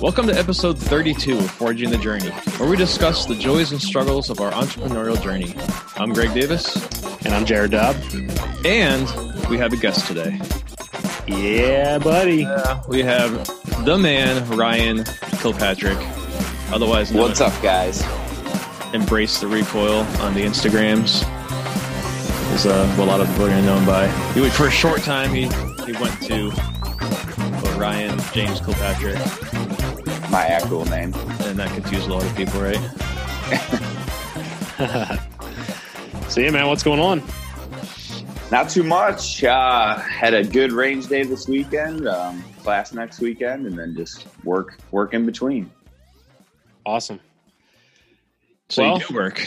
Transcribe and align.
Welcome 0.00 0.28
to 0.28 0.38
episode 0.38 0.78
32 0.78 1.36
of 1.36 1.50
Forging 1.50 1.90
the 1.90 1.98
Journey, 1.98 2.30
where 2.56 2.66
we 2.66 2.74
discuss 2.74 3.26
the 3.26 3.34
joys 3.34 3.70
and 3.72 3.80
struggles 3.80 4.30
of 4.30 4.40
our 4.40 4.50
entrepreneurial 4.52 5.20
journey. 5.22 5.54
I'm 5.96 6.14
Greg 6.14 6.32
Davis. 6.32 6.74
And 7.26 7.34
I'm 7.34 7.44
Jared 7.44 7.72
Dobb. 7.72 7.96
And 8.64 9.06
we 9.50 9.58
have 9.58 9.74
a 9.74 9.76
guest 9.76 10.06
today. 10.06 10.40
Yeah, 11.28 11.98
buddy. 11.98 12.46
Uh, 12.46 12.80
we 12.88 13.02
have 13.02 13.46
the 13.84 13.98
man, 13.98 14.48
Ryan 14.56 15.04
Kilpatrick, 15.42 15.98
otherwise 16.72 17.12
known 17.12 17.24
What's 17.24 17.42
up, 17.42 17.52
guys? 17.62 18.02
Embrace 18.94 19.38
the 19.38 19.48
Recoil 19.48 20.00
on 20.22 20.32
the 20.32 20.40
Instagrams. 20.40 21.26
Is 22.54 22.64
uh, 22.64 22.86
what 22.96 23.04
a 23.04 23.10
lot 23.10 23.20
of 23.20 23.28
people 23.28 23.44
are 23.44 23.48
going 23.50 23.60
to 23.60 23.66
know 23.66 23.76
him 23.76 23.84
by. 23.84 24.08
He, 24.32 24.48
for 24.48 24.66
a 24.66 24.70
short 24.70 25.02
time, 25.02 25.34
he, 25.34 25.42
he 25.84 25.92
went 25.92 26.22
to 26.22 26.50
Ryan 27.80 28.18
James 28.34 28.60
Kilpatrick, 28.60 29.16
My 30.30 30.46
actual 30.46 30.84
name. 30.86 31.12
and 31.14 31.58
that 31.58 31.70
confused 31.74 32.08
a 32.08 32.12
lot 32.12 32.24
of 32.24 32.34
people, 32.36 32.60
right? 32.60 32.80
So, 36.28 36.40
yeah, 36.40 36.50
man, 36.50 36.68
what's 36.68 36.84
going 36.84 37.00
on? 37.00 37.24
Not 38.52 38.68
too 38.70 38.84
much. 38.84 39.42
Uh, 39.42 39.96
had 39.98 40.32
a 40.32 40.44
good 40.44 40.70
range 40.70 41.08
day 41.08 41.24
this 41.24 41.48
weekend. 41.48 42.06
Um, 42.06 42.44
class 42.62 42.92
next 42.92 43.18
weekend, 43.18 43.66
and 43.66 43.76
then 43.76 43.96
just 43.96 44.28
work 44.44 44.78
work 44.92 45.12
in 45.12 45.26
between. 45.26 45.68
Awesome. 46.86 47.18
So 48.68 48.82
Well- 48.84 48.98
you 49.00 49.06
do 49.08 49.14
work. 49.14 49.44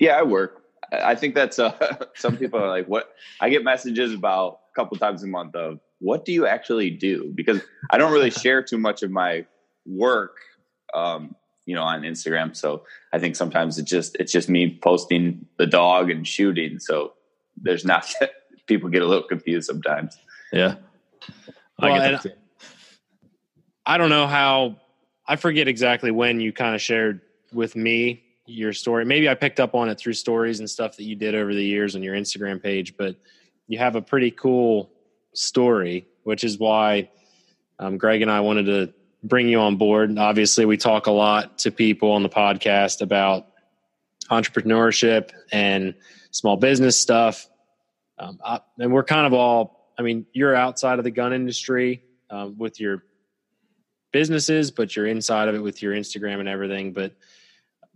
Yeah, 0.00 0.18
I 0.18 0.22
work. 0.24 0.60
I 0.90 1.12
I 1.12 1.14
think 1.14 1.36
that's 1.36 1.60
uh, 1.60 2.04
some 2.16 2.36
people 2.36 2.58
are 2.58 2.68
like, 2.68 2.88
"What?" 2.88 3.14
I 3.40 3.48
get 3.48 3.62
messages 3.62 4.12
about 4.12 4.58
a 4.72 4.74
couple 4.74 4.96
times 4.96 5.22
a 5.22 5.28
month 5.28 5.54
of, 5.54 5.78
"What 6.04 6.24
do 6.24 6.32
you 6.32 6.46
actually 6.46 6.90
do?" 6.90 7.32
Because 7.34 7.60
I 7.90 7.98
don't 7.98 8.12
really 8.12 8.30
share 8.30 8.62
too 8.62 8.78
much 8.78 9.02
of 9.02 9.10
my 9.10 9.46
work, 9.86 10.36
um, 10.94 11.34
you 11.66 11.74
know, 11.74 11.82
on 11.82 12.02
Instagram. 12.02 12.54
So 12.54 12.84
I 13.12 13.18
think 13.18 13.36
sometimes 13.36 13.78
it's 13.78 13.90
just 13.90 14.16
it's 14.20 14.32
just 14.32 14.48
me 14.48 14.78
posting 14.82 15.46
the 15.56 15.66
dog 15.66 16.10
and 16.10 16.26
shooting. 16.26 16.78
So 16.78 17.14
there's 17.56 17.84
not 17.84 18.12
people 18.66 18.88
get 18.90 19.02
a 19.02 19.06
little 19.06 19.26
confused 19.26 19.66
sometimes. 19.66 20.16
Yeah. 20.52 20.76
I 21.78 21.90
Well, 21.90 22.00
get 22.00 22.10
that 22.10 22.22
too. 22.22 22.36
I 23.86 23.98
don't 23.98 24.10
know 24.10 24.26
how, 24.26 24.76
I 25.26 25.36
forget 25.36 25.68
exactly 25.68 26.10
when 26.10 26.40
you 26.40 26.52
kind 26.52 26.74
of 26.74 26.80
shared 26.80 27.20
with 27.52 27.76
me 27.76 28.22
your 28.46 28.72
story. 28.72 29.04
Maybe 29.04 29.28
I 29.28 29.34
picked 29.34 29.60
up 29.60 29.74
on 29.74 29.88
it 29.88 29.98
through 29.98 30.14
stories 30.14 30.58
and 30.58 30.68
stuff 30.68 30.96
that 30.96 31.04
you 31.04 31.16
did 31.16 31.34
over 31.34 31.54
the 31.54 31.64
years 31.64 31.94
on 31.94 32.02
your 32.02 32.14
Instagram 32.14 32.62
page, 32.62 32.96
but 32.96 33.16
you 33.66 33.78
have 33.78 33.96
a 33.96 34.02
pretty 34.02 34.30
cool 34.30 34.90
story, 35.34 36.06
which 36.22 36.44
is 36.44 36.58
why 36.58 37.10
um, 37.78 37.98
Greg 37.98 38.22
and 38.22 38.30
I 38.30 38.40
wanted 38.40 38.66
to 38.66 38.94
bring 39.22 39.48
you 39.48 39.60
on 39.60 39.76
board. 39.76 40.16
Obviously, 40.18 40.64
we 40.64 40.76
talk 40.76 41.06
a 41.06 41.10
lot 41.10 41.58
to 41.58 41.70
people 41.70 42.12
on 42.12 42.22
the 42.22 42.28
podcast 42.28 43.00
about 43.00 43.46
entrepreneurship 44.30 45.30
and 45.52 45.94
small 46.30 46.56
business 46.56 46.98
stuff. 46.98 47.48
Um, 48.18 48.38
I, 48.44 48.60
and 48.78 48.92
we're 48.92 49.04
kind 49.04 49.26
of 49.26 49.32
all, 49.32 49.92
I 49.98 50.02
mean, 50.02 50.26
you're 50.32 50.54
outside 50.54 50.98
of 50.98 51.04
the 51.04 51.10
gun 51.10 51.32
industry 51.32 52.02
um, 52.30 52.56
with 52.58 52.80
your 52.80 53.04
businesses, 54.12 54.70
but 54.70 54.94
you're 54.94 55.06
inside 55.06 55.48
of 55.48 55.54
it 55.54 55.60
with 55.60 55.82
your 55.82 55.94
Instagram 55.94 56.40
and 56.40 56.48
everything. 56.48 56.92
But 56.92 57.14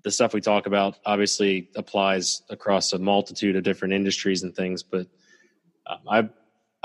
the 0.03 0.11
stuff 0.11 0.35
we 0.35 0.41
talk 0.41 0.67
about 0.67 0.97
obviously 1.05 1.71
applies 1.77 2.43
across 2.51 2.93
a 2.93 2.99
multitude 2.99 3.57
of 3.57 3.63
different 3.63 3.95
industries 3.95 4.43
and 4.43 4.55
things. 4.55 4.83
But 4.83 5.07
um, 5.87 5.99
I, 6.09 6.29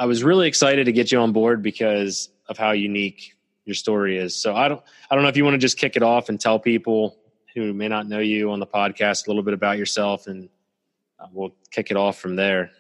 I 0.04 0.06
was 0.06 0.22
really 0.22 0.50
excited 0.50 0.88
to 0.88 0.92
get 0.92 1.14
you 1.14 1.20
on 1.20 1.32
board 1.32 1.64
because 1.64 2.28
of 2.50 2.58
how 2.58 2.72
unique 2.72 3.38
your 3.64 3.74
story 3.74 4.18
is. 4.18 4.36
So 4.36 4.54
I 4.54 4.68
don't, 4.68 4.82
I 5.10 5.16
don't 5.16 5.24
know 5.24 5.30
if 5.30 5.38
you 5.38 5.46
want 5.46 5.54
to 5.54 5.60
just 5.60 5.78
kick 5.78 5.96
it 5.96 6.04
off 6.04 6.28
and 6.28 6.38
tell 6.38 6.60
people 6.60 7.18
who 7.56 7.74
may 7.74 7.88
not 7.88 8.10
know 8.10 8.20
you 8.20 8.52
on 8.52 8.60
the 8.60 8.68
podcast 8.68 9.28
a 9.28 9.30
little 9.30 9.44
bit 9.44 9.54
about 9.54 9.78
yourself, 9.78 10.28
and 10.28 10.50
uh, 11.22 11.28
we'll 11.32 11.56
kick 11.72 11.90
it 11.90 11.96
off 11.96 12.18
from 12.18 12.36
there. 12.36 12.72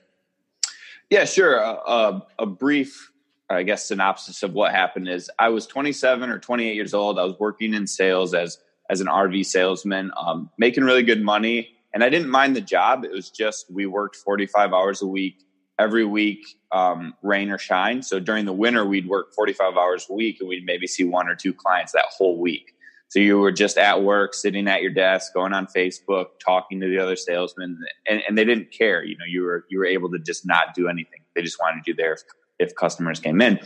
Yeah, 1.09 1.23
sure. 1.23 1.63
Uh, 1.63 1.75
uh, 1.75 2.19
a 2.39 2.45
brief, 2.45 3.09
I 3.49 3.63
guess, 3.63 3.87
synopsis 3.87 4.43
of 4.43 4.51
what 4.51 4.73
happened 4.73 5.07
is 5.07 5.31
I 5.39 5.47
was 5.47 5.65
27 5.65 6.29
or 6.29 6.39
28 6.39 6.75
years 6.75 6.93
old. 6.93 7.17
I 7.17 7.23
was 7.23 7.39
working 7.39 7.73
in 7.73 7.87
sales 7.87 8.33
as 8.33 8.57
as 8.89 8.99
an 8.99 9.07
RV 9.07 9.45
salesman, 9.45 10.11
um, 10.17 10.49
making 10.57 10.83
really 10.83 11.03
good 11.03 11.21
money, 11.21 11.69
and 11.93 12.03
I 12.03 12.09
didn't 12.09 12.29
mind 12.29 12.53
the 12.53 12.61
job. 12.61 13.05
It 13.05 13.11
was 13.11 13.29
just 13.29 13.71
we 13.71 13.85
worked 13.85 14.17
45 14.17 14.73
hours 14.73 15.01
a 15.01 15.07
week 15.07 15.45
every 15.79 16.05
week, 16.05 16.57
um, 16.73 17.13
rain 17.21 17.51
or 17.51 17.57
shine. 17.57 18.01
So 18.01 18.19
during 18.19 18.45
the 18.45 18.53
winter, 18.53 18.83
we'd 18.83 19.07
work 19.07 19.33
45 19.33 19.77
hours 19.77 20.07
a 20.09 20.13
week, 20.13 20.37
and 20.39 20.49
we'd 20.49 20.65
maybe 20.65 20.87
see 20.87 21.03
one 21.03 21.29
or 21.29 21.35
two 21.35 21.53
clients 21.53 21.93
that 21.93 22.05
whole 22.09 22.39
week. 22.39 22.73
So 23.09 23.19
you 23.19 23.37
were 23.37 23.51
just 23.51 23.77
at 23.77 24.01
work, 24.01 24.33
sitting 24.33 24.67
at 24.67 24.81
your 24.81 24.91
desk, 24.91 25.35
going 25.35 25.53
on 25.53 25.67
Facebook, 25.67 26.39
talking 26.43 26.81
to 26.81 26.87
the 26.87 26.97
other 26.97 27.15
salesmen, 27.15 27.77
and, 28.07 28.23
and 28.27 28.35
they 28.35 28.43
didn't 28.43 28.71
care. 28.71 29.03
You 29.03 29.15
know, 29.19 29.25
you 29.27 29.43
were 29.43 29.65
you 29.69 29.77
were 29.77 29.85
able 29.85 30.09
to 30.11 30.19
just 30.19 30.47
not 30.47 30.73
do 30.73 30.87
anything. 30.87 31.19
They 31.35 31.43
just 31.43 31.59
wanted 31.59 31.85
you 31.85 31.93
there 31.93 32.13
if, 32.13 32.21
if 32.57 32.75
customers 32.75 33.19
came 33.19 33.39
in. 33.39 33.59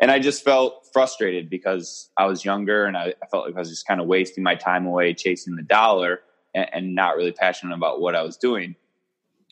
And 0.00 0.10
I 0.10 0.18
just 0.18 0.44
felt 0.44 0.88
frustrated 0.92 1.48
because 1.48 2.10
I 2.18 2.26
was 2.26 2.44
younger 2.44 2.84
and 2.84 2.96
I, 2.96 3.14
I 3.22 3.26
felt 3.30 3.46
like 3.46 3.54
I 3.54 3.60
was 3.60 3.70
just 3.70 3.86
kind 3.86 4.00
of 4.00 4.06
wasting 4.06 4.42
my 4.44 4.54
time 4.56 4.86
away 4.86 5.14
chasing 5.14 5.56
the 5.56 5.62
dollar 5.62 6.20
and, 6.54 6.68
and 6.72 6.94
not 6.94 7.16
really 7.16 7.32
passionate 7.32 7.74
about 7.74 8.00
what 8.00 8.14
I 8.14 8.22
was 8.22 8.36
doing. 8.36 8.74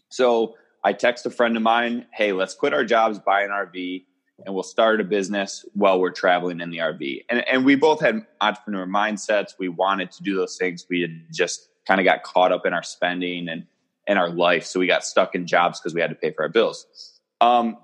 So 0.09 0.56
I 0.84 0.93
text 0.93 1.26
a 1.26 1.31
friend 1.31 1.56
of 1.56 1.62
mine, 1.62 2.06
hey, 2.12 2.32
let's 2.32 2.54
quit 2.54 2.75
our 2.75 2.84
jobs, 2.84 3.19
buy 3.19 3.43
an 3.43 3.50
RV, 3.50 4.04
and 4.44 4.54
we'll 4.54 4.65
start 4.65 5.00
a 5.00 5.04
business 5.04 5.65
while 5.75 6.00
we're 6.00 6.10
traveling 6.10 6.60
in 6.60 6.70
the 6.70 6.78
RV. 6.78 7.25
And, 7.31 7.47
and 7.48 7.65
we 7.65 7.76
both 7.76 8.00
had 8.00 8.26
entrepreneur 8.41 8.87
mindsets. 8.87 9.53
We 9.59 9.69
wanted 9.69 10.10
to 10.12 10.22
do 10.22 10.34
those 10.34 10.56
things. 10.56 10.87
We 10.88 11.03
had 11.03 11.22
just 11.32 11.69
kind 11.87 12.00
of 12.00 12.04
got 12.04 12.25
caught 12.25 12.53
up 12.53 12.66
in 12.66 12.72
our 12.72 12.82
spending 12.82 13.48
and, 13.48 13.66
and 14.06 14.19
our 14.19 14.31
life. 14.31 14.65
So 14.65 14.81
we 14.81 14.87
got 14.87 15.04
stuck 15.04 15.34
in 15.34 15.47
jobs 15.47 15.81
because 15.81 15.94
we 15.94 16.00
had 16.00 16.10
to 16.10 16.16
pay 16.16 16.32
for 16.32 16.42
our 16.42 16.48
bills. 16.48 17.21
Um, 17.41 17.76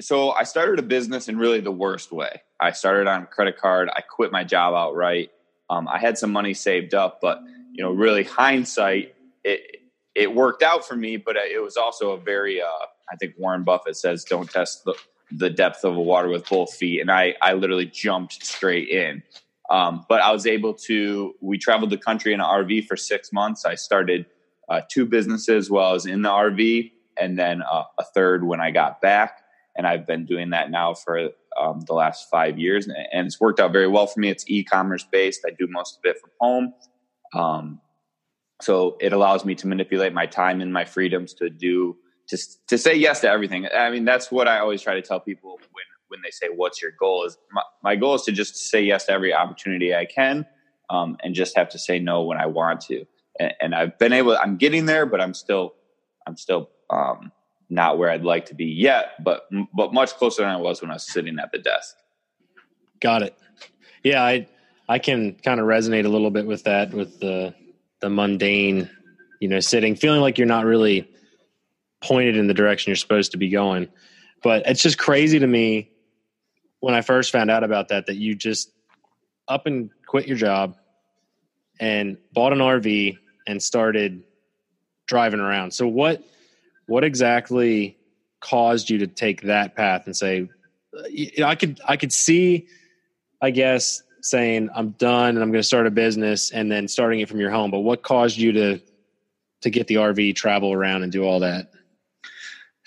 so 0.00 0.30
I 0.30 0.44
started 0.44 0.78
a 0.78 0.82
business 0.82 1.28
in 1.28 1.38
really 1.38 1.60
the 1.60 1.72
worst 1.72 2.12
way. 2.12 2.42
I 2.60 2.72
started 2.72 3.06
on 3.06 3.22
a 3.22 3.26
credit 3.26 3.58
card. 3.58 3.90
I 3.94 4.00
quit 4.00 4.32
my 4.32 4.44
job 4.44 4.74
outright. 4.74 5.30
Um, 5.68 5.88
I 5.88 5.98
had 5.98 6.16
some 6.16 6.32
money 6.32 6.54
saved 6.54 6.94
up, 6.94 7.20
but 7.20 7.40
you 7.72 7.82
know, 7.82 7.90
really 7.90 8.24
hindsight, 8.24 9.14
it 9.44 9.82
it 10.16 10.34
worked 10.34 10.62
out 10.62 10.86
for 10.86 10.96
me. 10.96 11.16
But 11.16 11.36
it 11.36 11.62
was 11.62 11.76
also 11.76 12.12
a 12.12 12.18
very, 12.18 12.60
uh, 12.60 12.86
I 13.10 13.16
think 13.16 13.34
Warren 13.38 13.64
Buffett 13.64 13.96
says, 13.96 14.24
"Don't 14.24 14.50
test 14.50 14.84
the, 14.84 14.94
the 15.30 15.50
depth 15.50 15.84
of 15.84 15.96
a 15.96 16.00
water 16.00 16.28
with 16.28 16.48
both 16.48 16.74
feet," 16.74 17.00
and 17.00 17.10
I 17.10 17.34
I 17.42 17.52
literally 17.54 17.86
jumped 17.86 18.44
straight 18.44 18.88
in. 18.88 19.22
Um, 19.68 20.06
but 20.08 20.22
I 20.22 20.32
was 20.32 20.46
able 20.46 20.74
to. 20.74 21.34
We 21.40 21.58
traveled 21.58 21.90
the 21.90 21.98
country 21.98 22.32
in 22.32 22.40
an 22.40 22.46
RV 22.46 22.86
for 22.86 22.96
six 22.96 23.32
months. 23.32 23.64
I 23.64 23.74
started 23.74 24.26
uh, 24.68 24.82
two 24.90 25.06
businesses 25.06 25.70
while 25.70 25.90
I 25.90 25.92
was 25.92 26.06
in 26.06 26.22
the 26.22 26.30
RV, 26.30 26.92
and 27.18 27.38
then 27.38 27.62
uh, 27.62 27.84
a 27.98 28.04
third 28.14 28.44
when 28.44 28.60
I 28.60 28.70
got 28.70 29.00
back 29.00 29.42
and 29.76 29.86
I've 29.86 30.06
been 30.06 30.24
doing 30.24 30.50
that 30.50 30.70
now 30.70 30.94
for 30.94 31.30
um, 31.60 31.80
the 31.86 31.92
last 31.92 32.28
five 32.30 32.58
years, 32.58 32.86
and 32.86 33.26
it's 33.26 33.40
worked 33.40 33.60
out 33.60 33.72
very 33.72 33.88
well 33.88 34.06
for 34.06 34.20
me. 34.20 34.30
It's 34.30 34.44
e-commerce 34.48 35.04
based. 35.04 35.44
I 35.46 35.50
do 35.50 35.66
most 35.68 35.98
of 35.98 36.04
it 36.04 36.18
from 36.20 36.30
home, 36.40 36.74
um, 37.34 37.80
so 38.60 38.96
it 39.00 39.12
allows 39.12 39.44
me 39.44 39.54
to 39.56 39.66
manipulate 39.66 40.12
my 40.12 40.26
time 40.26 40.60
and 40.60 40.72
my 40.72 40.84
freedoms 40.84 41.34
to 41.34 41.50
do 41.50 41.96
to 42.28 42.38
to 42.68 42.78
say 42.78 42.94
yes 42.94 43.20
to 43.20 43.30
everything. 43.30 43.68
I 43.74 43.90
mean, 43.90 44.04
that's 44.04 44.30
what 44.30 44.48
I 44.48 44.58
always 44.58 44.82
try 44.82 44.94
to 44.94 45.02
tell 45.02 45.20
people 45.20 45.58
when 45.72 45.84
when 46.08 46.20
they 46.22 46.30
say, 46.30 46.48
"What's 46.54 46.80
your 46.80 46.92
goal?" 46.98 47.24
Is 47.24 47.36
my, 47.52 47.62
my 47.82 47.96
goal 47.96 48.14
is 48.14 48.22
to 48.22 48.32
just 48.32 48.56
say 48.56 48.82
yes 48.82 49.06
to 49.06 49.12
every 49.12 49.34
opportunity 49.34 49.94
I 49.94 50.06
can, 50.06 50.46
um, 50.90 51.16
and 51.22 51.34
just 51.34 51.56
have 51.56 51.68
to 51.70 51.78
say 51.78 51.98
no 51.98 52.22
when 52.22 52.38
I 52.38 52.46
want 52.46 52.80
to. 52.82 53.04
And, 53.38 53.54
and 53.60 53.74
I've 53.74 53.98
been 53.98 54.12
able. 54.12 54.36
I'm 54.36 54.56
getting 54.56 54.86
there, 54.86 55.06
but 55.06 55.20
I'm 55.20 55.34
still 55.34 55.74
I'm 56.26 56.36
still 56.36 56.70
um, 56.90 57.30
not 57.68 57.98
where 57.98 58.10
I'd 58.10 58.24
like 58.24 58.46
to 58.46 58.54
be 58.54 58.66
yet, 58.66 59.22
but 59.22 59.48
but 59.74 59.92
much 59.92 60.14
closer 60.14 60.42
than 60.42 60.50
I 60.50 60.56
was 60.56 60.80
when 60.80 60.90
I 60.90 60.94
was 60.94 61.06
sitting 61.06 61.38
at 61.38 61.52
the 61.52 61.58
desk. 61.58 61.94
Got 63.00 63.22
it. 63.22 63.38
Yeah, 64.02 64.22
I 64.22 64.48
I 64.88 64.98
can 64.98 65.34
kind 65.34 65.60
of 65.60 65.66
resonate 65.66 66.06
a 66.06 66.08
little 66.08 66.30
bit 66.30 66.46
with 66.46 66.64
that 66.64 66.92
with 66.92 67.20
the 67.20 67.54
the 68.00 68.10
mundane, 68.10 68.90
you 69.40 69.48
know, 69.48 69.60
sitting 69.60 69.96
feeling 69.96 70.20
like 70.20 70.38
you're 70.38 70.46
not 70.46 70.64
really 70.64 71.10
pointed 72.02 72.36
in 72.36 72.46
the 72.46 72.54
direction 72.54 72.90
you're 72.90 72.96
supposed 72.96 73.32
to 73.32 73.38
be 73.38 73.48
going. 73.48 73.88
But 74.42 74.66
it's 74.66 74.82
just 74.82 74.98
crazy 74.98 75.38
to 75.38 75.46
me 75.46 75.90
when 76.80 76.94
I 76.94 77.00
first 77.00 77.32
found 77.32 77.50
out 77.50 77.64
about 77.64 77.88
that 77.88 78.06
that 78.06 78.16
you 78.16 78.34
just 78.34 78.70
up 79.48 79.66
and 79.66 79.90
quit 80.06 80.26
your 80.26 80.36
job 80.36 80.76
and 81.80 82.16
bought 82.32 82.52
an 82.52 82.58
RV 82.58 83.18
and 83.46 83.62
started 83.62 84.22
driving 85.06 85.40
around. 85.40 85.72
So 85.72 85.86
what 85.86 86.22
what 86.86 87.04
exactly 87.04 87.96
caused 88.40 88.90
you 88.90 88.98
to 88.98 89.06
take 89.06 89.42
that 89.42 89.74
path 89.74 90.06
and 90.06 90.16
say 90.16 90.48
I 91.44 91.54
could 91.54 91.80
I 91.86 91.96
could 91.96 92.12
see 92.12 92.68
I 93.40 93.50
guess 93.50 94.02
saying 94.28 94.68
I'm 94.74 94.90
done 94.90 95.30
and 95.30 95.38
I'm 95.38 95.50
going 95.50 95.62
to 95.62 95.66
start 95.66 95.86
a 95.86 95.90
business 95.90 96.50
and 96.50 96.70
then 96.70 96.88
starting 96.88 97.20
it 97.20 97.28
from 97.28 97.40
your 97.40 97.50
home 97.50 97.70
but 97.70 97.80
what 97.80 98.02
caused 98.02 98.38
you 98.38 98.52
to 98.52 98.80
to 99.62 99.70
get 99.70 99.86
the 99.86 99.96
RV 99.96 100.34
travel 100.36 100.72
around 100.72 101.02
and 101.02 101.12
do 101.12 101.24
all 101.24 101.40
that 101.40 101.70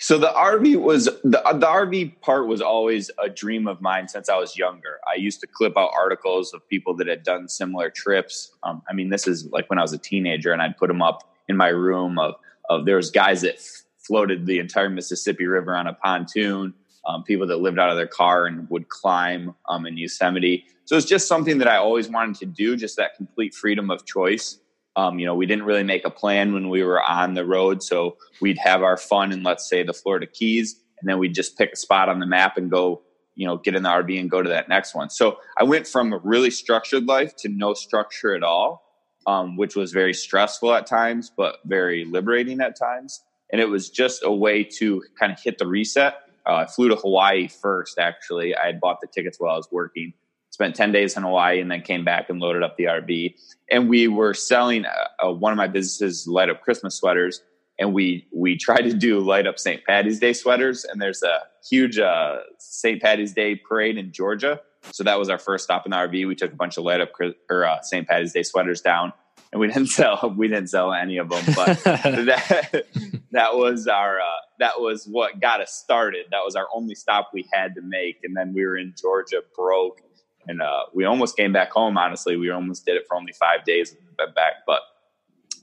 So 0.02 0.16
the 0.16 0.28
RV 0.28 0.80
was 0.80 1.04
the 1.04 1.42
the 1.52 1.66
RV 1.66 2.22
part 2.22 2.46
was 2.46 2.62
always 2.62 3.10
a 3.22 3.28
dream 3.28 3.68
of 3.68 3.82
mine 3.82 4.08
since 4.08 4.30
I 4.30 4.36
was 4.38 4.56
younger. 4.56 4.98
I 5.06 5.16
used 5.16 5.40
to 5.42 5.46
clip 5.46 5.76
out 5.76 5.90
articles 5.94 6.54
of 6.54 6.66
people 6.68 6.96
that 6.96 7.06
had 7.06 7.22
done 7.22 7.48
similar 7.48 7.90
trips. 7.90 8.50
Um, 8.62 8.82
I 8.88 8.94
mean, 8.94 9.10
this 9.10 9.26
is 9.26 9.44
like 9.52 9.68
when 9.68 9.78
I 9.78 9.82
was 9.82 9.92
a 9.92 9.98
teenager, 9.98 10.52
and 10.54 10.62
I'd 10.62 10.78
put 10.78 10.88
them 10.88 11.02
up 11.02 11.30
in 11.48 11.56
my 11.58 11.68
room. 11.68 12.18
Of 12.18 12.36
of 12.70 12.86
there 12.86 12.96
was 12.96 13.10
guys 13.10 13.42
that 13.42 13.56
f- 13.56 13.82
floated 13.98 14.46
the 14.46 14.58
entire 14.58 14.88
Mississippi 14.88 15.44
River 15.44 15.76
on 15.76 15.86
a 15.86 15.92
pontoon. 15.92 16.72
Um, 17.06 17.22
people 17.22 17.46
that 17.48 17.58
lived 17.58 17.78
out 17.78 17.90
of 17.90 17.98
their 17.98 18.06
car 18.06 18.46
and 18.46 18.70
would 18.70 18.88
climb 18.88 19.54
um, 19.68 19.84
in 19.84 19.98
Yosemite. 19.98 20.64
So 20.90 20.96
it's 20.96 21.06
just 21.06 21.28
something 21.28 21.58
that 21.58 21.68
I 21.68 21.76
always 21.76 22.08
wanted 22.08 22.34
to 22.40 22.46
do. 22.46 22.74
Just 22.74 22.96
that 22.96 23.14
complete 23.14 23.54
freedom 23.54 23.92
of 23.92 24.04
choice. 24.04 24.58
Um, 24.96 25.20
you 25.20 25.26
know, 25.26 25.36
we 25.36 25.46
didn't 25.46 25.64
really 25.64 25.84
make 25.84 26.04
a 26.04 26.10
plan 26.10 26.52
when 26.52 26.68
we 26.68 26.82
were 26.82 27.00
on 27.00 27.34
the 27.34 27.46
road. 27.46 27.80
So 27.80 28.16
we'd 28.40 28.58
have 28.58 28.82
our 28.82 28.96
fun 28.96 29.30
in, 29.30 29.44
let's 29.44 29.68
say, 29.68 29.84
the 29.84 29.92
Florida 29.92 30.26
Keys, 30.26 30.80
and 31.00 31.08
then 31.08 31.20
we'd 31.20 31.32
just 31.32 31.56
pick 31.56 31.74
a 31.74 31.76
spot 31.76 32.08
on 32.08 32.18
the 32.18 32.26
map 32.26 32.56
and 32.56 32.68
go, 32.68 33.02
you 33.36 33.46
know, 33.46 33.56
get 33.56 33.76
in 33.76 33.84
the 33.84 33.88
RV 33.88 34.18
and 34.18 34.28
go 34.28 34.42
to 34.42 34.48
that 34.48 34.68
next 34.68 34.92
one. 34.92 35.10
So 35.10 35.38
I 35.56 35.62
went 35.62 35.86
from 35.86 36.12
a 36.12 36.18
really 36.24 36.50
structured 36.50 37.06
life 37.06 37.36
to 37.36 37.48
no 37.48 37.72
structure 37.72 38.34
at 38.34 38.42
all, 38.42 38.82
um, 39.28 39.56
which 39.56 39.76
was 39.76 39.92
very 39.92 40.12
stressful 40.12 40.74
at 40.74 40.88
times, 40.88 41.30
but 41.36 41.58
very 41.66 42.04
liberating 42.04 42.60
at 42.60 42.76
times. 42.76 43.22
And 43.52 43.60
it 43.60 43.68
was 43.68 43.90
just 43.90 44.24
a 44.24 44.32
way 44.32 44.64
to 44.80 45.04
kind 45.20 45.30
of 45.30 45.38
hit 45.40 45.58
the 45.58 45.68
reset. 45.68 46.14
Uh, 46.44 46.54
I 46.54 46.66
flew 46.66 46.88
to 46.88 46.96
Hawaii 46.96 47.46
first, 47.46 47.96
actually. 47.96 48.56
I 48.56 48.66
had 48.66 48.80
bought 48.80 49.00
the 49.00 49.06
tickets 49.06 49.38
while 49.38 49.54
I 49.54 49.56
was 49.56 49.68
working 49.70 50.14
spent 50.60 50.76
10 50.76 50.92
days 50.92 51.16
in 51.16 51.22
Hawaii 51.22 51.58
and 51.58 51.70
then 51.70 51.80
came 51.80 52.04
back 52.04 52.28
and 52.28 52.38
loaded 52.38 52.62
up 52.62 52.76
the 52.76 52.84
RV. 52.84 53.34
And 53.70 53.88
we 53.88 54.08
were 54.08 54.34
selling 54.34 54.84
uh, 54.84 54.90
uh, 55.26 55.32
one 55.32 55.52
of 55.52 55.56
my 55.56 55.68
businesses 55.68 56.28
light 56.28 56.50
up 56.50 56.60
Christmas 56.60 56.94
sweaters. 56.94 57.42
And 57.78 57.94
we, 57.94 58.26
we 58.30 58.58
tried 58.58 58.82
to 58.82 58.92
do 58.92 59.20
light 59.20 59.46
up 59.46 59.58
St. 59.58 59.82
Patty's 59.86 60.18
Day 60.18 60.34
sweaters. 60.34 60.84
And 60.84 61.00
there's 61.00 61.22
a 61.22 61.38
huge 61.66 61.98
uh, 61.98 62.40
St. 62.58 63.00
Patty's 63.00 63.32
Day 63.32 63.56
parade 63.56 63.96
in 63.96 64.12
Georgia. 64.12 64.60
So 64.92 65.02
that 65.04 65.18
was 65.18 65.30
our 65.30 65.38
first 65.38 65.64
stop 65.64 65.86
in 65.86 65.92
the 65.92 65.96
RV. 65.96 66.28
We 66.28 66.34
took 66.34 66.52
a 66.52 66.56
bunch 66.56 66.76
of 66.76 66.84
light 66.84 67.00
up 67.00 67.12
or 67.48 67.64
uh, 67.64 67.80
St. 67.80 68.06
Patty's 68.06 68.34
Day 68.34 68.42
sweaters 68.42 68.82
down 68.82 69.14
and 69.52 69.60
we 69.60 69.66
didn't 69.66 69.86
sell 69.88 70.34
we 70.36 70.48
didn't 70.48 70.68
sell 70.68 70.92
any 70.92 71.16
of 71.18 71.28
them 71.28 71.42
but 71.54 71.78
that 71.84 72.86
that 73.32 73.56
was 73.56 73.86
our 73.86 74.20
uh, 74.20 74.24
that 74.58 74.80
was 74.80 75.06
what 75.06 75.40
got 75.40 75.60
us 75.60 75.72
started 75.72 76.26
that 76.30 76.42
was 76.44 76.54
our 76.54 76.66
only 76.74 76.94
stop 76.94 77.30
we 77.32 77.48
had 77.52 77.74
to 77.74 77.82
make 77.82 78.18
and 78.22 78.36
then 78.36 78.52
we 78.54 78.64
were 78.64 78.76
in 78.76 78.94
georgia 79.00 79.42
broke 79.56 80.02
and 80.46 80.62
uh, 80.62 80.84
we 80.94 81.04
almost 81.04 81.36
came 81.36 81.52
back 81.52 81.70
home. 81.70 81.98
Honestly, 81.98 82.36
we 82.36 82.50
almost 82.50 82.84
did 82.86 82.96
it 82.96 83.06
for 83.06 83.16
only 83.16 83.32
five 83.32 83.64
days 83.64 83.94
back, 84.34 84.64
but 84.66 84.80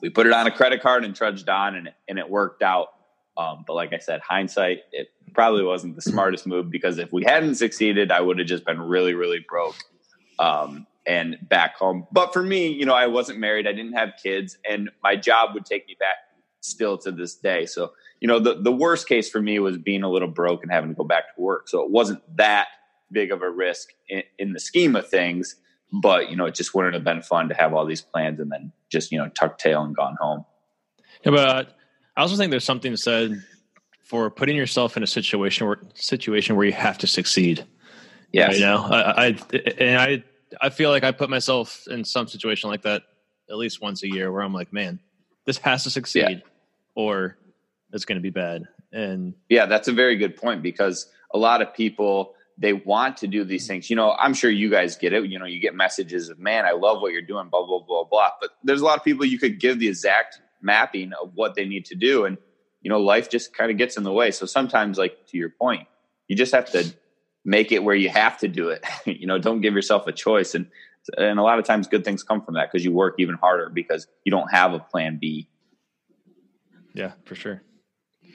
we 0.01 0.09
put 0.09 0.27
it 0.27 0.33
on 0.33 0.47
a 0.47 0.51
credit 0.51 0.81
card 0.81 1.03
and 1.03 1.15
trudged 1.15 1.49
on, 1.49 1.75
and 1.75 1.91
and 2.07 2.19
it 2.19 2.29
worked 2.29 2.61
out. 2.61 2.89
Um, 3.37 3.63
but 3.67 3.75
like 3.75 3.93
I 3.93 3.99
said, 3.99 4.21
hindsight, 4.21 4.79
it 4.91 5.09
probably 5.33 5.63
wasn't 5.63 5.95
the 5.95 6.01
smartest 6.01 6.47
move 6.47 6.71
because 6.71 6.97
if 6.97 7.13
we 7.13 7.23
hadn't 7.23 7.55
succeeded, 7.55 8.11
I 8.11 8.19
would 8.19 8.39
have 8.39 8.47
just 8.47 8.65
been 8.65 8.81
really, 8.81 9.13
really 9.13 9.45
broke 9.47 9.75
um, 10.39 10.87
and 11.05 11.37
back 11.43 11.75
home. 11.75 12.07
But 12.11 12.33
for 12.33 12.41
me, 12.41 12.67
you 12.67 12.85
know, 12.85 12.95
I 12.95 13.05
wasn't 13.05 13.37
married, 13.37 13.67
I 13.67 13.73
didn't 13.73 13.93
have 13.93 14.13
kids, 14.21 14.57
and 14.67 14.89
my 15.03 15.15
job 15.15 15.53
would 15.53 15.67
take 15.67 15.87
me 15.87 15.95
back 15.99 16.15
still 16.61 16.97
to 16.97 17.11
this 17.11 17.35
day. 17.35 17.67
So, 17.67 17.91
you 18.19 18.27
know, 18.27 18.39
the, 18.39 18.55
the 18.59 18.71
worst 18.71 19.07
case 19.07 19.29
for 19.29 19.39
me 19.39 19.59
was 19.59 19.77
being 19.77 20.01
a 20.01 20.09
little 20.09 20.27
broke 20.27 20.63
and 20.63 20.71
having 20.71 20.89
to 20.89 20.95
go 20.95 21.03
back 21.03 21.35
to 21.35 21.41
work. 21.41 21.69
So 21.69 21.83
it 21.83 21.91
wasn't 21.91 22.21
that 22.37 22.67
big 23.11 23.31
of 23.31 23.41
a 23.41 23.49
risk 23.49 23.89
in, 24.09 24.23
in 24.37 24.53
the 24.53 24.59
scheme 24.59 24.95
of 24.95 25.07
things. 25.07 25.55
But 25.91 26.29
you 26.29 26.35
know, 26.35 26.45
it 26.45 26.55
just 26.55 26.73
wouldn't 26.73 26.93
have 26.93 27.03
been 27.03 27.21
fun 27.21 27.49
to 27.49 27.55
have 27.55 27.73
all 27.73 27.85
these 27.85 28.01
plans 28.01 28.39
and 28.39 28.51
then 28.51 28.71
just 28.89 29.11
you 29.11 29.17
know 29.17 29.29
tuck 29.29 29.57
tail 29.57 29.83
and 29.83 29.95
gone 29.95 30.17
home. 30.19 30.45
Yeah, 31.23 31.31
but 31.31 31.49
uh, 31.49 31.63
I 32.15 32.21
also 32.21 32.35
think 32.35 32.51
there's 32.51 32.65
something 32.65 32.95
said 32.97 33.41
for 34.03 34.29
putting 34.29 34.55
yourself 34.55 34.97
in 34.97 35.03
a 35.03 35.07
situation 35.07 35.67
where 35.67 35.79
situation 35.93 36.55
where 36.55 36.65
you 36.65 36.73
have 36.73 36.97
to 36.99 37.07
succeed. 37.07 37.65
Yeah, 38.33 38.51
you 38.51 38.59
know, 38.59 38.77
I, 38.83 39.27
I 39.27 39.39
and 39.77 39.99
I 39.99 40.23
I 40.61 40.69
feel 40.69 40.89
like 40.89 41.03
I 41.03 41.11
put 41.11 41.29
myself 41.29 41.83
in 41.89 42.03
some 42.03 42.27
situation 42.27 42.69
like 42.69 42.81
that 42.83 43.03
at 43.49 43.57
least 43.57 43.81
once 43.81 44.03
a 44.03 44.09
year 44.09 44.31
where 44.31 44.41
I'm 44.41 44.53
like, 44.53 44.73
man, 44.73 44.99
this 45.45 45.57
has 45.59 45.83
to 45.83 45.89
succeed, 45.89 46.29
yeah. 46.29 46.39
or 46.95 47.37
it's 47.93 48.05
going 48.05 48.17
to 48.17 48.21
be 48.21 48.29
bad. 48.29 48.63
And 48.91 49.33
yeah, 49.49 49.65
that's 49.65 49.87
a 49.87 49.93
very 49.93 50.17
good 50.17 50.35
point 50.35 50.61
because 50.61 51.09
a 51.33 51.37
lot 51.37 51.61
of 51.61 51.73
people 51.73 52.33
they 52.57 52.73
want 52.73 53.17
to 53.17 53.27
do 53.27 53.43
these 53.43 53.67
things. 53.67 53.89
You 53.89 53.95
know, 53.95 54.13
I'm 54.13 54.33
sure 54.33 54.49
you 54.49 54.69
guys 54.69 54.95
get 54.95 55.13
it. 55.13 55.25
You 55.25 55.37
know, 55.37 55.45
you 55.45 55.59
get 55.59 55.75
messages 55.75 56.29
of, 56.29 56.39
man, 56.39 56.65
I 56.65 56.71
love 56.71 57.01
what 57.01 57.13
you're 57.13 57.21
doing, 57.21 57.49
blah, 57.49 57.65
blah, 57.65 57.79
blah, 57.79 58.03
blah. 58.03 58.31
But 58.41 58.51
there's 58.63 58.81
a 58.81 58.85
lot 58.85 58.97
of 58.97 59.03
people 59.03 59.25
you 59.25 59.37
could 59.37 59.59
give 59.59 59.79
the 59.79 59.87
exact 59.87 60.41
mapping 60.61 61.11
of 61.21 61.31
what 61.35 61.55
they 61.55 61.65
need 61.65 61.85
to 61.85 61.95
do. 61.95 62.25
And, 62.25 62.37
you 62.81 62.89
know, 62.89 62.99
life 62.99 63.29
just 63.29 63.55
kind 63.55 63.69
of 63.69 63.77
gets 63.77 63.95
in 63.95 64.03
the 64.03 64.11
way. 64.11 64.31
So 64.31 64.45
sometimes, 64.47 64.97
like 64.97 65.27
to 65.27 65.37
your 65.37 65.49
point, 65.49 65.87
you 66.27 66.35
just 66.35 66.53
have 66.53 66.71
to 66.71 66.91
make 67.45 67.71
it 67.71 67.83
where 67.83 67.95
you 67.95 68.09
have 68.09 68.39
to 68.39 68.47
do 68.47 68.69
it. 68.69 68.83
you 69.05 69.27
know, 69.27 69.37
don't 69.37 69.61
give 69.61 69.73
yourself 69.73 70.07
a 70.07 70.11
choice. 70.11 70.55
And, 70.55 70.67
and 71.15 71.39
a 71.39 71.43
lot 71.43 71.59
of 71.59 71.65
times 71.65 71.87
good 71.87 72.03
things 72.03 72.23
come 72.23 72.41
from 72.41 72.55
that 72.55 72.71
because 72.71 72.83
you 72.83 72.91
work 72.91 73.15
even 73.19 73.35
harder 73.35 73.69
because 73.69 74.07
you 74.23 74.31
don't 74.31 74.51
have 74.51 74.73
a 74.73 74.79
plan 74.79 75.19
B. 75.21 75.47
Yeah, 76.93 77.11
for 77.25 77.35
sure. 77.35 77.61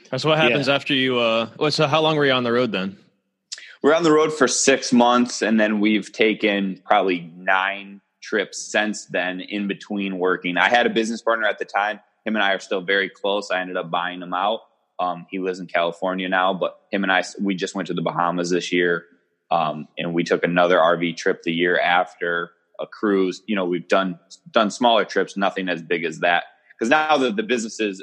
That's 0.09 0.23
what 0.23 0.37
happens 0.37 0.67
yeah. 0.67 0.75
after 0.75 0.93
you, 0.93 1.19
uh, 1.19 1.69
so 1.69 1.87
how 1.87 2.01
long 2.01 2.15
were 2.15 2.25
you 2.25 2.31
on 2.31 2.43
the 2.43 2.51
road 2.51 2.71
then? 2.71 2.97
We're 3.83 3.93
on 3.93 4.03
the 4.03 4.11
road 4.13 4.33
for 4.33 4.47
six 4.47 4.93
months, 4.93 5.41
and 5.41 5.59
then 5.59 5.81
we've 5.81 6.11
taken 6.13 6.81
probably 6.85 7.29
nine 7.35 7.99
trips 8.21 8.57
since 8.57 9.05
then 9.07 9.41
in 9.41 9.67
between 9.67 10.17
working. 10.17 10.57
I 10.57 10.69
had 10.69 10.87
a 10.87 10.89
business 10.89 11.21
partner 11.21 11.45
at 11.45 11.59
the 11.59 11.65
time. 11.65 11.99
Him 12.25 12.37
and 12.37 12.43
I 12.43 12.53
are 12.53 12.59
still 12.59 12.79
very 12.79 13.09
close. 13.09 13.51
I 13.51 13.59
ended 13.59 13.75
up 13.75 13.91
buying 13.91 14.21
him 14.21 14.33
out. 14.33 14.61
Um, 14.99 15.27
he 15.29 15.39
lives 15.39 15.59
in 15.59 15.67
California 15.67 16.29
now, 16.29 16.53
but 16.53 16.79
him 16.91 17.03
and 17.03 17.11
I, 17.11 17.23
we 17.41 17.55
just 17.55 17.75
went 17.75 17.87
to 17.87 17.93
the 17.93 18.01
Bahamas 18.01 18.49
this 18.49 18.71
year. 18.71 19.03
Um, 19.51 19.89
and 19.97 20.13
we 20.13 20.23
took 20.23 20.45
another 20.45 20.77
RV 20.77 21.17
trip 21.17 21.43
the 21.43 21.51
year 21.51 21.77
after 21.77 22.51
a 22.79 22.87
cruise. 22.87 23.43
You 23.47 23.57
know, 23.57 23.65
we've 23.65 23.87
done, 23.89 24.17
done 24.49 24.71
smaller 24.71 25.03
trips, 25.03 25.35
nothing 25.35 25.67
as 25.67 25.81
big 25.81 26.05
as 26.05 26.19
that. 26.19 26.45
Cause 26.79 26.87
now 26.87 27.17
that 27.17 27.35
the 27.35 27.43
business 27.43 27.81
is, 27.81 28.01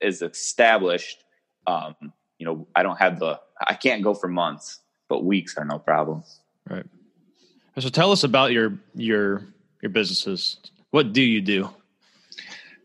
is 0.00 0.20
established, 0.20 1.22
um, 1.68 1.94
you 2.38 2.46
know, 2.46 2.66
I 2.74 2.82
don't 2.82 2.98
have 2.98 3.20
the, 3.20 3.40
I 3.64 3.74
can't 3.74 4.02
go 4.02 4.14
for 4.14 4.26
months 4.26 4.80
but 5.12 5.24
weeks 5.24 5.58
are 5.58 5.64
no 5.66 5.78
problem. 5.78 6.24
Right. 6.70 6.86
So 7.78 7.90
tell 7.90 8.12
us 8.12 8.24
about 8.24 8.52
your 8.52 8.78
your 8.94 9.42
your 9.82 9.90
businesses. 9.90 10.56
What 10.90 11.12
do 11.12 11.20
you 11.20 11.42
do? 11.42 11.68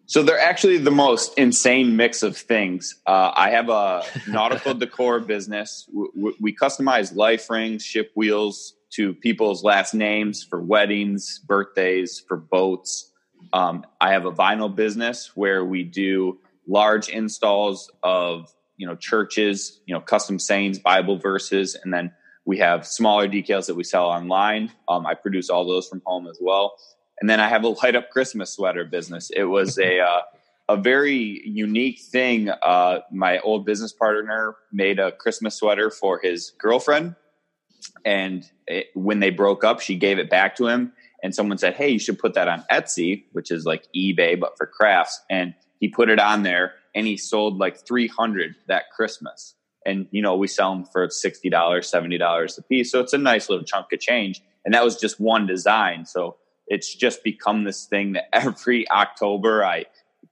So 0.07 0.23
they're 0.23 0.37
actually 0.39 0.77
the 0.77 0.91
most 0.91 1.37
insane 1.37 1.95
mix 1.95 2.23
of 2.23 2.35
things. 2.35 2.95
Uh, 3.05 3.31
I 3.33 3.51
have 3.51 3.69
a 3.69 4.03
nautical 4.27 4.73
decor 4.73 5.21
business. 5.21 5.89
We, 5.93 6.33
we, 6.41 6.53
customize 6.53 7.15
life 7.15 7.49
rings, 7.49 7.83
ship 7.83 8.11
wheels 8.15 8.73
to 8.91 9.13
people's 9.13 9.63
last 9.63 9.93
names 9.93 10.43
for 10.43 10.61
weddings, 10.61 11.39
birthdays, 11.39 12.19
for 12.27 12.35
boats. 12.35 13.13
Um, 13.53 13.85
I 14.01 14.11
have 14.11 14.25
a 14.25 14.33
vinyl 14.33 14.73
business 14.73 15.31
where 15.35 15.63
we 15.63 15.83
do 15.83 16.39
large 16.67 17.07
installs 17.07 17.89
of 18.03 18.53
you 18.77 18.87
know 18.87 18.95
churches, 18.95 19.79
you 19.85 19.93
know 19.93 20.01
custom 20.01 20.39
sayings, 20.39 20.79
Bible 20.79 21.17
verses, 21.17 21.75
and 21.75 21.93
then 21.93 22.11
we 22.47 22.57
have 22.59 22.87
smaller 22.87 23.27
decals 23.27 23.67
that 23.67 23.75
we 23.75 23.83
sell 23.83 24.05
online. 24.05 24.71
Um, 24.87 25.05
I 25.05 25.15
produce 25.15 25.49
all 25.49 25.67
those 25.67 25.87
from 25.87 26.01
home 26.05 26.27
as 26.27 26.37
well. 26.41 26.77
And 27.19 27.29
then 27.29 27.41
I 27.41 27.49
have 27.49 27.63
a 27.63 27.67
light 27.67 27.95
up 27.95 28.09
Christmas 28.09 28.53
sweater 28.53 28.85
business. 28.85 29.29
It 29.35 29.43
was 29.43 29.77
a 29.77 29.99
uh, 30.11 30.21
a 30.69 30.77
very 30.77 31.41
unique 31.45 31.99
thing. 31.99 32.49
Uh, 32.49 32.99
my 33.11 33.39
old 33.39 33.65
business 33.65 33.93
partner 33.93 34.55
made 34.71 34.99
a 34.99 35.11
Christmas 35.11 35.55
sweater 35.55 35.89
for 35.89 36.19
his 36.19 36.51
girlfriend, 36.57 37.15
and 38.05 38.49
it, 38.65 38.87
when 38.93 39.19
they 39.19 39.29
broke 39.29 39.63
up, 39.63 39.79
she 39.79 39.95
gave 39.95 40.19
it 40.19 40.29
back 40.29 40.55
to 40.57 40.67
him. 40.67 40.93
And 41.23 41.33
someone 41.33 41.57
said, 41.57 41.75
"Hey, 41.75 41.89
you 41.89 41.99
should 41.99 42.19
put 42.19 42.33
that 42.35 42.47
on 42.47 42.63
Etsy, 42.71 43.23
which 43.33 43.51
is 43.51 43.65
like 43.65 43.87
eBay 43.95 44.39
but 44.39 44.57
for 44.57 44.67
crafts." 44.67 45.19
And 45.29 45.53
he 45.79 45.89
put 45.89 46.09
it 46.09 46.19
on 46.19 46.43
there, 46.43 46.75
and 46.97 47.05
he 47.05 47.15
sold 47.15 47.59
like 47.59 47.77
300 47.77 48.55
that 48.67 48.89
Christmas. 48.89 49.53
And 49.85 50.07
you 50.09 50.21
know 50.21 50.35
we 50.35 50.47
sell 50.47 50.73
them 50.73 50.85
for 50.85 51.07
$60 51.07 51.51
$70 51.51 52.57
a 52.57 52.61
piece. 52.63 52.91
So 52.91 52.99
it's 52.99 53.13
a 53.13 53.19
nice 53.19 53.49
little 53.49 53.63
chunk 53.63 53.93
of 53.93 53.99
change. 53.99 54.41
And 54.65 54.73
that 54.73 54.83
was 54.83 54.97
just 54.97 55.19
one 55.19 55.45
design. 55.45 56.05
So 56.05 56.37
it's 56.65 56.93
just 56.93 57.23
become 57.23 57.63
this 57.63 57.85
thing 57.85 58.13
that 58.13 58.25
every 58.33 58.89
october 58.89 59.63
i 59.63 59.85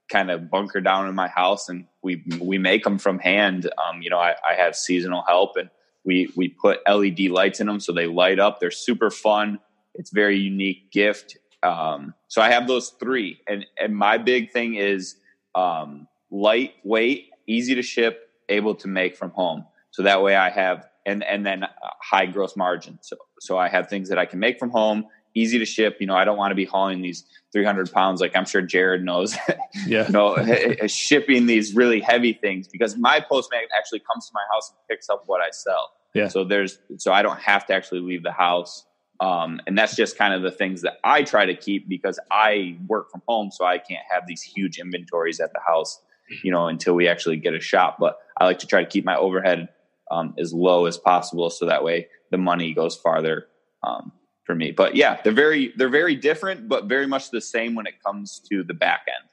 kind 0.09 0.29
of 0.29 0.49
bunker 0.51 0.81
down 0.81 1.07
in 1.07 1.15
my 1.15 1.27
house 1.27 1.69
and 1.69 1.85
we 2.03 2.23
we 2.41 2.57
make 2.57 2.83
them 2.83 2.97
from 2.97 3.19
hand. 3.19 3.69
Um, 3.87 4.01
you 4.01 4.09
know 4.09 4.19
I, 4.19 4.35
I 4.47 4.55
have 4.55 4.75
seasonal 4.75 5.23
help 5.27 5.57
and 5.57 5.69
we 6.03 6.31
we 6.35 6.49
put 6.49 6.79
led 6.87 7.19
lights 7.29 7.59
in 7.59 7.67
them 7.67 7.79
so 7.79 7.93
they 7.93 8.07
light 8.07 8.39
up. 8.39 8.59
They're 8.59 8.71
super 8.71 9.11
fun. 9.11 9.59
It's 9.93 10.09
very 10.09 10.37
unique 10.37 10.91
gift. 10.91 11.37
Um, 11.63 12.13
so 12.27 12.41
i 12.41 12.51
have 12.51 12.67
those 12.67 12.89
three. 12.99 13.39
And 13.47 13.65
and 13.79 13.95
my 13.95 14.17
big 14.17 14.51
thing 14.51 14.75
is 14.75 15.15
um, 15.55 16.07
lightweight 16.35 17.29
easy 17.47 17.75
to 17.75 17.81
ship 17.81 18.29
able 18.49 18.75
to 18.75 18.87
make 18.87 19.15
from 19.15 19.31
home. 19.31 19.65
So 19.91 20.03
that 20.03 20.21
way 20.21 20.35
I 20.35 20.49
have 20.49 20.87
and 21.05 21.23
and 21.23 21.45
then 21.45 21.63
uh, 21.63 21.69
high 22.01 22.25
gross 22.25 22.55
margin. 22.55 22.99
So 23.01 23.15
so 23.39 23.57
I 23.57 23.69
have 23.69 23.89
things 23.89 24.09
that 24.09 24.17
I 24.17 24.25
can 24.25 24.39
make 24.39 24.59
from 24.59 24.69
home 24.69 25.05
easy 25.35 25.59
to 25.59 25.65
ship. 25.65 25.97
You 25.99 26.07
know, 26.07 26.15
I 26.15 26.25
don't 26.25 26.37
want 26.37 26.51
to 26.51 26.55
be 26.55 26.65
hauling 26.65 27.01
these 27.01 27.25
300 27.51 27.91
pounds 27.91 28.21
like 28.21 28.35
I'm 28.35 28.45
sure 28.45 28.61
Jared 28.61 29.03
knows. 29.03 29.37
Yeah. 29.85 30.07
you 30.07 30.13
know, 30.13 30.33
eh, 30.35 30.75
eh, 30.79 30.87
shipping 30.87 31.47
these 31.47 31.75
really 31.75 31.99
heavy 31.99 32.31
things 32.31 32.65
because 32.67 32.95
my 32.95 33.19
postman 33.19 33.63
actually 33.77 33.99
comes 33.99 34.25
to 34.27 34.31
my 34.33 34.41
house 34.51 34.71
and 34.71 34.79
picks 34.89 35.09
up 35.09 35.23
what 35.25 35.41
I 35.41 35.49
sell. 35.51 35.91
Yeah. 36.13 36.29
So 36.29 36.45
there's 36.45 36.79
so 36.97 37.11
I 37.11 37.21
don't 37.21 37.39
have 37.41 37.65
to 37.67 37.73
actually 37.73 37.99
leave 37.99 38.23
the 38.23 38.31
house. 38.31 38.85
Um, 39.19 39.59
and 39.67 39.77
that's 39.77 39.95
just 39.95 40.17
kind 40.17 40.33
of 40.33 40.41
the 40.41 40.51
things 40.51 40.81
that 40.81 40.93
I 41.03 41.23
try 41.23 41.45
to 41.45 41.55
keep 41.55 41.87
because 41.87 42.19
I 42.31 42.77
work 42.87 43.11
from 43.11 43.21
home, 43.27 43.51
so 43.51 43.65
I 43.65 43.77
can't 43.77 44.03
have 44.09 44.23
these 44.27 44.41
huge 44.41 44.79
inventories 44.79 45.39
at 45.39 45.51
the 45.53 45.59
house, 45.65 46.01
you 46.43 46.51
know, 46.51 46.67
until 46.67 46.93
we 46.95 47.07
actually 47.07 47.37
get 47.37 47.53
a 47.53 47.59
shop. 47.59 47.97
But 47.99 48.17
I 48.37 48.45
like 48.45 48.59
to 48.59 48.67
try 48.67 48.83
to 48.83 48.89
keep 48.89 49.05
my 49.05 49.15
overhead 49.15 49.69
um, 50.11 50.33
as 50.37 50.53
low 50.53 50.85
as 50.85 50.97
possible, 50.97 51.49
so 51.49 51.65
that 51.65 51.83
way 51.83 52.07
the 52.31 52.37
money 52.37 52.73
goes 52.73 52.95
farther 52.95 53.47
um, 53.83 54.11
for 54.43 54.55
me. 54.55 54.71
But 54.71 54.95
yeah, 54.95 55.19
they're 55.23 55.33
very 55.33 55.73
they're 55.75 55.89
very 55.89 56.15
different, 56.15 56.67
but 56.67 56.85
very 56.85 57.07
much 57.07 57.31
the 57.31 57.41
same 57.41 57.75
when 57.75 57.87
it 57.87 58.01
comes 58.03 58.39
to 58.49 58.63
the 58.63 58.73
back 58.73 59.05
end. 59.07 59.29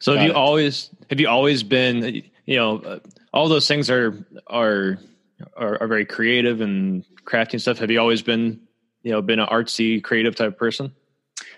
So 0.00 0.12
have 0.12 0.20
Got 0.20 0.24
you 0.24 0.30
it. 0.30 0.36
always 0.36 0.90
have 1.10 1.20
you 1.20 1.28
always 1.28 1.62
been 1.62 2.22
you 2.44 2.56
know 2.56 2.78
uh, 2.78 2.98
all 3.32 3.48
those 3.48 3.66
things 3.66 3.90
are 3.90 4.24
are 4.46 4.98
are, 5.56 5.82
are 5.82 5.86
very 5.86 6.06
creative 6.06 6.60
and 6.60 7.04
crafting 7.24 7.60
stuff. 7.60 7.78
Have 7.78 7.90
you 7.90 8.00
always 8.00 8.22
been 8.22 8.60
you 9.02 9.12
know 9.12 9.22
been 9.22 9.40
an 9.40 9.48
artsy 9.48 10.02
creative 10.02 10.36
type 10.36 10.48
of 10.48 10.58
person? 10.58 10.92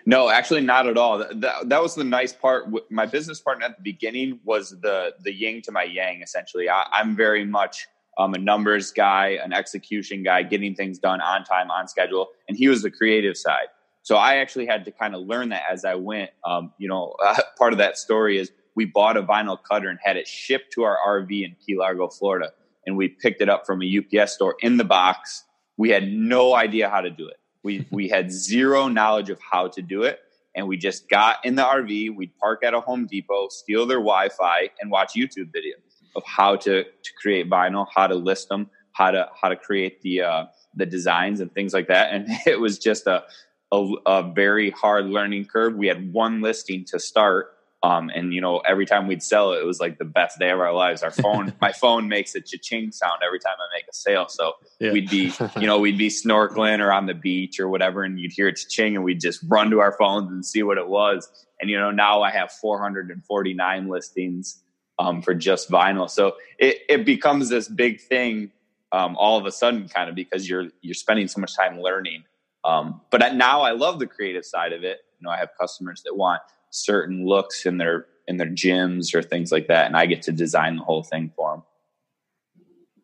No, 0.07 0.31
actually, 0.31 0.63
not 0.63 0.87
at 0.87 0.97
all. 0.97 1.19
That, 1.19 1.41
that, 1.41 1.69
that 1.69 1.83
was 1.83 1.95
the 1.95 2.05
nice 2.05 2.33
part. 2.33 2.67
My 2.91 3.07
business 3.07 3.41
partner 3.41 3.67
at 3.67 3.77
the 3.77 3.83
beginning 3.83 4.41
was 4.45 4.71
the 4.81 5.15
the 5.21 5.33
yin 5.33 5.63
to 5.63 5.73
my 5.73 5.85
yang. 5.85 6.23
Essentially, 6.23 6.69
I, 6.69 6.85
I'm 6.93 7.15
very 7.15 7.45
much 7.45 7.87
um, 8.19 8.35
a 8.35 8.39
numbers 8.39 8.91
guy, 8.91 9.39
an 9.43 9.53
execution 9.53 10.23
guy, 10.23 10.43
getting 10.43 10.75
things 10.75 10.99
done 10.99 11.21
on 11.21 11.45
time, 11.45 11.71
on 11.71 11.89
schedule, 11.89 12.29
and 12.49 12.57
he 12.57 12.69
was 12.69 12.83
the 12.83 12.91
creative 12.91 13.37
side. 13.37 13.69
So 14.03 14.17
I 14.17 14.37
actually 14.37 14.67
had 14.67 14.85
to 14.87 14.91
kind 14.91 15.15
of 15.15 15.23
learn 15.23 15.51
that 15.51 15.63
as 15.71 15.85
I 15.85 15.95
went. 15.95 16.31
Um, 16.45 16.73
you 16.79 16.89
know, 16.89 17.15
uh, 17.25 17.39
part 17.59 17.73
of 17.73 17.79
that 17.79 17.99
story 17.99 18.39
is 18.39 18.51
we 18.75 18.85
bought 18.87 19.17
a 19.17 19.23
vinyl 19.23 19.59
cutter 19.63 19.89
and 19.89 19.99
had 20.03 20.17
it 20.17 20.27
shipped 20.27 20.73
to 20.75 20.83
our 20.85 20.99
RV 21.07 21.45
in 21.45 21.57
Key 21.65 21.77
Largo, 21.77 22.09
Florida, 22.09 22.53
and 22.87 22.97
we 22.97 23.09
picked 23.09 23.41
it 23.41 23.49
up 23.49 23.67
from 23.67 23.83
a 23.83 23.99
UPS 23.99 24.33
store 24.33 24.57
in 24.61 24.77
the 24.77 24.85
box. 24.85 25.45
We 25.77 25.91
had 25.91 26.09
no 26.09 26.55
idea 26.55 26.89
how 26.89 27.01
to 27.01 27.11
do 27.11 27.29
it. 27.29 27.40
We 27.63 27.87
we 27.91 28.09
had 28.09 28.33
zero 28.33 28.89
knowledge 28.89 29.31
of 29.31 29.39
how 29.41 29.69
to 29.69 29.83
do 29.83 30.03
it, 30.03 30.21
and 30.55 30.67
we 30.67 30.77
just 30.77 31.09
got 31.09 31.45
in 31.45 31.55
the 31.55 31.63
RV. 31.63 32.17
We'd 32.17 32.37
park 32.39 32.65
at 32.65 32.75
a 32.75 32.81
Home 32.81 33.07
Depot, 33.07 33.49
steal 33.51 33.87
their 33.87 33.99
Wi-Fi, 33.99 34.71
and 34.81 34.91
watch 34.91 35.13
YouTube 35.15 35.53
videos 35.55 35.83
of 36.17 36.23
how 36.25 36.57
to 36.57 36.85
to 36.85 37.11
create 37.21 37.49
vinyl, 37.51 37.87
how 37.95 38.07
to 38.07 38.15
list 38.15 38.49
them, 38.49 38.71
how 38.93 39.11
to 39.11 39.29
how 39.41 39.49
to 39.49 39.57
create 39.57 40.01
the 40.03 40.23
uh, 40.23 40.45
the 40.75 40.87
designs 40.87 41.41
and 41.41 41.53
things 41.53 41.73
like 41.75 41.89
that. 41.89 42.13
And 42.13 42.27
it 42.47 42.61
was 42.61 42.79
just 42.79 43.07
a 43.07 43.25
a, 43.73 43.93
a 44.07 44.33
very 44.35 44.71
hard 44.71 45.07
learning 45.07 45.47
curve. 45.47 45.77
We 45.77 45.87
had 45.87 46.13
one 46.13 46.41
listing 46.41 46.85
to 46.87 46.99
start. 46.99 47.53
Um, 47.83 48.11
and 48.15 48.35
you 48.35 48.41
know, 48.43 48.59
every 48.59 48.85
time 48.85 49.07
we'd 49.07 49.23
sell 49.23 49.53
it, 49.53 49.61
it 49.61 49.65
was 49.65 49.81
like 49.81 49.99
the 49.99 50.05
best 50.05 50.39
day 50.39 50.51
of 50.51 50.61
our 50.61 50.73
lives. 50.75 51.03
Our 51.03 51.11
phone, 51.11 51.55
my 51.61 51.73
phone 51.73 52.09
makes 52.09 52.35
a 52.35 52.41
cha-ching 52.41 52.93
sound 52.93 53.23
every 53.27 53.39
time 53.39 53.55
I 53.59 53.75
make 53.75 53.85
a 53.89 53.95
sale. 53.95 54.27
So 54.29 54.55
Yeah. 54.79 54.93
we'd 54.93 55.09
be, 55.09 55.33
you 55.59 55.67
know, 55.67 55.79
we'd 55.79 55.97
be 55.97 56.09
snorkeling 56.09 56.81
or 56.81 56.93
on 56.93 57.07
the 57.07 57.15
beach 57.15 57.59
or 57.59 57.69
whatever, 57.69 58.03
and 58.05 58.21
you'd 58.21 58.33
hear 58.33 58.49
it 58.49 58.61
ching, 58.69 58.97
and 58.97 59.05
we'd 59.05 59.21
just 59.21 59.41
run 59.49 59.71
to 59.71 59.81
our 59.81 59.93
phones 59.93 60.31
and 60.31 60.45
see 60.45 60.63
what 60.63 60.77
it 60.79 60.89
was. 60.89 61.29
And 61.61 61.71
you 61.71 61.79
know, 61.79 61.91
now 61.91 62.23
I 62.23 62.31
have 62.31 62.53
449 62.53 63.89
listings 63.89 64.63
um, 64.99 65.23
for 65.23 65.35
just 65.35 65.71
vinyl, 65.71 66.09
so 66.11 66.35
it, 66.59 66.79
it 66.89 67.07
becomes 67.07 67.49
this 67.49 67.69
big 67.69 68.01
thing 68.01 68.53
um, 68.93 69.17
all 69.17 69.39
of 69.39 69.47
a 69.47 69.53
sudden, 69.53 69.89
kind 69.89 70.09
of 70.09 70.15
because 70.15 70.49
you're 70.49 70.69
you're 70.83 70.95
spending 70.95 71.29
so 71.29 71.41
much 71.41 71.57
time 71.57 71.81
learning. 71.81 72.25
Um, 72.65 73.01
but 73.11 73.35
now 73.37 73.63
I 73.63 73.71
love 73.73 73.99
the 73.99 74.07
creative 74.07 74.45
side 74.45 74.73
of 74.73 74.85
it. 74.85 74.99
You 75.19 75.25
know, 75.25 75.31
I 75.31 75.39
have 75.39 75.51
customers 75.59 76.03
that 76.05 76.15
want 76.17 76.43
certain 76.71 77.27
looks 77.27 77.67
in 77.67 77.79
their 77.79 78.07
in 78.27 78.37
their 78.37 78.49
gyms 78.49 79.15
or 79.15 79.23
things 79.23 79.53
like 79.53 79.67
that, 79.69 79.87
and 79.87 79.97
I 79.97 80.07
get 80.07 80.23
to 80.23 80.33
design 80.33 80.77
the 80.77 80.83
whole 80.85 81.03
thing 81.03 81.33
for 81.37 81.51
them. 81.51 81.63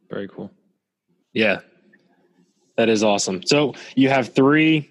Very 0.09 0.29
cool. 0.29 0.51
Yeah. 1.33 1.61
That 2.77 2.89
is 2.89 3.03
awesome. 3.03 3.43
So 3.45 3.75
you 3.95 4.09
have 4.09 4.35
three, 4.35 4.91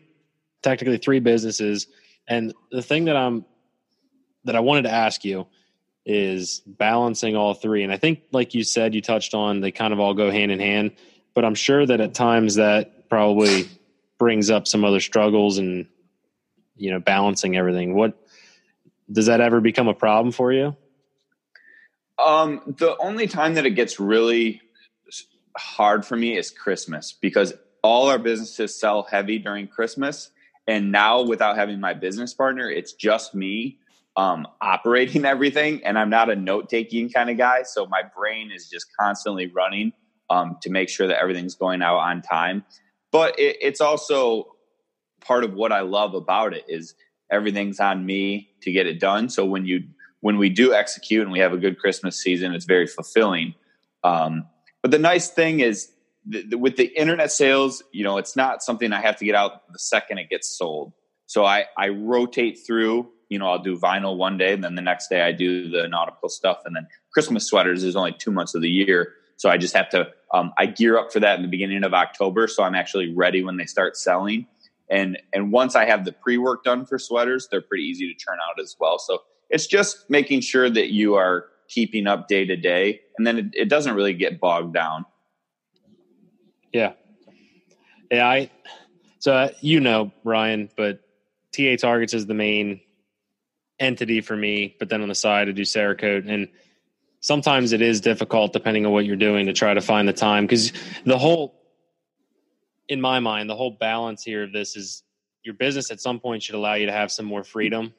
technically 0.61 0.97
three 0.97 1.19
businesses. 1.19 1.87
And 2.27 2.53
the 2.71 2.81
thing 2.81 3.05
that 3.05 3.15
I'm, 3.15 3.45
that 4.43 4.55
I 4.55 4.59
wanted 4.59 4.83
to 4.83 4.91
ask 4.91 5.23
you 5.23 5.47
is 6.05 6.61
balancing 6.65 7.35
all 7.35 7.53
three. 7.53 7.83
And 7.83 7.93
I 7.93 7.97
think, 7.97 8.21
like 8.31 8.53
you 8.53 8.63
said, 8.63 8.93
you 8.93 9.01
touched 9.01 9.33
on, 9.33 9.61
they 9.61 9.71
kind 9.71 9.93
of 9.93 9.99
all 9.99 10.13
go 10.13 10.31
hand 10.31 10.51
in 10.51 10.59
hand. 10.59 10.91
But 11.33 11.45
I'm 11.45 11.55
sure 11.55 11.85
that 11.85 12.01
at 12.01 12.13
times 12.13 12.55
that 12.55 13.09
probably 13.09 13.69
brings 14.17 14.49
up 14.49 14.67
some 14.67 14.83
other 14.83 14.99
struggles 14.99 15.57
and, 15.59 15.87
you 16.75 16.91
know, 16.91 16.99
balancing 16.99 17.55
everything. 17.55 17.95
What, 17.95 18.17
does 19.11 19.27
that 19.27 19.41
ever 19.41 19.61
become 19.61 19.87
a 19.87 19.93
problem 19.93 20.31
for 20.31 20.51
you? 20.51 20.75
Um, 22.17 22.61
the 22.77 22.97
only 22.97 23.27
time 23.27 23.55
that 23.55 23.65
it 23.65 23.71
gets 23.71 23.99
really 23.99 24.61
hard 25.57 26.05
for 26.05 26.15
me 26.15 26.37
is 26.37 26.49
Christmas 26.51 27.13
because 27.13 27.53
all 27.83 28.09
our 28.09 28.17
businesses 28.17 28.79
sell 28.79 29.03
heavy 29.03 29.37
during 29.37 29.67
Christmas. 29.67 30.31
And 30.67 30.91
now, 30.91 31.21
without 31.21 31.55
having 31.55 31.79
my 31.79 31.93
business 31.93 32.33
partner, 32.33 32.69
it's 32.69 32.93
just 32.93 33.35
me 33.35 33.77
um, 34.17 34.47
operating 34.61 35.25
everything. 35.33 35.83
And 35.85 35.97
I'm 35.97 36.09
not 36.09 36.29
a 36.29 36.35
note 36.35 36.69
taking 36.69 37.09
kind 37.09 37.29
of 37.29 37.37
guy. 37.37 37.63
So 37.63 37.85
my 37.85 38.01
brain 38.17 38.51
is 38.51 38.69
just 38.69 38.87
constantly 38.99 39.47
running 39.47 39.93
um, 40.29 40.57
to 40.61 40.69
make 40.69 40.89
sure 40.89 41.07
that 41.07 41.21
everything's 41.21 41.55
going 41.55 41.81
out 41.81 41.97
on 41.97 42.21
time. 42.21 42.65
But 43.11 43.39
it, 43.39 43.57
it's 43.61 43.81
also 43.81 44.55
part 45.21 45.43
of 45.43 45.53
what 45.53 45.71
I 45.71 45.81
love 45.81 46.15
about 46.15 46.53
it 46.53 46.65
is 46.67 46.95
everything's 47.31 47.79
on 47.79 48.05
me 48.05 48.49
to 48.61 48.71
get 48.71 48.87
it 48.87 48.99
done. 48.99 49.29
So 49.29 49.45
when 49.45 49.65
you 49.65 49.83
when 50.21 50.37
we 50.37 50.49
do 50.49 50.73
execute 50.73 51.21
and 51.21 51.31
we 51.31 51.39
have 51.39 51.53
a 51.53 51.57
good 51.57 51.77
Christmas 51.77 52.19
season, 52.19 52.53
it's 52.53 52.65
very 52.65 52.87
fulfilling. 52.87 53.53
Um, 54.03 54.47
but 54.81 54.91
the 54.91 54.99
nice 54.99 55.29
thing 55.29 55.59
is 55.59 55.91
th- 56.31 56.49
th- 56.49 56.59
with 56.59 56.77
the 56.77 56.85
internet 56.99 57.31
sales, 57.31 57.83
you 57.91 58.03
know, 58.03 58.17
it's 58.17 58.35
not 58.35 58.63
something 58.63 58.91
I 58.91 59.01
have 59.01 59.17
to 59.17 59.25
get 59.25 59.35
out 59.35 59.71
the 59.71 59.79
second 59.79 60.17
it 60.17 60.29
gets 60.29 60.49
sold. 60.49 60.93
So 61.27 61.45
I, 61.45 61.65
I 61.77 61.89
rotate 61.89 62.59
through, 62.65 63.09
you 63.29 63.39
know, 63.39 63.47
I'll 63.47 63.61
do 63.61 63.77
vinyl 63.77 64.17
one 64.17 64.37
day, 64.37 64.53
and 64.53 64.63
then 64.63 64.75
the 64.75 64.81
next 64.81 65.09
day 65.09 65.21
I 65.21 65.31
do 65.31 65.69
the 65.69 65.87
nautical 65.87 66.29
stuff. 66.29 66.61
And 66.65 66.75
then 66.75 66.87
Christmas 67.13 67.47
sweaters 67.47 67.83
is 67.83 67.95
only 67.95 68.13
two 68.13 68.31
months 68.31 68.55
of 68.55 68.61
the 68.61 68.69
year. 68.69 69.13
So 69.37 69.49
I 69.49 69.57
just 69.57 69.75
have 69.75 69.89
to, 69.89 70.07
um, 70.33 70.53
I 70.57 70.65
gear 70.67 70.97
up 70.97 71.11
for 71.11 71.19
that 71.19 71.35
in 71.35 71.41
the 71.41 71.49
beginning 71.49 71.83
of 71.83 71.93
October. 71.93 72.47
So 72.47 72.63
I'm 72.63 72.75
actually 72.75 73.13
ready 73.13 73.43
when 73.43 73.57
they 73.57 73.65
start 73.65 73.97
selling. 73.97 74.47
And, 74.89 75.17
and 75.33 75.51
once 75.51 75.75
I 75.75 75.85
have 75.85 76.05
the 76.05 76.11
pre 76.11 76.37
work 76.37 76.63
done 76.63 76.85
for 76.85 76.99
sweaters, 76.99 77.47
they're 77.49 77.61
pretty 77.61 77.83
easy 77.83 78.07
to 78.11 78.17
churn 78.17 78.37
out 78.47 78.61
as 78.61 78.75
well. 78.79 78.99
So 78.99 79.23
it's 79.49 79.67
just 79.67 80.09
making 80.09 80.41
sure 80.41 80.69
that 80.69 80.91
you 80.91 81.15
are 81.15 81.47
keeping 81.67 82.07
up 82.07 82.27
day 82.27 82.45
to 82.45 82.55
day 82.55 83.01
and 83.17 83.25
then 83.25 83.37
it, 83.37 83.45
it 83.53 83.69
doesn't 83.69 83.95
really 83.95 84.13
get 84.13 84.39
bogged 84.39 84.73
down 84.73 85.05
Yeah. 86.71 86.93
Yeah, 88.11 88.27
I 88.27 88.51
so 89.19 89.33
uh, 89.33 89.49
you 89.61 89.79
know, 89.79 90.11
Ryan, 90.23 90.69
but 90.77 91.01
TA 91.51 91.75
Targets 91.79 92.13
is 92.13 92.27
the 92.27 92.35
main 92.35 92.81
entity 93.79 94.21
for 94.21 94.35
me, 94.35 94.75
but 94.77 94.89
then 94.89 95.01
on 95.01 95.09
the 95.09 95.15
side 95.15 95.49
I 95.49 95.51
do 95.53 95.63
Cerakote 95.63 96.29
and 96.29 96.47
sometimes 97.19 97.73
it 97.73 97.81
is 97.81 97.99
difficult 98.01 98.53
depending 98.53 98.85
on 98.85 98.91
what 98.91 99.05
you're 99.05 99.15
doing 99.15 99.47
to 99.47 99.53
try 99.53 99.73
to 99.73 99.81
find 99.81 100.07
the 100.07 100.13
time 100.13 100.47
cuz 100.47 100.71
the 101.05 101.17
whole 101.17 101.59
in 102.87 103.01
my 103.01 103.19
mind, 103.19 103.49
the 103.49 103.55
whole 103.55 103.71
balance 103.71 104.23
here 104.23 104.43
of 104.43 104.53
this 104.53 104.75
is 104.75 105.03
your 105.43 105.53
business 105.55 105.91
at 105.91 105.99
some 105.99 106.19
point 106.19 106.43
should 106.43 106.55
allow 106.55 106.73
you 106.75 106.85
to 106.87 106.91
have 106.91 107.11
some 107.11 107.25
more 107.25 107.43
freedom. 107.43 107.93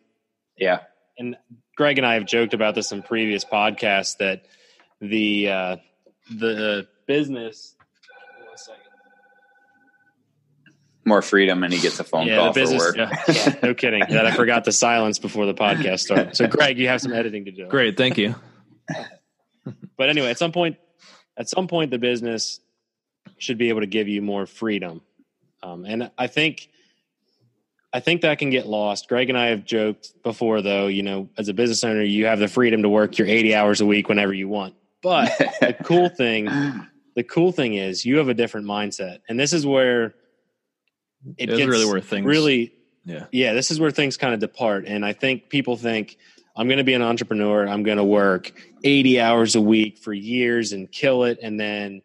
yeah 0.57 0.81
And 1.19 1.37
Greg 1.77 1.99
and 1.99 2.07
I 2.07 2.15
have 2.15 2.25
joked 2.27 2.55
about 2.55 2.75
this 2.75 2.93
in 2.93 3.03
previous 3.03 3.45
podcasts 3.45 4.17
that 4.19 4.47
the 5.01 5.49
uh 5.51 5.77
the 6.31 6.89
business 7.07 7.77
one 8.47 8.57
second. 8.57 8.81
more 11.05 11.23
freedom 11.23 11.63
and 11.63 11.73
he 11.73 11.81
gets 11.81 12.01
a 12.01 12.05
phone 12.05 12.29
call 12.29 12.53
for 12.53 12.77
work 12.77 12.97
Yeah, 12.97 13.11
yeah, 13.29 13.55
no 13.63 13.75
kidding. 13.75 14.03
That 14.09 14.27
I 14.27 14.35
forgot 14.35 14.65
to 14.65 14.73
silence 14.73 15.19
before 15.19 15.47
the 15.47 15.55
podcast 15.55 16.01
started. 16.01 16.35
So, 16.37 16.49
Greg, 16.49 16.79
you 16.79 16.89
have 16.89 17.01
some 17.01 17.13
editing 17.13 17.45
to 17.45 17.53
do. 17.53 17.69
Great, 17.69 17.97
thank 17.97 18.19
you. 18.19 18.35
But 19.97 20.09
anyway, 20.11 20.31
at 20.31 20.39
some 20.39 20.53
point, 20.53 20.77
at 21.37 21.49
some 21.49 21.69
point, 21.69 21.91
the 21.91 21.99
business 21.99 22.61
should 23.39 23.59
be 23.59 23.69
able 23.69 23.81
to 23.81 23.87
give 23.87 24.09
you 24.09 24.23
more 24.23 24.47
freedom, 24.47 25.01
um, 25.63 25.85
and 25.85 26.11
I 26.19 26.27
think, 26.27 26.69
I 27.93 28.01
think 28.01 28.23
that 28.23 28.39
can 28.39 28.51
get 28.51 28.67
lost. 28.67 29.09
Greg 29.09 29.29
and 29.29 29.39
I 29.39 29.47
have 29.47 29.65
joked 29.65 30.23
before, 30.23 30.63
though. 30.63 30.87
You 30.87 31.03
know, 31.03 31.29
as 31.39 31.49
a 31.49 31.55
business 31.55 31.83
owner, 31.85 32.03
you 32.03 32.27
have 32.27 32.39
the 32.39 32.49
freedom 32.49 32.83
to 32.83 32.89
work 32.89 33.19
your 33.19 33.27
eighty 33.29 33.55
hours 33.55 33.81
a 33.81 33.87
week 33.87 34.09
whenever 34.09 34.33
you 34.35 34.49
want. 34.49 34.75
But 35.03 35.31
the 35.61 35.75
cool 35.85 36.09
thing 36.09 36.47
the 37.15 37.23
cool 37.25 37.51
thing 37.53 37.75
is 37.75 38.05
you 38.05 38.19
have 38.19 38.29
a 38.29 38.35
different 38.35 38.67
mindset 38.67 39.21
and 39.29 39.41
this 39.41 39.53
is 39.55 39.65
where 39.65 40.07
it 41.39 41.49
It's 41.49 41.57
gets 41.57 41.67
really 41.69 41.87
where 41.87 42.01
things- 42.01 42.27
really 42.27 42.73
Yeah. 43.07 43.25
yeah 43.33 43.55
this 43.55 43.71
is 43.71 43.81
where 43.81 43.91
things 43.91 44.17
kind 44.19 44.35
of 44.35 44.41
depart 44.41 44.85
and 44.87 45.03
i 45.05 45.15
think 45.15 45.49
people 45.49 45.77
think 45.79 46.19
i'm 46.57 46.67
going 46.69 46.77
to 46.79 46.85
be 46.85 46.93
an 46.93 47.01
entrepreneur 47.03 47.67
i'm 47.67 47.85
going 47.85 47.97
to 47.97 48.05
work 48.05 48.53
80 48.85 49.19
hours 49.21 49.55
a 49.55 49.61
week 49.63 49.97
for 49.99 50.13
years 50.13 50.73
and 50.73 50.93
kill 50.93 51.25
it 51.25 51.39
and 51.43 51.59
then 51.59 52.03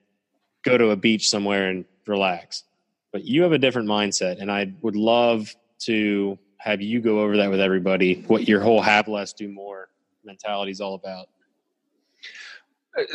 go 0.63 0.77
to 0.77 0.89
a 0.89 0.95
beach 0.95 1.29
somewhere 1.29 1.69
and 1.69 1.85
relax 2.07 2.63
but 3.11 3.25
you 3.25 3.43
have 3.43 3.51
a 3.51 3.57
different 3.57 3.87
mindset, 3.87 4.41
and 4.41 4.51
I 4.51 4.73
would 4.81 4.95
love 4.95 5.53
to 5.79 6.37
have 6.57 6.81
you 6.81 7.01
go 7.01 7.19
over 7.19 7.37
that 7.37 7.49
with 7.49 7.59
everybody. 7.59 8.23
What 8.27 8.47
your 8.47 8.61
whole 8.61 8.81
have 8.81 9.07
less, 9.07 9.33
do 9.33 9.49
more 9.49 9.89
mentality 10.23 10.71
is 10.71 10.79
all 10.79 10.93
about. 10.95 11.27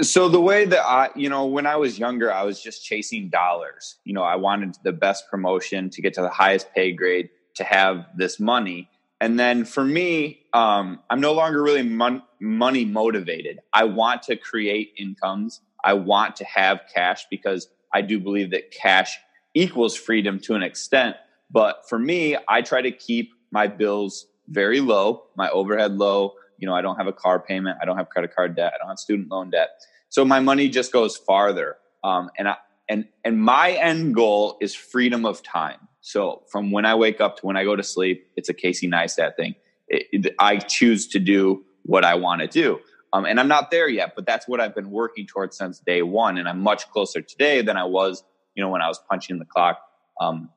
So 0.01 0.29
the 0.29 0.41
way 0.41 0.65
that 0.65 0.85
I, 0.87 1.11
you 1.15 1.29
know, 1.29 1.47
when 1.47 1.67
I 1.67 1.77
was 1.77 1.99
younger, 1.99 2.33
I 2.33 2.43
was 2.43 2.61
just 2.61 2.85
chasing 2.85 3.29
dollars. 3.29 3.97
You 4.05 4.15
know, 4.15 4.23
I 4.23 4.37
wanted 4.37 4.77
the 4.83 4.93
best 4.93 5.31
promotion 5.31 5.91
to 5.91 6.03
get 6.03 6.15
to 6.15 6.23
the 6.23 6.31
highest 6.31 6.73
pay 6.75 6.93
grade 6.93 7.29
to 7.55 7.65
have 7.65 8.07
this 8.17 8.41
money. 8.41 8.89
And 9.21 9.39
then 9.39 9.65
for 9.65 9.85
me, 9.85 10.41
um, 10.53 11.01
I'm 11.09 11.21
no 11.21 11.33
longer 11.33 11.63
really 11.63 11.83
mon- 11.83 12.23
money 12.41 12.85
motivated. 12.85 13.61
I 13.73 13.85
want 13.85 14.23
to 14.25 14.37
create 14.37 14.95
incomes. 14.99 15.61
I 15.87 15.95
want 15.95 16.35
to 16.37 16.45
have 16.45 16.81
cash 16.93 17.27
because 17.31 17.69
I 17.95 18.03
do 18.03 18.19
believe 18.19 18.51
that 18.51 18.73
cash 18.73 19.17
equals 19.55 19.97
freedom 19.97 20.41
to 20.41 20.55
an 20.55 20.63
extent. 20.63 21.17
But 21.51 21.89
for 21.89 21.99
me, 21.99 22.37
I 22.49 22.61
try 22.61 22.83
to 22.83 22.91
keep 22.91 23.31
my 23.53 23.69
bills 23.69 24.27
very 24.49 24.81
low, 24.81 25.23
my 25.37 25.49
overhead 25.51 25.93
low. 25.93 26.35
You 26.59 26.67
know, 26.67 26.75
I 26.75 26.83
don't 26.83 26.97
have 26.97 27.07
a 27.07 27.13
car 27.13 27.39
payment, 27.39 27.79
I 27.81 27.85
don't 27.85 27.97
have 27.97 28.09
credit 28.09 28.35
card 28.35 28.57
debt, 28.57 28.73
I 28.75 28.79
don't 28.79 28.89
have 28.89 28.99
student 28.99 29.31
loan 29.31 29.51
debt. 29.51 29.81
So 30.09 30.25
my 30.25 30.41
money 30.41 30.69
just 30.69 30.93
goes 30.93 31.17
farther. 31.17 31.77
Um, 32.03 32.31
and 32.37 32.49
I, 32.49 32.57
and 32.89 33.07
and 33.25 33.41
my 33.41 33.73
end 33.73 34.15
goal 34.15 34.59
is 34.61 34.75
freedom 34.75 35.25
of 35.25 35.43
time. 35.43 35.79
So 36.01 36.43
from 36.51 36.71
when 36.71 36.85
I 36.85 36.95
wake 36.97 37.21
up 37.21 37.37
to 37.39 37.47
when 37.47 37.57
I 37.57 37.65
go 37.65 37.77
to 37.77 37.83
sleep, 37.83 38.27
it's 38.37 38.49
a 38.49 38.55
Casey 38.55 38.89
Neistat 38.89 39.37
thing. 39.37 39.55
It, 39.89 40.07
it, 40.13 40.35
I 40.39 40.57
choose 40.57 41.07
to 41.09 41.21
do 41.21 41.65
what 41.83 42.05
I 42.05 42.15
want 42.15 42.41
to 42.43 42.49
do. 42.49 42.81
Um, 43.13 43.25
and 43.25 43.39
I'm 43.39 43.49
not 43.49 43.71
there 43.71 43.89
yet, 43.89 44.13
but 44.15 44.27
that's 44.27 44.49
what 44.49 44.61
I've 44.61 44.75
been 44.75 44.91
working 44.91 45.27
towards 45.27 45.57
since 45.57 45.81
day 45.81 46.03
one. 46.03 46.39
And 46.39 46.49
I'm 46.49 46.61
much 46.61 46.89
closer 46.91 47.21
today 47.23 47.63
than 47.63 47.77
I 47.77 47.85
was, 47.85 48.23
you 48.55 48.63
know, 48.63 48.71
when 48.71 48.83
I 48.83 48.89
was 48.89 49.01
punching 49.09 49.39
the 49.39 49.45
clock, 49.45 49.81
um, 50.21 50.51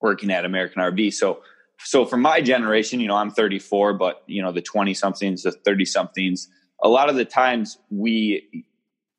working 0.00 0.30
at 0.30 0.44
American 0.44 0.82
RV. 0.82 1.14
So, 1.14 1.42
so 1.78 2.04
for 2.04 2.16
my 2.16 2.40
generation, 2.40 3.00
you 3.00 3.08
know, 3.08 3.16
I'm 3.16 3.30
34, 3.30 3.94
but 3.94 4.22
you 4.26 4.42
know, 4.42 4.52
the 4.52 4.62
20 4.62 4.94
somethings, 4.94 5.42
the 5.42 5.52
30 5.52 5.84
somethings, 5.84 6.48
a 6.82 6.88
lot 6.88 7.08
of 7.08 7.16
the 7.16 7.24
times 7.24 7.78
we, 7.90 8.66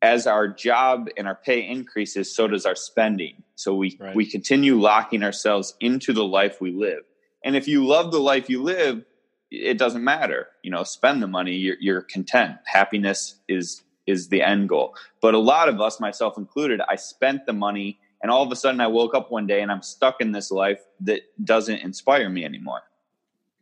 as 0.02 0.26
our 0.26 0.46
job 0.46 1.08
and 1.16 1.26
our 1.26 1.34
pay 1.34 1.66
increases, 1.66 2.34
so 2.34 2.46
does 2.46 2.66
our 2.66 2.76
spending. 2.76 3.42
So 3.56 3.74
we 3.74 3.96
right. 3.98 4.14
we 4.14 4.30
continue 4.30 4.78
locking 4.78 5.22
ourselves 5.22 5.74
into 5.80 6.12
the 6.12 6.24
life 6.24 6.60
we 6.60 6.72
live. 6.72 7.02
And 7.44 7.56
if 7.56 7.66
you 7.66 7.86
love 7.86 8.12
the 8.12 8.20
life 8.20 8.50
you 8.50 8.62
live, 8.62 9.04
it 9.50 9.78
doesn't 9.78 10.02
matter. 10.02 10.48
You 10.62 10.70
know, 10.70 10.82
spend 10.84 11.22
the 11.22 11.26
money. 11.26 11.52
You're, 11.52 11.76
you're 11.80 12.02
content. 12.02 12.56
Happiness 12.64 13.40
is 13.48 13.82
is 14.06 14.28
the 14.28 14.40
end 14.40 14.68
goal. 14.68 14.94
But 15.20 15.34
a 15.34 15.38
lot 15.38 15.68
of 15.68 15.80
us, 15.80 15.98
myself 15.98 16.38
included, 16.38 16.80
I 16.88 16.94
spent 16.94 17.44
the 17.44 17.52
money, 17.52 17.98
and 18.22 18.30
all 18.30 18.44
of 18.44 18.52
a 18.52 18.56
sudden, 18.56 18.80
I 18.80 18.86
woke 18.86 19.14
up 19.14 19.32
one 19.32 19.48
day 19.48 19.62
and 19.62 19.72
I'm 19.72 19.82
stuck 19.82 20.20
in 20.20 20.30
this 20.30 20.52
life 20.52 20.80
that 21.00 21.22
doesn't 21.44 21.80
inspire 21.80 22.28
me 22.28 22.44
anymore. 22.44 22.82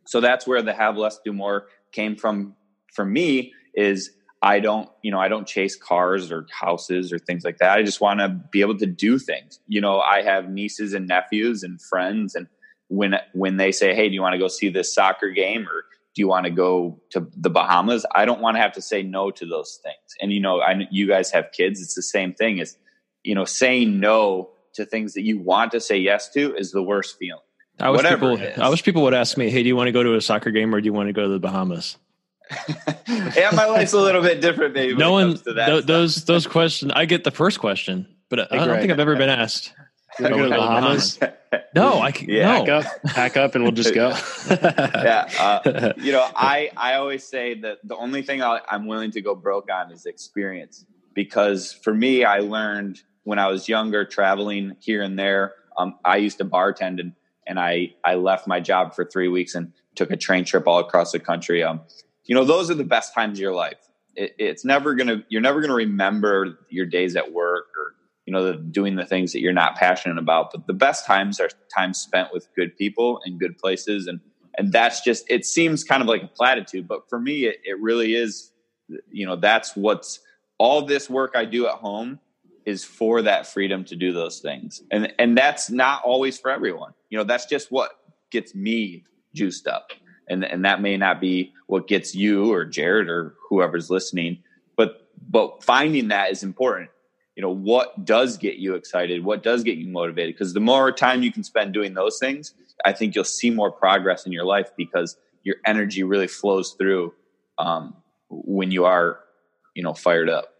So 0.05 0.21
that's 0.21 0.45
where 0.45 0.61
the 0.61 0.73
have 0.73 0.97
less, 0.97 1.19
do 1.25 1.33
more 1.33 1.67
came 1.91 2.15
from. 2.15 2.55
For 2.93 3.03
me, 3.03 3.53
is 3.73 4.11
I 4.41 4.59
don't, 4.59 4.89
you 5.01 5.11
know, 5.11 5.19
I 5.19 5.27
don't 5.27 5.47
chase 5.47 5.75
cars 5.75 6.31
or 6.31 6.45
houses 6.51 7.11
or 7.11 7.19
things 7.19 7.43
like 7.43 7.57
that. 7.57 7.77
I 7.77 7.83
just 7.83 7.99
want 7.99 8.19
to 8.19 8.29
be 8.29 8.61
able 8.61 8.77
to 8.77 8.85
do 8.85 9.17
things. 9.17 9.59
You 9.67 9.81
know, 9.81 9.99
I 9.99 10.21
have 10.21 10.49
nieces 10.49 10.93
and 10.93 11.07
nephews 11.07 11.63
and 11.63 11.81
friends 11.81 12.35
and 12.35 12.47
when 12.87 13.15
when 13.33 13.57
they 13.57 13.71
say, 13.71 13.95
"Hey, 13.95 14.09
do 14.09 14.15
you 14.15 14.21
want 14.21 14.33
to 14.33 14.39
go 14.39 14.47
see 14.47 14.69
this 14.69 14.93
soccer 14.93 15.29
game 15.29 15.67
or 15.67 15.85
do 16.15 16.21
you 16.21 16.27
want 16.27 16.45
to 16.45 16.51
go 16.51 17.01
to 17.11 17.27
the 17.35 17.49
Bahamas?" 17.49 18.05
I 18.13 18.25
don't 18.25 18.41
want 18.41 18.57
to 18.57 18.61
have 18.61 18.73
to 18.73 18.81
say 18.81 19.03
no 19.03 19.31
to 19.31 19.45
those 19.45 19.79
things. 19.83 20.15
And 20.21 20.31
you 20.31 20.39
know, 20.39 20.61
I 20.61 20.87
you 20.91 21.07
guys 21.07 21.31
have 21.31 21.51
kids, 21.51 21.81
it's 21.81 21.95
the 21.95 22.03
same 22.03 22.33
thing 22.33 22.59
as 22.59 22.77
you 23.23 23.35
know, 23.35 23.45
saying 23.45 23.99
no 23.99 24.51
to 24.73 24.85
things 24.85 25.13
that 25.13 25.23
you 25.23 25.39
want 25.39 25.71
to 25.71 25.79
say 25.79 25.97
yes 25.97 26.29
to 26.29 26.55
is 26.55 26.71
the 26.71 26.83
worst 26.83 27.17
feeling. 27.17 27.41
I 27.79 27.89
wish 27.89 28.03
Whatever 28.03 28.37
people 28.37 28.63
I 28.63 28.69
wish 28.69 28.83
people 28.83 29.03
would 29.03 29.13
ask 29.13 29.37
me, 29.37 29.49
"Hey, 29.49 29.63
do 29.63 29.67
you 29.67 29.75
want 29.75 29.87
to 29.87 29.91
go 29.91 30.03
to 30.03 30.15
a 30.15 30.21
soccer 30.21 30.51
game 30.51 30.73
or 30.73 30.79
do 30.79 30.85
you 30.85 30.93
want 30.93 31.07
to 31.07 31.13
go 31.13 31.23
to 31.23 31.29
the 31.29 31.39
Bahamas?" 31.39 31.97
yeah, 33.07 33.49
my 33.53 33.65
life's 33.65 33.93
a 33.93 33.99
little 33.99 34.21
bit 34.21 34.39
different, 34.39 34.75
maybe. 34.75 34.95
No 34.95 35.11
one, 35.11 35.37
th- 35.37 35.85
those 35.85 36.25
those 36.25 36.47
questions. 36.47 36.91
I 36.95 37.05
get 37.05 37.23
the 37.23 37.31
first 37.31 37.59
question, 37.59 38.07
but 38.29 38.51
I 38.53 38.65
don't 38.65 38.79
think 38.79 38.91
I've 38.91 38.99
ever 38.99 39.15
been 39.15 39.29
asked. 39.29 39.73
Go 40.19 40.29
to 40.29 40.43
the 40.43 40.49
Bahamas? 40.49 41.19
no, 41.75 42.01
I 42.01 42.11
can 42.11 42.29
yeah. 42.29 42.59
no. 42.59 42.65
Pack 42.65 42.69
up, 42.69 43.03
pack 43.05 43.37
up, 43.37 43.55
and 43.55 43.63
we'll 43.63 43.73
just 43.73 43.93
go. 43.93 44.09
yeah, 44.49 45.29
uh, 45.39 45.93
you 45.97 46.11
know, 46.11 46.27
I 46.35 46.71
I 46.77 46.95
always 46.95 47.23
say 47.23 47.55
that 47.61 47.79
the 47.83 47.95
only 47.95 48.21
thing 48.21 48.41
i 48.41 48.61
I'm 48.69 48.85
willing 48.87 49.11
to 49.11 49.21
go 49.21 49.35
broke 49.35 49.69
on 49.71 49.91
is 49.91 50.05
experience 50.05 50.85
because 51.13 51.73
for 51.73 51.93
me, 51.93 52.23
I 52.23 52.39
learned 52.39 53.01
when 53.23 53.39
I 53.39 53.47
was 53.47 53.67
younger, 53.67 54.05
traveling 54.05 54.75
here 54.79 55.01
and 55.01 55.17
there. 55.17 55.53
Um, 55.77 55.97
I 56.05 56.17
used 56.17 56.37
to 56.37 56.45
bartend 56.45 56.99
and 56.99 57.13
and 57.47 57.59
I 57.59 57.93
I 58.03 58.15
left 58.15 58.47
my 58.47 58.59
job 58.59 58.93
for 58.93 59.05
three 59.05 59.27
weeks 59.27 59.55
and 59.55 59.73
took 59.95 60.11
a 60.11 60.17
train 60.17 60.45
trip 60.45 60.67
all 60.67 60.79
across 60.79 61.11
the 61.11 61.19
country. 61.19 61.63
Um, 61.63 61.81
you 62.25 62.35
know, 62.35 62.43
those 62.43 62.69
are 62.69 62.75
the 62.75 62.83
best 62.83 63.13
times 63.13 63.37
of 63.37 63.41
your 63.41 63.53
life. 63.53 63.77
It, 64.15 64.35
it's 64.37 64.65
never 64.65 64.95
gonna, 64.95 65.23
you're 65.29 65.41
never 65.41 65.61
gonna 65.61 65.75
remember 65.75 66.59
your 66.69 66.85
days 66.85 67.15
at 67.15 67.31
work 67.31 67.65
or, 67.74 67.74
you 68.25 68.33
know, 68.33 68.51
the, 68.51 68.57
doing 68.57 68.95
the 68.95 69.05
things 69.05 69.31
that 69.33 69.41
you're 69.41 69.53
not 69.53 69.75
passionate 69.75 70.17
about. 70.17 70.51
But 70.51 70.67
the 70.67 70.73
best 70.73 71.05
times 71.05 71.39
are 71.39 71.49
times 71.73 71.99
spent 71.99 72.29
with 72.33 72.47
good 72.55 72.75
people 72.77 73.19
and 73.25 73.39
good 73.39 73.57
places. 73.57 74.07
And, 74.07 74.19
and 74.57 74.71
that's 74.71 75.01
just, 75.01 75.29
it 75.29 75.45
seems 75.45 75.83
kind 75.83 76.01
of 76.01 76.07
like 76.07 76.23
a 76.23 76.27
platitude, 76.27 76.87
but 76.87 77.09
for 77.09 77.19
me, 77.19 77.45
it, 77.45 77.57
it 77.63 77.79
really 77.79 78.15
is, 78.15 78.51
you 79.11 79.25
know, 79.25 79.35
that's 79.35 79.75
what's 79.75 80.19
all 80.57 80.81
this 80.81 81.09
work 81.09 81.33
I 81.35 81.45
do 81.45 81.67
at 81.67 81.75
home 81.75 82.19
is 82.65 82.83
for 82.83 83.21
that 83.21 83.45
freedom 83.45 83.85
to 83.85 83.95
do 83.95 84.11
those 84.11 84.39
things. 84.39 84.81
And, 84.91 85.13
and 85.19 85.37
that's 85.37 85.69
not 85.69 86.01
always 86.03 86.39
for 86.39 86.49
everyone. 86.49 86.93
You 87.09 87.17
know, 87.19 87.23
that's 87.23 87.45
just 87.45 87.71
what 87.71 87.91
gets 88.31 88.55
me 88.55 89.03
juiced 89.33 89.67
up 89.67 89.91
and 90.27 90.43
and 90.43 90.65
that 90.65 90.81
may 90.81 90.97
not 90.97 91.21
be 91.21 91.53
what 91.67 91.87
gets 91.87 92.15
you 92.15 92.51
or 92.51 92.65
Jared 92.65 93.09
or 93.09 93.35
whoever's 93.49 93.89
listening 93.89 94.39
but 94.75 95.07
but 95.29 95.63
finding 95.63 96.07
that 96.09 96.31
is 96.31 96.43
important 96.43 96.89
you 97.35 97.41
know 97.41 97.49
what 97.49 98.05
does 98.05 98.37
get 98.37 98.55
you 98.55 98.75
excited 98.75 99.23
what 99.23 99.43
does 99.43 99.63
get 99.63 99.77
you 99.77 99.87
motivated? 99.87 100.35
Because 100.35 100.53
the 100.53 100.59
more 100.59 100.91
time 100.91 101.23
you 101.23 101.31
can 101.31 101.43
spend 101.43 101.73
doing 101.73 101.93
those 101.93 102.17
things 102.19 102.53
i 102.85 102.91
think 102.91 103.15
you'll 103.15 103.23
see 103.23 103.49
more 103.49 103.71
progress 103.71 104.25
in 104.25 104.31
your 104.31 104.45
life 104.45 104.69
because 104.77 105.17
your 105.43 105.55
energy 105.65 106.03
really 106.03 106.27
flows 106.27 106.75
through 106.77 107.13
um, 107.57 107.95
when 108.29 108.71
you 108.71 108.85
are 108.85 109.19
you 109.75 109.83
know 109.83 109.93
fired 109.93 110.29
up. 110.29 110.53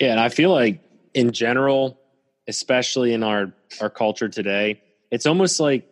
Yeah 0.00 0.12
and 0.12 0.20
i 0.20 0.28
feel 0.28 0.50
like 0.50 0.80
in 1.14 1.32
general 1.32 2.00
especially 2.48 3.14
in 3.14 3.22
our 3.22 3.52
our 3.80 3.90
culture 3.90 4.28
today 4.28 4.82
it's 5.10 5.26
almost 5.26 5.60
like 5.60 5.88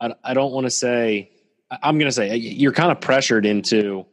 i, 0.00 0.12
I 0.24 0.34
don't 0.34 0.52
want 0.52 0.66
to 0.66 0.70
say 0.70 1.30
I'm 1.70 1.98
going 1.98 2.08
to 2.08 2.12
say 2.12 2.36
you're 2.36 2.72
kind 2.72 2.90
of 2.90 3.00
pressured 3.00 3.44
into 3.44 4.06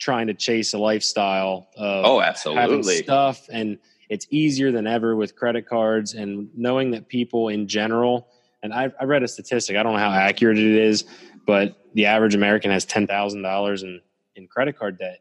trying 0.00 0.28
to 0.28 0.34
chase 0.34 0.74
a 0.74 0.78
lifestyle 0.78 1.68
of 1.76 2.04
oh, 2.04 2.20
absolutely. 2.20 2.96
stuff, 2.96 3.46
and 3.52 3.78
it's 4.12 4.26
easier 4.28 4.70
than 4.70 4.86
ever 4.86 5.16
with 5.16 5.34
credit 5.36 5.66
cards 5.66 6.12
and 6.12 6.50
knowing 6.54 6.90
that 6.90 7.08
people 7.08 7.48
in 7.48 7.66
general. 7.66 8.28
And 8.62 8.74
I, 8.74 8.92
I 9.00 9.04
read 9.04 9.22
a 9.22 9.28
statistic. 9.28 9.78
I 9.78 9.82
don't 9.82 9.94
know 9.94 9.98
how 9.98 10.10
accurate 10.10 10.58
it 10.58 10.66
is, 10.66 11.04
but 11.46 11.78
the 11.94 12.06
average 12.06 12.34
American 12.34 12.70
has 12.70 12.84
ten 12.84 13.06
thousand 13.06 13.40
dollars 13.40 13.82
in 13.82 14.02
in 14.36 14.48
credit 14.48 14.78
card 14.78 14.98
debt. 14.98 15.20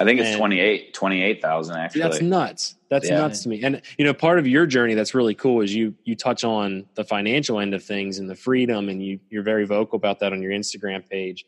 I 0.00 0.04
think 0.04 0.20
it's 0.20 0.28
and 0.28 0.38
28 0.38 0.94
28,000 0.94 1.76
actually. 1.76 2.00
That's 2.02 2.20
nuts. 2.20 2.76
That's 2.88 3.08
yeah. 3.08 3.16
nuts 3.16 3.42
to 3.42 3.48
me. 3.48 3.64
And 3.64 3.82
you 3.98 4.04
know, 4.04 4.14
part 4.14 4.38
of 4.38 4.46
your 4.46 4.66
journey 4.66 4.94
that's 4.94 5.16
really 5.16 5.34
cool 5.34 5.60
is 5.60 5.74
you 5.74 5.96
you 6.04 6.14
touch 6.14 6.44
on 6.44 6.86
the 6.94 7.02
financial 7.02 7.58
end 7.58 7.74
of 7.74 7.82
things 7.82 8.20
and 8.20 8.30
the 8.30 8.36
freedom 8.36 8.88
and 8.88 9.02
you 9.04 9.18
you're 9.30 9.42
very 9.42 9.66
vocal 9.66 9.96
about 9.96 10.20
that 10.20 10.32
on 10.32 10.42
your 10.42 10.52
Instagram 10.52 11.08
page. 11.08 11.44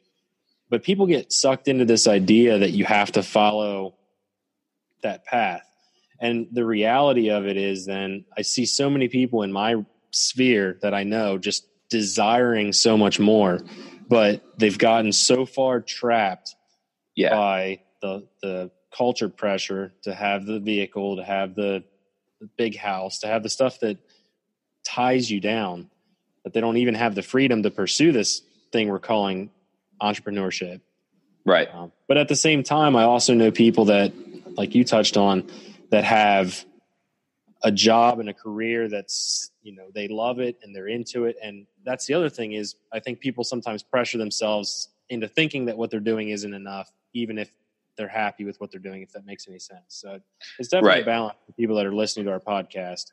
But 0.69 0.83
people 0.83 1.07
get 1.07 1.33
sucked 1.33 1.69
into 1.69 1.85
this 1.85 2.09
idea 2.09 2.59
that 2.59 2.71
you 2.71 2.85
have 2.85 3.13
to 3.13 3.23
follow 3.23 3.95
that 5.03 5.25
path. 5.25 5.70
And 6.21 6.49
the 6.53 6.65
reality 6.65 7.31
of 7.31 7.47
it 7.47 7.57
is 7.57 7.87
then 7.87 8.25
I 8.37 8.43
see 8.43 8.67
so 8.67 8.91
many 8.91 9.09
people 9.09 9.43
in 9.43 9.53
my 9.53 9.85
sphere 10.11 10.79
that 10.83 10.93
I 10.93 11.05
know 11.05 11.39
just 11.39 11.67
desiring 11.89 12.73
so 12.73 12.97
much 12.97 13.19
more, 13.19 13.61
but 14.09 14.45
they've 14.59 14.77
gotten 14.77 15.13
so 15.13 15.47
far 15.47 15.81
trapped 15.81 16.55
yeah. 17.15 17.31
by 17.31 17.81
the 18.03 18.27
the 18.43 18.71
culture 18.97 19.29
pressure 19.29 19.93
to 20.03 20.15
have 20.15 20.47
the 20.47 20.59
vehicle, 20.59 21.17
to 21.17 21.25
have 21.25 21.55
the, 21.55 21.85
the 22.41 22.49
big 22.57 22.77
house, 22.77 23.21
to 23.21 23.27
have 23.27 23.43
the 23.43 23.49
stuff 23.49 23.81
that 23.81 23.99
ties 24.85 25.31
you 25.31 25.41
down, 25.41 25.89
that 26.45 26.53
they 26.53 26.61
don't 26.61 26.77
even 26.77 26.95
have 26.95 27.15
the 27.15 27.23
freedom 27.23 27.63
to 27.63 27.71
pursue 27.71 28.13
this 28.13 28.43
thing 28.73 28.89
we're 28.89 28.99
calling 28.99 29.51
entrepreneurship. 30.03 30.81
Right. 31.45 31.69
Um, 31.73 31.93
but 32.09 32.17
at 32.17 32.29
the 32.29 32.37
same 32.37 32.63
time, 32.63 32.97
I 32.97 33.05
also 33.05 33.35
know 33.35 33.51
people 33.51 33.87
that, 33.87 34.13
like 34.57 34.75
you 34.75 34.85
touched 34.85 35.17
on, 35.17 35.49
that 35.91 36.05
have 36.05 36.65
a 37.63 37.71
job 37.71 38.21
and 38.21 38.29
a 38.29 38.35
career 38.35 38.89
that's 38.89 39.51
you 39.63 39.75
know 39.75 39.91
they 39.95 40.09
love 40.09 40.41
it 40.41 40.59
and 40.63 40.75
they're 40.75 40.89
into 40.89 41.27
it 41.27 41.37
and 41.43 41.67
that's 41.85 42.07
the 42.07 42.15
other 42.15 42.31
thing 42.31 42.53
is 42.53 42.77
i 42.93 42.99
think 42.99 43.21
people 43.21 43.45
sometimes 43.45 43.83
pressure 43.83 44.17
themselves 44.17 44.89
into 45.11 45.29
thinking 45.29 45.67
that 45.67 45.77
what 45.77 45.91
they're 45.91 46.01
doing 46.01 46.31
isn't 46.31 46.55
enough 46.55 46.91
even 47.13 47.37
if 47.37 47.53
they're 48.01 48.09
happy 48.09 48.45
with 48.45 48.59
what 48.61 48.71
they're 48.71 48.81
doing, 48.81 49.03
if 49.03 49.13
that 49.13 49.27
makes 49.27 49.47
any 49.47 49.59
sense. 49.59 49.83
So 49.89 50.19
it's 50.59 50.69
definitely 50.69 50.89
right. 50.89 51.03
a 51.03 51.07
balance 51.07 51.37
for 51.47 51.53
people 51.53 51.77
that 51.77 51.85
are 51.85 51.95
listening 51.95 52.25
to 52.27 52.33
our 52.33 52.41
podcast. 52.41 53.13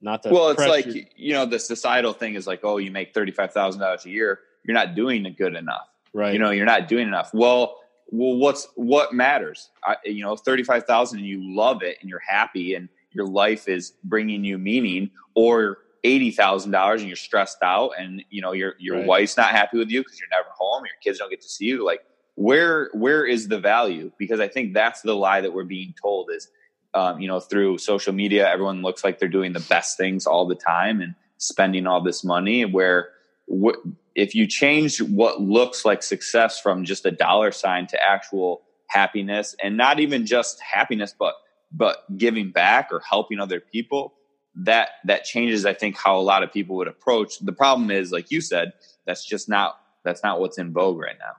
Not 0.00 0.22
that 0.22 0.32
well, 0.32 0.50
it's 0.50 0.56
pressure- 0.56 0.70
like 0.90 1.12
you 1.16 1.32
know 1.32 1.46
the 1.46 1.58
societal 1.58 2.12
thing 2.12 2.34
is 2.34 2.46
like, 2.46 2.60
oh, 2.62 2.76
you 2.76 2.90
make 2.90 3.12
thirty 3.12 3.32
five 3.32 3.52
thousand 3.52 3.80
dollars 3.80 4.04
a 4.06 4.10
year, 4.10 4.40
you're 4.64 4.74
not 4.74 4.94
doing 4.94 5.22
good 5.36 5.56
enough. 5.56 5.88
right. 6.12 6.32
You 6.32 6.38
know, 6.38 6.50
you're 6.50 6.66
not 6.66 6.86
doing 6.88 7.08
enough. 7.08 7.30
Well, 7.34 7.80
well, 8.08 8.36
what's 8.38 8.68
what 8.76 9.12
matters? 9.12 9.70
I, 9.84 9.96
you 10.04 10.22
know, 10.22 10.36
thirty 10.36 10.62
five 10.62 10.84
thousand, 10.84 11.18
and 11.20 11.28
you 11.28 11.40
love 11.42 11.82
it, 11.82 11.98
and 12.00 12.08
you're 12.08 12.22
happy, 12.26 12.74
and 12.74 12.88
your 13.12 13.26
life 13.26 13.68
is 13.68 13.92
bringing 14.04 14.44
you 14.44 14.58
meaning, 14.58 15.10
or 15.34 15.78
eighty 16.04 16.30
thousand 16.30 16.72
dollars, 16.72 17.00
and 17.00 17.08
you're 17.08 17.16
stressed 17.16 17.62
out, 17.62 17.92
and 17.98 18.22
you 18.30 18.42
know 18.42 18.52
your 18.52 18.74
your 18.78 18.98
Right. 18.98 19.06
wife's 19.06 19.36
not 19.36 19.50
happy 19.50 19.78
with 19.78 19.90
you 19.90 20.02
because 20.02 20.18
you're 20.20 20.28
never 20.30 20.48
home, 20.56 20.84
your 20.84 20.94
kids 21.02 21.18
don't 21.18 21.30
get 21.30 21.40
to 21.42 21.48
see 21.48 21.66
you. 21.66 21.84
Like, 21.84 22.00
where 22.36 22.90
where 22.92 23.24
is 23.24 23.48
the 23.48 23.58
value? 23.58 24.10
Because 24.18 24.40
I 24.40 24.48
think 24.48 24.74
that's 24.74 25.02
the 25.02 25.14
lie 25.14 25.40
that 25.40 25.52
we're 25.52 25.64
being 25.64 25.94
told 26.00 26.30
is, 26.30 26.48
um, 26.94 27.20
you 27.20 27.28
know, 27.28 27.40
through 27.40 27.78
social 27.78 28.12
media, 28.12 28.48
everyone 28.50 28.82
looks 28.82 29.02
like 29.02 29.18
they're 29.18 29.28
doing 29.28 29.52
the 29.52 29.60
best 29.68 29.96
things 29.96 30.26
all 30.26 30.46
the 30.46 30.54
time 30.54 31.00
and 31.00 31.14
spending 31.38 31.86
all 31.86 32.02
this 32.02 32.22
money. 32.24 32.64
Where 32.64 33.08
wh- 33.48 33.78
if 34.14 34.34
you 34.34 34.46
change 34.46 35.00
what 35.00 35.40
looks 35.40 35.84
like 35.84 36.02
success 36.02 36.60
from 36.60 36.84
just 36.84 37.04
a 37.06 37.10
dollar 37.10 37.52
sign 37.52 37.86
to 37.88 38.02
actual 38.02 38.62
happiness, 38.86 39.56
and 39.62 39.76
not 39.76 40.00
even 40.00 40.26
just 40.26 40.60
happiness, 40.60 41.14
but 41.18 41.34
but 41.72 42.04
giving 42.16 42.50
back 42.50 42.90
or 42.92 43.00
helping 43.00 43.40
other 43.40 43.60
people, 43.60 44.14
that 44.54 44.90
that 45.04 45.24
changes. 45.24 45.66
I 45.66 45.74
think 45.74 45.96
how 45.96 46.18
a 46.18 46.22
lot 46.22 46.42
of 46.42 46.52
people 46.52 46.76
would 46.76 46.88
approach. 46.88 47.38
The 47.40 47.52
problem 47.52 47.90
is, 47.90 48.12
like 48.12 48.30
you 48.30 48.40
said, 48.40 48.72
that's 49.06 49.24
just 49.24 49.48
not 49.48 49.78
that's 50.04 50.22
not 50.22 50.40
what's 50.40 50.58
in 50.58 50.72
vogue 50.72 50.98
right 50.98 51.16
now. 51.18 51.32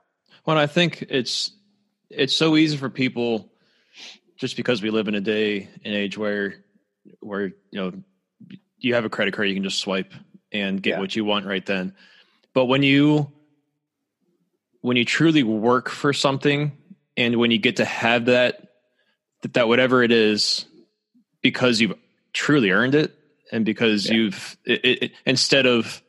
Well, 0.44 0.58
I 0.58 0.66
think 0.66 1.06
it's 1.08 1.52
it's 2.10 2.36
so 2.36 2.56
easy 2.56 2.76
for 2.76 2.90
people 2.90 3.50
just 4.36 4.56
because 4.56 4.82
we 4.82 4.90
live 4.90 5.08
in 5.08 5.14
a 5.14 5.20
day 5.20 5.68
and 5.84 5.94
age 5.94 6.18
where 6.18 6.64
where 7.20 7.46
you 7.46 7.54
know 7.72 7.92
you 8.78 8.94
have 8.94 9.04
a 9.04 9.10
credit 9.10 9.34
card, 9.34 9.48
you 9.48 9.54
can 9.54 9.64
just 9.64 9.78
swipe 9.78 10.12
and 10.52 10.82
get 10.82 10.90
Yeah. 10.92 11.00
what 11.00 11.16
you 11.16 11.24
want 11.24 11.46
right 11.46 11.64
then. 11.64 11.94
But 12.54 12.66
when 12.66 12.82
you 12.82 13.30
when 14.80 14.96
you 14.96 15.04
truly 15.04 15.42
work 15.42 15.88
for 15.90 16.12
something 16.12 16.72
and 17.16 17.36
when 17.36 17.50
you 17.50 17.58
get 17.58 17.76
to 17.76 17.84
have 17.84 18.26
that 18.26 18.68
that, 19.42 19.54
that 19.54 19.68
whatever 19.68 20.02
it 20.02 20.12
is 20.12 20.64
because 21.42 21.80
you've 21.80 21.94
truly 22.32 22.70
earned 22.70 22.94
it 22.94 23.14
and 23.52 23.64
because 23.64 24.06
Yeah. 24.06 24.14
you've 24.14 24.56
it, 24.64 24.84
it, 25.02 25.12
instead 25.24 25.66
of 25.66 26.02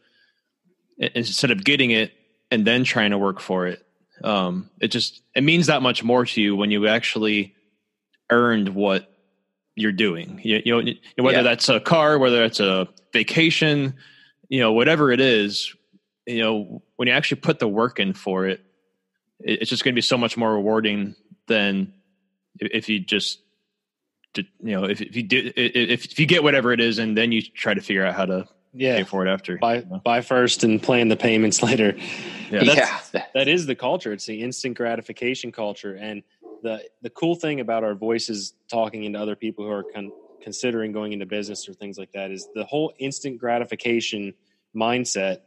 instead 0.97 1.51
of 1.51 1.63
getting 1.63 1.91
it 1.91 2.11
and 2.51 2.65
then 2.65 2.83
trying 2.83 3.11
to 3.11 3.17
work 3.17 3.39
for 3.39 3.67
it 3.67 3.83
um 4.23 4.69
it 4.81 4.87
just 4.89 5.21
it 5.35 5.43
means 5.43 5.67
that 5.67 5.81
much 5.81 6.03
more 6.03 6.25
to 6.25 6.41
you 6.41 6.55
when 6.55 6.71
you 6.71 6.87
actually 6.87 7.53
earned 8.29 8.69
what 8.69 9.11
you're 9.75 9.91
doing 9.91 10.39
you, 10.43 10.61
you 10.65 10.83
know 11.17 11.23
whether 11.23 11.37
Yeah. 11.37 11.43
that's 11.43 11.69
a 11.69 11.79
car 11.79 12.17
whether 12.17 12.43
it's 12.43 12.59
a 12.59 12.87
vacation 13.13 13.93
you 14.49 14.59
know 14.59 14.73
whatever 14.73 15.11
it 15.11 15.19
is 15.19 15.73
you 16.25 16.39
know 16.39 16.81
when 16.95 17.07
you 17.07 17.13
actually 17.13 17.39
put 17.41 17.59
the 17.59 17.67
work 17.67 17.99
in 17.99 18.13
for 18.13 18.45
it, 18.47 18.61
it 19.39 19.61
it's 19.61 19.69
just 19.69 19.83
going 19.83 19.93
to 19.93 19.97
be 19.97 20.01
so 20.01 20.17
much 20.17 20.35
more 20.37 20.53
rewarding 20.53 21.15
than 21.47 21.93
if, 22.59 22.69
if 22.73 22.89
you 22.89 22.99
just 22.99 23.39
did- 24.33 24.47
you 24.61 24.71
know 24.79 24.83
if, 24.85 25.01
if 25.01 25.15
you 25.15 25.23
do, 25.23 25.51
if, 25.55 26.05
if 26.05 26.19
you 26.19 26.25
get 26.25 26.43
whatever 26.43 26.71
it 26.71 26.79
is 26.79 26.99
and 26.99 27.17
then 27.17 27.31
you 27.31 27.41
try 27.41 27.73
to 27.73 27.81
figure 27.81 28.05
out 28.05 28.15
how 28.15 28.25
to 28.25 28.47
yeah. 28.73 28.97
pay 28.97 29.03
for 29.03 29.25
it 29.25 29.29
after 29.29 29.57
Buy 29.57 29.81
buy 29.81 30.21
first 30.21 30.63
and 30.63 30.81
plan 30.81 31.07
the 31.07 31.15
payments 31.17 31.63
later. 31.69 31.95
Yeah. 32.51 32.63
That's- 32.63 33.09
yeah, 33.13 33.25
that 33.33 33.47
is 33.47 33.65
the 33.65 33.75
culture. 33.75 34.11
It's 34.13 34.25
the 34.25 34.41
instant 34.41 34.77
gratification 34.77 35.51
culture, 35.51 35.95
and 35.95 36.23
the 36.63 36.83
the 37.01 37.09
cool 37.09 37.35
thing 37.35 37.59
about 37.59 37.83
our 37.83 37.95
voices 37.95 38.53
talking 38.69 39.03
into 39.03 39.19
other 39.19 39.35
people 39.35 39.65
who 39.65 39.71
are 39.71 39.83
con- 39.83 40.11
considering 40.41 40.91
going 40.91 41.13
into 41.13 41.25
business 41.25 41.67
or 41.67 41.73
things 41.73 41.97
like 41.97 42.11
that 42.13 42.31
is 42.31 42.47
the 42.53 42.65
whole 42.65 42.93
instant 42.99 43.39
gratification 43.39 44.33
mindset 44.75 45.41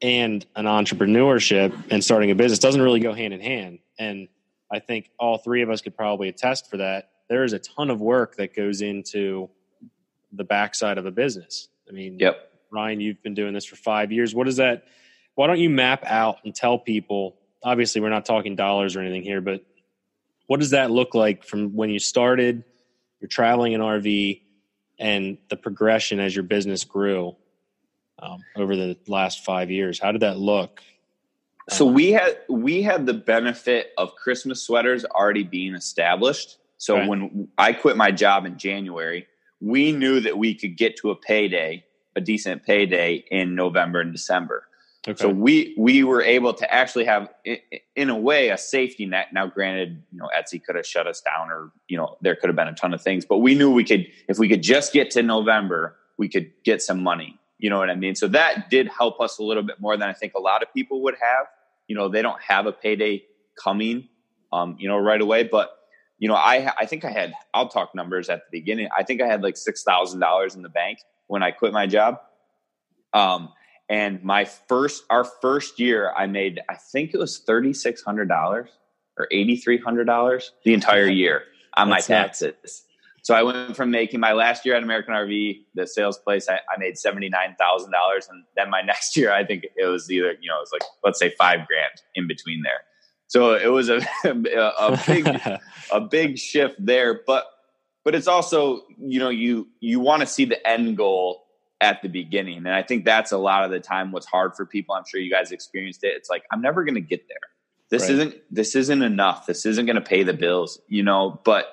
and 0.00 0.46
an 0.54 0.66
entrepreneurship 0.66 1.74
and 1.90 2.02
starting 2.04 2.30
a 2.30 2.34
business 2.34 2.58
doesn't 2.58 2.80
really 2.80 3.00
go 3.00 3.12
hand 3.12 3.34
in 3.34 3.40
hand. 3.40 3.80
And 3.98 4.28
I 4.70 4.78
think 4.78 5.10
all 5.18 5.38
three 5.38 5.62
of 5.62 5.70
us 5.70 5.80
could 5.80 5.96
probably 5.96 6.28
attest 6.28 6.70
for 6.70 6.76
that. 6.76 7.10
There 7.28 7.44
is 7.44 7.52
a 7.52 7.58
ton 7.58 7.90
of 7.90 8.00
work 8.00 8.36
that 8.36 8.54
goes 8.54 8.80
into 8.80 9.50
the 10.32 10.44
backside 10.44 10.98
of 10.98 11.06
a 11.06 11.10
business. 11.10 11.68
I 11.88 11.92
mean, 11.92 12.18
yep. 12.18 12.52
Ryan, 12.70 13.00
you've 13.00 13.22
been 13.22 13.34
doing 13.34 13.54
this 13.54 13.64
for 13.64 13.76
five 13.76 14.12
years. 14.12 14.34
What 14.34 14.46
is 14.46 14.56
that? 14.56 14.84
Why 15.34 15.46
don't 15.46 15.58
you 15.58 15.70
map 15.70 16.04
out 16.04 16.38
and 16.44 16.54
tell 16.54 16.78
people? 16.78 17.36
Obviously, 17.62 18.00
we're 18.00 18.10
not 18.10 18.24
talking 18.24 18.56
dollars 18.56 18.94
or 18.94 19.00
anything 19.00 19.22
here, 19.22 19.40
but 19.40 19.64
what 20.46 20.60
does 20.60 20.70
that 20.70 20.90
look 20.90 21.14
like 21.14 21.44
from 21.44 21.74
when 21.74 21.90
you 21.90 21.98
started? 21.98 22.64
You're 23.20 23.28
traveling 23.28 23.74
an 23.74 23.80
RV, 23.80 24.42
and 24.98 25.38
the 25.48 25.56
progression 25.56 26.20
as 26.20 26.34
your 26.34 26.44
business 26.44 26.84
grew 26.84 27.36
um, 28.18 28.40
over 28.56 28.76
the 28.76 28.96
last 29.06 29.44
five 29.44 29.70
years. 29.70 29.98
How 29.98 30.12
did 30.12 30.22
that 30.22 30.38
look? 30.38 30.82
So 31.70 31.84
we 31.84 32.12
had 32.12 32.38
we 32.48 32.82
had 32.82 33.04
the 33.04 33.14
benefit 33.14 33.92
of 33.98 34.14
Christmas 34.16 34.62
sweaters 34.62 35.04
already 35.04 35.42
being 35.44 35.74
established. 35.74 36.56
So 36.78 36.96
Okay. 36.96 37.06
when 37.06 37.48
I 37.58 37.72
quit 37.74 37.96
my 37.96 38.10
job 38.10 38.46
in 38.46 38.56
January, 38.56 39.26
we 39.60 39.92
knew 39.92 40.20
that 40.20 40.38
we 40.38 40.54
could 40.54 40.76
get 40.76 40.96
to 40.98 41.10
a 41.10 41.16
payday, 41.16 41.84
a 42.16 42.20
decent 42.20 42.64
payday 42.64 43.24
in 43.30 43.54
November 43.54 44.00
and 44.00 44.12
December. 44.12 44.67
Okay. 45.06 45.22
So 45.22 45.28
we 45.28 45.74
we 45.78 46.02
were 46.02 46.22
able 46.22 46.52
to 46.54 46.74
actually 46.74 47.04
have, 47.04 47.28
in 47.94 48.10
a 48.10 48.16
way, 48.16 48.48
a 48.48 48.58
safety 48.58 49.06
net. 49.06 49.28
Now, 49.32 49.46
granted, 49.46 50.02
you 50.10 50.18
know, 50.18 50.28
Etsy 50.36 50.62
could 50.62 50.74
have 50.74 50.86
shut 50.86 51.06
us 51.06 51.20
down, 51.20 51.50
or 51.50 51.70
you 51.86 51.96
know, 51.96 52.16
there 52.20 52.34
could 52.34 52.48
have 52.48 52.56
been 52.56 52.68
a 52.68 52.74
ton 52.74 52.92
of 52.92 53.00
things, 53.00 53.24
but 53.24 53.38
we 53.38 53.54
knew 53.54 53.70
we 53.70 53.84
could, 53.84 54.06
if 54.28 54.38
we 54.38 54.48
could 54.48 54.62
just 54.62 54.92
get 54.92 55.10
to 55.12 55.22
November, 55.22 55.96
we 56.16 56.28
could 56.28 56.50
get 56.64 56.82
some 56.82 57.02
money. 57.02 57.38
You 57.58 57.70
know 57.70 57.78
what 57.78 57.90
I 57.90 57.94
mean? 57.94 58.16
So 58.16 58.28
that 58.28 58.70
did 58.70 58.88
help 58.88 59.20
us 59.20 59.38
a 59.38 59.42
little 59.42 59.62
bit 59.62 59.80
more 59.80 59.96
than 59.96 60.08
I 60.08 60.12
think 60.12 60.34
a 60.34 60.40
lot 60.40 60.62
of 60.62 60.72
people 60.74 61.02
would 61.02 61.14
have. 61.14 61.46
You 61.86 61.94
know, 61.96 62.08
they 62.08 62.22
don't 62.22 62.40
have 62.42 62.66
a 62.66 62.72
payday 62.72 63.24
coming, 63.62 64.08
um, 64.52 64.76
you 64.78 64.88
know, 64.88 64.98
right 64.98 65.20
away. 65.20 65.44
But 65.44 65.70
you 66.18 66.28
know, 66.28 66.34
I 66.34 66.72
I 66.76 66.86
think 66.86 67.04
I 67.04 67.10
had. 67.10 67.32
I'll 67.54 67.68
talk 67.68 67.94
numbers 67.94 68.28
at 68.28 68.42
the 68.50 68.60
beginning. 68.60 68.88
I 68.96 69.04
think 69.04 69.22
I 69.22 69.26
had 69.26 69.42
like 69.42 69.56
six 69.56 69.84
thousand 69.84 70.18
dollars 70.18 70.56
in 70.56 70.62
the 70.62 70.68
bank 70.68 70.98
when 71.28 71.42
I 71.42 71.52
quit 71.52 71.72
my 71.72 71.86
job. 71.86 72.20
Um, 73.14 73.50
and 73.88 74.22
my 74.22 74.44
first, 74.44 75.04
our 75.08 75.24
first 75.24 75.80
year, 75.80 76.12
I 76.16 76.26
made, 76.26 76.60
I 76.68 76.74
think 76.74 77.14
it 77.14 77.18
was 77.18 77.38
thirty 77.38 77.72
six 77.72 78.02
hundred 78.02 78.28
dollars 78.28 78.70
or 79.16 79.28
eighty 79.32 79.56
three 79.56 79.78
hundred 79.78 80.04
dollars 80.04 80.52
the 80.64 80.74
entire 80.74 81.08
year 81.08 81.42
on 81.74 81.88
my 81.88 81.96
nuts. 81.96 82.06
taxes. 82.06 82.84
So 83.22 83.34
I 83.34 83.42
went 83.42 83.76
from 83.76 83.90
making 83.90 84.20
my 84.20 84.32
last 84.32 84.64
year 84.64 84.74
at 84.74 84.82
American 84.82 85.12
RV, 85.12 85.64
the 85.74 85.86
sales 85.86 86.18
place, 86.18 86.48
I, 86.48 86.54
I 86.54 86.78
made 86.78 86.98
seventy 86.98 87.28
nine 87.28 87.56
thousand 87.58 87.92
dollars, 87.92 88.28
and 88.30 88.44
then 88.56 88.70
my 88.70 88.82
next 88.86 89.16
year, 89.16 89.32
I 89.32 89.44
think 89.44 89.64
it 89.76 89.86
was 89.86 90.10
either 90.10 90.32
you 90.40 90.48
know 90.48 90.56
it 90.56 90.60
was 90.60 90.72
like 90.72 90.82
let's 91.02 91.18
say 91.18 91.34
five 91.38 91.66
grand 91.66 91.92
in 92.14 92.28
between 92.28 92.62
there. 92.62 92.80
So 93.28 93.54
it 93.54 93.68
was 93.68 93.88
a 93.88 94.00
a 94.24 95.02
big 95.06 95.26
a 95.92 96.00
big 96.00 96.38
shift 96.38 96.76
there 96.78 97.20
but 97.26 97.46
but 98.04 98.14
it's 98.14 98.26
also 98.26 98.82
you 98.98 99.18
know 99.18 99.28
you 99.28 99.68
you 99.80 100.00
want 100.00 100.20
to 100.20 100.26
see 100.26 100.46
the 100.46 100.66
end 100.66 100.96
goal 100.96 101.44
at 101.80 102.02
the 102.02 102.08
beginning. 102.08 102.58
And 102.58 102.70
i 102.70 102.82
think 102.82 103.04
that's 103.04 103.32
a 103.32 103.38
lot 103.38 103.64
of 103.64 103.70
the 103.70 103.80
time 103.80 104.10
what's 104.12 104.26
hard 104.26 104.54
for 104.56 104.66
people. 104.66 104.94
I'm 104.94 105.04
sure 105.06 105.20
you 105.20 105.30
guys 105.30 105.52
experienced 105.52 106.02
it. 106.04 106.14
It's 106.16 106.30
like 106.30 106.44
i'm 106.50 106.60
never 106.60 106.84
going 106.84 106.96
to 106.96 107.00
get 107.00 107.28
there. 107.28 107.36
This 107.90 108.02
Right. 108.02 108.10
isn't 108.12 108.34
this 108.50 108.74
isn't 108.74 109.02
enough. 109.02 109.46
This 109.46 109.64
isn't 109.66 109.86
going 109.86 109.96
to 109.96 110.02
pay 110.02 110.22
the 110.22 110.34
bills 110.34 110.80
you 110.88 111.02
know? 111.02 111.40
But 111.44 111.66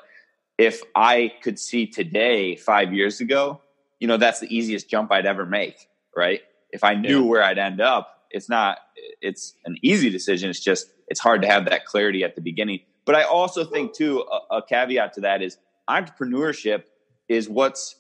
if 0.57 0.81
i 0.95 1.33
could 1.43 1.59
see 1.59 1.85
today 1.87 2.55
5 2.55 2.93
years 2.93 3.19
ago 3.19 3.61
you 3.99 4.07
know 4.07 4.15
that's 4.17 4.39
the 4.39 4.55
easiest 4.55 4.89
jump 4.89 5.11
i'd 5.11 5.25
ever 5.25 5.45
make 5.45 5.87
right? 6.15 6.41
If 6.71 6.83
i 6.83 6.93
knew 6.93 7.21
Yeah. 7.23 7.29
where 7.29 7.43
i'd 7.43 7.57
end 7.57 7.81
up 7.81 8.11
it's 8.31 8.49
not 8.49 8.77
it's 9.21 9.55
an 9.65 9.77
easy 9.81 10.09
decision. 10.09 10.49
It's 10.49 10.59
just 10.59 10.87
it's 11.07 11.19
hard 11.19 11.41
to 11.43 11.47
have 11.47 11.65
that 11.65 11.85
clarity 11.85 12.23
at 12.23 12.35
the 12.35 12.41
beginning. 12.41 12.79
But 13.05 13.15
I 13.15 13.23
also 13.23 13.63
think 13.63 13.93
too 13.93 14.25
a, 14.51 14.57
a 14.57 14.61
caveat 14.63 15.13
to 15.13 15.21
that 15.21 15.41
is 15.41 15.57
entrepreneurship 15.89 16.83
is 17.29 17.47
what's 17.49 17.95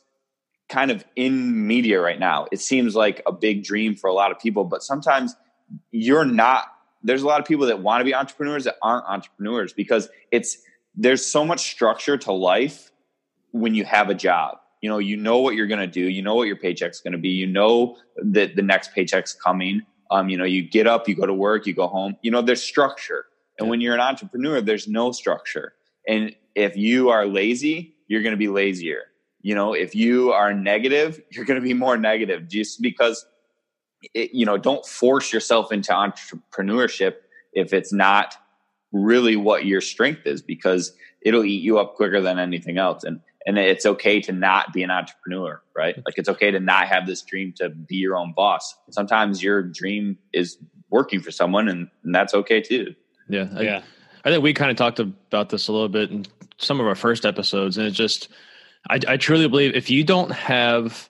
kind 0.69 0.91
of 0.91 1.03
in 1.15 1.67
media 1.67 2.01
right 2.01 2.19
now. 2.19 2.47
It 2.51 2.59
seems 2.59 2.95
like 2.95 3.21
a 3.25 3.31
big 3.31 3.63
dream 3.63 3.95
for 3.95 4.07
a 4.07 4.13
lot 4.13 4.31
of 4.31 4.39
people, 4.39 4.63
but 4.63 4.83
sometimes 4.83 5.35
you're 5.91 6.25
not. 6.25 6.65
There's 7.03 7.21
a 7.21 7.27
lot 7.27 7.39
of 7.39 7.45
people 7.45 7.67
that 7.67 7.81
want 7.81 8.01
to 8.01 8.05
be 8.05 8.15
entrepreneurs 8.15 8.63
that 8.63 8.75
aren't 8.81 9.05
entrepreneurs 9.05 9.73
because 9.73 10.09
it's 10.31 10.57
there's 10.95 11.25
so 11.25 11.45
much 11.45 11.71
structure 11.71 12.17
to 12.17 12.31
life 12.31 12.91
when 13.51 13.75
you 13.75 13.85
have 13.85 14.09
a 14.09 14.15
job. 14.15 14.57
You 14.81 14.89
know, 14.89 14.97
you 14.97 15.17
know 15.17 15.39
what 15.39 15.55
you're 15.55 15.67
going 15.67 15.79
to 15.79 15.87
do. 15.87 16.01
You 16.01 16.21
know 16.21 16.35
what 16.35 16.47
your 16.47 16.55
paycheck's 16.55 17.01
going 17.01 17.13
to 17.13 17.17
be. 17.17 17.29
You 17.29 17.47
know 17.47 17.97
that 18.17 18.55
the 18.55 18.61
next 18.61 18.93
paycheck's 18.93 19.33
coming. 19.33 19.81
Um, 20.11 20.29
you 20.29 20.37
know, 20.37 20.43
you 20.45 20.61
get 20.61 20.87
up, 20.87 21.07
you 21.07 21.15
go 21.15 21.25
to 21.25 21.33
work, 21.33 21.65
you 21.65 21.73
go 21.73 21.87
home. 21.87 22.17
You 22.21 22.31
know, 22.31 22.41
there's 22.41 22.61
structure. 22.61 23.25
And 23.57 23.69
when 23.69 23.81
you're 23.81 23.95
an 23.95 24.01
entrepreneur, 24.01 24.61
there's 24.61 24.87
no 24.87 25.11
structure. 25.11 25.73
And 26.07 26.35
if 26.53 26.77
you 26.77 27.09
are 27.09 27.25
lazy, 27.25 27.95
you're 28.07 28.21
going 28.21 28.33
to 28.33 28.37
be 28.37 28.47
lazier. 28.47 29.03
You 29.45 29.53
know, 29.53 29.73
if 29.73 29.93
you 29.93 30.31
are 30.31 30.55
negative, 30.55 31.21
you're 31.29 31.45
going 31.45 31.61
to 31.61 31.63
be 31.63 31.75
more 31.75 31.97
negative 31.97 32.47
just 32.47 32.81
because, 32.81 33.27
it, 34.15 34.33
you 34.33 34.43
know, 34.43 34.57
don't 34.57 34.83
force 34.83 35.31
yourself 35.31 35.71
into 35.71 35.91
entrepreneurship 35.91 37.17
if 37.53 37.71
it's 37.71 37.93
not 37.93 38.35
really 38.91 39.35
what 39.35 39.63
your 39.63 39.81
strength 39.81 40.25
is 40.25 40.41
because 40.41 40.93
it'll 41.21 41.45
eat 41.45 41.61
you 41.61 41.77
up 41.77 41.93
quicker 41.93 42.21
than 42.21 42.39
anything 42.39 42.79
else. 42.79 43.03
And, 43.03 43.19
and 43.45 43.59
it's 43.59 43.85
okay 43.85 44.19
to 44.21 44.31
not 44.31 44.73
be 44.73 44.81
an 44.81 44.89
entrepreneur, 44.89 45.61
right? 45.75 45.95
Like 46.03 46.17
it's 46.17 46.29
okay 46.29 46.49
to 46.49 46.59
not 46.59 46.87
have 46.87 47.05
this 47.05 47.21
dream 47.21 47.53
to 47.57 47.69
be 47.69 47.97
your 47.97 48.17
own 48.17 48.33
boss. 48.33 48.75
Sometimes 48.89 49.43
your 49.43 49.61
dream 49.61 50.17
is 50.33 50.57
working 50.89 51.19
for 51.19 51.29
someone, 51.29 51.69
and, 51.69 51.87
and 52.03 52.15
that's 52.15 52.33
okay 52.33 52.61
too. 52.61 52.95
Yeah, 53.29 53.47
I, 53.55 53.61
yeah. 53.61 53.83
I 54.23 54.31
think 54.31 54.41
we 54.41 54.55
kind 54.55 54.71
of 54.71 54.77
talked 54.77 54.97
about 54.97 55.49
this 55.49 55.67
a 55.67 55.71
little 55.71 55.87
bit 55.87 56.09
in 56.09 56.25
some 56.57 56.79
of 56.79 56.87
our 56.87 56.95
first 56.95 57.27
episodes, 57.27 57.77
and 57.77 57.85
it's 57.85 57.95
just 57.95 58.29
I, 58.89 58.99
I 59.07 59.17
truly 59.17 59.47
believe 59.47 59.75
if 59.75 59.89
you 59.89 60.03
don't 60.03 60.31
have 60.31 61.09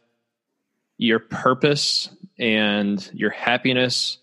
your 0.98 1.20
purpose 1.20 2.10
and 2.40 3.10
your 3.14 3.32
happiness 3.32 4.18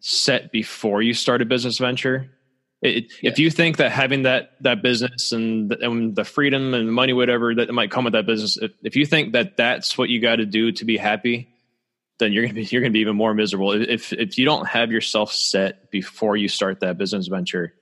set 0.00 0.52
before 0.52 1.02
you 1.02 1.14
start 1.14 1.42
a 1.42 1.44
business 1.44 1.78
venture, 1.78 2.30
it, 2.82 3.12
yeah. 3.22 3.30
If 3.30 3.38
you 3.38 3.50
think 3.50 3.78
that 3.78 3.90
having 3.90 4.24
that 4.24 4.50
that 4.60 4.82
business 4.82 5.32
and 5.32 5.70
the, 5.70 5.78
and 5.80 6.14
the 6.14 6.24
freedom 6.24 6.74
and 6.74 6.92
money, 6.92 7.12
whatever 7.14 7.54
that 7.54 7.72
might 7.72 7.90
come 7.90 8.04
with 8.04 8.12
that 8.12 8.26
business, 8.26 8.58
if, 8.58 8.72
if 8.82 8.96
you 8.96 9.06
think 9.06 9.32
that 9.32 9.56
that's 9.56 9.96
what 9.96 10.10
you 10.10 10.20
got 10.20 10.36
to 10.36 10.46
do 10.46 10.72
to 10.72 10.84
be 10.84 10.98
happy, 10.98 11.48
then 12.18 12.32
you're 12.32 12.42
gonna 12.42 12.54
be 12.54 12.64
you're 12.64 12.82
gonna 12.82 12.92
be 12.92 13.00
even 13.00 13.16
more 13.16 13.32
miserable. 13.32 13.72
If 13.72 14.12
if 14.12 14.36
you 14.36 14.44
don't 14.44 14.66
have 14.66 14.92
yourself 14.92 15.32
set 15.32 15.90
before 15.90 16.36
you 16.36 16.48
start 16.48 16.80
that 16.80 16.98
business 16.98 17.28
venture, 17.28 17.72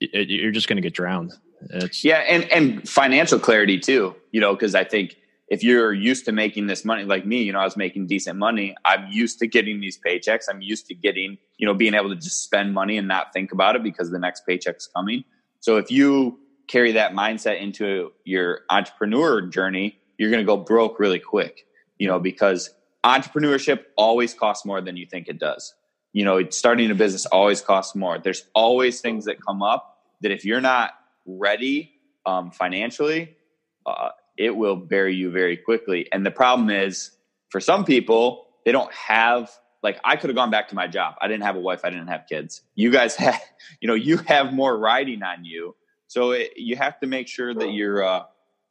it, 0.00 0.28
you're 0.28 0.52
just 0.52 0.68
gonna 0.68 0.82
get 0.82 0.94
drowned. 0.94 1.32
It's, 1.70 2.04
yeah, 2.04 2.18
and 2.18 2.50
and 2.52 2.88
financial 2.88 3.38
clarity 3.38 3.78
too. 3.78 4.14
You 4.30 4.40
know, 4.40 4.54
because 4.54 4.74
I 4.74 4.84
think 4.84 5.16
if 5.48 5.62
you're 5.62 5.92
used 5.92 6.24
to 6.24 6.32
making 6.32 6.66
this 6.66 6.84
money 6.84 7.04
like 7.04 7.24
me, 7.24 7.42
you 7.42 7.52
know, 7.52 7.60
I 7.60 7.64
was 7.64 7.76
making 7.76 8.06
decent 8.06 8.38
money. 8.38 8.74
I'm 8.84 9.06
used 9.10 9.38
to 9.38 9.46
getting 9.46 9.80
these 9.80 9.98
paychecks. 9.98 10.44
I'm 10.50 10.60
used 10.60 10.86
to 10.86 10.94
getting, 10.94 11.38
you 11.56 11.66
know, 11.66 11.74
being 11.74 11.94
able 11.94 12.08
to 12.08 12.16
just 12.16 12.42
spend 12.42 12.74
money 12.74 12.98
and 12.98 13.06
not 13.06 13.32
think 13.32 13.52
about 13.52 13.76
it 13.76 13.82
because 13.82 14.10
the 14.10 14.18
next 14.18 14.44
paycheck's 14.46 14.88
coming. 14.88 15.24
So 15.60 15.76
if 15.76 15.90
you 15.90 16.38
carry 16.66 16.92
that 16.92 17.12
mindset 17.12 17.60
into 17.60 18.12
your 18.24 18.60
entrepreneur 18.70 19.42
journey, 19.42 20.00
you're 20.18 20.30
going 20.30 20.42
to 20.42 20.46
go 20.46 20.56
broke 20.56 20.98
really 20.98 21.20
quick, 21.20 21.64
you 21.98 22.08
know, 22.08 22.18
because 22.18 22.70
entrepreneurship 23.04 23.84
always 23.96 24.34
costs 24.34 24.66
more 24.66 24.80
than 24.80 24.96
you 24.96 25.06
think 25.06 25.28
it 25.28 25.38
does. 25.38 25.74
You 26.12 26.24
know, 26.24 26.48
starting 26.50 26.90
a 26.90 26.94
business 26.94 27.26
always 27.26 27.60
costs 27.60 27.94
more. 27.94 28.18
There's 28.18 28.44
always 28.54 29.00
things 29.00 29.26
that 29.26 29.36
come 29.44 29.62
up 29.62 29.98
that 30.22 30.32
if 30.32 30.44
you're 30.44 30.60
not 30.60 30.92
ready 31.26 31.92
um, 32.24 32.50
financially, 32.50 33.36
uh, 33.84 34.10
it 34.38 34.56
will 34.56 34.76
bury 34.76 35.14
you 35.14 35.30
very 35.30 35.56
quickly. 35.56 36.08
And 36.12 36.24
the 36.24 36.30
problem 36.30 36.70
is, 36.70 37.12
for 37.50 37.60
some 37.60 37.84
people, 37.84 38.46
they 38.64 38.72
don't 38.72 38.92
have 38.92 39.50
like 39.82 40.00
I 40.02 40.16
could 40.16 40.30
have 40.30 40.36
gone 40.36 40.50
back 40.50 40.68
to 40.68 40.74
my 40.74 40.88
job. 40.88 41.14
I 41.20 41.28
didn't 41.28 41.44
have 41.44 41.56
a 41.56 41.60
wife. 41.60 41.82
I 41.84 41.90
didn't 41.90 42.08
have 42.08 42.24
kids. 42.28 42.62
You 42.74 42.90
guys 42.90 43.14
have, 43.24 43.40
you 43.80 43.88
know, 43.88 43.94
you 43.94 44.16
have 44.18 44.52
more 44.52 44.76
riding 44.76 45.22
on 45.22 45.44
you. 45.44 45.76
So 46.08 46.32
it, 46.32 46.54
you 46.56 46.76
have 46.76 46.98
to 47.00 47.06
make 47.06 47.28
sure 47.28 47.54
that 47.54 47.72
you're 47.72 48.02
uh, 48.02 48.22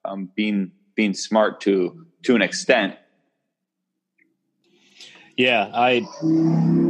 um, 0.03 0.29
being 0.35 0.71
being 0.95 1.13
smart 1.13 1.61
to 1.61 2.05
to 2.23 2.35
an 2.35 2.41
extent. 2.41 2.97
Yeah, 5.37 5.69
I 5.73 6.07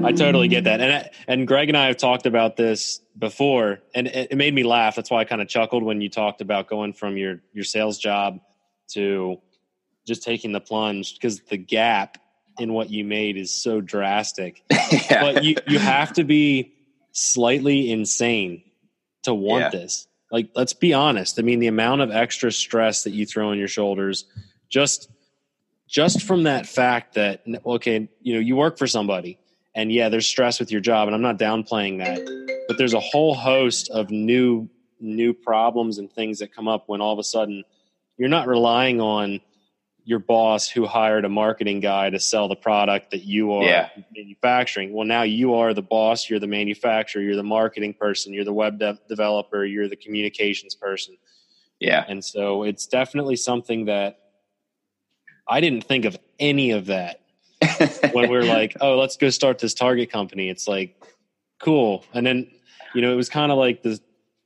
I 0.03 0.11
totally 0.11 0.47
get 0.47 0.65
that, 0.65 0.79
and 0.79 1.09
and 1.27 1.47
Greg 1.47 1.69
and 1.69 1.77
I 1.77 1.87
have 1.87 1.97
talked 1.97 2.25
about 2.27 2.57
this 2.57 3.01
before, 3.17 3.79
and 3.95 4.07
it, 4.07 4.29
it 4.31 4.35
made 4.35 4.53
me 4.53 4.63
laugh. 4.63 4.95
That's 4.95 5.09
why 5.09 5.21
I 5.21 5.25
kind 5.25 5.41
of 5.41 5.47
chuckled 5.47 5.83
when 5.83 6.01
you 6.01 6.09
talked 6.09 6.41
about 6.41 6.67
going 6.67 6.93
from 6.93 7.17
your 7.17 7.41
your 7.53 7.63
sales 7.63 7.97
job 7.97 8.39
to 8.89 9.41
just 10.05 10.23
taking 10.23 10.51
the 10.51 10.61
plunge 10.61 11.15
because 11.15 11.41
the 11.49 11.57
gap 11.57 12.17
in 12.59 12.73
what 12.73 12.89
you 12.89 13.03
made 13.03 13.37
is 13.37 13.51
so 13.51 13.81
drastic. 13.81 14.63
yeah. 14.91 15.21
But 15.21 15.43
you, 15.43 15.55
you 15.67 15.79
have 15.79 16.13
to 16.13 16.23
be 16.23 16.73
slightly 17.11 17.91
insane 17.91 18.63
to 19.23 19.33
want 19.33 19.63
yeah. 19.63 19.69
this. 19.69 20.07
Like, 20.31 20.49
let's 20.55 20.73
be 20.73 20.93
honest. 20.93 21.39
I 21.39 21.41
mean, 21.41 21.59
the 21.59 21.67
amount 21.67 22.01
of 22.01 22.11
extra 22.11 22.51
stress 22.51 23.03
that 23.03 23.11
you 23.11 23.25
throw 23.25 23.49
on 23.49 23.57
your 23.57 23.67
shoulders, 23.67 24.25
just 24.69 25.09
just 25.87 26.23
from 26.23 26.43
that 26.43 26.65
fact 26.65 27.15
that 27.15 27.43
okay, 27.65 28.09
you 28.21 28.33
know, 28.33 28.39
you 28.39 28.55
work 28.55 28.77
for 28.77 28.87
somebody, 28.87 29.39
and 29.73 29.91
yeah, 29.91 30.09
there's 30.09 30.27
stress 30.27 30.59
with 30.59 30.71
your 30.71 30.81
job, 30.81 31.07
and 31.07 31.15
I'm 31.15 31.21
not 31.21 31.37
downplaying 31.37 31.99
that, 31.99 32.65
but 32.67 32.77
there's 32.77 32.93
a 32.93 32.99
whole 32.99 33.35
host 33.35 33.89
of 33.91 34.09
new 34.09 34.69
new 34.99 35.33
problems 35.33 35.97
and 35.97 36.11
things 36.11 36.39
that 36.39 36.53
come 36.53 36.67
up 36.67 36.85
when 36.87 37.01
all 37.01 37.13
of 37.13 37.19
a 37.19 37.23
sudden 37.23 37.63
you're 38.17 38.29
not 38.29 38.47
relying 38.47 39.01
on 39.01 39.41
your 40.05 40.19
boss 40.19 40.69
who 40.69 40.85
hired 40.85 41.25
a 41.25 41.29
marketing 41.29 41.79
guy 41.79 42.09
to 42.11 42.19
sell 42.19 42.47
the 42.47 42.55
product 42.55 43.11
that 43.11 43.23
you 43.23 43.51
are 43.53 43.63
yeah. 43.63 43.89
manufacturing. 44.15 44.93
Well, 44.93 45.05
now 45.05 45.23
you 45.23 45.55
are 45.55 45.73
the 45.73 45.81
boss, 45.81 46.29
you're 46.29 46.39
the 46.39 46.47
manufacturer, 46.47 47.23
you're 47.23 47.35
the 47.35 47.43
marketing 47.43 47.95
person, 47.95 48.31
you're 48.31 48.45
the 48.45 48.53
web 48.53 48.77
de- 48.77 48.99
developer, 49.09 49.65
you're 49.65 49.89
the 49.89 49.95
communications 49.95 50.75
person. 50.75 51.17
Yeah. 51.79 52.05
And 52.07 52.23
so 52.23 52.63
it's 52.63 52.85
definitely 52.85 53.35
something 53.35 53.85
that 53.85 54.19
I 55.47 55.61
didn't 55.61 55.83
think 55.83 56.05
of 56.05 56.17
any 56.39 56.71
of 56.71 56.87
that 56.87 57.21
when 58.11 58.29
we 58.29 58.37
are 58.37 58.43
like, 58.43 58.75
oh, 58.81 58.97
let's 58.97 59.17
go 59.17 59.29
start 59.29 59.59
this 59.59 59.73
target 59.73 60.11
company. 60.11 60.49
It's 60.49 60.67
like, 60.67 61.01
cool. 61.59 62.03
And 62.13 62.25
then, 62.25 62.49
you 62.93 63.01
know, 63.01 63.11
it 63.11 63.15
was 63.15 63.29
kind 63.29 63.51
of 63.51 63.57
like 63.57 63.83
the 63.83 63.99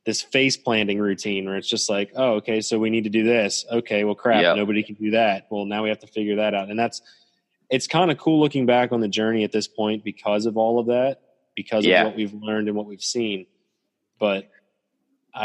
this 0.06 0.22
face 0.22 0.58
planting 0.58 0.98
routine 1.00 1.46
where 1.46 1.56
it's 1.56 1.68
just 1.68 1.90
like, 1.90 2.12
oh, 2.16 2.34
okay, 2.36 2.62
so 2.62 2.80
we 2.80 2.90
need 2.90 3.04
to 3.04 3.10
do 3.10 3.24
this. 3.24 3.66
Okay, 3.72 4.04
well, 4.04 4.16
crap, 4.16 4.42
yep. 4.42 4.56
nobody 4.56 4.82
can 4.82 4.96
do 4.96 5.12
that. 5.12 5.48
Well, 5.52 5.66
now 5.66 5.84
we 5.84 5.90
have 5.90 6.00
to 6.00 6.08
figure 6.08 6.38
that 6.38 6.56
out, 6.56 6.70
and 6.70 6.80
that's 6.80 7.02
it's 7.70 7.86
kind 7.86 8.10
of 8.10 8.18
cool 8.18 8.40
looking 8.40 8.66
back 8.66 8.92
on 8.92 9.02
the 9.02 9.08
journey 9.08 9.44
at 9.44 9.52
this 9.52 9.68
point 9.68 10.04
because 10.04 10.46
of 10.46 10.58
all 10.58 10.80
of 10.80 10.88
that, 10.88 11.22
because 11.56 11.86
yeah. 11.86 12.02
of 12.02 12.08
what 12.08 12.16
we've 12.16 12.34
learned 12.34 12.68
and 12.68 12.76
what 12.76 12.88
we've 12.88 13.04
seen. 13.04 13.46
But 14.20 14.50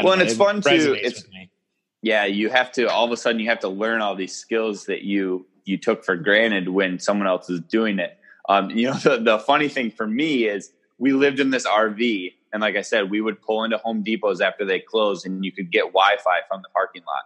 well, 0.03 0.13
and 0.13 0.21
it's 0.21 0.33
it 0.33 0.37
fun 0.37 0.61
too. 0.61 0.97
It's 0.99 1.23
yeah, 2.05 2.25
you 2.25 2.49
have 2.49 2.71
to 2.73 2.89
all 2.89 3.05
of 3.05 3.11
a 3.11 3.17
sudden 3.17 3.39
you 3.39 3.49
have 3.49 3.61
to 3.61 3.67
learn 3.67 4.01
all 4.01 4.15
these 4.15 4.35
skills 4.35 4.85
that 4.85 5.01
you 5.01 5.47
you 5.65 5.77
took 5.77 6.05
for 6.05 6.15
granted 6.15 6.69
when 6.69 6.99
someone 6.99 7.27
else 7.27 7.49
is 7.49 7.59
doing 7.61 7.97
it. 7.97 8.17
Um, 8.47 8.69
you 8.79 8.87
know, 8.87 8.93
the, 8.93 9.17
the 9.17 9.39
funny 9.39 9.69
thing 9.69 9.89
for 9.89 10.05
me 10.05 10.45
is 10.45 10.71
we 10.99 11.13
lived 11.13 11.39
in 11.39 11.49
this 11.49 11.65
RV 11.65 12.31
and 12.53 12.61
like 12.61 12.77
I 12.77 12.83
said, 12.83 13.09
we 13.09 13.19
would 13.19 13.41
pull 13.41 13.65
into 13.65 13.77
Home 13.79 14.01
Depots 14.01 14.39
after 14.39 14.63
they 14.63 14.79
closed, 14.79 15.25
and 15.25 15.43
you 15.43 15.51
could 15.51 15.69
get 15.69 15.81
Wi-Fi 15.87 16.39
from 16.47 16.61
the 16.61 16.69
parking 16.69 17.01
lot. 17.05 17.23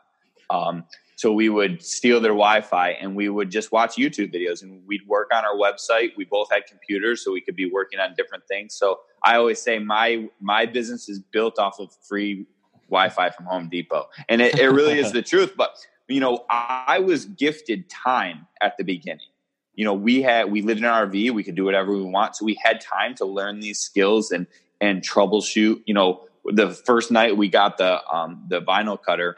Um, 0.50 0.86
so 1.18 1.32
we 1.32 1.50
would 1.50 1.84
steal 1.84 2.20
their 2.20 2.32
Wi-Fi, 2.32 2.89
and 2.94 3.15
we 3.15 3.30
would 3.30 3.52
just 3.52 3.72
watch 3.72 3.96
YouTube 3.96 4.34
videos, 4.34 4.63
and 4.63 4.82
we'd 4.88 5.06
work 5.06 5.30
on 5.32 5.46
our 5.46 5.54
website. 5.54 6.18
We 6.18 6.26
both 6.26 6.48
had 6.52 6.65
computers, 6.65 7.24
so 7.24 7.32
we 7.32 7.42
could 7.42 7.56
be 7.56 7.70
working 7.70 8.00
on 8.00 8.15
different 8.15 8.48
things. 8.48 8.74
So 8.74 9.02
I 9.24 9.36
always 9.36 9.62
say 9.62 9.78
my 9.78 10.30
my 10.42 10.65
business 10.65 11.08
is 11.10 11.20
built 11.20 11.60
off 11.60 11.80
of 11.80 11.96
free 12.08 12.48
Wi-Fi 12.89 13.30
from 13.32 13.45
Home 13.45 13.69
Depot, 13.69 14.10
and 14.28 14.41
it, 14.41 14.60
it 14.60 14.69
really 14.69 14.99
is 14.99 15.12
the 15.13 15.21
truth. 15.21 15.54
But 15.58 15.78
you 16.08 16.19
know, 16.19 16.45
I 16.49 16.99
was 16.99 17.25
gifted 17.25 17.89
time 17.89 18.47
at 18.62 18.78
the 18.78 18.84
beginning 18.84 19.28
you 19.75 19.86
know 19.86 19.93
we 19.93 20.21
had 20.21 20.52
we 20.52 20.63
lived 20.63 20.80
in 20.80 20.86
an 20.86 20.91
rv 20.91 21.32
we 21.32 21.43
could 21.43 21.56
do 21.56 21.63
whatever 21.63 21.93
we 21.93 22.02
want 22.02 22.36
so 22.36 22.43
we 22.43 22.60
had 22.62 22.82
time 22.82 23.13
to 23.13 23.23
learn 23.23 23.60
these 23.60 23.80
skills 23.80 24.32
and 24.32 24.47
and 24.82 25.02
troubleshoot. 25.02 25.82
You 25.86 25.93
know, 25.93 26.25
the 26.45 26.71
first 26.71 27.12
night 27.12 27.38
we 27.38 27.47
got 27.47 27.78
the 27.78 28.02
um, 28.10 28.45
the 28.47 28.62
vinyl 28.62 29.02
cutter, 29.02 29.38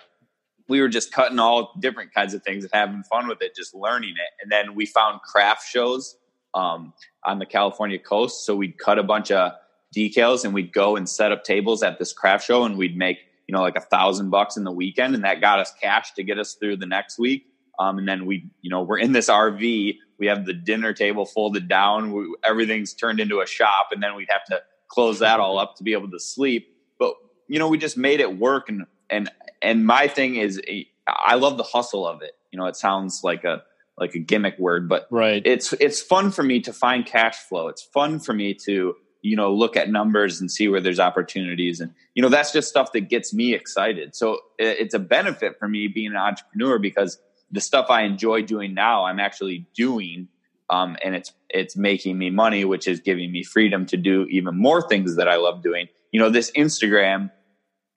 we 0.67 0.81
were 0.81 0.89
just 0.89 1.11
cutting 1.11 1.39
all 1.39 1.73
different 1.79 2.13
kinds 2.13 2.33
of 2.33 2.43
things 2.43 2.63
and 2.63 2.71
having 2.73 3.03
fun 3.03 3.27
with 3.27 3.41
it, 3.41 3.55
just 3.55 3.73
learning 3.73 4.11
it. 4.11 4.29
And 4.41 4.51
then 4.51 4.75
we 4.75 4.85
found 4.85 5.21
craft 5.21 5.67
shows 5.67 6.17
um, 6.53 6.93
on 7.23 7.39
the 7.39 7.45
California 7.45 7.99
coast, 7.99 8.45
so 8.45 8.55
we'd 8.55 8.77
cut 8.77 8.99
a 8.99 9.03
bunch 9.03 9.31
of 9.31 9.53
decals 9.95 10.45
and 10.45 10.53
we'd 10.53 10.71
go 10.71 10.95
and 10.95 11.07
set 11.07 11.31
up 11.31 11.43
tables 11.43 11.83
at 11.83 11.99
this 11.99 12.13
craft 12.13 12.45
show, 12.45 12.63
and 12.63 12.77
we'd 12.77 12.97
make 12.97 13.19
you 13.51 13.57
know 13.57 13.63
like 13.63 13.75
a 13.75 13.81
thousand 13.81 14.29
bucks 14.29 14.55
in 14.55 14.63
the 14.63 14.71
weekend, 14.71 15.13
and 15.13 15.25
that 15.25 15.41
got 15.41 15.59
us 15.59 15.73
cash 15.81 16.13
to 16.13 16.23
get 16.23 16.39
us 16.39 16.53
through 16.53 16.77
the 16.77 16.85
next 16.85 17.19
week. 17.19 17.47
Um, 17.77 17.97
and 17.97 18.07
then 18.07 18.25
we, 18.25 18.49
you 18.61 18.69
know, 18.69 18.81
we're 18.81 18.97
in 18.97 19.11
this 19.11 19.29
RV. 19.29 19.97
We 20.17 20.27
have 20.27 20.45
the 20.45 20.53
dinner 20.53 20.93
table 20.93 21.25
folded 21.25 21.67
down. 21.67 22.13
We, 22.13 22.33
everything's 22.45 22.93
turned 22.93 23.19
into 23.19 23.41
a 23.41 23.45
shop, 23.45 23.89
and 23.91 24.01
then 24.01 24.15
we'd 24.15 24.29
have 24.29 24.45
to 24.45 24.61
close 24.87 25.19
that 25.19 25.41
all 25.41 25.59
up 25.59 25.75
to 25.75 25.83
be 25.83 25.91
able 25.91 26.09
to 26.11 26.19
sleep. 26.19 26.73
But 26.97 27.15
you 27.49 27.59
know, 27.59 27.67
we 27.67 27.77
just 27.77 27.97
made 27.97 28.21
it 28.21 28.37
work. 28.37 28.69
And 28.69 28.85
and 29.09 29.29
and 29.61 29.85
my 29.85 30.07
thing 30.07 30.37
is, 30.37 30.61
I 31.05 31.35
love 31.35 31.57
the 31.57 31.63
hustle 31.63 32.07
of 32.07 32.21
it. 32.21 32.31
You 32.53 32.57
know, 32.57 32.67
it 32.67 32.77
sounds 32.77 33.19
like 33.21 33.43
a 33.43 33.63
like 33.97 34.15
a 34.15 34.19
gimmick 34.19 34.57
word, 34.59 34.87
but 34.87 35.07
right. 35.11 35.41
It's 35.45 35.73
it's 35.73 36.01
fun 36.01 36.31
for 36.31 36.43
me 36.43 36.61
to 36.61 36.71
find 36.71 37.05
cash 37.05 37.35
flow. 37.35 37.67
It's 37.67 37.81
fun 37.81 38.21
for 38.21 38.31
me 38.31 38.53
to 38.63 38.95
you 39.21 39.35
know 39.35 39.53
look 39.53 39.77
at 39.77 39.89
numbers 39.89 40.41
and 40.41 40.51
see 40.51 40.67
where 40.67 40.81
there's 40.81 40.99
opportunities 40.99 41.79
and 41.79 41.93
you 42.15 42.21
know 42.21 42.29
that's 42.29 42.51
just 42.51 42.69
stuff 42.69 42.91
that 42.91 43.01
gets 43.01 43.33
me 43.33 43.53
excited 43.53 44.15
so 44.15 44.39
it's 44.57 44.93
a 44.93 44.99
benefit 44.99 45.57
for 45.59 45.67
me 45.67 45.87
being 45.87 46.11
an 46.11 46.17
entrepreneur 46.17 46.79
because 46.79 47.19
the 47.51 47.61
stuff 47.61 47.87
i 47.89 48.01
enjoy 48.01 48.41
doing 48.41 48.73
now 48.73 49.05
i'm 49.05 49.19
actually 49.19 49.67
doing 49.75 50.27
um, 50.71 50.95
and 51.03 51.15
it's 51.15 51.33
it's 51.49 51.75
making 51.75 52.17
me 52.17 52.29
money, 52.29 52.63
which 52.63 52.87
is 52.87 53.01
giving 53.01 53.31
me 53.31 53.43
freedom 53.43 53.85
to 53.87 53.97
do 53.97 54.25
even 54.29 54.57
more 54.57 54.81
things 54.81 55.17
that 55.17 55.27
I 55.27 55.35
love 55.35 55.61
doing. 55.61 55.89
You 56.11 56.21
know, 56.21 56.29
this 56.29 56.49
Instagram 56.51 57.29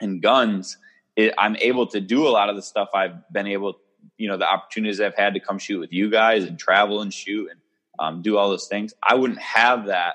and 0.01 0.21
guns, 0.21 0.77
it, 1.15 1.33
I'm 1.39 1.57
able 1.57 1.87
to 1.89 2.01
do 2.01 2.27
a 2.27 2.31
lot 2.31 2.51
of 2.51 2.57
the 2.57 2.63
stuff 2.63 2.89
I've 2.93 3.15
been 3.33 3.47
able, 3.47 3.79
you 4.19 4.27
know, 4.27 4.37
the 4.37 4.49
opportunities 4.49 5.01
I've 5.01 5.15
had 5.15 5.35
to 5.35 5.41
come 5.41 5.59
shoot 5.59 5.79
with 5.79 5.93
you 5.93 6.11
guys 6.11 6.45
and 6.45 6.59
travel 6.59 7.01
and 7.01 7.15
shoot 7.15 7.49
and 7.49 7.61
um, 8.01 8.23
do 8.23 8.37
all 8.37 8.51
those 8.51 8.67
things. 8.67 8.93
I 9.07 9.15
wouldn't 9.15 9.41
have 9.41 9.87
that, 9.87 10.15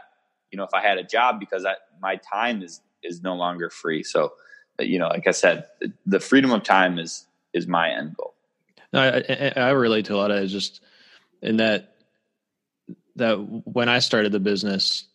you 0.51 0.57
know, 0.57 0.63
if 0.63 0.73
I 0.73 0.81
had 0.81 0.97
a 0.97 1.03
job 1.03 1.39
because 1.39 1.65
I, 1.65 1.75
my 2.01 2.17
time 2.17 2.61
is 2.63 2.81
is 3.03 3.21
no 3.21 3.35
longer 3.35 3.69
free. 3.69 4.03
So, 4.03 4.33
uh, 4.79 4.83
you 4.83 4.99
know, 4.99 5.07
like 5.07 5.27
I 5.27 5.31
said, 5.31 5.65
the 6.05 6.19
freedom 6.19 6.51
of 6.51 6.63
time 6.63 6.99
is 6.99 7.25
is 7.53 7.67
my 7.67 7.89
end 7.89 8.15
goal. 8.17 8.33
I, 8.93 9.23
I, 9.29 9.53
I 9.55 9.69
relate 9.69 10.05
to 10.05 10.15
a 10.15 10.17
lot 10.17 10.31
of 10.31 10.43
it 10.43 10.47
just 10.47 10.81
in 11.41 11.57
that 11.57 11.95
that 13.15 13.35
when 13.35 13.89
I 13.89 13.99
started 13.99 14.31
the 14.31 14.39
business, 14.39 15.05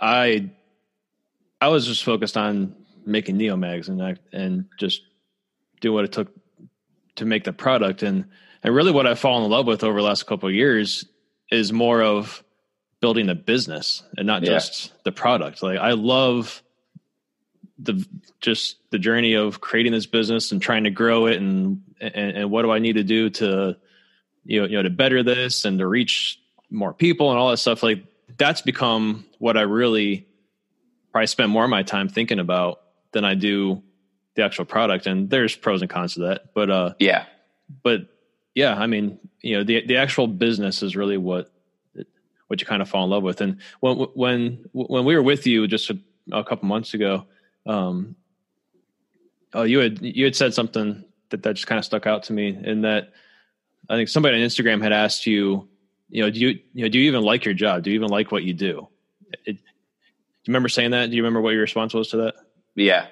I 0.00 0.50
I 1.60 1.68
was 1.68 1.86
just 1.86 2.04
focused 2.04 2.36
on 2.36 2.74
making 3.04 3.38
Neomags 3.38 3.88
and 3.88 4.02
I, 4.02 4.16
and 4.32 4.66
just 4.78 5.02
do 5.80 5.92
what 5.92 6.04
it 6.04 6.12
took 6.12 6.28
to 7.16 7.24
make 7.24 7.44
the 7.44 7.52
product 7.52 8.02
and 8.02 8.26
and 8.62 8.74
really 8.74 8.92
what 8.92 9.06
I've 9.06 9.18
fallen 9.18 9.44
in 9.44 9.50
love 9.50 9.66
with 9.66 9.84
over 9.84 10.00
the 10.00 10.06
last 10.06 10.26
couple 10.26 10.48
of 10.48 10.54
years 10.54 11.06
is 11.50 11.72
more 11.72 12.02
of 12.02 12.42
building 13.00 13.28
a 13.28 13.34
business 13.34 14.02
and 14.16 14.26
not 14.26 14.42
yeah. 14.42 14.50
just 14.50 14.92
the 15.04 15.12
product. 15.12 15.62
Like 15.62 15.78
I 15.78 15.92
love 15.92 16.62
the 17.78 18.06
just 18.40 18.76
the 18.90 18.98
journey 18.98 19.34
of 19.34 19.60
creating 19.60 19.92
this 19.92 20.06
business 20.06 20.52
and 20.52 20.62
trying 20.62 20.84
to 20.84 20.90
grow 20.90 21.26
it 21.26 21.36
and 21.36 21.82
and, 22.00 22.36
and 22.36 22.50
what 22.50 22.62
do 22.62 22.70
I 22.70 22.78
need 22.78 22.94
to 22.94 23.04
do 23.04 23.30
to 23.30 23.76
you 24.44 24.60
know 24.60 24.66
you 24.66 24.76
know 24.76 24.82
to 24.82 24.90
better 24.90 25.22
this 25.22 25.64
and 25.64 25.78
to 25.78 25.86
reach 25.86 26.40
more 26.70 26.92
people 26.92 27.30
and 27.30 27.38
all 27.38 27.50
that 27.50 27.58
stuff 27.58 27.82
like 27.82 28.04
that's 28.38 28.62
become 28.62 29.26
what 29.38 29.56
I 29.56 29.62
really 29.62 30.26
probably 31.12 31.26
spend 31.26 31.50
more 31.50 31.64
of 31.64 31.70
my 31.70 31.82
time 31.82 32.08
thinking 32.08 32.38
about 32.38 32.80
than 33.12 33.24
I 33.24 33.34
do 33.34 33.82
the 34.34 34.42
actual 34.44 34.64
product 34.64 35.06
and 35.06 35.28
there's 35.28 35.54
pros 35.54 35.82
and 35.82 35.90
cons 35.90 36.14
to 36.14 36.20
that 36.20 36.54
but 36.54 36.70
uh 36.70 36.94
yeah 36.98 37.26
but 37.82 38.08
yeah 38.54 38.74
I 38.74 38.86
mean 38.86 39.18
you 39.42 39.58
know 39.58 39.64
the 39.64 39.86
the 39.86 39.96
actual 39.96 40.26
business 40.26 40.82
is 40.82 40.96
really 40.96 41.18
what 41.18 41.50
what 42.48 42.60
you 42.60 42.66
kind 42.66 42.82
of 42.82 42.88
fall 42.88 43.04
in 43.04 43.10
love 43.10 43.22
with 43.22 43.40
and 43.40 43.58
when 43.80 43.96
when 44.14 44.64
when 44.72 45.04
we 45.04 45.14
were 45.14 45.22
with 45.22 45.46
you 45.46 45.66
just 45.66 45.90
a, 45.90 45.98
a 46.32 46.44
couple 46.44 46.68
months 46.68 46.94
ago 46.94 47.24
um 47.66 48.14
oh 49.54 49.62
you 49.62 49.78
had 49.78 50.00
you 50.00 50.24
had 50.24 50.36
said 50.36 50.54
something 50.54 51.04
that 51.30 51.42
that 51.42 51.54
just 51.54 51.66
kind 51.66 51.78
of 51.78 51.84
stuck 51.84 52.06
out 52.06 52.22
to 52.22 52.32
me 52.32 52.58
in 52.64 52.82
that 52.82 53.12
I 53.88 53.96
think 53.96 54.08
somebody 54.08 54.40
on 54.40 54.46
Instagram 54.46 54.82
had 54.82 54.92
asked 54.92 55.26
you, 55.26 55.68
you 56.08 56.22
know, 56.22 56.30
do 56.30 56.38
you, 56.38 56.48
you 56.74 56.82
know, 56.82 56.88
do 56.88 56.98
you 56.98 57.06
even 57.08 57.22
like 57.22 57.44
your 57.44 57.54
job? 57.54 57.82
Do 57.82 57.90
you 57.90 57.96
even 57.96 58.08
like 58.08 58.32
what 58.32 58.42
you 58.42 58.54
do? 58.54 58.88
It, 59.44 59.52
do 59.52 59.52
you 59.52 60.52
remember 60.52 60.68
saying 60.68 60.92
that? 60.92 61.10
Do 61.10 61.16
you 61.16 61.22
remember 61.22 61.40
what 61.40 61.50
your 61.50 61.60
response 61.60 61.94
was 61.94 62.08
to 62.08 62.16
that? 62.18 62.34
Yeah. 62.74 63.06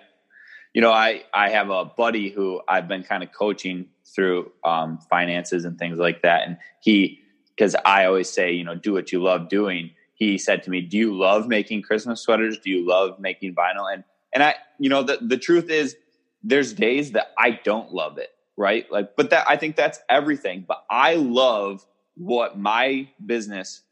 You 0.72 0.80
know, 0.80 0.92
I, 0.92 1.24
I 1.32 1.50
have 1.50 1.70
a 1.70 1.84
buddy 1.84 2.30
who 2.30 2.60
I've 2.68 2.88
been 2.88 3.04
kind 3.04 3.22
of 3.22 3.32
coaching 3.32 3.86
through 4.04 4.52
um, 4.64 4.98
finances 5.10 5.64
and 5.64 5.78
things 5.78 5.98
like 5.98 6.22
that. 6.22 6.46
And 6.46 6.58
he, 6.80 7.20
because 7.56 7.76
I 7.84 8.04
always 8.06 8.28
say, 8.28 8.52
you 8.52 8.64
know, 8.64 8.74
do 8.74 8.92
what 8.92 9.12
you 9.12 9.22
love 9.22 9.48
doing. 9.48 9.90
He 10.14 10.38
said 10.38 10.62
to 10.64 10.70
me, 10.70 10.80
"Do 10.80 10.96
you 10.96 11.16
love 11.16 11.48
making 11.48 11.82
Christmas 11.82 12.20
sweaters? 12.20 12.58
Do 12.58 12.70
you 12.70 12.86
love 12.86 13.18
making 13.18 13.54
vinyl?" 13.54 13.92
And 13.92 14.04
and 14.32 14.42
I, 14.42 14.54
you 14.78 14.88
know, 14.88 15.02
the 15.02 15.18
the 15.20 15.38
truth 15.38 15.70
is, 15.70 15.96
there's 16.42 16.72
days 16.72 17.12
that 17.12 17.32
I 17.38 17.60
don't 17.64 17.92
love 17.92 18.18
it, 18.18 18.30
right? 18.56 18.90
Like, 18.90 19.16
but 19.16 19.30
that 19.30 19.46
I 19.48 19.56
think 19.56 19.76
that's 19.76 19.98
everything. 20.08 20.64
But 20.66 20.84
I 20.90 21.14
love 21.16 21.84
what 22.16 22.58
my 22.58 23.08
business, 23.24 23.82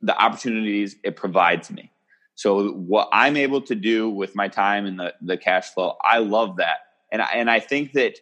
the 0.00 0.16
opportunities 0.16 0.96
it 1.02 1.16
provides 1.16 1.70
me. 1.70 1.90
So 2.36 2.70
what 2.70 3.08
I'm 3.12 3.36
able 3.36 3.62
to 3.62 3.74
do 3.74 4.10
with 4.10 4.34
my 4.34 4.48
time 4.48 4.86
and 4.86 4.98
the 4.98 5.14
the 5.20 5.36
cash 5.36 5.70
flow, 5.70 5.96
I 6.04 6.18
love 6.18 6.56
that. 6.56 6.78
And 7.12 7.22
I, 7.22 7.28
and 7.34 7.50
I 7.50 7.60
think 7.60 7.92
that 7.92 8.18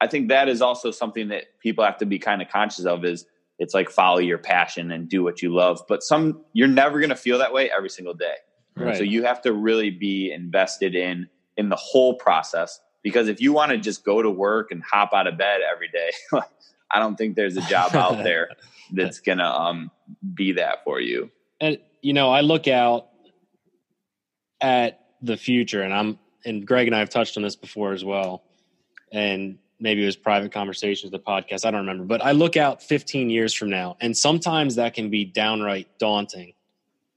I 0.00 0.06
think 0.06 0.28
that 0.28 0.48
is 0.48 0.60
also 0.60 0.90
something 0.90 1.28
that 1.28 1.44
people 1.60 1.84
have 1.84 1.98
to 1.98 2.06
be 2.06 2.18
kind 2.18 2.42
of 2.42 2.48
conscious 2.48 2.84
of 2.84 3.04
is 3.04 3.26
it's 3.58 3.74
like 3.74 3.90
follow 3.90 4.18
your 4.18 4.38
passion 4.38 4.90
and 4.90 5.08
do 5.08 5.22
what 5.22 5.42
you 5.42 5.54
love. 5.54 5.80
But 5.88 6.02
some 6.02 6.40
you're 6.52 6.68
never 6.68 6.98
going 7.00 7.10
to 7.10 7.16
feel 7.16 7.38
that 7.38 7.52
way 7.52 7.70
every 7.70 7.90
single 7.90 8.14
day. 8.14 8.34
Right. 8.76 8.96
So 8.96 9.04
you 9.04 9.24
have 9.24 9.40
to 9.42 9.52
really 9.52 9.90
be 9.90 10.32
invested 10.32 10.94
in 10.94 11.28
in 11.56 11.68
the 11.68 11.76
whole 11.76 12.14
process 12.14 12.80
because 13.04 13.28
if 13.28 13.40
you 13.40 13.52
want 13.52 13.70
to 13.70 13.78
just 13.78 14.04
go 14.04 14.22
to 14.22 14.30
work 14.30 14.72
and 14.72 14.82
hop 14.82 15.12
out 15.12 15.28
of 15.28 15.38
bed 15.38 15.60
every 15.70 15.88
day, 15.88 16.10
I 16.90 16.98
don't 16.98 17.16
think 17.16 17.36
there's 17.36 17.56
a 17.56 17.62
job 17.62 17.94
out 17.94 18.16
there 18.24 18.48
that's 18.90 19.20
going 19.20 19.38
to 19.38 19.44
um, 19.44 19.90
be 20.34 20.52
that 20.52 20.82
for 20.84 21.00
you. 21.00 21.30
And, 21.60 21.78
you 22.00 22.14
know, 22.14 22.30
I 22.30 22.40
look 22.40 22.66
out 22.66 23.08
at 24.60 25.00
the 25.20 25.36
future 25.36 25.82
and 25.82 25.92
I'm, 25.92 26.18
and 26.44 26.66
Greg 26.66 26.86
and 26.86 26.96
I 26.96 27.00
have 27.00 27.10
touched 27.10 27.36
on 27.36 27.42
this 27.42 27.56
before 27.56 27.92
as 27.92 28.04
well. 28.04 28.42
And 29.12 29.58
maybe 29.84 30.02
it 30.02 30.06
was 30.06 30.16
private 30.16 30.50
conversations, 30.50 31.12
the 31.12 31.18
podcast, 31.18 31.66
I 31.66 31.70
don't 31.70 31.80
remember, 31.80 32.04
but 32.04 32.24
I 32.24 32.32
look 32.32 32.56
out 32.56 32.82
15 32.82 33.28
years 33.28 33.52
from 33.52 33.68
now. 33.68 33.98
And 34.00 34.16
sometimes 34.16 34.76
that 34.76 34.94
can 34.94 35.10
be 35.10 35.26
downright 35.26 35.98
daunting 35.98 36.54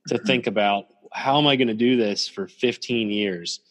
to 0.09 0.15
mm-hmm. 0.15 0.25
think 0.27 0.47
about 0.47 0.87
how 1.13 1.37
am 1.37 1.47
I 1.47 1.55
going 1.55 1.69
to 1.69 1.73
do 1.73 1.95
this 1.95 2.27
for 2.27 2.49
15 2.49 3.09
years? 3.09 3.61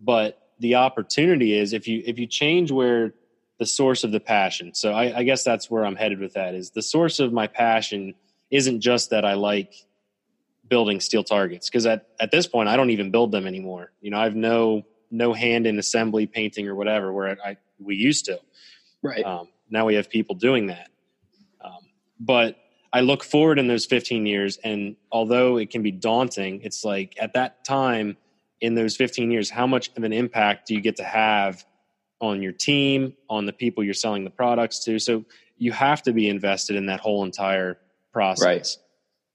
But 0.00 0.42
the 0.58 0.74
opportunity 0.74 1.56
is 1.56 1.72
if 1.72 1.86
you 1.86 2.02
if 2.04 2.18
you 2.18 2.26
change 2.26 2.72
where 2.72 3.14
the 3.60 3.66
source 3.66 4.02
of 4.02 4.10
the 4.10 4.20
passion. 4.20 4.74
So 4.74 4.92
I, 4.92 5.18
I 5.18 5.22
guess 5.22 5.44
that's 5.44 5.70
where 5.70 5.86
I'm 5.86 5.96
headed 5.96 6.18
with 6.18 6.34
that. 6.34 6.54
Is 6.54 6.70
the 6.70 6.82
source 6.82 7.20
of 7.20 7.32
my 7.32 7.46
passion 7.46 8.14
isn't 8.50 8.80
just 8.80 9.10
that 9.10 9.24
I 9.24 9.34
like 9.34 9.74
building 10.68 11.00
steel 11.00 11.22
targets 11.22 11.70
because 11.70 11.86
at, 11.86 12.08
at 12.20 12.32
this 12.32 12.48
point 12.48 12.68
I 12.68 12.76
don't 12.76 12.90
even 12.90 13.12
build 13.12 13.30
them 13.30 13.46
anymore. 13.46 13.92
You 14.00 14.10
know, 14.10 14.18
I've 14.18 14.34
no 14.34 14.82
no 15.10 15.32
hand 15.32 15.68
in 15.68 15.78
assembly, 15.78 16.26
painting, 16.26 16.66
or 16.66 16.74
whatever. 16.74 17.12
Where 17.12 17.28
I, 17.44 17.50
I 17.50 17.56
we 17.78 17.96
used 17.96 18.26
to, 18.26 18.40
right? 19.02 19.24
Um, 19.24 19.48
now 19.70 19.86
we 19.86 19.94
have 19.94 20.08
people 20.08 20.34
doing 20.34 20.66
that. 20.68 20.88
Um, 21.60 21.78
but 22.18 22.56
I 22.92 23.00
look 23.00 23.22
forward 23.22 23.58
in 23.58 23.66
those 23.66 23.86
15 23.86 24.26
years, 24.26 24.58
and 24.64 24.96
although 25.12 25.58
it 25.58 25.70
can 25.70 25.82
be 25.82 25.90
daunting, 25.90 26.62
it's 26.62 26.84
like 26.84 27.14
at 27.20 27.34
that 27.34 27.64
time 27.64 28.16
in 28.60 28.74
those 28.74 28.96
15 28.96 29.30
years, 29.30 29.50
how 29.50 29.66
much 29.66 29.90
of 29.96 30.04
an 30.04 30.12
impact 30.12 30.68
do 30.68 30.74
you 30.74 30.80
get 30.80 30.96
to 30.96 31.04
have 31.04 31.64
on 32.20 32.42
your 32.42 32.52
team, 32.52 33.14
on 33.28 33.46
the 33.46 33.52
people 33.52 33.84
you're 33.84 33.94
selling 33.94 34.24
the 34.24 34.30
products 34.30 34.84
to? 34.84 34.98
So 34.98 35.24
you 35.58 35.72
have 35.72 36.02
to 36.02 36.12
be 36.12 36.28
invested 36.28 36.76
in 36.76 36.86
that 36.86 37.00
whole 37.00 37.24
entire 37.24 37.78
process, 38.12 38.78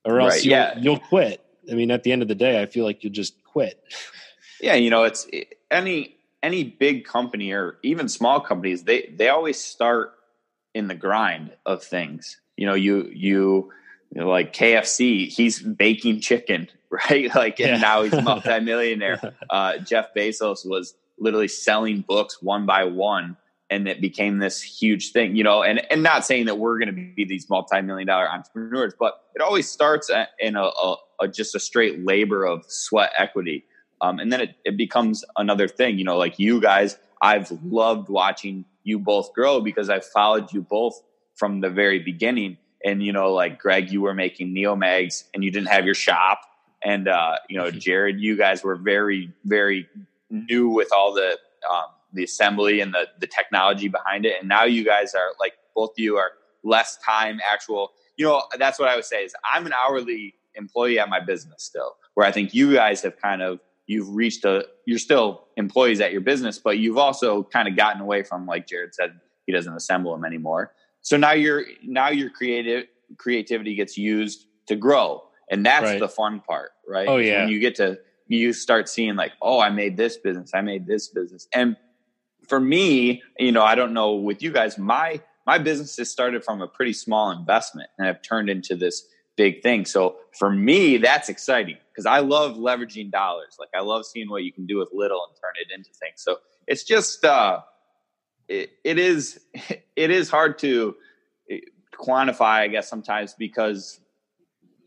right. 0.06 0.12
or 0.12 0.20
else 0.20 0.34
right. 0.34 0.44
you'll, 0.44 0.52
yeah. 0.52 0.80
you'll 0.80 1.00
quit. 1.00 1.42
I 1.72 1.76
mean, 1.76 1.92
at 1.92 2.04
the 2.04 2.12
end 2.12 2.22
of 2.22 2.28
the 2.28 2.36
day, 2.36 2.62
I 2.62 2.66
feel 2.66 2.86
like 2.86 3.04
you'll 3.04 3.14
just 3.14 3.42
quit. 3.44 3.82
Yeah, 4.62 4.76
you 4.76 4.90
know, 4.90 5.04
it's 5.04 5.28
any 5.70 6.16
any 6.44 6.64
big 6.64 7.06
company 7.06 7.52
or 7.52 7.78
even 7.82 8.08
small 8.08 8.40
companies. 8.40 8.84
They 8.84 9.14
they 9.18 9.30
always 9.30 9.60
start 9.60 10.14
in 10.76 10.88
the 10.88 10.96
grind 10.96 11.56
of 11.66 11.84
things. 11.84 12.40
You 12.58 12.68
know, 12.68 12.76
you 12.76 13.10
you, 13.12 13.72
you 14.12 14.22
know, 14.22 14.30
like 14.30 14.54
KFC. 14.54 15.28
He's 15.28 15.60
baking 15.62 16.20
chicken 16.20 16.68
right? 17.10 17.34
Like, 17.34 17.60
and 17.60 17.70
yeah. 17.70 17.78
now 17.78 18.04
he's 18.04 18.14
a 18.14 18.22
multimillionaire. 18.22 19.36
uh, 19.50 19.78
Jeff 19.80 20.14
Bezos 20.16 20.68
was 20.68 20.94
literally 21.18 21.48
selling 21.48 22.02
books 22.02 22.42
one 22.42 22.68
by 22.68 22.84
one, 22.84 23.36
and 23.72 23.88
it 23.88 24.00
became 24.00 24.38
this 24.38 24.62
huge 24.62 25.12
thing, 25.12 25.36
you 25.36 25.44
know. 25.44 25.64
And 25.64 25.82
and 25.92 26.04
not 26.04 26.24
saying 26.24 26.46
that 26.46 26.60
we're 26.60 26.78
going 26.78 26.96
to 26.96 27.14
be 27.16 27.26
these 27.26 27.50
multi-million 27.50 28.08
dollar 28.08 28.30
entrepreneurs, 28.30 28.94
but 29.00 29.24
it 29.34 29.42
always 29.42 29.68
starts 29.68 30.12
in 30.40 30.56
a, 30.56 30.62
a, 30.62 30.96
a 31.22 31.28
just 31.28 31.56
a 31.56 31.60
straight 31.60 32.06
labor 32.06 32.46
of 32.46 32.64
sweat 32.68 33.12
equity, 33.18 33.66
um, 34.02 34.20
and 34.20 34.32
then 34.32 34.42
it, 34.42 34.56
it 34.66 34.78
becomes 34.78 35.24
another 35.36 35.68
thing, 35.68 35.98
you 35.98 36.04
know. 36.04 36.18
Like 36.18 36.40
you 36.40 36.62
guys, 36.62 36.98
I've 37.22 37.52
loved 37.64 38.10
watching 38.10 38.66
you 38.84 39.00
both 39.00 39.34
grow 39.34 39.62
because 39.62 39.90
I've 39.90 40.06
followed 40.06 40.52
you 40.52 40.62
both 40.62 41.02
from 41.36 41.62
the 41.62 41.70
very 41.70 42.00
beginning. 42.00 42.58
And 42.86 43.02
you 43.02 43.14
know, 43.14 43.34
like 43.34 43.60
Greg, 43.60 43.92
you 43.92 44.02
were 44.02 44.14
making 44.14 44.54
Neomags, 44.54 45.24
and 45.34 45.44
you 45.44 45.52
didn't 45.52 45.70
have 45.70 45.86
your 45.86 45.96
shop 45.96 46.42
and 46.84 47.08
uh, 47.08 47.38
you 47.50 47.58
know, 47.58 47.72
Jared, 47.72 48.20
you 48.20 48.38
guys 48.38 48.64
were 48.64 48.76
very, 48.76 49.32
very 49.46 49.88
new 50.30 50.70
with 50.70 50.90
all 50.92 51.14
the 51.14 51.38
um, 51.70 51.86
the 52.12 52.24
assembly 52.24 52.82
and 52.82 52.94
the 52.94 53.08
the 53.20 53.28
technology 53.28 53.88
behind 53.88 54.26
it, 54.26 54.36
and 54.40 54.50
now 54.50 54.66
you 54.66 54.84
guys 54.84 55.14
are 55.16 55.32
like 55.40 55.54
both 55.76 55.92
of 55.92 56.00
you 56.00 56.18
are 56.18 56.32
less 56.64 56.98
time 56.98 57.40
actual. 57.50 57.92
You 58.18 58.26
know, 58.26 58.44
that's 58.60 58.80
what 58.80 58.90
I 58.90 58.96
would 58.96 59.06
say 59.06 59.24
is 59.24 59.34
I'm 59.44 59.66
an 59.66 59.74
hourly 59.74 60.36
employee 60.56 61.00
at 61.00 61.10
my 61.10 61.20
business 61.20 61.64
still, 61.64 61.96
where 62.14 62.28
I 62.28 62.32
think 62.32 62.54
you 62.54 62.74
guys 62.74 63.02
have 63.02 63.20
kind 63.20 63.42
of 63.42 63.60
you've 63.88 64.10
reached 64.10 64.46
a 64.46 64.66
you're 64.86 65.00
still 65.00 65.46
employees 65.58 66.02
at 66.02 66.12
your 66.12 66.22
business, 66.22 66.60
but 66.60 66.78
you've 66.78 66.98
also 66.98 67.44
kind 67.44 67.68
of 67.68 67.76
gotten 67.76 68.02
away 68.02 68.24
from 68.24 68.46
like 68.46 68.68
Jared 68.68 68.94
said 68.96 69.20
he 69.46 69.52
doesn't 69.52 69.74
assemble 69.74 70.12
them 70.12 70.26
anymore. 70.26 70.74
So 71.02 71.18
now 71.18 71.34
you're 71.34 71.64
now 71.84 72.10
your 72.10 72.30
creative 72.30 72.86
creativity 73.18 73.76
gets 73.76 73.98
used 73.98 74.48
to 74.68 74.76
grow 74.76 75.24
and 75.50 75.66
that's 75.66 75.86
right. 75.86 76.00
the 76.00 76.08
fun 76.08 76.40
part, 76.40 76.72
right? 76.88 77.08
Oh 77.08 77.18
yeah, 77.18 77.42
when 77.42 77.50
you 77.50 77.60
get 77.60 77.76
to 77.76 78.00
you 78.28 78.54
start 78.54 78.90
seeing 78.90 79.16
like, 79.16 79.34
oh, 79.42 79.60
I 79.60 79.70
made 79.70 79.98
this 79.98 80.18
business, 80.18 80.52
I 80.54 80.62
made 80.62 80.88
this 80.88 81.10
business, 81.10 81.48
and 81.54 81.76
for 82.48 82.60
me, 82.60 83.22
you 83.38 83.52
know, 83.52 83.64
I 83.64 83.76
don't 83.76 83.94
know 83.94 84.14
with 84.14 84.42
you 84.42 84.52
guys, 84.52 84.78
my 84.78 85.22
my 85.46 85.58
business 85.58 85.98
has 85.98 86.10
started 86.10 86.44
from 86.44 86.62
a 86.62 86.68
pretty 86.68 86.94
small 86.94 87.30
investment 87.32 87.90
and 87.98 88.08
i've 88.08 88.22
turned 88.22 88.50
into 88.50 88.76
this 88.76 89.06
big 89.36 89.62
thing. 89.62 89.86
So 89.86 90.18
for 90.38 90.50
me, 90.50 90.98
that's 90.98 91.30
exciting 91.30 91.78
because 91.94 92.06
I 92.06 92.20
love 92.20 92.56
leveraging 92.56 93.12
dollars. 93.12 93.58
Like 93.60 93.70
I 93.76 93.82
love 93.82 94.06
seeing 94.06 94.30
what 94.30 94.44
you 94.44 94.52
can 94.52 94.66
do 94.66 94.78
with 94.78 94.90
little 94.92 95.26
and 95.28 95.36
turn 95.40 95.54
it 95.62 95.74
into 95.74 95.92
things. 95.92 96.16
So 96.18 96.38
it's 96.68 96.84
just 96.84 97.24
uh, 97.24 97.62
it, 98.48 98.72
it 98.84 98.98
is 98.98 99.40
it 99.96 100.12
is 100.12 100.30
hard 100.30 100.60
to 100.60 100.96
eh, 101.50 101.60
quantify, 101.94 102.60
I 102.62 102.68
guess, 102.68 102.90
sometimes 102.90 103.34
because 103.34 104.00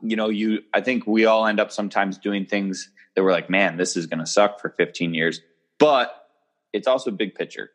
you 0.02 0.16
know, 0.16 0.28
you 0.28 0.60
I 0.74 0.80
think 0.80 1.06
we 1.06 1.24
all 1.26 1.46
end 1.46 1.60
up 1.60 1.72
sometimes 1.72 2.18
doing 2.18 2.46
things 2.46 2.90
that 3.14 3.22
we're 3.22 3.32
like, 3.32 3.48
man, 3.48 3.76
this 3.76 3.96
is 3.96 4.06
going 4.06 4.20
to 4.20 4.26
suck 4.26 4.60
for 4.60 4.70
15 4.70 5.14
years, 5.14 5.40
but 5.78 6.28
it's 6.72 6.86
also 6.86 7.10
big 7.10 7.34
picture, 7.34 7.70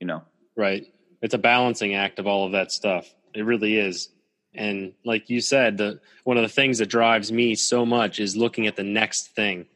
you 0.00 0.06
know. 0.06 0.22
Right. 0.54 0.86
it's 1.22 1.32
a 1.32 1.38
balancing 1.38 1.94
act 1.94 2.18
of 2.18 2.26
all 2.26 2.44
of 2.44 2.52
that 2.52 2.70
stuff. 2.70 3.12
It 3.34 3.46
really 3.46 3.78
is. 3.78 4.10
And 4.54 4.92
like 5.04 5.30
you 5.30 5.40
said, 5.40 5.78
the 5.78 6.00
one 6.24 6.36
of 6.36 6.42
the 6.42 6.48
things 6.48 6.78
that 6.78 6.86
drives 6.86 7.32
me 7.32 7.54
so 7.54 7.86
much 7.86 8.20
is 8.20 8.36
looking 8.36 8.66
at 8.66 8.76
the 8.76 8.82
next 8.82 9.34
thing. 9.34 9.66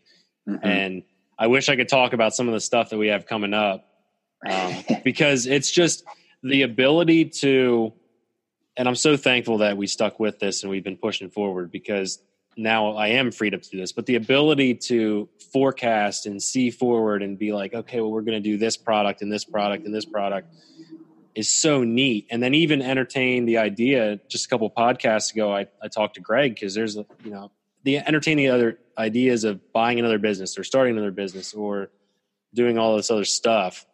Mm-hmm. 0.48 0.66
And 0.66 1.02
I 1.38 1.46
wish 1.46 1.68
I 1.68 1.76
could 1.76 1.88
talk 1.88 2.12
about 2.12 2.34
some 2.34 2.48
of 2.48 2.54
the 2.54 2.60
stuff 2.60 2.90
that 2.90 2.98
we 2.98 3.08
have 3.08 3.26
coming 3.26 3.54
up 3.54 3.86
um, 4.48 4.74
because 5.04 5.46
it's 5.46 5.70
just 5.70 6.04
the 6.42 6.62
ability 6.62 7.26
to. 7.26 7.92
And 8.78 8.86
I'm 8.86 8.94
so 8.94 9.16
thankful 9.16 9.58
that 9.58 9.78
we 9.78 9.86
stuck 9.86 10.20
with 10.20 10.38
this 10.38 10.62
and 10.62 10.70
we've 10.70 10.84
been 10.84 10.98
pushing 10.98 11.30
forward 11.30 11.72
because 11.72 12.18
now 12.58 12.94
I 12.94 13.08
am 13.08 13.30
freed 13.30 13.54
up 13.54 13.62
to 13.62 13.70
do 13.70 13.78
this. 13.78 13.92
But 13.92 14.04
the 14.04 14.16
ability 14.16 14.74
to 14.74 15.30
forecast 15.50 16.26
and 16.26 16.42
see 16.42 16.70
forward 16.70 17.22
and 17.22 17.38
be 17.38 17.52
like, 17.52 17.72
okay, 17.72 18.00
well, 18.00 18.10
we're 18.10 18.20
going 18.20 18.42
to 18.42 18.46
do 18.46 18.58
this 18.58 18.76
product 18.76 19.22
and 19.22 19.32
this 19.32 19.44
product 19.44 19.86
and 19.86 19.94
this 19.94 20.04
product 20.04 20.54
is 21.36 21.52
so 21.52 21.84
neat. 21.84 22.26
And 22.30 22.42
then 22.42 22.54
even 22.54 22.82
entertain 22.82 23.44
the 23.44 23.58
idea. 23.58 24.18
Just 24.26 24.46
a 24.46 24.48
couple 24.48 24.68
podcasts 24.70 25.32
ago, 25.32 25.54
I, 25.54 25.68
I 25.80 25.88
talked 25.88 26.14
to 26.14 26.20
Greg 26.20 26.54
because 26.54 26.74
there's 26.74 26.96
you 26.96 27.30
know 27.30 27.52
the 27.84 27.98
entertaining 27.98 28.50
other 28.50 28.80
ideas 28.98 29.44
of 29.44 29.72
buying 29.72 30.00
another 30.00 30.18
business 30.18 30.58
or 30.58 30.64
starting 30.64 30.94
another 30.94 31.12
business 31.12 31.54
or 31.54 31.90
doing 32.54 32.78
all 32.78 32.96
this 32.96 33.10
other 33.10 33.26
stuff 33.26 33.86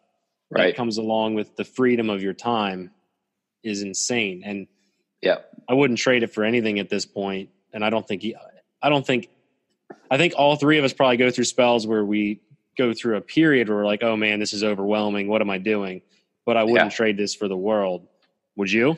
right. 0.49 0.67
that 0.67 0.75
comes 0.77 0.97
along 0.97 1.35
with 1.35 1.55
the 1.57 1.65
freedom 1.65 2.09
of 2.09 2.23
your 2.23 2.33
time 2.33 2.91
is 3.61 3.81
insane. 3.81 4.41
And 4.45 4.67
yeah, 5.21 5.39
I 5.67 5.73
wouldn't 5.73 5.99
trade 5.99 6.23
it 6.23 6.33
for 6.33 6.45
anything 6.45 6.79
at 6.79 6.89
this 6.89 7.05
point. 7.05 7.49
And 7.73 7.83
I 7.83 7.89
don't 7.89 8.07
think 8.07 8.21
he, 8.21 8.35
I 8.81 8.89
don't 8.89 9.05
think 9.05 9.29
I 10.09 10.17
think 10.17 10.33
all 10.37 10.55
three 10.55 10.77
of 10.77 10.85
us 10.85 10.93
probably 10.93 11.17
go 11.17 11.29
through 11.29 11.45
spells 11.45 11.85
where 11.85 12.05
we 12.05 12.39
go 12.77 12.93
through 12.93 13.17
a 13.17 13.21
period 13.21 13.67
where 13.67 13.79
we're 13.79 13.85
like, 13.85 14.01
oh 14.01 14.15
man, 14.15 14.39
this 14.39 14.53
is 14.53 14.63
overwhelming. 14.63 15.27
What 15.27 15.41
am 15.41 15.49
I 15.49 15.57
doing? 15.57 16.01
But 16.45 16.57
I 16.57 16.63
wouldn't 16.63 16.91
yeah. 16.91 16.95
trade 16.95 17.17
this 17.17 17.35
for 17.35 17.47
the 17.47 17.57
world. 17.57 18.07
Would 18.55 18.71
you? 18.71 18.97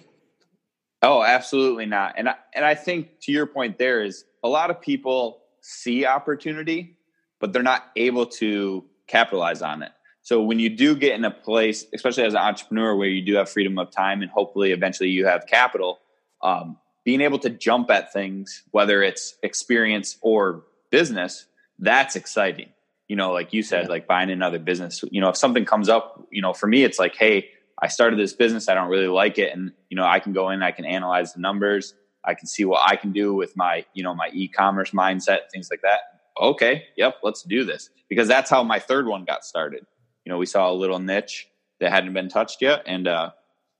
Oh, 1.01 1.23
absolutely 1.23 1.85
not. 1.85 2.15
And 2.17 2.29
I, 2.29 2.35
and 2.53 2.65
I 2.65 2.75
think 2.75 3.19
to 3.21 3.31
your 3.31 3.45
point 3.45 3.77
there 3.77 4.03
is 4.03 4.25
a 4.43 4.49
lot 4.49 4.69
of 4.69 4.81
people 4.81 5.41
see 5.61 6.05
opportunity, 6.05 6.97
but 7.39 7.53
they're 7.53 7.63
not 7.63 7.91
able 7.95 8.25
to 8.25 8.83
capitalize 9.07 9.61
on 9.61 9.83
it. 9.83 9.91
So 10.21 10.41
when 10.41 10.57
you 10.57 10.69
do 10.69 10.95
get 10.95 11.13
in 11.13 11.23
a 11.23 11.31
place, 11.31 11.85
especially 11.93 12.23
as 12.23 12.33
an 12.33 12.39
entrepreneur, 12.39 12.95
where 12.95 13.07
you 13.07 13.21
do 13.21 13.35
have 13.35 13.49
freedom 13.49 13.77
of 13.77 13.91
time 13.91 14.23
and 14.23 14.31
hopefully 14.31 14.71
eventually 14.71 15.09
you 15.09 15.27
have 15.27 15.45
capital, 15.45 15.99
um, 16.41 16.77
being 17.03 17.21
able 17.21 17.37
to 17.39 17.51
jump 17.51 17.91
at 17.91 18.11
things, 18.11 18.63
whether 18.71 19.03
it's 19.03 19.35
experience 19.43 20.17
or 20.21 20.63
business, 20.89 21.45
that's 21.77 22.15
exciting 22.15 22.69
you 23.07 23.15
know, 23.15 23.31
like 23.31 23.53
you 23.53 23.63
said, 23.63 23.83
yeah. 23.83 23.89
like 23.89 24.07
buying 24.07 24.29
another 24.29 24.59
business, 24.59 25.03
you 25.11 25.21
know, 25.21 25.29
if 25.29 25.37
something 25.37 25.65
comes 25.65 25.89
up, 25.89 26.25
you 26.31 26.41
know, 26.41 26.53
for 26.53 26.67
me, 26.67 26.83
it's 26.83 26.99
like, 26.99 27.15
Hey, 27.15 27.49
I 27.81 27.87
started 27.87 28.17
this 28.17 28.33
business. 28.33 28.69
I 28.69 28.73
don't 28.73 28.89
really 28.89 29.07
like 29.07 29.37
it. 29.37 29.53
And, 29.53 29.73
you 29.89 29.97
know, 29.97 30.05
I 30.05 30.19
can 30.19 30.33
go 30.33 30.49
in, 30.49 30.63
I 30.63 30.71
can 30.71 30.85
analyze 30.85 31.33
the 31.33 31.41
numbers. 31.41 31.93
I 32.23 32.33
can 32.33 32.47
see 32.47 32.65
what 32.65 32.81
I 32.89 32.95
can 32.95 33.11
do 33.11 33.33
with 33.33 33.55
my, 33.55 33.85
you 33.93 34.03
know, 34.03 34.15
my 34.15 34.29
e-commerce 34.33 34.91
mindset, 34.91 35.51
things 35.51 35.67
like 35.69 35.81
that. 35.81 35.99
Okay. 36.41 36.85
Yep. 36.97 37.17
Let's 37.21 37.43
do 37.43 37.63
this 37.63 37.89
because 38.09 38.27
that's 38.27 38.49
how 38.49 38.63
my 38.63 38.79
third 38.79 39.07
one 39.07 39.25
got 39.25 39.45
started. 39.45 39.85
You 40.25 40.31
know, 40.31 40.37
we 40.37 40.45
saw 40.45 40.71
a 40.71 40.73
little 40.73 40.99
niche 40.99 41.47
that 41.79 41.91
hadn't 41.91 42.13
been 42.13 42.29
touched 42.29 42.61
yet. 42.61 42.83
And, 42.87 43.07
uh, 43.07 43.31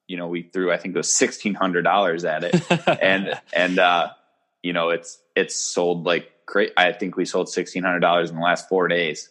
you 0.07 0.17
know, 0.17 0.28
we 0.28 0.43
threw, 0.43 0.71
I 0.71 0.78
think 0.78 0.93
it 0.93 0.97
was 0.97 1.07
$1,600 1.07 2.30
at 2.30 2.43
it 2.43 2.88
and, 3.01 3.39
and, 3.53 3.80
uh, 3.80 4.09
you 4.61 4.73
know, 4.73 4.89
it's, 4.89 5.19
it's 5.36 5.55
sold 5.55 6.05
like 6.05 6.32
great. 6.45 6.71
I 6.77 6.91
think 6.91 7.17
we 7.17 7.25
sold 7.25 7.49
sixteen 7.49 7.83
hundred 7.83 7.99
dollars 7.99 8.29
in 8.29 8.35
the 8.35 8.41
last 8.41 8.69
four 8.69 8.87
days. 8.87 9.29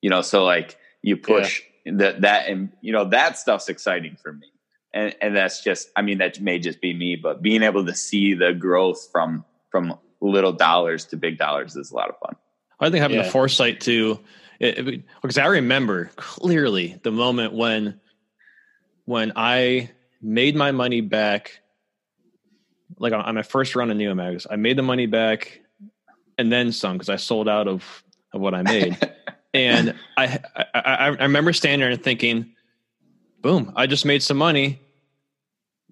You 0.00 0.10
know, 0.10 0.22
so 0.22 0.44
like 0.44 0.76
you 1.02 1.16
push 1.16 1.62
yeah. 1.84 1.92
that 1.96 2.20
that 2.22 2.48
and 2.48 2.72
you 2.80 2.92
know 2.92 3.08
that 3.10 3.38
stuff's 3.38 3.68
exciting 3.68 4.16
for 4.22 4.32
me. 4.32 4.46
And 4.92 5.14
and 5.20 5.36
that's 5.36 5.62
just 5.62 5.90
I 5.96 6.02
mean 6.02 6.18
that 6.18 6.40
may 6.40 6.58
just 6.58 6.80
be 6.80 6.94
me, 6.94 7.16
but 7.16 7.42
being 7.42 7.62
able 7.62 7.84
to 7.86 7.94
see 7.94 8.34
the 8.34 8.52
growth 8.52 9.08
from 9.10 9.44
from 9.70 9.98
little 10.20 10.52
dollars 10.52 11.04
to 11.06 11.16
big 11.16 11.38
dollars 11.38 11.76
is 11.76 11.90
a 11.90 11.94
lot 11.94 12.08
of 12.08 12.16
fun. 12.18 12.36
I 12.80 12.90
think 12.90 13.02
having 13.02 13.18
yeah. 13.18 13.24
the 13.24 13.30
foresight 13.30 13.80
to 13.82 14.20
because 14.58 15.38
I 15.38 15.46
remember 15.46 16.10
clearly 16.16 16.98
the 17.02 17.10
moment 17.10 17.52
when 17.54 18.00
when 19.04 19.32
I 19.36 19.90
made 20.22 20.56
my 20.56 20.72
money 20.72 21.00
back 21.00 21.60
like 22.98 23.12
on 23.12 23.34
my 23.34 23.42
first 23.42 23.74
run 23.74 23.90
of 23.90 23.96
Neomags, 23.96 24.46
I 24.48 24.56
made 24.56 24.78
the 24.78 24.82
money 24.82 25.06
back 25.06 25.60
and 26.38 26.52
then 26.52 26.72
some 26.72 26.94
because 26.94 27.08
I 27.08 27.16
sold 27.16 27.48
out 27.48 27.68
of 27.68 28.04
of 28.32 28.40
what 28.40 28.54
I 28.54 28.62
made. 28.62 28.98
and 29.54 29.94
I, 30.16 30.40
I 30.56 30.80
I 30.80 31.06
remember 31.08 31.52
standing 31.52 31.80
there 31.80 31.90
and 31.90 32.02
thinking, 32.02 32.54
boom, 33.40 33.72
I 33.76 33.86
just 33.86 34.04
made 34.04 34.22
some 34.22 34.36
money. 34.36 34.80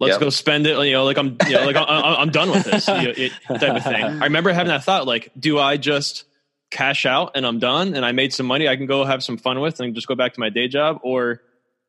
Let's 0.01 0.15
yep. 0.15 0.21
go 0.21 0.31
spend 0.31 0.67
it. 0.67 0.77
You 0.87 0.93
know, 0.93 1.05
like 1.05 1.19
I'm, 1.19 1.37
you 1.47 1.53
know, 1.53 1.67
like 1.67 1.77
I'm, 1.77 1.87
I'm 1.89 2.31
done 2.31 2.51
with 2.51 2.65
this 2.65 2.89
you 2.89 2.95
know, 2.95 3.13
it, 3.17 3.33
type 3.49 3.77
of 3.77 3.85
thing. 3.85 4.03
I 4.03 4.25
remember 4.25 4.53
having 4.53 4.69
that 4.69 4.83
thought, 4.83 5.07
like, 5.07 5.31
do 5.39 5.59
I 5.61 5.77
just 5.77 6.25
cash 6.71 7.05
out 7.05 7.33
and 7.35 7.47
I'm 7.47 7.59
done 7.59 7.95
and 7.95 8.05
I 8.05 8.13
made 8.13 8.33
some 8.33 8.47
money 8.47 8.67
I 8.67 8.77
can 8.77 8.87
go 8.87 9.05
have 9.05 9.23
some 9.23 9.37
fun 9.37 9.61
with 9.61 9.79
and 9.79 9.95
just 9.95 10.09
go 10.09 10.15
back 10.15 10.33
to 10.33 10.41
my 10.41 10.49
day 10.49 10.67
job, 10.67 11.01
or 11.05 11.43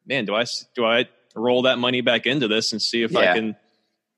man, 0.06 0.26
do 0.26 0.36
I 0.36 0.46
do 0.76 0.86
I 0.86 1.06
roll 1.34 1.64
that 1.64 1.80
money 1.80 2.02
back 2.02 2.28
into 2.28 2.48
this 2.48 2.74
and 2.74 2.82
see 2.82 3.02
if 3.02 3.12
yeah. 3.12 3.20
I 3.20 3.34
can 3.34 3.56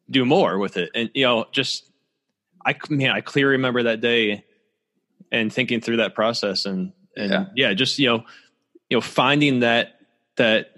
do 0.09 0.25
more 0.25 0.57
with 0.57 0.75
it? 0.77 0.89
And 0.93 1.11
you 1.13 1.25
know, 1.25 1.45
just 1.51 1.89
I 2.65 2.75
man, 2.89 3.11
I 3.11 3.21
clearly 3.21 3.53
remember 3.53 3.83
that 3.83 4.01
day 4.01 4.43
and 5.31 5.51
thinking 5.51 5.81
through 5.81 5.97
that 5.97 6.15
process 6.15 6.65
and 6.65 6.93
and 7.15 7.31
yeah, 7.31 7.45
yeah 7.55 7.73
just 7.73 7.99
you 7.99 8.07
know, 8.07 8.23
you 8.89 8.97
know, 8.97 9.01
finding 9.01 9.59
that 9.59 9.99
that 10.37 10.71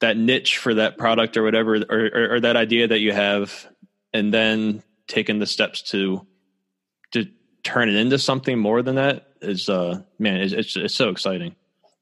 that 0.00 0.16
niche 0.16 0.58
for 0.58 0.74
that 0.74 0.98
product 0.98 1.36
or 1.36 1.42
whatever 1.42 1.76
or, 1.76 2.08
or, 2.14 2.34
or 2.34 2.40
that 2.40 2.56
idea 2.56 2.88
that 2.88 2.98
you 2.98 3.12
have 3.12 3.68
and 4.12 4.32
then 4.32 4.82
taking 5.06 5.38
the 5.38 5.46
steps 5.46 5.82
to 5.82 6.26
to 7.12 7.26
turn 7.62 7.88
it 7.88 7.94
into 7.94 8.18
something 8.18 8.58
more 8.58 8.82
than 8.82 8.96
that 8.96 9.28
is 9.40 9.68
uh 9.68 10.00
man 10.18 10.40
it's, 10.40 10.52
it's, 10.52 10.76
it's 10.76 10.94
so 10.94 11.10
exciting. 11.10 11.54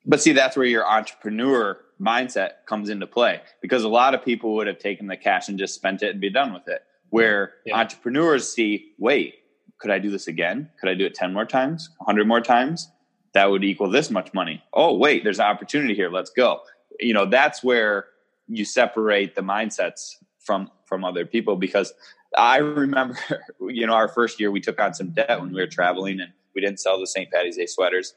But 0.06 0.22
see 0.22 0.32
that's 0.32 0.56
where 0.56 0.66
your 0.66 0.88
entrepreneur 0.88 1.78
mindset 2.00 2.64
comes 2.66 2.88
into 2.88 3.06
play 3.06 3.42
because 3.60 3.84
a 3.84 3.88
lot 3.88 4.14
of 4.14 4.24
people 4.24 4.54
would 4.54 4.66
have 4.66 4.78
taken 4.78 5.06
the 5.06 5.16
cash 5.16 5.48
and 5.48 5.58
just 5.58 5.74
spent 5.74 6.02
it 6.02 6.10
and 6.10 6.20
be 6.20 6.30
done 6.30 6.54
with 6.54 6.68
it 6.68 6.82
where 7.10 7.54
yeah. 7.66 7.78
entrepreneurs 7.78 8.50
see, 8.50 8.92
wait, 8.98 9.34
could 9.78 9.90
I 9.90 9.98
do 9.98 10.10
this 10.10 10.28
again? 10.28 10.70
Could 10.80 10.88
I 10.88 10.94
do 10.94 11.06
it 11.06 11.14
10 11.14 11.32
more 11.32 11.44
times, 11.44 11.90
100 11.98 12.26
more 12.26 12.40
times? 12.40 12.90
That 13.32 13.50
would 13.50 13.62
equal 13.62 13.90
this 13.90 14.10
much 14.10 14.34
money. 14.34 14.62
Oh, 14.72 14.96
wait, 14.96 15.22
there's 15.22 15.38
an 15.38 15.46
opportunity 15.46 15.94
here. 15.94 16.10
Let's 16.10 16.30
go. 16.30 16.62
You 16.98 17.14
know, 17.14 17.26
that's 17.26 17.62
where 17.62 18.06
you 18.48 18.64
separate 18.64 19.34
the 19.34 19.42
mindsets 19.42 20.16
from 20.40 20.70
from 20.84 21.04
other 21.04 21.24
people 21.24 21.54
because 21.54 21.92
I 22.36 22.56
remember, 22.58 23.16
you 23.60 23.86
know, 23.86 23.94
our 23.94 24.08
first 24.08 24.40
year 24.40 24.50
we 24.50 24.60
took 24.60 24.80
on 24.80 24.94
some 24.94 25.10
debt 25.10 25.40
when 25.40 25.52
we 25.52 25.60
were 25.60 25.68
traveling 25.68 26.20
and 26.20 26.32
we 26.54 26.60
didn't 26.60 26.80
sell 26.80 26.98
the 26.98 27.06
St. 27.06 27.30
Patty's 27.30 27.56
Day 27.56 27.66
sweaters. 27.66 28.14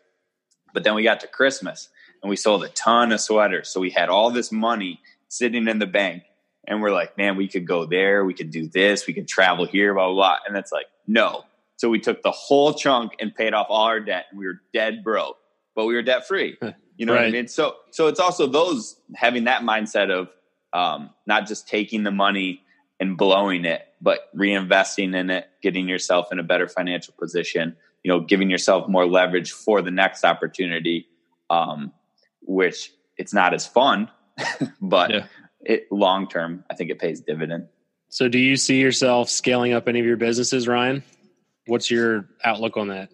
But 0.74 0.84
then 0.84 0.96
we 0.96 1.04
got 1.04 1.20
to 1.20 1.28
Christmas 1.28 1.90
and 2.22 2.30
we 2.30 2.36
sold 2.36 2.64
a 2.64 2.70
ton 2.70 3.12
of 3.12 3.22
sweaters. 3.22 3.70
So 3.70 3.80
we 3.80 3.92
had 3.92 4.10
all 4.10 4.32
this 4.32 4.52
money 4.52 5.00
sitting 5.28 5.68
in 5.68 5.80
the 5.80 5.86
bank 5.86 6.24
and 6.66 6.82
we're 6.82 6.92
like, 6.92 7.18
man, 7.18 7.36
we 7.36 7.48
could 7.48 7.68
go 7.68 7.86
there, 7.86 8.24
we 8.26 8.34
could 8.34 8.52
do 8.52 8.68
this, 8.68 9.06
we 9.06 9.14
could 9.14 9.28
travel 9.28 9.66
here, 9.66 9.94
blah, 9.94 10.08
blah, 10.08 10.14
blah. 10.14 10.38
And 10.48 10.56
it's 10.58 10.72
like, 10.72 10.86
no. 11.08 11.44
So 11.76 11.90
we 11.90 12.00
took 12.00 12.22
the 12.24 12.32
whole 12.32 12.74
chunk 12.74 13.14
and 13.20 13.36
paid 13.36 13.54
off 13.54 13.68
all 13.70 13.86
our 13.86 14.00
debt 14.00 14.28
and 14.30 14.40
we 14.40 14.46
were 14.46 14.62
dead 14.74 15.04
broke, 15.04 15.38
but 15.76 15.86
we 15.86 15.96
were 15.96 16.04
debt 16.04 16.28
free. 16.28 16.58
You 16.96 17.08
know 17.08 17.14
right. 17.14 17.22
what 17.22 17.30
I 17.30 17.32
mean? 17.32 17.48
So, 17.48 17.78
so 17.90 18.06
it's 18.06 18.20
also 18.20 18.46
those 18.46 18.98
having 19.16 19.46
that 19.46 19.64
mindset 19.64 20.12
of 20.12 20.30
um, 20.74 21.10
not 21.26 21.48
just 21.48 21.68
taking 21.68 22.04
the 22.04 22.12
money 22.12 22.62
and 23.00 23.18
blowing 23.18 23.66
it, 23.66 23.82
but 24.00 24.30
reinvesting 24.38 25.16
in 25.16 25.32
it, 25.32 25.50
getting 25.64 25.90
yourself 25.90 26.32
in 26.32 26.38
a 26.38 26.44
better 26.44 26.68
financial 26.68 27.16
position, 27.20 27.76
you 28.04 28.12
know, 28.12 28.20
giving 28.20 28.48
yourself 28.48 28.88
more 28.88 29.08
leverage 29.08 29.52
for 29.52 29.82
the 29.82 29.90
next 29.90 30.24
opportunity, 30.24 31.08
um, 31.50 31.92
which 32.44 32.92
it's 33.18 33.34
not 33.34 33.56
as 33.56 33.66
fun, 33.66 34.08
but 34.80 35.10
yeah 35.10 35.26
it 35.66 35.92
long 35.92 36.28
term, 36.28 36.64
I 36.70 36.76
think 36.76 36.90
it 36.90 37.00
pays 37.00 37.22
dividend. 37.22 37.68
So, 38.10 38.28
do 38.28 38.38
you 38.38 38.58
see 38.58 38.80
yourself 38.80 39.30
scaling 39.30 39.74
up 39.74 39.88
any 39.88 40.00
of 40.00 40.06
your 40.06 40.18
businesses, 40.18 40.68
Ryan? 40.68 41.04
What's 41.66 41.90
your 41.90 42.30
outlook 42.44 42.78
on 42.78 42.90
that? 42.90 43.10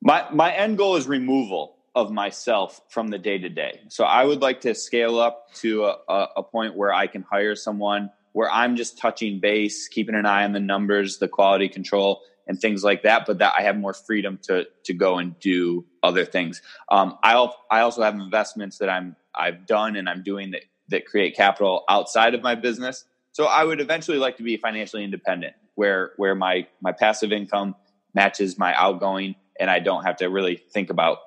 My 0.00 0.26
my 0.30 0.52
end 0.52 0.78
goal 0.78 0.96
is 0.96 1.06
removal 1.06 1.76
of 1.94 2.10
myself 2.10 2.80
from 2.88 3.08
the 3.08 3.18
day 3.18 3.38
to 3.38 3.48
day. 3.48 3.80
So, 3.88 4.04
I 4.04 4.24
would 4.24 4.40
like 4.40 4.60
to 4.62 4.74
scale 4.74 5.18
up 5.18 5.52
to 5.54 5.84
a, 5.84 6.28
a 6.36 6.42
point 6.42 6.76
where 6.76 6.92
I 6.92 7.06
can 7.06 7.22
hire 7.22 7.56
someone 7.56 8.10
where 8.32 8.50
I'm 8.50 8.76
just 8.76 8.98
touching 8.98 9.40
base, 9.40 9.88
keeping 9.88 10.14
an 10.16 10.26
eye 10.26 10.44
on 10.44 10.52
the 10.52 10.60
numbers, 10.60 11.18
the 11.18 11.28
quality 11.28 11.68
control, 11.68 12.20
and 12.46 12.60
things 12.60 12.84
like 12.84 13.02
that. 13.04 13.26
But 13.26 13.38
that 13.38 13.54
I 13.56 13.62
have 13.62 13.76
more 13.76 13.94
freedom 13.94 14.38
to 14.42 14.66
to 14.84 14.94
go 14.94 15.18
and 15.18 15.38
do 15.40 15.86
other 16.02 16.24
things. 16.24 16.60
Um, 16.90 17.18
I 17.22 17.34
I 17.70 17.80
also 17.80 18.02
have 18.02 18.14
investments 18.14 18.78
that 18.78 18.90
I'm 18.90 19.16
I've 19.34 19.66
done 19.66 19.96
and 19.96 20.08
I'm 20.08 20.22
doing 20.22 20.50
that 20.52 20.62
that 20.88 21.06
create 21.06 21.36
capital 21.36 21.84
outside 21.88 22.34
of 22.34 22.42
my 22.42 22.54
business. 22.54 23.04
So 23.32 23.46
I 23.46 23.64
would 23.64 23.80
eventually 23.80 24.18
like 24.18 24.36
to 24.36 24.42
be 24.42 24.56
financially 24.56 25.04
independent, 25.04 25.54
where 25.74 26.12
where 26.16 26.34
my 26.34 26.66
my 26.80 26.92
passive 26.92 27.32
income 27.32 27.74
matches 28.14 28.58
my 28.58 28.74
outgoing, 28.74 29.34
and 29.58 29.70
I 29.70 29.80
don't 29.80 30.04
have 30.04 30.16
to 30.18 30.26
really 30.26 30.62
think 30.72 30.90
about 30.90 31.18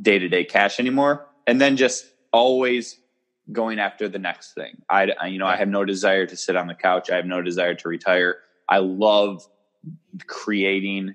day 0.00 0.18
to 0.18 0.28
day 0.28 0.44
cash 0.44 0.80
anymore. 0.80 1.26
And 1.46 1.60
then 1.60 1.76
just 1.76 2.06
always 2.32 2.98
going 3.50 3.78
after 3.78 4.08
the 4.08 4.18
next 4.18 4.52
thing. 4.52 4.82
I, 4.90 5.10
I 5.18 5.26
you 5.28 5.38
know, 5.38 5.46
I 5.46 5.56
have 5.56 5.68
no 5.68 5.84
desire 5.84 6.26
to 6.26 6.36
sit 6.36 6.56
on 6.56 6.66
the 6.66 6.74
couch. 6.74 7.10
I 7.10 7.16
have 7.16 7.24
no 7.24 7.40
desire 7.40 7.74
to 7.74 7.88
retire. 7.88 8.36
I 8.68 8.78
love 8.78 9.46
creating 10.26 11.14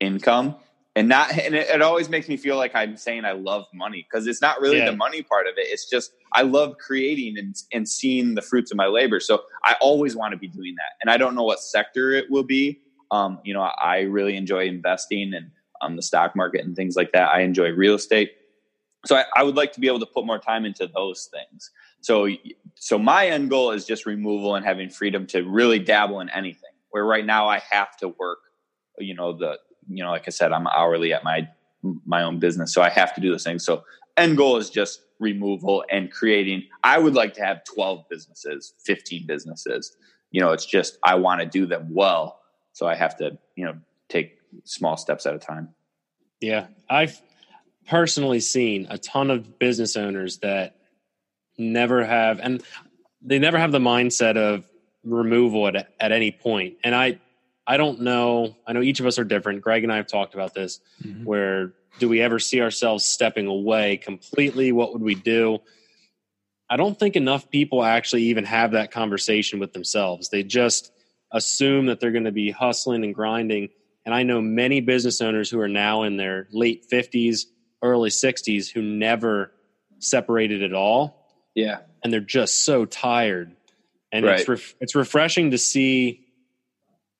income 0.00 0.56
and 0.96 1.08
not 1.08 1.30
and 1.38 1.54
it, 1.54 1.68
it, 1.68 1.82
always 1.82 2.08
makes 2.08 2.28
me 2.28 2.36
feel 2.36 2.56
like 2.56 2.72
i'm 2.74 2.96
saying 2.96 3.24
i 3.24 3.32
love 3.32 3.64
money 3.72 4.06
because 4.08 4.26
it's 4.26 4.40
not 4.40 4.60
really 4.60 4.78
yeah. 4.78 4.90
the 4.90 4.96
money 4.96 5.22
part 5.22 5.46
of 5.46 5.54
it. 5.56 5.66
It's 5.68 5.88
just 5.88 6.12
i 6.32 6.42
love 6.42 6.76
creating 6.78 7.38
and, 7.38 7.54
and 7.72 7.88
seeing 7.88 8.34
the 8.34 8.42
fruits 8.42 8.70
of 8.70 8.76
my 8.76 8.86
labor. 8.86 9.20
So 9.20 9.42
i 9.64 9.76
always 9.80 10.16
want 10.16 10.32
to 10.32 10.38
be 10.38 10.48
doing 10.48 10.74
that. 10.76 10.92
And 11.00 11.10
i 11.10 11.16
don't 11.16 11.34
know 11.34 11.44
what 11.44 11.60
sector 11.60 12.10
it 12.12 12.30
will 12.30 12.44
be. 12.44 12.80
Um, 13.10 13.40
you 13.44 13.54
know 13.54 13.62
i 13.62 14.00
really 14.00 14.36
enjoy 14.36 14.66
investing 14.66 15.34
and 15.34 15.50
um, 15.82 15.96
the 15.96 16.02
stock 16.02 16.36
market 16.36 16.64
and 16.64 16.76
things 16.76 16.94
like 16.94 17.12
that. 17.12 17.30
I 17.30 17.40
enjoy 17.40 17.70
real 17.70 17.94
estate. 17.94 18.32
So 19.06 19.16
I, 19.16 19.24
I 19.34 19.42
would 19.42 19.56
like 19.56 19.72
to 19.72 19.80
be 19.80 19.86
able 19.86 20.00
to 20.00 20.06
put 20.06 20.26
more 20.26 20.38
time 20.38 20.66
into 20.66 20.86
those 20.86 21.30
things. 21.32 21.70
So 22.02 22.28
so 22.76 22.98
my 22.98 23.28
end 23.28 23.50
goal 23.50 23.70
is 23.70 23.86
just 23.86 24.06
removal 24.06 24.56
and 24.56 24.64
having 24.64 24.88
freedom 24.90 25.26
to 25.28 25.42
really 25.42 25.78
dabble 25.78 26.20
in 26.20 26.30
anything 26.30 26.70
where 26.90 27.04
right 27.04 27.24
now 27.24 27.48
i 27.48 27.60
have 27.70 27.96
to 27.98 28.08
work 28.08 28.38
you 28.98 29.14
know 29.14 29.32
the 29.32 29.58
you 29.90 30.04
know, 30.04 30.10
like 30.10 30.24
I 30.26 30.30
said, 30.30 30.52
I'm 30.52 30.66
hourly 30.66 31.12
at 31.12 31.24
my 31.24 31.48
my 32.04 32.22
own 32.22 32.38
business, 32.38 32.72
so 32.72 32.82
I 32.82 32.90
have 32.90 33.14
to 33.14 33.20
do 33.20 33.30
those 33.30 33.44
things. 33.44 33.64
So 33.64 33.84
end 34.16 34.36
goal 34.36 34.56
is 34.56 34.70
just 34.70 35.02
removal 35.18 35.84
and 35.90 36.10
creating. 36.10 36.64
I 36.84 36.98
would 36.98 37.14
like 37.14 37.34
to 37.34 37.44
have 37.44 37.64
12 37.64 38.04
businesses, 38.08 38.74
15 38.84 39.26
businesses. 39.26 39.96
You 40.30 40.40
know, 40.40 40.52
it's 40.52 40.66
just 40.66 40.98
I 41.02 41.16
want 41.16 41.40
to 41.40 41.46
do 41.46 41.66
them 41.66 41.88
well, 41.90 42.40
so 42.72 42.86
I 42.86 42.94
have 42.94 43.16
to 43.18 43.38
you 43.56 43.64
know 43.64 43.78
take 44.08 44.38
small 44.64 44.96
steps 44.96 45.26
at 45.26 45.34
a 45.34 45.38
time. 45.38 45.70
Yeah, 46.40 46.68
I've 46.88 47.20
personally 47.86 48.40
seen 48.40 48.86
a 48.88 48.98
ton 48.98 49.30
of 49.30 49.58
business 49.58 49.96
owners 49.96 50.38
that 50.38 50.76
never 51.58 52.04
have 52.04 52.38
and 52.40 52.62
they 53.20 53.38
never 53.38 53.58
have 53.58 53.72
the 53.72 53.78
mindset 53.78 54.36
of 54.36 54.64
removal 55.04 55.66
at, 55.66 55.92
at 55.98 56.12
any 56.12 56.30
point 56.30 56.76
and 56.84 56.94
i 56.94 57.18
I 57.66 57.76
don't 57.76 58.00
know. 58.00 58.56
I 58.66 58.72
know 58.72 58.82
each 58.82 59.00
of 59.00 59.06
us 59.06 59.18
are 59.18 59.24
different. 59.24 59.62
Greg 59.62 59.84
and 59.84 59.92
I 59.92 59.96
have 59.96 60.06
talked 60.06 60.34
about 60.34 60.54
this. 60.54 60.80
Mm-hmm. 61.04 61.24
Where 61.24 61.72
do 61.98 62.08
we 62.08 62.20
ever 62.20 62.38
see 62.38 62.60
ourselves 62.60 63.04
stepping 63.04 63.46
away 63.46 63.96
completely? 63.96 64.72
What 64.72 64.92
would 64.92 65.02
we 65.02 65.14
do? 65.14 65.60
I 66.68 66.76
don't 66.76 66.98
think 66.98 67.16
enough 67.16 67.50
people 67.50 67.82
actually 67.82 68.24
even 68.24 68.44
have 68.44 68.72
that 68.72 68.92
conversation 68.92 69.58
with 69.58 69.72
themselves. 69.72 70.28
They 70.28 70.42
just 70.42 70.92
assume 71.32 71.86
that 71.86 72.00
they're 72.00 72.12
going 72.12 72.24
to 72.24 72.32
be 72.32 72.50
hustling 72.50 73.04
and 73.04 73.14
grinding. 73.14 73.70
And 74.06 74.14
I 74.14 74.22
know 74.22 74.40
many 74.40 74.80
business 74.80 75.20
owners 75.20 75.50
who 75.50 75.60
are 75.60 75.68
now 75.68 76.04
in 76.04 76.16
their 76.16 76.48
late 76.52 76.86
50s, 76.90 77.46
early 77.82 78.10
60s 78.10 78.70
who 78.70 78.82
never 78.82 79.52
separated 79.98 80.62
at 80.62 80.72
all. 80.72 81.28
Yeah. 81.54 81.80
And 82.02 82.12
they're 82.12 82.20
just 82.20 82.64
so 82.64 82.84
tired. 82.84 83.54
And 84.12 84.24
right. 84.24 84.48
it's 84.48 84.74
it's 84.80 84.94
refreshing 84.94 85.52
to 85.52 85.58
see 85.58 86.26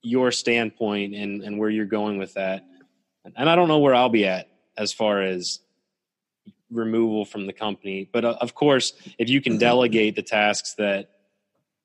your 0.03 0.33
standpoint 0.33 1.15
and, 1.15 1.43
and 1.43 1.59
where 1.59 1.71
you're 1.71 1.87
going 1.87 2.19
with 2.19 2.35
that. 2.35 2.65
And 3.37 3.49
I 3.49 3.55
don't 3.55 3.69
know 3.69 3.79
where 3.79 3.95
I'll 3.95 4.09
be 4.09 4.27
at 4.27 4.49
as 4.77 4.93
far 4.93 5.23
as 5.23 5.61
removal 6.71 7.25
from 7.25 7.47
the 7.47 7.53
company. 7.53 8.09
But 8.11 8.25
uh, 8.25 8.37
of 8.41 8.55
course, 8.55 8.93
if 9.19 9.29
you 9.29 9.41
can 9.41 9.59
delegate 9.59 10.17
the 10.17 10.23
tasks 10.23 10.75
that 10.75 11.11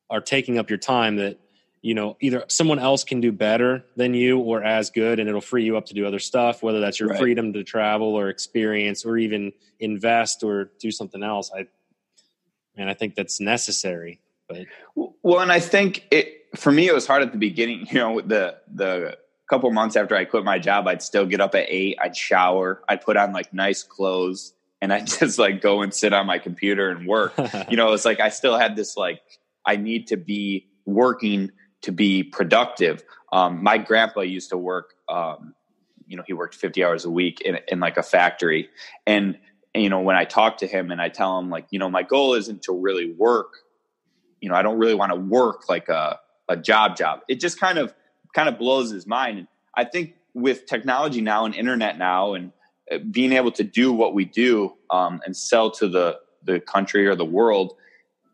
are 0.09 0.21
taking 0.21 0.57
up 0.57 0.69
your 0.69 0.77
time 0.77 1.15
that 1.17 1.39
you 1.81 1.93
know 1.93 2.17
either 2.19 2.43
someone 2.47 2.79
else 2.79 3.03
can 3.03 3.21
do 3.21 3.31
better 3.31 3.85
than 3.95 4.13
you 4.13 4.39
or 4.39 4.63
as 4.63 4.89
good 4.89 5.19
and 5.19 5.29
it'll 5.29 5.41
free 5.41 5.63
you 5.63 5.77
up 5.77 5.85
to 5.85 5.93
do 5.93 6.05
other 6.05 6.19
stuff 6.19 6.63
whether 6.63 6.79
that's 6.79 6.99
your 6.99 7.09
right. 7.09 7.19
freedom 7.19 7.53
to 7.53 7.63
travel 7.63 8.07
or 8.15 8.29
experience 8.29 9.05
or 9.05 9.17
even 9.17 9.51
invest 9.79 10.43
or 10.43 10.71
do 10.79 10.89
something 10.91 11.21
else 11.21 11.51
i 11.55 11.65
and 12.75 12.89
i 12.89 12.93
think 12.93 13.15
that's 13.15 13.39
necessary 13.39 14.19
but 14.47 14.65
well 15.21 15.39
and 15.41 15.51
i 15.51 15.59
think 15.59 16.07
it 16.11 16.34
for 16.55 16.71
me, 16.71 16.87
it 16.87 16.93
was 16.93 17.07
hard 17.07 17.21
at 17.21 17.31
the 17.31 17.37
beginning. 17.37 17.87
You 17.91 17.99
know, 17.99 18.21
the 18.21 18.57
the 18.73 19.17
couple 19.49 19.71
months 19.71 19.95
after 19.95 20.15
I 20.15 20.25
quit 20.25 20.43
my 20.43 20.59
job, 20.59 20.87
I'd 20.87 21.01
still 21.01 21.25
get 21.25 21.39
up 21.39 21.53
at 21.55 21.65
eight. 21.69 21.97
I'd 22.01 22.17
shower. 22.17 22.81
I'd 22.89 23.01
put 23.01 23.15
on 23.17 23.31
like 23.31 23.53
nice 23.53 23.83
clothes, 23.83 24.53
and 24.81 24.91
I'd 24.91 25.07
just 25.19 25.39
like 25.39 25.61
go 25.61 25.81
and 25.81 25.93
sit 25.93 26.13
on 26.13 26.25
my 26.25 26.39
computer 26.39 26.89
and 26.89 27.07
work. 27.07 27.33
you 27.69 27.77
know, 27.77 27.93
it's 27.93 28.05
like 28.05 28.19
I 28.19 28.29
still 28.29 28.57
had 28.57 28.75
this 28.75 28.97
like 28.97 29.21
I 29.65 29.75
need 29.75 30.07
to 30.07 30.17
be 30.17 30.67
working 30.85 31.51
to 31.81 31.91
be 31.91 32.23
productive. 32.23 33.03
Um, 33.31 33.63
my 33.63 33.77
grandpa 33.77 34.21
used 34.21 34.49
to 34.49 34.57
work. 34.57 34.93
Um, 35.09 35.53
you 36.07 36.17
know, 36.17 36.23
he 36.25 36.33
worked 36.33 36.55
fifty 36.55 36.83
hours 36.83 37.05
a 37.05 37.11
week 37.11 37.41
in, 37.41 37.59
in 37.67 37.79
like 37.79 37.97
a 37.97 38.03
factory, 38.03 38.69
and, 39.07 39.37
and 39.73 39.83
you 39.83 39.89
know, 39.89 40.01
when 40.01 40.15
I 40.15 40.25
talk 40.25 40.57
to 40.57 40.67
him 40.67 40.91
and 40.91 41.01
I 41.01 41.09
tell 41.09 41.37
him 41.39 41.49
like, 41.49 41.67
you 41.69 41.79
know, 41.79 41.89
my 41.89 42.03
goal 42.03 42.33
isn't 42.35 42.63
to 42.63 42.73
really 42.73 43.13
work. 43.13 43.53
You 44.39 44.49
know, 44.49 44.55
I 44.55 44.61
don't 44.61 44.77
really 44.77 44.93
want 44.93 45.11
to 45.11 45.15
work 45.15 45.67
like 45.69 45.89
a 45.89 46.19
a 46.49 46.57
job 46.57 46.95
job. 46.97 47.21
It 47.27 47.39
just 47.39 47.59
kind 47.59 47.77
of 47.77 47.93
kind 48.33 48.49
of 48.49 48.57
blows 48.57 48.91
his 48.91 49.07
mind. 49.07 49.39
And 49.39 49.47
I 49.75 49.85
think 49.85 50.15
with 50.33 50.65
technology 50.65 51.21
now 51.21 51.45
and 51.45 51.55
internet 51.55 51.97
now 51.97 52.33
and 52.33 52.51
uh, 52.91 52.99
being 53.09 53.31
able 53.31 53.51
to 53.51 53.63
do 53.63 53.91
what 53.91 54.13
we 54.13 54.25
do 54.25 54.73
um, 54.89 55.21
and 55.25 55.35
sell 55.35 55.71
to 55.71 55.87
the 55.87 56.19
the 56.43 56.59
country 56.59 57.07
or 57.07 57.15
the 57.15 57.25
world, 57.25 57.73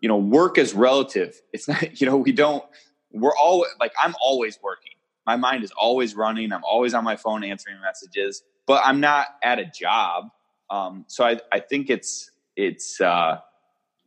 you 0.02 0.10
know, 0.10 0.18
work 0.18 0.58
is 0.58 0.74
relative. 0.74 1.42
It's 1.54 1.68
not, 1.68 2.02
you 2.02 2.08
know, 2.08 2.18
we 2.18 2.32
don't. 2.32 2.64
We're 3.12 3.36
all 3.36 3.66
like 3.80 3.94
I'm 4.02 4.16
always 4.22 4.60
working. 4.62 4.94
My 5.26 5.36
mind 5.36 5.64
is 5.64 5.72
always 5.72 6.16
running. 6.16 6.52
I'm 6.52 6.64
always 6.64 6.94
on 6.94 7.04
my 7.04 7.16
phone 7.16 7.44
answering 7.44 7.80
messages, 7.82 8.44
but 8.66 8.82
I'm 8.84 9.00
not 9.00 9.28
at 9.44 9.60
a 9.60 9.66
job. 9.66 10.30
Um, 10.70 11.06
so 11.08 11.26
I, 11.26 11.40
I 11.52 11.60
think 11.60 11.90
it's 11.90 12.32
it's 12.56 13.00
uh, 13.00 13.40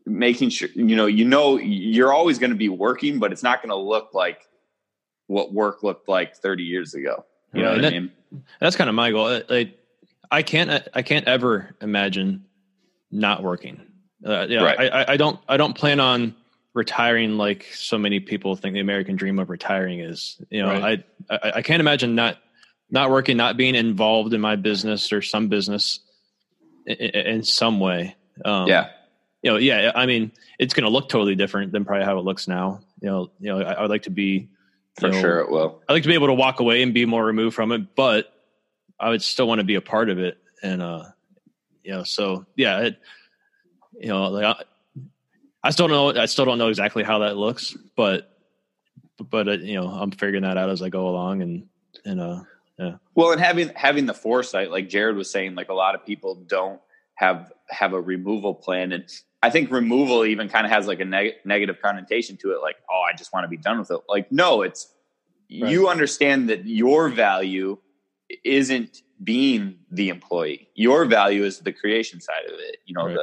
making 0.07 0.51
sure 0.51 0.69
you 0.75 0.97
know 0.97 1.07
you 1.07 1.25
know 1.25 1.57
you're 1.57 2.13
always 2.13 2.39
going 2.39 2.51
to 2.51 2.57
be 2.57 2.69
working 2.69 3.19
but 3.19 3.33
it's 3.33 3.43
not 3.43 3.63
going 3.63 3.71
to 3.71 3.77
look 3.77 4.13
like 4.13 4.47
what 5.27 5.53
work 5.53 5.83
looked 5.83 6.09
like 6.09 6.37
30 6.37 6.63
years 6.65 6.95
ago. 6.95 7.25
You 7.55 7.63
know 7.63 7.73
what 7.73 7.83
that, 7.83 7.95
i 7.95 8.01
mean? 8.01 8.13
that's 8.61 8.77
kind 8.77 8.91
of 8.91 8.97
my 8.97 9.13
goal 9.13 9.41
like 9.49 9.79
i 10.31 10.43
can't 10.43 10.89
i 10.93 11.03
can't 11.03 11.27
ever 11.27 11.75
imagine 11.81 12.45
not 13.11 13.43
working. 13.43 13.81
Uh, 14.25 14.47
know, 14.47 14.65
right. 14.65 14.93
I, 14.93 15.13
I 15.13 15.17
don't 15.17 15.39
i 15.49 15.57
don't 15.57 15.75
plan 15.75 16.01
on 16.01 16.35
retiring 16.75 17.37
like 17.39 17.67
so 17.73 17.97
many 17.97 18.19
people 18.19 18.57
think 18.57 18.75
the 18.75 18.81
american 18.81 19.17
dream 19.17 19.39
of 19.39 19.51
retiring 19.51 20.01
is. 20.01 20.41
You 20.51 20.63
know 20.63 20.69
right. 20.69 21.05
I, 21.31 21.35
I 21.35 21.53
i 21.57 21.63
can't 21.63 21.81
imagine 21.81 22.15
not 22.15 22.39
not 22.91 23.11
working 23.11 23.37
not 23.37 23.57
being 23.57 23.77
involved 23.77 24.35
in 24.35 24.41
my 24.41 24.57
business 24.57 25.13
or 25.13 25.23
some 25.23 25.49
business 25.49 26.01
in, 26.87 26.97
in 26.97 27.43
some 27.45 27.81
way. 27.81 28.17
Um, 28.45 28.67
yeah 28.67 28.91
you 29.45 29.51
know, 29.51 29.59
yeah, 29.59 29.93
I 29.95 30.07
mean, 30.07 30.33
it's 30.59 30.73
going 30.73 30.85
to 30.85 30.91
look 30.91 31.11
totally 31.11 31.35
different 31.35 31.71
than 31.71 31.85
probably 31.85 32.07
how 32.07 32.19
it 32.19 32.25
looks 32.25 32.49
now. 32.49 32.81
You 33.03 33.11
know, 33.11 33.31
you 33.39 33.53
know, 33.53 33.61
I, 33.61 33.73
I 33.75 33.83
would 33.83 33.91
like 33.91 34.05
to 34.05 34.11
be 34.11 34.49
for 34.99 35.11
know, 35.11 35.21
sure 35.21 35.39
it 35.41 35.51
will. 35.51 35.83
I 35.87 35.93
like 35.93 36.03
to 36.03 36.09
be 36.09 36.15
able 36.15 36.29
to 36.29 36.35
walk 36.35 36.61
away 36.61 36.83
and 36.83 36.95
be 36.95 37.05
more 37.05 37.23
removed 37.23 37.55
from 37.55 37.71
it, 37.71 37.95
but 37.95 38.33
I 38.99 39.11
would 39.11 39.21
still 39.21 39.47
want 39.47 39.59
to 39.59 39.65
be 39.65 39.75
a 39.75 39.83
part 39.83 40.09
of 40.09 40.19
it. 40.19 40.39
And 40.63 40.81
uh, 40.81 41.05
you 41.83 41.93
know, 41.93 42.05
so 42.05 42.47
yeah, 42.57 42.81
it, 42.81 42.99
you 44.01 44.09
know, 44.09 44.29
like 44.29 44.45
I, 44.45 44.63
I 45.63 45.71
still 45.71 45.89
don't 45.89 46.15
know, 46.17 46.23
I 46.23 46.25
still 46.25 46.47
don't 46.47 46.57
know 46.57 46.69
exactly 46.69 47.03
how 47.03 47.19
that 47.19 47.37
looks, 47.37 47.77
but 47.97 48.39
but 49.19 49.47
uh, 49.47 49.53
you 49.53 49.75
know, 49.75 49.89
I'm 49.89 50.11
figuring 50.11 50.45
that 50.45 50.57
out 50.57 50.71
as 50.71 50.81
I 50.81 50.89
go 50.89 51.07
along, 51.07 51.43
and 51.43 51.69
and 52.07 52.19
uh, 52.19 52.41
yeah. 52.79 52.95
Well, 53.15 53.33
and 53.33 53.41
having 53.43 53.73
having 53.75 54.07
the 54.07 54.15
foresight, 54.15 54.71
like 54.71 54.89
Jared 54.89 55.17
was 55.17 55.31
saying, 55.31 55.55
like 55.55 55.69
a 55.69 55.75
lot 55.75 55.95
of 55.95 56.07
people 56.07 56.35
don't 56.35 56.81
have 57.17 57.53
have 57.69 57.93
a 57.93 58.01
removal 58.01 58.55
plan 58.55 58.93
and 58.93 59.05
I 59.45 59.51
think 59.51 59.71
removal 59.71 60.25
even 60.25 60.49
kind 60.49 60.65
of 60.65 60.73
has 60.73 60.87
like 60.87 61.01
a 61.01 61.05
neg- 61.05 61.35
negative 61.45 61.77
connotation 61.83 62.39
to 62.39 62.53
it, 62.53 62.63
like, 62.63 62.77
oh, 62.91 63.03
I 63.07 63.15
just 63.15 63.31
want 63.31 63.45
to 63.45 63.49
be 63.49 63.59
done 63.59 63.79
with 63.79 63.91
it. 63.91 64.01
Like, 64.09 64.33
no, 64.33 64.63
it's 64.63 64.91
right. 65.51 65.71
you 65.71 65.87
understand 65.91 66.49
that 66.49 66.65
your 66.65 67.11
value 67.11 67.77
isn't 68.43 69.03
being 69.23 69.81
the 69.91 70.09
employee. 70.09 70.69
Your 70.75 71.05
value 71.05 71.45
is 71.45 71.59
the 71.59 71.75
creation 71.75 72.23
side 72.23 72.47
of 72.47 72.55
it, 72.55 72.79
you 72.87 72.95
know, 72.95 73.05
right. 73.05 73.19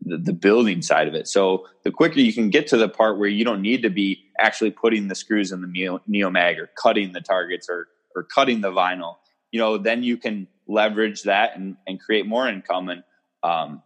the, 0.00 0.16
the, 0.16 0.22
the 0.26 0.32
building 0.32 0.80
side 0.80 1.08
of 1.08 1.14
it. 1.14 1.26
So 1.26 1.66
the 1.82 1.90
quicker 1.90 2.20
you 2.20 2.32
can 2.32 2.50
get 2.50 2.68
to 2.68 2.76
the 2.76 2.88
part 2.88 3.18
where 3.18 3.28
you 3.28 3.44
don't 3.44 3.60
need 3.60 3.82
to 3.82 3.90
be 3.90 4.22
actually 4.38 4.70
putting 4.70 5.08
the 5.08 5.16
screws 5.16 5.50
in 5.50 5.60
the 5.60 5.66
neo, 5.66 6.00
neomag 6.08 6.56
or 6.58 6.70
cutting 6.80 7.12
the 7.12 7.20
targets 7.20 7.68
or 7.68 7.88
or 8.14 8.22
cutting 8.22 8.60
the 8.60 8.70
vinyl, 8.70 9.16
you 9.50 9.58
know, 9.58 9.76
then 9.76 10.04
you 10.04 10.16
can 10.16 10.46
leverage 10.68 11.24
that 11.24 11.56
and, 11.56 11.76
and 11.88 12.00
create 12.00 12.26
more 12.26 12.46
income. 12.46 12.88
And 12.88 13.02
um, 13.42 13.82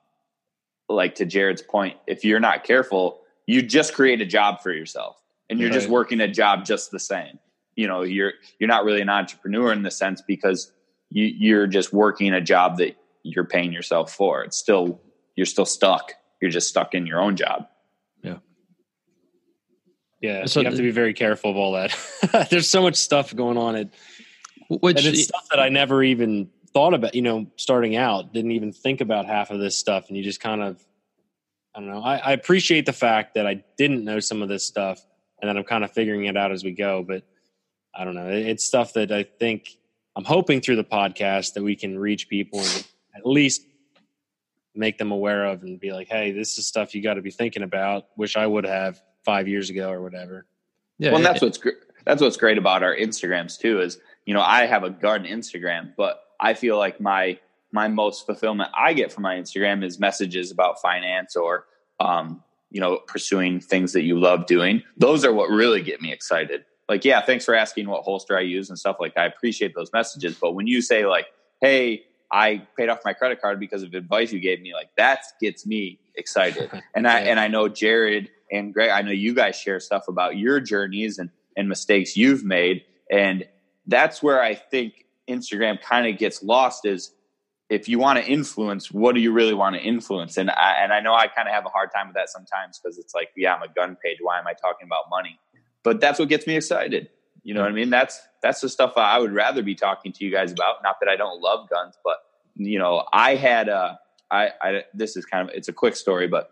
like 0.88 1.16
to 1.16 1.26
Jared's 1.26 1.62
point, 1.62 1.96
if 2.06 2.24
you're 2.24 2.40
not 2.40 2.64
careful, 2.64 3.20
you 3.46 3.62
just 3.62 3.94
create 3.94 4.20
a 4.20 4.26
job 4.26 4.60
for 4.62 4.72
yourself 4.72 5.20
and 5.48 5.58
you're 5.58 5.70
right. 5.70 5.74
just 5.74 5.88
working 5.88 6.20
a 6.20 6.28
job 6.28 6.64
just 6.64 6.90
the 6.90 6.98
same. 6.98 7.38
You 7.76 7.86
know, 7.86 8.02
you're 8.02 8.32
you're 8.58 8.68
not 8.68 8.84
really 8.84 9.00
an 9.00 9.08
entrepreneur 9.08 9.72
in 9.72 9.82
the 9.82 9.90
sense 9.90 10.22
because 10.26 10.72
you, 11.10 11.24
you're 11.24 11.66
just 11.66 11.92
working 11.92 12.32
a 12.32 12.40
job 12.40 12.78
that 12.78 12.96
you're 13.22 13.44
paying 13.44 13.72
yourself 13.72 14.12
for. 14.12 14.42
It's 14.42 14.56
still 14.56 15.00
you're 15.36 15.46
still 15.46 15.66
stuck. 15.66 16.12
You're 16.40 16.50
just 16.50 16.68
stuck 16.68 16.94
in 16.94 17.06
your 17.06 17.20
own 17.20 17.36
job. 17.36 17.68
Yeah. 18.22 18.38
Yeah. 20.20 20.46
So 20.46 20.60
you 20.60 20.66
have 20.66 20.76
to 20.76 20.82
be 20.82 20.90
very 20.90 21.14
careful 21.14 21.50
of 21.50 21.56
all 21.56 21.72
that. 21.72 22.48
There's 22.50 22.68
so 22.68 22.82
much 22.82 22.96
stuff 22.96 23.34
going 23.34 23.56
on. 23.56 23.76
It, 23.76 23.94
which 24.68 24.98
and 24.98 25.06
it's 25.06 25.24
stuff 25.24 25.46
that 25.50 25.60
I 25.60 25.68
never 25.68 26.02
even 26.02 26.50
thought 26.72 26.94
about, 26.94 27.14
you 27.14 27.22
know, 27.22 27.46
starting 27.56 27.96
out, 27.96 28.32
didn't 28.32 28.52
even 28.52 28.72
think 28.72 29.00
about 29.00 29.26
half 29.26 29.50
of 29.50 29.58
this 29.58 29.76
stuff. 29.76 30.08
And 30.08 30.16
you 30.16 30.22
just 30.22 30.40
kind 30.40 30.62
of, 30.62 30.84
I 31.74 31.80
don't 31.80 31.90
know. 31.90 32.02
I, 32.02 32.16
I 32.16 32.32
appreciate 32.32 32.86
the 32.86 32.92
fact 32.92 33.34
that 33.34 33.46
I 33.46 33.62
didn't 33.76 34.04
know 34.04 34.20
some 34.20 34.42
of 34.42 34.48
this 34.48 34.64
stuff 34.64 35.04
and 35.40 35.48
that 35.48 35.56
I'm 35.56 35.64
kind 35.64 35.84
of 35.84 35.92
figuring 35.92 36.24
it 36.24 36.36
out 36.36 36.52
as 36.52 36.64
we 36.64 36.72
go. 36.72 37.04
But 37.06 37.24
I 37.94 38.04
don't 38.04 38.14
know. 38.14 38.28
It's 38.28 38.64
stuff 38.64 38.94
that 38.94 39.12
I 39.12 39.22
think 39.22 39.78
I'm 40.16 40.24
hoping 40.24 40.60
through 40.60 40.76
the 40.76 40.84
podcast 40.84 41.54
that 41.54 41.62
we 41.62 41.76
can 41.76 41.98
reach 41.98 42.28
people 42.28 42.60
and 42.60 42.84
at 43.16 43.26
least 43.26 43.62
make 44.74 44.98
them 44.98 45.10
aware 45.10 45.46
of 45.46 45.62
and 45.62 45.78
be 45.78 45.92
like, 45.92 46.08
hey, 46.08 46.32
this 46.32 46.58
is 46.58 46.66
stuff 46.66 46.94
you 46.94 47.02
got 47.02 47.14
to 47.14 47.22
be 47.22 47.30
thinking 47.30 47.62
about. 47.62 48.06
Wish 48.16 48.36
I 48.36 48.46
would 48.46 48.64
have 48.64 49.00
five 49.24 49.48
years 49.48 49.70
ago 49.70 49.90
or 49.90 50.02
whatever. 50.02 50.46
Yeah, 50.98 51.12
well, 51.12 51.22
that's 51.22 51.40
what's 51.40 51.58
that's 52.04 52.22
what's 52.22 52.36
great 52.36 52.58
about 52.58 52.82
our 52.82 52.96
Instagrams 52.96 53.58
too. 53.58 53.80
Is 53.80 53.98
you 54.24 54.34
know 54.34 54.40
I 54.40 54.66
have 54.66 54.82
a 54.82 54.90
garden 54.90 55.30
Instagram, 55.30 55.92
but 55.96 56.20
I 56.40 56.54
feel 56.54 56.78
like 56.78 57.00
my 57.00 57.38
my 57.70 57.88
most 57.88 58.24
fulfillment 58.24 58.70
I 58.76 58.94
get 58.94 59.12
from 59.12 59.22
my 59.22 59.36
Instagram 59.36 59.84
is 59.84 59.98
messages 59.98 60.50
about 60.50 60.80
finance 60.80 61.36
or 61.36 61.66
um, 62.00 62.42
you 62.70 62.80
know 62.80 62.98
pursuing 63.06 63.60
things 63.60 63.92
that 63.92 64.02
you 64.02 64.18
love 64.18 64.46
doing. 64.46 64.82
Those 64.96 65.24
are 65.24 65.32
what 65.32 65.50
really 65.50 65.82
get 65.82 66.00
me 66.00 66.12
excited. 66.12 66.64
Like, 66.88 67.04
yeah, 67.04 67.20
thanks 67.20 67.44
for 67.44 67.54
asking 67.54 67.86
what 67.88 68.02
holster 68.02 68.36
I 68.36 68.40
use 68.40 68.70
and 68.70 68.78
stuff 68.78 68.96
like. 68.98 69.14
That. 69.14 69.22
I 69.22 69.26
appreciate 69.26 69.74
those 69.74 69.92
messages, 69.92 70.36
but 70.40 70.52
when 70.52 70.66
you 70.66 70.80
say 70.80 71.04
like, 71.04 71.26
hey, 71.60 72.04
I 72.30 72.66
paid 72.76 72.88
off 72.88 73.00
my 73.04 73.12
credit 73.12 73.40
card 73.40 73.58
because 73.60 73.82
of 73.82 73.94
advice 73.94 74.32
you 74.32 74.40
gave 74.40 74.60
me. 74.60 74.74
Like 74.74 74.90
that 74.96 75.24
gets 75.40 75.66
me 75.66 75.98
excited. 76.14 76.70
And 76.94 77.06
I 77.06 77.20
and 77.20 77.38
I 77.38 77.48
know 77.48 77.68
Jared 77.68 78.30
and 78.50 78.72
Greg, 78.74 78.90
I 78.90 79.02
know 79.02 79.12
you 79.12 79.34
guys 79.34 79.56
share 79.56 79.78
stuff 79.78 80.08
about 80.08 80.36
your 80.36 80.58
journeys 80.60 81.18
and, 81.18 81.30
and 81.56 81.68
mistakes 81.68 82.16
you've 82.16 82.44
made. 82.44 82.82
And 83.10 83.46
that's 83.86 84.22
where 84.22 84.42
I 84.42 84.54
think 84.54 85.04
Instagram 85.28 85.80
kind 85.80 86.06
of 86.06 86.18
gets 86.18 86.42
lost 86.42 86.84
is 86.84 87.12
if 87.70 87.88
you 87.88 87.98
want 87.98 88.18
to 88.18 88.24
influence, 88.24 88.90
what 88.90 89.14
do 89.14 89.20
you 89.20 89.32
really 89.32 89.54
want 89.54 89.76
to 89.76 89.82
influence? 89.82 90.38
And 90.38 90.50
I, 90.50 90.76
and 90.82 90.92
I 90.92 91.00
know 91.00 91.14
I 91.14 91.26
kind 91.28 91.48
of 91.48 91.54
have 91.54 91.66
a 91.66 91.68
hard 91.68 91.90
time 91.94 92.08
with 92.08 92.14
that 92.14 92.30
sometimes 92.30 92.78
because 92.78 92.98
it's 92.98 93.14
like, 93.14 93.28
yeah, 93.36 93.54
I'm 93.54 93.62
a 93.62 93.72
gun 93.72 93.96
page. 94.02 94.18
Why 94.20 94.38
am 94.38 94.46
I 94.46 94.54
talking 94.54 94.86
about 94.86 95.04
money? 95.10 95.38
But 95.82 96.00
that's 96.00 96.18
what 96.18 96.28
gets 96.28 96.46
me 96.46 96.56
excited. 96.56 97.10
You 97.42 97.54
know 97.54 97.60
what 97.60 97.70
I 97.70 97.74
mean? 97.74 97.90
That's 97.90 98.20
that's 98.42 98.60
the 98.60 98.68
stuff 98.68 98.92
I 98.96 99.18
would 99.18 99.32
rather 99.32 99.62
be 99.62 99.74
talking 99.74 100.12
to 100.12 100.24
you 100.24 100.30
guys 100.30 100.52
about. 100.52 100.76
Not 100.82 100.96
that 101.00 101.08
I 101.08 101.16
don't 101.16 101.40
love 101.40 101.68
guns, 101.70 101.94
but 102.04 102.16
you 102.56 102.78
know, 102.78 103.06
I 103.12 103.36
had 103.36 103.68
a 103.68 103.98
I, 104.30 104.50
I 104.60 104.84
this 104.92 105.16
is 105.16 105.24
kind 105.24 105.48
of 105.48 105.54
it's 105.54 105.68
a 105.68 105.72
quick 105.72 105.96
story, 105.96 106.28
but 106.28 106.50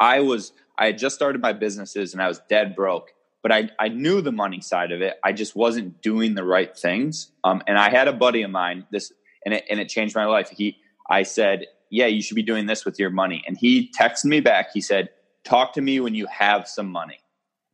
I 0.00 0.20
was 0.20 0.52
I 0.78 0.86
had 0.86 0.98
just 0.98 1.14
started 1.14 1.40
my 1.40 1.52
businesses 1.52 2.12
and 2.12 2.22
I 2.22 2.28
was 2.28 2.40
dead 2.48 2.74
broke, 2.76 3.12
but 3.46 3.54
I, 3.54 3.70
I 3.78 3.86
knew 3.86 4.22
the 4.22 4.32
money 4.32 4.60
side 4.60 4.90
of 4.90 5.02
it. 5.02 5.20
I 5.22 5.30
just 5.30 5.54
wasn't 5.54 6.02
doing 6.02 6.34
the 6.34 6.42
right 6.42 6.76
things. 6.76 7.30
Um, 7.44 7.62
and 7.68 7.78
I 7.78 7.90
had 7.90 8.08
a 8.08 8.12
buddy 8.12 8.42
of 8.42 8.50
mine, 8.50 8.84
this, 8.90 9.12
and 9.44 9.54
it, 9.54 9.62
and 9.70 9.78
it 9.78 9.88
changed 9.88 10.16
my 10.16 10.24
life. 10.24 10.50
He, 10.50 10.78
I 11.08 11.22
said, 11.22 11.66
yeah, 11.88 12.06
you 12.06 12.22
should 12.22 12.34
be 12.34 12.42
doing 12.42 12.66
this 12.66 12.84
with 12.84 12.98
your 12.98 13.10
money. 13.10 13.44
And 13.46 13.56
he 13.56 13.88
texted 13.96 14.24
me 14.24 14.40
back. 14.40 14.70
He 14.74 14.80
said, 14.80 15.10
talk 15.44 15.74
to 15.74 15.80
me 15.80 16.00
when 16.00 16.12
you 16.12 16.26
have 16.26 16.66
some 16.66 16.88
money. 16.88 17.20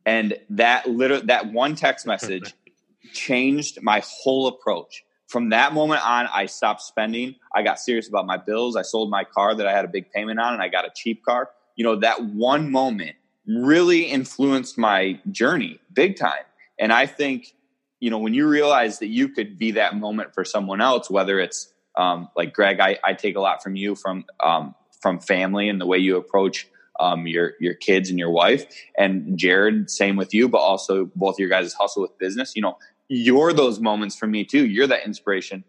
And 0.05 0.37
that 0.51 0.87
little, 0.87 1.23
that 1.23 1.51
one 1.51 1.73
text 1.73 2.05
message 2.05 2.53
changed 3.13 3.81
my 3.81 4.03
whole 4.05 4.45
approach. 4.45 5.03
From 5.25 5.49
that 5.49 5.73
moment 5.73 6.05
on, 6.05 6.27
I 6.31 6.45
stopped 6.45 6.83
spending. 6.83 7.33
I 7.51 7.63
got 7.63 7.79
serious 7.79 8.07
about 8.07 8.27
my 8.27 8.37
bills. 8.37 8.75
I 8.75 8.83
sold 8.83 9.09
my 9.09 9.23
car 9.23 9.55
that 9.55 9.65
I 9.65 9.71
had 9.71 9.85
a 9.85 9.87
big 9.87 10.11
payment 10.11 10.39
on 10.39 10.53
and 10.53 10.61
I 10.61 10.67
got 10.67 10.85
a 10.85 10.91
cheap 10.95 11.25
car 11.25 11.49
you 11.75 11.83
know, 11.83 11.95
that 11.97 12.23
one 12.23 12.71
moment 12.71 13.15
really 13.47 14.03
influenced 14.03 14.77
my 14.77 15.19
journey 15.31 15.79
big 15.93 16.17
time. 16.17 16.43
And 16.79 16.91
I 16.91 17.05
think, 17.05 17.53
you 17.99 18.09
know, 18.09 18.17
when 18.17 18.33
you 18.33 18.47
realize 18.47 18.99
that 18.99 19.07
you 19.07 19.29
could 19.29 19.57
be 19.57 19.71
that 19.71 19.95
moment 19.95 20.33
for 20.33 20.43
someone 20.45 20.81
else, 20.81 21.09
whether 21.09 21.39
it's 21.39 21.73
um, 21.95 22.29
like 22.35 22.53
Greg, 22.53 22.79
I, 22.79 22.97
I, 23.03 23.13
take 23.13 23.35
a 23.35 23.39
lot 23.39 23.61
from 23.61 23.75
you 23.75 23.95
from 23.95 24.25
um, 24.43 24.73
from 25.01 25.19
family 25.19 25.69
and 25.69 25.79
the 25.79 25.85
way 25.85 25.97
you 25.97 26.17
approach 26.17 26.67
um, 26.99 27.27
your 27.27 27.53
your 27.59 27.75
kids 27.75 28.09
and 28.09 28.17
your 28.17 28.31
wife, 28.31 28.65
and 28.97 29.37
Jared, 29.37 29.89
same 29.89 30.15
with 30.15 30.33
you, 30.33 30.49
but 30.49 30.57
also 30.57 31.11
both 31.15 31.37
your 31.37 31.49
guys' 31.49 31.73
hustle 31.73 32.01
with 32.01 32.17
business. 32.17 32.55
You 32.55 32.63
know, 32.63 32.77
you're 33.09 33.53
those 33.53 33.79
moments 33.79 34.15
for 34.15 34.25
me 34.25 34.43
too. 34.43 34.65
You're 34.65 34.87
that 34.87 35.05
inspiration, 35.05 35.63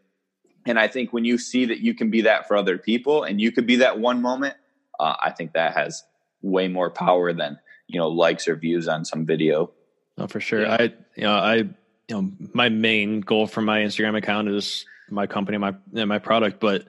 and 0.66 0.78
I 0.78 0.88
think 0.88 1.12
when 1.12 1.24
you 1.24 1.36
see 1.36 1.66
that 1.66 1.80
you 1.80 1.94
can 1.94 2.10
be 2.10 2.22
that 2.22 2.48
for 2.48 2.56
other 2.56 2.78
people, 2.78 3.24
and 3.24 3.40
you 3.40 3.52
could 3.52 3.66
be 3.66 3.76
that 3.76 3.98
one 4.00 4.22
moment, 4.22 4.54
uh, 4.98 5.14
I 5.22 5.30
think 5.30 5.52
that 5.52 5.74
has 5.74 6.04
way 6.42 6.68
more 6.68 6.90
power 6.90 7.32
than 7.32 7.58
you 7.86 7.98
know 7.98 8.08
likes 8.08 8.48
or 8.48 8.56
views 8.56 8.88
on 8.88 9.04
some 9.04 9.26
video. 9.26 9.70
Oh, 10.18 10.26
for 10.26 10.40
sure. 10.40 10.62
Yeah. 10.62 10.76
I 10.78 10.82
you 11.16 11.22
know 11.22 11.32
I 11.32 11.54
you 11.56 11.72
know 12.10 12.32
my 12.52 12.68
main 12.68 13.20
goal 13.20 13.46
for 13.46 13.60
my 13.60 13.80
Instagram 13.80 14.16
account 14.16 14.48
is 14.48 14.84
my 15.10 15.26
company, 15.26 15.58
my 15.58 15.74
my 15.92 16.18
product, 16.18 16.60
but 16.60 16.86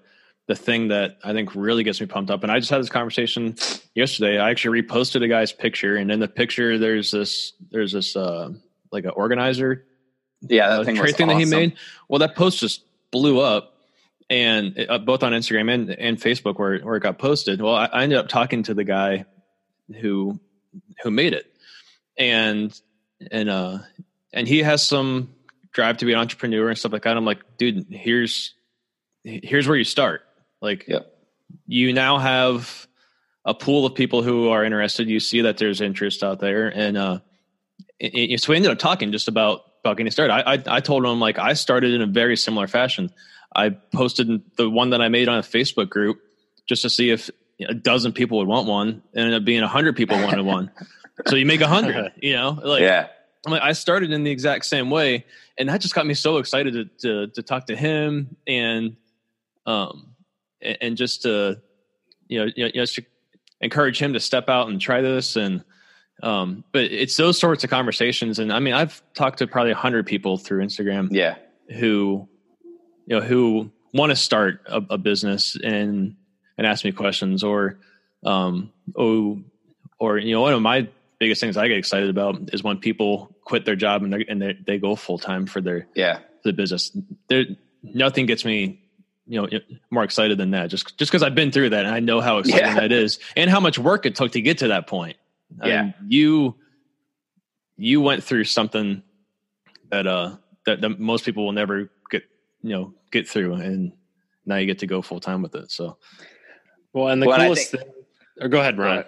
the 0.47 0.55
thing 0.55 0.89
that 0.89 1.17
I 1.23 1.33
think 1.33 1.55
really 1.55 1.83
gets 1.83 1.99
me 1.99 2.07
pumped 2.07 2.29
up, 2.29 2.43
and 2.43 2.51
I 2.51 2.59
just 2.59 2.69
had 2.69 2.79
this 2.79 2.89
conversation 2.89 3.55
yesterday. 3.95 4.37
I 4.37 4.51
actually 4.51 4.81
reposted 4.81 5.23
a 5.23 5.27
guy's 5.27 5.51
picture, 5.51 5.95
and 5.95 6.11
in 6.11 6.19
the 6.19 6.27
picture, 6.27 6.77
there's 6.77 7.11
this 7.11 7.53
there's 7.71 7.91
this 7.91 8.15
uh, 8.15 8.49
like 8.91 9.05
an 9.05 9.11
organizer, 9.11 9.85
yeah, 10.41 10.69
that 10.69 10.79
uh, 10.81 10.83
thing, 10.83 10.97
thing 11.13 11.27
that 11.27 11.37
he 11.37 11.45
made. 11.45 11.75
Well, 12.07 12.19
that 12.19 12.35
post 12.35 12.59
just 12.59 12.83
blew 13.11 13.39
up, 13.39 13.73
and 14.29 14.77
it, 14.77 14.89
uh, 14.89 14.99
both 14.99 15.23
on 15.23 15.31
Instagram 15.31 15.73
and, 15.73 15.89
and 15.89 16.17
Facebook 16.17 16.59
where 16.59 16.79
where 16.79 16.97
it 16.97 17.01
got 17.01 17.17
posted. 17.17 17.61
Well, 17.61 17.75
I, 17.75 17.85
I, 17.85 18.03
ended 18.03 18.19
up 18.19 18.27
talking 18.27 18.63
to 18.63 18.75
the 18.75 18.83
guy 18.83 19.25
who 19.99 20.39
who 21.03 21.11
made 21.11 21.33
it, 21.33 21.51
and 22.17 22.79
and 23.31 23.49
uh 23.49 23.79
and 24.33 24.47
he 24.47 24.63
has 24.63 24.85
some 24.85 25.33
drive 25.71 25.97
to 25.97 26.05
be 26.05 26.13
an 26.13 26.19
entrepreneur 26.19 26.69
and 26.69 26.77
stuff 26.77 26.93
like 26.93 27.03
that. 27.03 27.17
I'm 27.17 27.25
like, 27.25 27.57
dude, 27.57 27.85
here's 27.89 28.53
here's 29.23 29.67
where 29.67 29.77
you 29.77 29.83
start. 29.83 30.21
Like, 30.61 30.87
yep. 30.87 31.13
you 31.67 31.93
now 31.93 32.17
have 32.17 32.87
a 33.43 33.53
pool 33.53 33.85
of 33.85 33.93
people 33.95 34.23
who 34.23 34.49
are 34.49 34.63
interested. 34.63 35.09
You 35.09 35.19
see 35.19 35.41
that 35.41 35.57
there's 35.57 35.81
interest 35.81 36.23
out 36.23 36.39
there, 36.39 36.67
and 36.67 36.97
uh, 36.97 37.19
it, 37.99 38.31
it, 38.31 38.41
so 38.41 38.51
we 38.51 38.55
ended 38.55 38.71
up 38.71 38.79
talking 38.79 39.11
just 39.11 39.27
about 39.27 39.61
about 39.83 39.97
getting 39.97 40.11
started. 40.11 40.33
I, 40.33 40.53
I 40.53 40.63
I 40.77 40.79
told 40.79 41.05
him 41.05 41.19
like 41.19 41.37
I 41.37 41.53
started 41.53 41.93
in 41.93 42.01
a 42.01 42.07
very 42.07 42.35
similar 42.37 42.67
fashion. 42.67 43.11
I 43.55 43.69
posted 43.69 44.41
the 44.57 44.69
one 44.69 44.89
that 44.89 45.01
I 45.01 45.07
made 45.07 45.29
on 45.29 45.37
a 45.37 45.43
Facebook 45.43 45.89
group 45.89 46.19
just 46.67 46.81
to 46.81 46.89
see 46.89 47.11
if 47.11 47.29
a 47.59 47.73
dozen 47.73 48.11
people 48.11 48.37
would 48.39 48.47
want 48.47 48.67
one. 48.67 49.01
It 49.13 49.19
ended 49.19 49.35
up 49.35 49.45
being 49.45 49.61
a 49.61 49.67
hundred 49.67 49.95
people 49.95 50.17
wanted 50.21 50.41
one. 50.45 50.71
So 51.27 51.35
you 51.35 51.45
make 51.45 51.61
a 51.61 51.67
hundred, 51.67 52.11
you 52.21 52.33
know, 52.33 52.59
like, 52.61 52.81
yeah. 52.81 53.07
I'm 53.45 53.51
like, 53.51 53.61
I 53.61 53.73
started 53.73 54.11
in 54.11 54.23
the 54.23 54.31
exact 54.31 54.65
same 54.65 54.89
way. 54.89 55.25
And 55.57 55.69
that 55.69 55.79
just 55.79 55.93
got 55.93 56.05
me 56.05 56.13
so 56.15 56.37
excited 56.37 56.73
to, 56.73 56.85
to, 57.25 57.27
to 57.33 57.41
talk 57.43 57.67
to 57.67 57.75
him 57.75 58.35
and, 58.47 58.97
um, 59.65 60.15
and, 60.61 60.77
and 60.81 60.97
just 60.97 61.21
to, 61.21 61.61
you 62.27 62.39
know, 62.39 62.51
you 62.55 62.71
know, 62.73 62.85
to 62.85 63.05
encourage 63.61 63.99
him 63.99 64.13
to 64.13 64.19
step 64.19 64.49
out 64.49 64.67
and 64.67 64.81
try 64.81 65.01
this. 65.01 65.35
And, 65.35 65.63
um, 66.23 66.63
but 66.71 66.85
it's 66.85 67.15
those 67.17 67.39
sorts 67.39 67.63
of 67.63 67.69
conversations. 67.69 68.39
And 68.39 68.51
I 68.51 68.59
mean, 68.59 68.73
I've 68.73 69.01
talked 69.13 69.39
to 69.39 69.47
probably 69.47 69.71
a 69.71 69.75
hundred 69.75 70.07
people 70.07 70.37
through 70.37 70.65
Instagram. 70.65 71.09
Yeah. 71.11 71.35
Who, 71.79 72.27
you 73.05 73.19
know, 73.19 73.21
who 73.21 73.71
want 73.93 74.09
to 74.09 74.15
start 74.15 74.61
a, 74.65 74.81
a 74.91 74.97
business 74.97 75.55
and, 75.63 76.15
and 76.57 76.67
ask 76.67 76.85
me 76.85 76.91
questions 76.91 77.43
or 77.43 77.77
um 78.25 78.71
oh 78.95 79.39
or 79.99 80.17
you 80.17 80.33
know 80.33 80.41
one 80.41 80.53
of 80.53 80.61
my 80.61 80.87
biggest 81.19 81.41
things 81.41 81.57
I 81.57 81.67
get 81.67 81.77
excited 81.77 82.09
about 82.09 82.53
is 82.53 82.63
when 82.63 82.77
people 82.77 83.35
quit 83.43 83.65
their 83.65 83.75
job 83.75 84.03
and, 84.03 84.13
and 84.13 84.41
they 84.41 84.57
they 84.65 84.77
go 84.77 84.95
full 84.95 85.17
time 85.17 85.45
for 85.45 85.61
their 85.61 85.87
yeah 85.95 86.17
for 86.43 86.49
the 86.49 86.53
business. 86.53 86.95
There 87.27 87.45
nothing 87.83 88.25
gets 88.25 88.45
me 88.45 88.81
you 89.27 89.41
know 89.41 89.59
more 89.89 90.03
excited 90.03 90.37
than 90.37 90.51
that. 90.51 90.69
Just 90.69 90.97
just 90.97 91.11
because 91.11 91.23
I've 91.23 91.35
been 91.35 91.51
through 91.51 91.69
that 91.69 91.85
and 91.85 91.93
I 91.93 91.99
know 91.99 92.21
how 92.21 92.39
exciting 92.39 92.67
yeah. 92.67 92.79
that 92.81 92.91
is 92.91 93.19
and 93.35 93.49
how 93.49 93.59
much 93.59 93.79
work 93.79 94.05
it 94.05 94.15
took 94.15 94.33
to 94.33 94.41
get 94.41 94.59
to 94.59 94.69
that 94.69 94.87
point. 94.87 95.17
I 95.61 95.67
yeah, 95.67 95.81
mean, 95.83 95.93
you 96.07 96.55
you 97.77 98.01
went 98.01 98.23
through 98.23 98.45
something 98.45 99.03
that 99.89 100.07
uh 100.07 100.37
that, 100.65 100.81
that 100.81 100.99
most 100.99 101.25
people 101.25 101.45
will 101.45 101.53
never 101.53 101.91
get 102.09 102.23
you 102.61 102.71
know 102.71 102.93
get 103.11 103.27
through 103.27 103.53
and 103.55 103.93
now 104.45 104.57
you 104.57 104.65
get 104.65 104.79
to 104.79 104.87
go 104.87 105.01
full 105.01 105.19
time 105.19 105.41
with 105.41 105.55
it. 105.55 105.71
So 105.71 105.97
well, 106.95 107.09
and 107.09 107.21
the 107.21 107.27
well, 107.27 107.39
coolest 107.39 107.71
think, 107.71 107.83
thing. 107.83 107.93
Or 108.41 108.47
go 108.47 108.59
ahead, 108.59 108.75
Brian. 108.77 109.03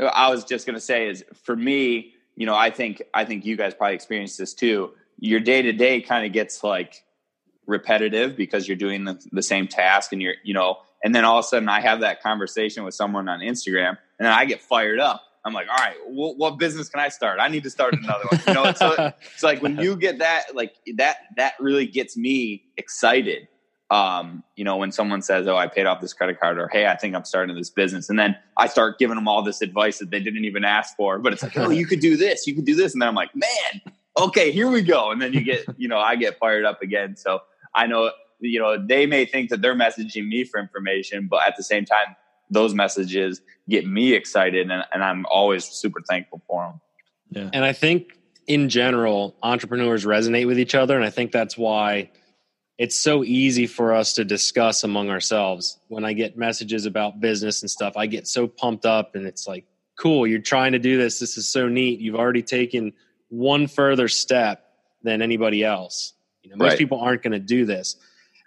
Uh, 0.00 0.04
I 0.06 0.30
was 0.30 0.44
just 0.44 0.66
going 0.66 0.74
to 0.74 0.80
say 0.80 1.08
is 1.08 1.24
for 1.44 1.54
me, 1.54 2.14
you 2.34 2.46
know, 2.46 2.54
I 2.54 2.70
think 2.70 3.02
I 3.14 3.24
think 3.24 3.44
you 3.44 3.56
guys 3.56 3.74
probably 3.74 3.94
experienced 3.94 4.38
this 4.38 4.54
too. 4.54 4.92
Your 5.18 5.40
day 5.40 5.62
to 5.62 5.72
day 5.72 6.00
kind 6.00 6.26
of 6.26 6.32
gets 6.32 6.64
like 6.64 7.04
repetitive 7.66 8.36
because 8.36 8.66
you're 8.66 8.76
doing 8.76 9.04
the, 9.04 9.22
the 9.32 9.42
same 9.42 9.68
task, 9.68 10.12
and 10.12 10.22
you're 10.22 10.34
you 10.44 10.54
know, 10.54 10.78
and 11.04 11.14
then 11.14 11.24
all 11.24 11.38
of 11.38 11.44
a 11.44 11.48
sudden 11.48 11.68
I 11.68 11.80
have 11.80 12.00
that 12.00 12.22
conversation 12.22 12.84
with 12.84 12.94
someone 12.94 13.28
on 13.28 13.40
Instagram, 13.40 13.90
and 13.90 14.26
then 14.26 14.32
I 14.32 14.46
get 14.46 14.62
fired 14.62 14.98
up. 14.98 15.22
I'm 15.44 15.52
like, 15.52 15.68
all 15.68 15.76
right, 15.76 15.94
what, 16.06 16.36
what 16.38 16.58
business 16.58 16.88
can 16.88 16.98
I 16.98 17.08
start? 17.08 17.38
I 17.40 17.46
need 17.46 17.62
to 17.62 17.70
start 17.70 17.94
another 17.94 18.24
one. 18.28 18.40
You 18.48 18.54
know, 18.54 18.72
so 18.72 19.12
it's 19.32 19.44
like 19.44 19.62
when 19.62 19.78
you 19.80 19.94
get 19.94 20.18
that, 20.18 20.56
like 20.56 20.74
that, 20.96 21.18
that 21.36 21.54
really 21.60 21.86
gets 21.86 22.16
me 22.16 22.64
excited 22.76 23.46
um, 23.90 24.42
you 24.56 24.64
know, 24.64 24.76
when 24.76 24.90
someone 24.90 25.22
says, 25.22 25.46
"Oh, 25.46 25.56
I 25.56 25.68
paid 25.68 25.86
off 25.86 26.00
this 26.00 26.12
credit 26.12 26.40
card," 26.40 26.58
or 26.58 26.68
"Hey, 26.68 26.86
I 26.86 26.96
think 26.96 27.14
I'm 27.14 27.24
starting 27.24 27.54
this 27.54 27.70
business," 27.70 28.10
and 28.10 28.18
then 28.18 28.36
I 28.56 28.66
start 28.66 28.98
giving 28.98 29.14
them 29.14 29.28
all 29.28 29.42
this 29.42 29.62
advice 29.62 29.98
that 29.98 30.10
they 30.10 30.18
didn't 30.18 30.44
even 30.44 30.64
ask 30.64 30.96
for, 30.96 31.18
but 31.18 31.32
it's 31.32 31.42
like, 31.42 31.56
"Oh, 31.56 31.70
you 31.70 31.86
could 31.86 32.00
do 32.00 32.16
this, 32.16 32.46
you 32.46 32.54
could 32.54 32.64
do 32.64 32.74
this," 32.74 32.92
and 32.94 33.02
then 33.02 33.08
I'm 33.08 33.14
like, 33.14 33.30
"Man, 33.34 33.82
okay, 34.18 34.50
here 34.50 34.68
we 34.68 34.82
go," 34.82 35.12
and 35.12 35.22
then 35.22 35.32
you 35.32 35.40
get, 35.40 35.64
you 35.76 35.86
know, 35.86 35.98
I 35.98 36.16
get 36.16 36.38
fired 36.38 36.64
up 36.64 36.82
again. 36.82 37.16
So 37.16 37.42
I 37.74 37.86
know, 37.86 38.10
you 38.40 38.58
know, 38.58 38.76
they 38.84 39.06
may 39.06 39.24
think 39.24 39.50
that 39.50 39.62
they're 39.62 39.76
messaging 39.76 40.26
me 40.26 40.42
for 40.42 40.58
information, 40.58 41.28
but 41.28 41.46
at 41.46 41.56
the 41.56 41.62
same 41.62 41.84
time, 41.84 42.16
those 42.50 42.74
messages 42.74 43.40
get 43.68 43.86
me 43.86 44.14
excited, 44.14 44.68
and, 44.68 44.84
and 44.92 45.04
I'm 45.04 45.26
always 45.26 45.64
super 45.64 46.00
thankful 46.08 46.42
for 46.48 46.66
them. 46.66 46.80
Yeah. 47.30 47.50
And 47.52 47.64
I 47.64 47.72
think 47.72 48.18
in 48.48 48.68
general, 48.68 49.36
entrepreneurs 49.44 50.04
resonate 50.04 50.46
with 50.46 50.58
each 50.58 50.74
other, 50.74 50.96
and 50.96 51.04
I 51.04 51.10
think 51.10 51.30
that's 51.30 51.56
why 51.56 52.10
it's 52.78 52.98
so 52.98 53.24
easy 53.24 53.66
for 53.66 53.94
us 53.94 54.12
to 54.14 54.24
discuss 54.24 54.84
among 54.84 55.08
ourselves. 55.08 55.78
When 55.88 56.04
I 56.04 56.12
get 56.12 56.36
messages 56.36 56.84
about 56.84 57.20
business 57.20 57.62
and 57.62 57.70
stuff, 57.70 57.96
I 57.96 58.06
get 58.06 58.26
so 58.26 58.46
pumped 58.46 58.84
up, 58.84 59.14
and 59.14 59.26
it's 59.26 59.46
like, 59.46 59.64
cool, 59.98 60.26
you're 60.26 60.40
trying 60.40 60.72
to 60.72 60.78
do 60.78 60.98
this. 60.98 61.18
This 61.18 61.38
is 61.38 61.48
so 61.48 61.68
neat. 61.68 62.00
You've 62.00 62.16
already 62.16 62.42
taken 62.42 62.92
one 63.28 63.66
further 63.66 64.08
step 64.08 64.64
than 65.02 65.22
anybody 65.22 65.64
else. 65.64 66.12
You 66.42 66.50
know, 66.50 66.56
most 66.56 66.70
right. 66.70 66.78
people 66.78 67.00
aren't 67.00 67.22
going 67.22 67.32
to 67.32 67.38
do 67.38 67.64
this. 67.64 67.96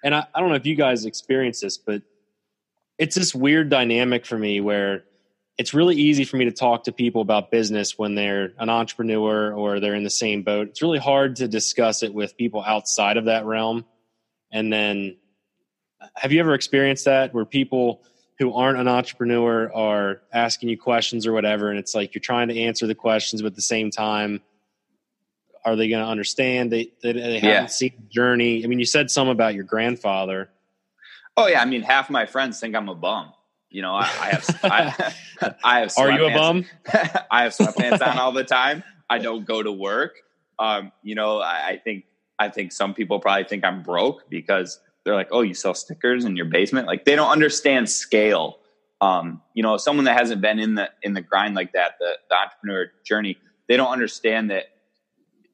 And 0.03 0.13
I, 0.13 0.25
I 0.34 0.39
don't 0.39 0.49
know 0.49 0.55
if 0.55 0.65
you 0.65 0.75
guys 0.75 1.05
experience 1.05 1.59
this, 1.59 1.77
but 1.77 2.03
it's 2.97 3.15
this 3.15 3.34
weird 3.34 3.69
dynamic 3.69 4.25
for 4.25 4.38
me 4.38 4.61
where 4.61 5.05
it's 5.57 5.73
really 5.73 5.95
easy 5.95 6.23
for 6.23 6.38
me 6.38 6.45
to 6.45 6.51
talk 6.51 6.86
to 6.86 6.91
people 6.91 7.21
about 7.21 7.51
business 7.51 7.97
when 7.97 8.15
they're 8.15 8.53
an 8.59 8.69
entrepreneur 8.69 9.51
or 9.53 9.80
they're 9.80 9.95
in 9.95 10.03
the 10.03 10.09
same 10.09 10.43
boat. 10.43 10.69
It's 10.69 10.82
really 10.82 10.99
hard 10.99 11.38
to 11.38 11.47
discuss 11.47 12.03
it 12.03 12.13
with 12.13 12.38
people 12.38 12.63
outside 12.63 13.17
of 13.17 13.25
that 13.25 13.45
realm. 13.45 13.86
And 14.52 14.72
then, 14.72 15.18
have 16.16 16.32
you 16.32 16.39
ever 16.39 16.54
experienced 16.54 17.06
that 17.06 17.34
where 17.34 17.45
people 17.45 18.02
who 18.39 18.54
aren't 18.54 18.80
an 18.80 18.88
entrepreneur 18.88 19.72
are 19.74 20.22
asking 20.32 20.70
you 20.70 20.78
questions 20.78 21.28
or 21.28 21.34
whatever, 21.34 21.70
and 21.70 21.78
it's 21.78 21.93
like 21.93 22.16
you're 22.16 22.22
trying 22.22 22.47
to 22.47 22.58
answer 22.58 22.88
the 22.88 22.95
questions, 22.95 23.41
but 23.41 23.47
at 23.47 23.56
the 23.56 23.62
same 23.62 23.91
time, 23.91 24.41
are 25.66 25.76
they 25.76 25.89
going 25.89 26.04
to 26.04 26.10
understand? 26.10 26.72
They 26.72 26.91
they, 27.04 27.12
they 27.12 27.39
haven't 27.39 27.43
yeah. 27.43 27.66
seen 27.66 27.93
the 27.97 28.08
journey. 28.08 28.64
I 28.64 28.68
mean, 28.68 28.80
you 28.80 28.86
said 28.86 29.12
some 29.12 29.28
about 29.28 29.56
your 29.56 29.66
grandfather. 29.66 30.50
Oh 31.36 31.47
yeah, 31.47 31.62
I 31.62 31.66
mean, 31.66 31.82
half 31.82 32.10
my 32.10 32.26
friends 32.26 32.60
think 32.60 32.76
I'm 32.76 32.89
a 32.89 32.95
bum. 32.95 33.34
You 33.70 33.82
know, 33.82 33.93
I, 33.93 34.04
I 34.04 34.30
have 34.30 34.60
I, 34.64 35.56
I 35.64 35.80
have. 35.82 35.93
Are 35.97 36.12
you 36.12 36.26
a 36.26 36.34
bum? 36.34 36.66
I 37.30 37.43
have 37.43 37.52
sweatpants 37.52 38.06
on 38.06 38.18
all 38.18 38.32
the 38.32 38.45
time. 38.45 38.84
I 39.10 39.20
don't 39.20 39.45
go 39.45 39.62
to 39.62 39.72
work. 39.72 40.16
Um, 40.58 40.91
you 41.04 41.16
know, 41.16 41.39
I, 41.39 41.68
I 41.68 41.82
think 41.84 42.06
I 42.40 42.50
think 42.50 42.72
some 42.72 42.94
people 42.94 43.20
probably 43.20 43.44
think 43.44 43.66
I'm 43.66 43.84
broke 43.84 44.30
because 44.30 44.80
they're 45.04 45.16
like, 45.16 45.30
"Oh, 45.32 45.42
you 45.42 45.54
sell 45.54 45.74
stickers 45.74 46.26
in 46.26 46.36
your 46.36 46.46
basement?" 46.46 46.88
Like 46.88 47.06
they 47.06 47.16
don't 47.16 47.30
understand 47.30 47.90
scale. 47.90 48.60
Um, 49.02 49.42
you 49.54 49.64
know, 49.64 49.78
someone 49.78 50.06
that 50.06 50.18
hasn't 50.18 50.42
been 50.42 50.60
in 50.60 50.76
the 50.76 50.90
in 51.04 51.14
the 51.14 51.22
grind 51.22 51.56
like 51.56 51.74
that, 51.74 51.94
the, 52.00 52.14
the 52.30 52.36
entrepreneur 52.36 52.92
journey, 53.06 53.38
they 53.68 53.78
don't 53.78 53.92
understand 53.92 54.52
that 54.52 54.66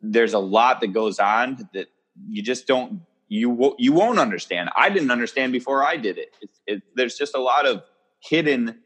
there's 0.01 0.33
a 0.33 0.39
lot 0.39 0.81
that 0.81 0.93
goes 0.93 1.19
on 1.19 1.67
that 1.73 1.87
you 2.27 2.41
just 2.41 2.67
don't 2.67 3.01
you 3.27 3.75
you 3.77 3.93
won't 3.93 4.19
understand. 4.19 4.69
I 4.75 4.89
didn't 4.89 5.11
understand 5.11 5.51
before 5.51 5.83
I 5.83 5.97
did 5.97 6.17
it. 6.17 6.35
It, 6.41 6.49
it. 6.67 6.83
There's 6.95 7.17
just 7.17 7.35
a 7.35 7.41
lot 7.41 7.65
of 7.65 7.83
hidden 8.19 8.79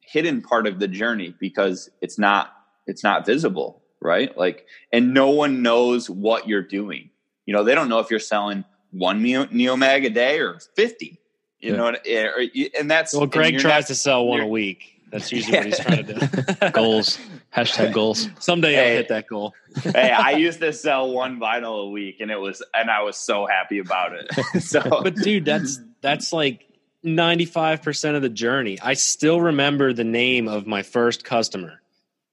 hidden 0.00 0.42
part 0.42 0.66
of 0.66 0.78
the 0.78 0.88
journey 0.88 1.34
because 1.38 1.90
it's 2.00 2.18
not 2.18 2.52
it's 2.86 3.02
not 3.02 3.24
visible, 3.24 3.82
right? 4.00 4.36
Like, 4.36 4.66
and 4.92 5.14
no 5.14 5.30
one 5.30 5.62
knows 5.62 6.10
what 6.10 6.46
you're 6.46 6.62
doing. 6.62 7.10
You 7.46 7.54
know, 7.54 7.64
they 7.64 7.74
don't 7.74 7.88
know 7.88 7.98
if 7.98 8.10
you're 8.10 8.20
selling 8.20 8.64
one 8.90 9.22
Neomag 9.22 10.06
a 10.06 10.10
day 10.10 10.40
or 10.40 10.58
fifty. 10.74 11.18
You 11.60 11.70
yeah. 11.70 11.76
know, 11.76 11.86
and 11.88 11.98
eh, 12.04 12.82
that's 12.84 13.14
well. 13.14 13.26
Greg 13.26 13.58
tries 13.58 13.84
not, 13.84 13.86
to 13.88 13.94
sell 13.94 14.26
one 14.26 14.40
a 14.40 14.46
week. 14.46 14.94
That's 15.10 15.30
usually 15.30 15.58
what 15.58 15.66
he's 15.66 15.78
trying 15.80 16.06
to 16.06 16.14
do. 16.14 16.70
goals. 16.72 17.18
Hashtag 17.54 17.92
goals. 17.92 18.28
Someday 18.40 18.74
hey, 18.74 18.90
I'll 18.90 18.96
hit 18.96 19.08
that 19.08 19.28
goal. 19.28 19.54
hey, 19.82 20.10
I 20.10 20.32
used 20.32 20.58
to 20.58 20.72
sell 20.72 21.12
one 21.12 21.38
vinyl 21.38 21.86
a 21.86 21.88
week 21.88 22.16
and 22.20 22.32
it 22.32 22.40
was 22.40 22.62
and 22.74 22.90
I 22.90 23.02
was 23.02 23.16
so 23.16 23.46
happy 23.46 23.78
about 23.78 24.12
it. 24.12 24.60
so 24.60 24.82
But 24.82 25.14
dude, 25.14 25.44
that's 25.44 25.80
that's 26.00 26.32
like 26.32 26.68
95% 27.04 28.16
of 28.16 28.22
the 28.22 28.28
journey. 28.28 28.80
I 28.80 28.94
still 28.94 29.40
remember 29.40 29.92
the 29.92 30.04
name 30.04 30.48
of 30.48 30.66
my 30.66 30.82
first 30.82 31.22
customer. 31.22 31.80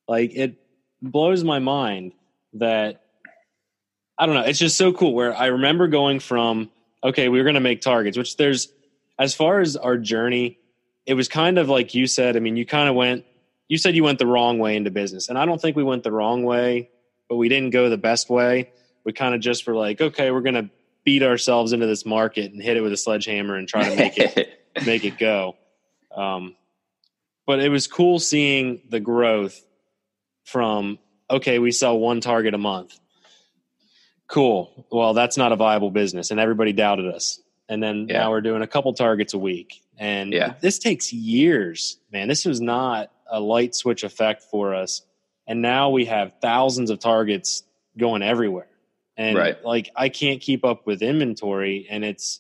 Like 0.08 0.32
it 0.34 0.56
blows 1.04 1.44
my 1.44 1.60
mind 1.60 2.14
that 2.54 3.01
I 4.22 4.26
don't 4.26 4.36
know, 4.36 4.42
it's 4.42 4.60
just 4.60 4.78
so 4.78 4.94
cool 4.94 5.14
where 5.14 5.36
I 5.36 5.48
remember 5.48 5.88
going 5.88 6.20
from 6.20 6.70
okay, 7.04 7.30
we 7.30 7.40
were 7.40 7.44
going 7.44 7.56
to 7.56 7.60
make 7.60 7.82
targets, 7.82 8.16
which 8.16 8.38
there's 8.38 8.72
as 9.18 9.34
far 9.34 9.60
as 9.60 9.76
our 9.76 9.98
journey 9.98 10.60
it 11.06 11.16
was 11.16 11.28
kind 11.28 11.58
of 11.58 11.70
like 11.70 11.94
you 11.94 12.08
said. 12.08 12.36
I 12.36 12.40
mean, 12.40 12.56
you 12.56 12.66
kind 12.66 12.88
of 12.88 12.96
went, 12.96 13.26
you 13.68 13.78
said 13.78 13.96
you 13.96 14.04
went 14.04 14.20
the 14.20 14.28
wrong 14.28 14.60
way 14.60 14.76
into 14.76 14.92
business. 14.92 15.30
And 15.30 15.38
I 15.38 15.46
don't 15.46 15.60
think 15.60 15.76
we 15.76 15.84
went 15.84 16.04
the 16.04 16.12
wrong 16.12 16.44
way, 16.44 16.90
but 17.28 17.38
we 17.38 17.50
didn't 17.50 17.72
go 17.72 17.90
the 17.90 17.98
best 17.98 18.30
way. 18.30 18.72
We 19.04 19.14
kind 19.14 19.34
of 19.34 19.42
just 19.42 19.66
were 19.66 19.76
like, 19.76 20.00
okay, 20.00 20.32
we're 20.32 20.42
going 20.42 20.56
to 20.56 20.70
beat 21.04 21.24
ourselves 21.24 21.74
into 21.74 21.88
this 21.88 22.06
market 22.06 22.52
and 22.52 22.62
hit 22.62 22.78
it 22.78 22.82
with 22.82 22.94
a 22.94 22.98
sledgehammer 22.98 23.56
and 23.56 23.68
try 23.68 23.90
to 23.90 23.96
make 23.96 24.18
it, 24.18 24.62
make 24.86 25.04
it 25.04 25.18
go. 25.18 25.56
Um, 26.16 26.56
but 27.48 27.60
it 27.60 27.70
was 27.70 27.88
cool 27.88 28.20
seeing 28.20 28.82
the 28.90 29.00
growth 29.00 29.60
from, 30.44 31.00
okay, 31.30 31.58
we 31.58 31.72
sell 31.72 31.98
one 31.98 32.22
target 32.22 32.54
a 32.54 32.60
month. 32.60 33.00
Cool. 34.32 34.88
Well, 34.90 35.14
that's 35.14 35.36
not 35.36 35.52
a 35.52 35.58
viable 35.58 35.92
business. 35.92 36.32
And 36.32 36.40
everybody 36.40 36.72
doubted 36.72 37.14
us. 37.14 37.42
And 37.68 37.84
then 37.84 38.08
yeah. 38.10 38.20
now 38.20 38.32
we're 38.32 38.42
doing 38.42 38.62
a 38.62 38.68
couple 38.68 38.94
targets 38.94 39.34
a 39.34 39.38
week 39.38 39.82
and 40.02 40.34
yeah. 40.34 40.56
this 40.62 40.80
takes 40.80 41.14
years, 41.14 41.98
man. 42.12 42.28
This 42.28 42.44
was 42.44 42.60
not 42.60 43.12
a 43.30 43.40
light 43.40 43.76
switch 43.76 44.04
effect 44.04 44.42
for 44.42 44.74
us. 44.74 45.04
And 45.46 45.62
now 45.62 45.92
we 45.92 46.06
have 46.06 46.34
thousands 46.42 46.90
of 46.90 46.98
targets 46.98 47.64
going 47.98 48.24
everywhere. 48.24 48.68
And 49.16 49.38
right. 49.38 49.64
like 49.64 49.92
I 49.96 50.10
can't 50.10 50.42
keep 50.42 50.66
up 50.66 50.88
with 50.88 51.04
inventory 51.04 51.86
and 51.90 52.04
it's 52.04 52.40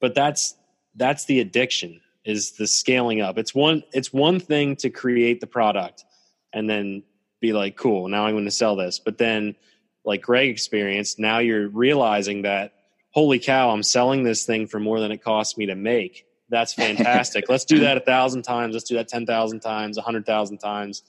but 0.00 0.14
that's 0.14 0.54
that's 0.94 1.24
the 1.24 1.40
addiction 1.40 2.00
is 2.24 2.52
the 2.52 2.68
scaling 2.68 3.20
up. 3.20 3.38
It's 3.38 3.54
one 3.54 3.82
it's 3.92 4.12
one 4.12 4.38
thing 4.38 4.76
to 4.76 4.90
create 4.90 5.40
the 5.40 5.48
product 5.48 6.04
and 6.52 6.70
then 6.70 7.02
be 7.40 7.52
like, 7.52 7.76
cool, 7.76 8.06
now 8.06 8.26
I'm 8.26 8.34
going 8.34 8.44
to 8.44 8.52
sell 8.52 8.76
this. 8.76 9.00
But 9.00 9.18
then 9.18 9.56
like 10.04 10.22
Greg 10.22 10.50
experienced, 10.50 11.18
now 11.18 11.38
you're 11.38 11.68
realizing 11.68 12.42
that 12.42 12.72
holy 13.10 13.38
cow, 13.38 13.70
I'm 13.70 13.82
selling 13.82 14.24
this 14.24 14.44
thing 14.44 14.66
for 14.66 14.80
more 14.80 15.00
than 15.00 15.12
it 15.12 15.22
cost 15.22 15.56
me 15.56 15.66
to 15.66 15.74
make 15.74 16.26
that's 16.48 16.74
fantastic. 16.84 17.48
Let's 17.48 17.64
do 17.64 17.80
that 17.80 17.96
a 17.96 18.00
thousand 18.00 18.42
times. 18.42 18.74
Let's 18.74 18.88
do 18.88 18.96
that 18.96 19.08
10,000 19.08 19.60
times, 19.60 19.98
a 19.98 20.02
hundred 20.02 20.26
thousand 20.26 20.58
times. 20.58 21.02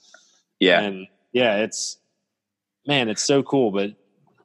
Yeah. 0.58 0.80
And 0.80 1.06
yeah, 1.32 1.58
it's, 1.58 1.98
man, 2.86 3.08
it's 3.08 3.22
so 3.22 3.42
cool, 3.42 3.70
but 3.70 3.94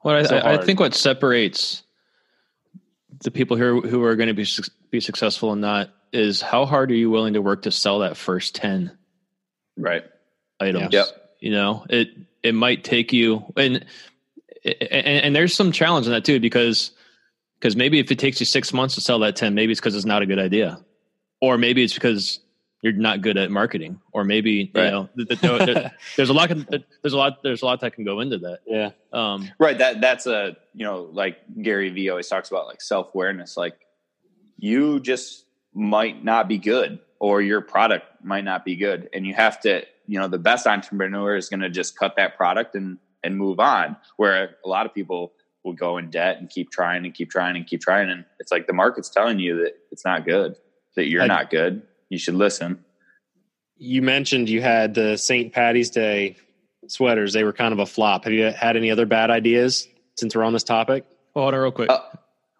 well, 0.03 0.23
so 0.25 0.37
I, 0.37 0.55
I, 0.55 0.63
think 0.63 0.79
what 0.79 0.95
separates 0.95 1.83
the 3.23 3.29
people 3.29 3.55
here 3.55 3.79
who 3.79 4.03
are 4.03 4.15
going 4.15 4.27
to 4.27 4.33
be, 4.33 4.47
be 4.89 4.99
successful 4.99 5.51
and 5.51 5.61
not 5.61 5.91
is 6.11 6.41
how 6.41 6.65
hard 6.65 6.91
are 6.91 6.95
you 6.95 7.11
willing 7.11 7.33
to 7.33 7.41
work 7.41 7.61
to 7.63 7.71
sell 7.71 7.99
that 7.99 8.17
first 8.17 8.55
10 8.55 8.97
right 9.77 10.03
items? 10.59 10.89
Yeah. 10.91 11.01
Yep. 11.01 11.07
You 11.39 11.51
know, 11.51 11.85
it, 11.89 12.09
it 12.43 12.55
might 12.55 12.83
take 12.83 13.13
you 13.13 13.45
and, 13.55 13.85
and, 14.63 14.75
and 15.25 15.35
there's 15.35 15.55
some 15.55 15.71
challenge 15.71 16.05
in 16.05 16.11
that 16.11 16.25
too, 16.25 16.39
because 16.39 16.91
because 17.61 17.75
maybe 17.75 17.99
if 17.99 18.11
it 18.11 18.17
takes 18.17 18.39
you 18.39 18.45
six 18.45 18.73
months 18.73 18.95
to 18.95 19.01
sell 19.01 19.19
that 19.19 19.35
10, 19.35 19.53
maybe 19.53 19.71
it's 19.71 19.79
because 19.79 19.95
it's 19.95 20.05
not 20.05 20.23
a 20.23 20.25
good 20.25 20.39
idea. 20.39 20.83
Or 21.41 21.59
maybe 21.59 21.83
it's 21.83 21.93
because 21.93 22.39
you're 22.81 22.93
not 22.93 23.21
good 23.21 23.37
at 23.37 23.51
marketing. 23.51 23.99
Or 24.13 24.23
maybe, 24.23 24.71
right. 24.73 24.85
you 24.85 24.91
know, 24.91 25.09
the, 25.15 25.25
the, 25.25 25.35
the, 25.35 25.91
there's 26.17 26.29
a 26.29 26.33
lot, 26.33 26.49
there's 26.49 27.13
a 27.13 27.17
lot, 27.17 27.43
there's 27.43 27.61
a 27.61 27.65
lot 27.65 27.81
that 27.81 27.93
can 27.93 28.03
go 28.03 28.19
into 28.19 28.39
that. 28.39 28.59
Yeah. 28.65 28.89
Um, 29.13 29.47
right. 29.59 29.77
That, 29.77 30.01
that's 30.01 30.25
a, 30.25 30.57
you 30.73 30.83
know, 30.83 31.09
like 31.11 31.37
Gary 31.61 31.91
Vee 31.91 32.09
always 32.09 32.27
talks 32.27 32.49
about 32.49 32.65
like 32.65 32.81
self-awareness. 32.81 33.57
Like 33.57 33.75
you 34.57 34.99
just 34.99 35.45
might 35.71 36.23
not 36.23 36.47
be 36.47 36.57
good 36.57 36.99
or 37.19 37.43
your 37.43 37.61
product 37.61 38.05
might 38.23 38.43
not 38.43 38.65
be 38.65 38.75
good. 38.75 39.07
And 39.13 39.27
you 39.27 39.35
have 39.35 39.59
to, 39.61 39.83
you 40.07 40.19
know, 40.19 40.27
the 40.27 40.39
best 40.39 40.65
entrepreneur 40.65 41.35
is 41.35 41.47
going 41.47 41.59
to 41.59 41.69
just 41.69 41.95
cut 41.95 42.15
that 42.17 42.37
product 42.37 42.73
and, 42.73 42.97
and 43.23 43.37
move 43.37 43.59
on. 43.59 43.97
Where 44.17 44.55
a 44.65 44.69
lot 44.69 44.85
of 44.85 44.93
people, 44.93 45.33
will 45.63 45.73
go 45.73 45.97
in 45.97 46.09
debt 46.09 46.37
and 46.39 46.49
keep 46.49 46.71
trying 46.71 47.05
and 47.05 47.13
keep 47.13 47.29
trying 47.29 47.55
and 47.55 47.67
keep 47.67 47.81
trying. 47.81 48.09
And 48.09 48.25
it's 48.39 48.51
like 48.51 48.67
the 48.67 48.73
market's 48.73 49.09
telling 49.09 49.39
you 49.39 49.57
that 49.63 49.73
it's 49.91 50.05
not 50.05 50.25
good, 50.25 50.55
that 50.95 51.07
you're 51.07 51.21
I, 51.21 51.27
not 51.27 51.49
good. 51.49 51.83
You 52.09 52.17
should 52.17 52.35
listen. 52.35 52.83
You 53.77 54.01
mentioned 54.01 54.49
you 54.49 54.61
had 54.61 54.93
the 54.93 55.17
St. 55.17 55.53
Patty's 55.53 55.89
Day 55.89 56.37
sweaters. 56.87 57.33
They 57.33 57.43
were 57.43 57.53
kind 57.53 57.73
of 57.73 57.79
a 57.79 57.85
flop. 57.85 58.25
Have 58.25 58.33
you 58.33 58.45
had 58.45 58.75
any 58.75 58.91
other 58.91 59.05
bad 59.05 59.29
ideas 59.29 59.87
since 60.17 60.35
we're 60.35 60.43
on 60.43 60.53
this 60.53 60.63
topic? 60.63 61.05
hold 61.33 61.53
on 61.53 61.59
real 61.61 61.71
quick. 61.71 61.89
Uh, 61.89 61.99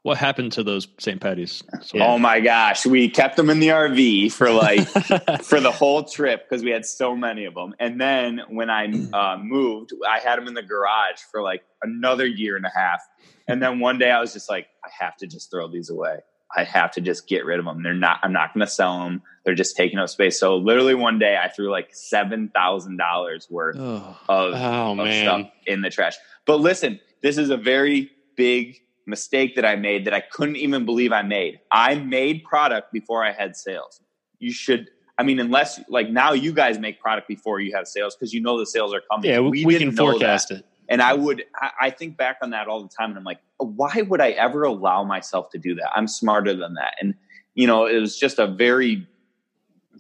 what 0.04 0.18
happened 0.18 0.54
to 0.54 0.64
those 0.64 0.88
St. 0.98 1.22
Patty's? 1.22 1.64
Yeah. 1.94 2.08
Oh 2.08 2.18
my 2.18 2.40
gosh, 2.40 2.86
we 2.86 3.10
kept 3.10 3.36
them 3.36 3.50
in 3.50 3.60
the 3.60 3.68
RV 3.68 4.32
for 4.32 4.52
like 4.52 4.88
for 5.44 5.60
the 5.60 5.72
whole 5.72 6.04
trip 6.04 6.48
because 6.50 6.64
we 6.64 6.72
had 6.72 6.86
so 6.86 7.16
many 7.16 7.46
of 7.46 7.54
them. 7.54 7.76
And 7.80 8.02
then 8.02 8.42
when 8.50 8.70
I 8.70 8.88
uh, 9.14 9.38
moved, 9.38 9.94
I 10.08 10.20
had 10.20 10.38
them 10.38 10.48
in 10.48 10.54
the 10.54 10.64
garage 10.64 11.20
for 11.32 11.42
like 11.42 11.64
another 11.84 12.26
year 12.26 12.56
and 12.56 12.66
a 12.66 12.72
half. 12.76 13.02
And 13.48 13.62
then 13.62 13.80
one 13.80 14.00
day 14.00 14.10
I 14.10 14.20
was 14.20 14.34
just 14.34 14.50
like, 14.50 14.68
I 14.84 14.90
have 15.04 15.18
to 15.18 15.28
just 15.28 15.52
throw 15.52 15.68
these 15.68 15.90
away. 15.90 16.20
I 16.56 16.64
have 16.64 16.92
to 16.94 17.02
just 17.02 17.28
get 17.28 17.46
rid 17.46 17.60
of 17.60 17.66
them. 17.66 17.82
They're 17.82 17.94
not. 17.94 18.20
I'm 18.24 18.34
not 18.34 18.54
going 18.54 18.66
to 18.66 18.72
sell 18.72 19.04
them. 19.04 19.22
They're 19.46 19.56
just 19.56 19.78
taking 19.78 20.00
up 20.00 20.10
space. 20.10 20.40
So 20.40 20.58
literally 20.58 20.96
one 20.96 21.18
day 21.18 21.38
I 21.42 21.48
threw 21.50 21.72
like 21.72 21.90
seven 21.94 22.50
thousand 22.54 22.98
dollars 22.98 23.48
worth 23.50 23.78
oh. 23.80 24.18
of, 24.28 24.54
oh, 24.56 25.00
of 25.00 25.14
stuff 25.14 25.52
in 25.66 25.82
the 25.82 25.90
trash. 25.90 26.16
But 26.46 26.60
listen, 26.60 27.00
this 27.22 27.38
is 27.38 27.52
a 27.52 27.58
very 27.58 28.12
big 28.36 28.82
mistake 29.12 29.56
that 29.56 29.66
I 29.66 29.76
made 29.76 30.06
that 30.06 30.14
I 30.14 30.22
couldn't 30.22 30.56
even 30.56 30.86
believe 30.86 31.12
I 31.12 31.22
made. 31.22 31.60
I 31.72 31.96
made 31.96 32.44
product 32.44 32.92
before 32.92 33.24
I 33.24 33.32
had 33.32 33.56
sales. 33.56 34.02
You 34.40 34.52
should, 34.52 34.90
I 35.20 35.24
mean, 35.24 35.40
unless 35.40 35.80
like 35.88 36.10
now 36.10 36.32
you 36.32 36.52
guys 36.52 36.80
make 36.80 37.00
product 37.00 37.28
before 37.28 37.60
you 37.60 37.76
have 37.76 37.88
sales 37.88 38.16
because 38.16 38.34
you 38.34 38.42
know 38.42 38.58
the 38.58 38.66
sales 38.66 38.94
are 38.94 39.04
coming. 39.12 39.30
Yeah, 39.30 39.42
we, 39.42 39.66
we 39.66 39.78
can 39.78 39.92
forecast 39.92 40.50
that. 40.50 40.60
it. 40.60 40.66
And 40.90 41.02
I 41.02 41.14
would, 41.14 41.44
I, 41.56 41.72
I 41.82 41.90
think 41.92 42.18
back 42.18 42.38
on 42.42 42.50
that 42.50 42.68
all 42.68 42.82
the 42.82 42.90
time, 42.90 43.12
and 43.12 43.18
I'm 43.20 43.24
like, 43.24 43.40
why 43.58 44.02
would 44.02 44.20
I 44.20 44.32
ever 44.32 44.64
allow 44.64 45.04
myself 45.04 45.50
to 45.52 45.60
do 45.60 45.76
that? 45.76 45.92
I'm 45.96 46.08
smarter 46.08 46.56
than 46.56 46.74
that. 46.74 46.96
And 47.00 47.14
you 47.54 47.68
know, 47.68 47.86
it 47.86 48.00
was 48.00 48.18
just 48.18 48.40
a 48.40 48.48
very 48.48 49.08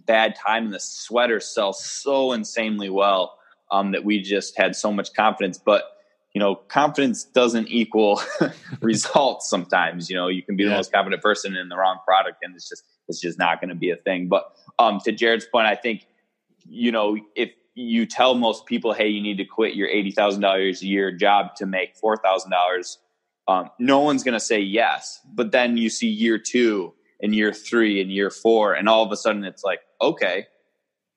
bad 0.06 0.36
time, 0.36 0.66
and 0.66 0.74
the 0.74 0.80
sweater 0.80 1.40
sells 1.40 1.84
so 1.86 2.32
insanely 2.32 2.90
well 2.90 3.38
um, 3.72 3.92
that 3.92 4.04
we 4.04 4.22
just 4.22 4.58
had 4.58 4.76
so 4.76 4.92
much 4.92 5.14
confidence. 5.14 5.58
But 5.58 5.84
you 6.34 6.40
know, 6.40 6.56
confidence 6.56 7.26
doesn't 7.26 7.68
equal 7.68 8.22
results. 8.82 9.50
Sometimes, 9.50 10.10
you 10.10 10.16
know, 10.16 10.28
you 10.28 10.42
can 10.42 10.56
be 10.56 10.64
yeah. 10.64 10.70
the 10.70 10.76
most 10.76 10.92
confident 10.92 11.22
person 11.22 11.56
in 11.56 11.70
the 11.70 11.78
wrong 11.78 12.00
product, 12.06 12.38
and 12.42 12.56
it's 12.56 12.70
just 12.70 12.84
it's 13.08 13.20
just 13.20 13.38
not 13.38 13.60
going 13.60 13.70
to 13.70 13.76
be 13.76 13.92
a 13.92 13.98
thing. 13.98 14.28
But 14.28 14.52
um, 14.80 15.00
to 15.04 15.12
Jared's 15.12 15.46
point, 15.46 15.68
I 15.68 15.76
think 15.76 16.08
you 16.66 16.92
know 16.92 17.18
if 17.36 17.52
you 17.76 18.06
tell 18.06 18.36
most 18.36 18.66
people, 18.66 18.94
hey, 18.94 19.08
you 19.08 19.22
need 19.22 19.38
to 19.38 19.46
quit 19.46 19.76
your 19.76 19.90
eighty 19.90 20.12
thousand 20.12 20.42
dollars 20.42 20.82
a 20.82 20.88
year 20.88 21.12
job 21.12 21.56
to 21.56 21.66
make 21.66 21.98
four 21.98 22.16
thousand 22.18 22.54
um, 22.54 22.58
dollars, 22.58 22.98
no 23.80 24.00
one's 24.00 24.24
going 24.24 24.34
to 24.34 24.40
say 24.40 24.60
yes. 24.60 25.20
But 25.34 25.52
then 25.52 25.76
you 25.76 25.90
see 25.90 26.08
year 26.08 26.38
two 26.38 26.94
and 27.22 27.36
year 27.36 27.52
three 27.52 28.02
and 28.02 28.10
year 28.10 28.30
four, 28.30 28.74
and 28.74 28.88
all 28.88 29.04
of 29.04 29.12
a 29.12 29.18
sudden 29.18 29.44
it's 29.44 29.66
like, 29.66 29.82
okay, 30.02 30.48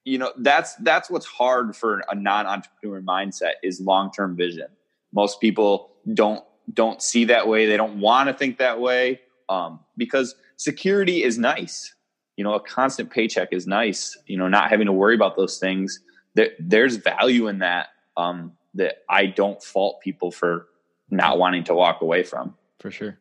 you 0.04 0.18
know 0.18 0.32
that's 0.38 0.74
that's 0.76 1.08
what's 1.08 1.26
hard 1.26 1.76
for 1.76 2.02
a 2.10 2.16
non-entrepreneur 2.16 3.00
mindset 3.00 3.52
is 3.62 3.80
long-term 3.80 4.36
vision 4.36 4.66
most 5.14 5.40
people 5.40 5.92
don't 6.12 6.44
don't 6.72 7.00
see 7.00 7.24
that 7.24 7.48
way 7.48 7.66
they 7.66 7.76
don't 7.76 8.00
want 8.00 8.28
to 8.28 8.34
think 8.34 8.58
that 8.58 8.80
way 8.80 9.20
um, 9.48 9.80
because 9.96 10.34
security 10.56 11.22
is 11.22 11.38
nice 11.38 11.94
you 12.36 12.44
know 12.44 12.54
a 12.54 12.60
constant 12.60 13.10
paycheck 13.10 13.48
is 13.52 13.66
nice 13.66 14.16
you 14.26 14.36
know 14.36 14.48
not 14.48 14.68
having 14.68 14.86
to 14.86 14.92
worry 14.92 15.14
about 15.14 15.36
those 15.36 15.58
things 15.58 16.00
there, 16.34 16.50
there's 16.58 16.96
value 16.96 17.48
in 17.48 17.58
that 17.58 17.88
um, 18.16 18.52
that 18.74 18.96
i 19.08 19.26
don't 19.26 19.62
fault 19.62 20.00
people 20.02 20.30
for 20.30 20.66
not 21.10 21.38
wanting 21.38 21.64
to 21.64 21.74
walk 21.74 22.00
away 22.00 22.22
from 22.22 22.54
for 22.80 22.90
sure 22.90 23.18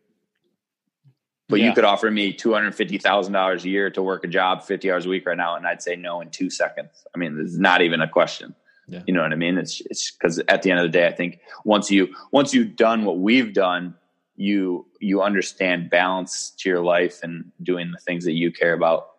but 1.50 1.60
yeah. 1.60 1.68
you 1.68 1.74
could 1.74 1.84
offer 1.84 2.10
me 2.10 2.34
two 2.34 2.54
hundred 2.54 2.74
fifty 2.74 2.98
thousand 2.98 3.34
dollars 3.34 3.66
a 3.66 3.70
year 3.70 3.90
to 3.92 4.02
work 4.02 4.24
a 4.24 4.28
job 4.28 4.64
fifty 4.64 4.92
hours 4.92 5.06
a 5.06 5.10
week 5.10 5.28
right 5.28 5.38
now, 5.38 5.56
and 5.56 5.68
I'd 5.68 5.84
say 5.84 5.96
no 5.96 6.22
in 6.22 6.30
two 6.30 6.50
seconds. 6.50 7.06
I 7.14 7.18
mean, 7.18 7.40
it's 7.40 7.58
not 7.58 7.82
even 7.82 8.02
a 8.02 8.08
question. 8.08 8.56
Yeah. 8.88 9.02
You 9.08 9.14
know 9.14 9.22
what 9.22 9.32
I 9.32 9.36
mean? 9.36 9.58
It's 9.58 9.82
it's 9.82 10.12
because 10.12 10.40
at 10.48 10.62
the 10.62 10.72
end 10.72 10.80
of 10.80 10.86
the 10.86 10.98
day, 10.98 11.08
I 11.08 11.12
think 11.12 11.40
once 11.64 11.90
you 11.90 12.14
once 12.32 12.54
you've 12.54 12.76
done 12.76 13.06
what 13.06 13.20
we've 13.20 13.54
done, 13.54 13.96
you 14.36 14.86
you 15.00 15.22
understand 15.22 15.90
balance 15.90 16.52
to 16.60 16.70
your 16.70 16.82
life 16.82 17.24
and 17.24 17.52
doing 17.62 17.92
the 17.92 18.00
things 18.00 18.26
that 18.26 18.34
you 18.34 18.52
care 18.52 18.74
about 18.74 19.10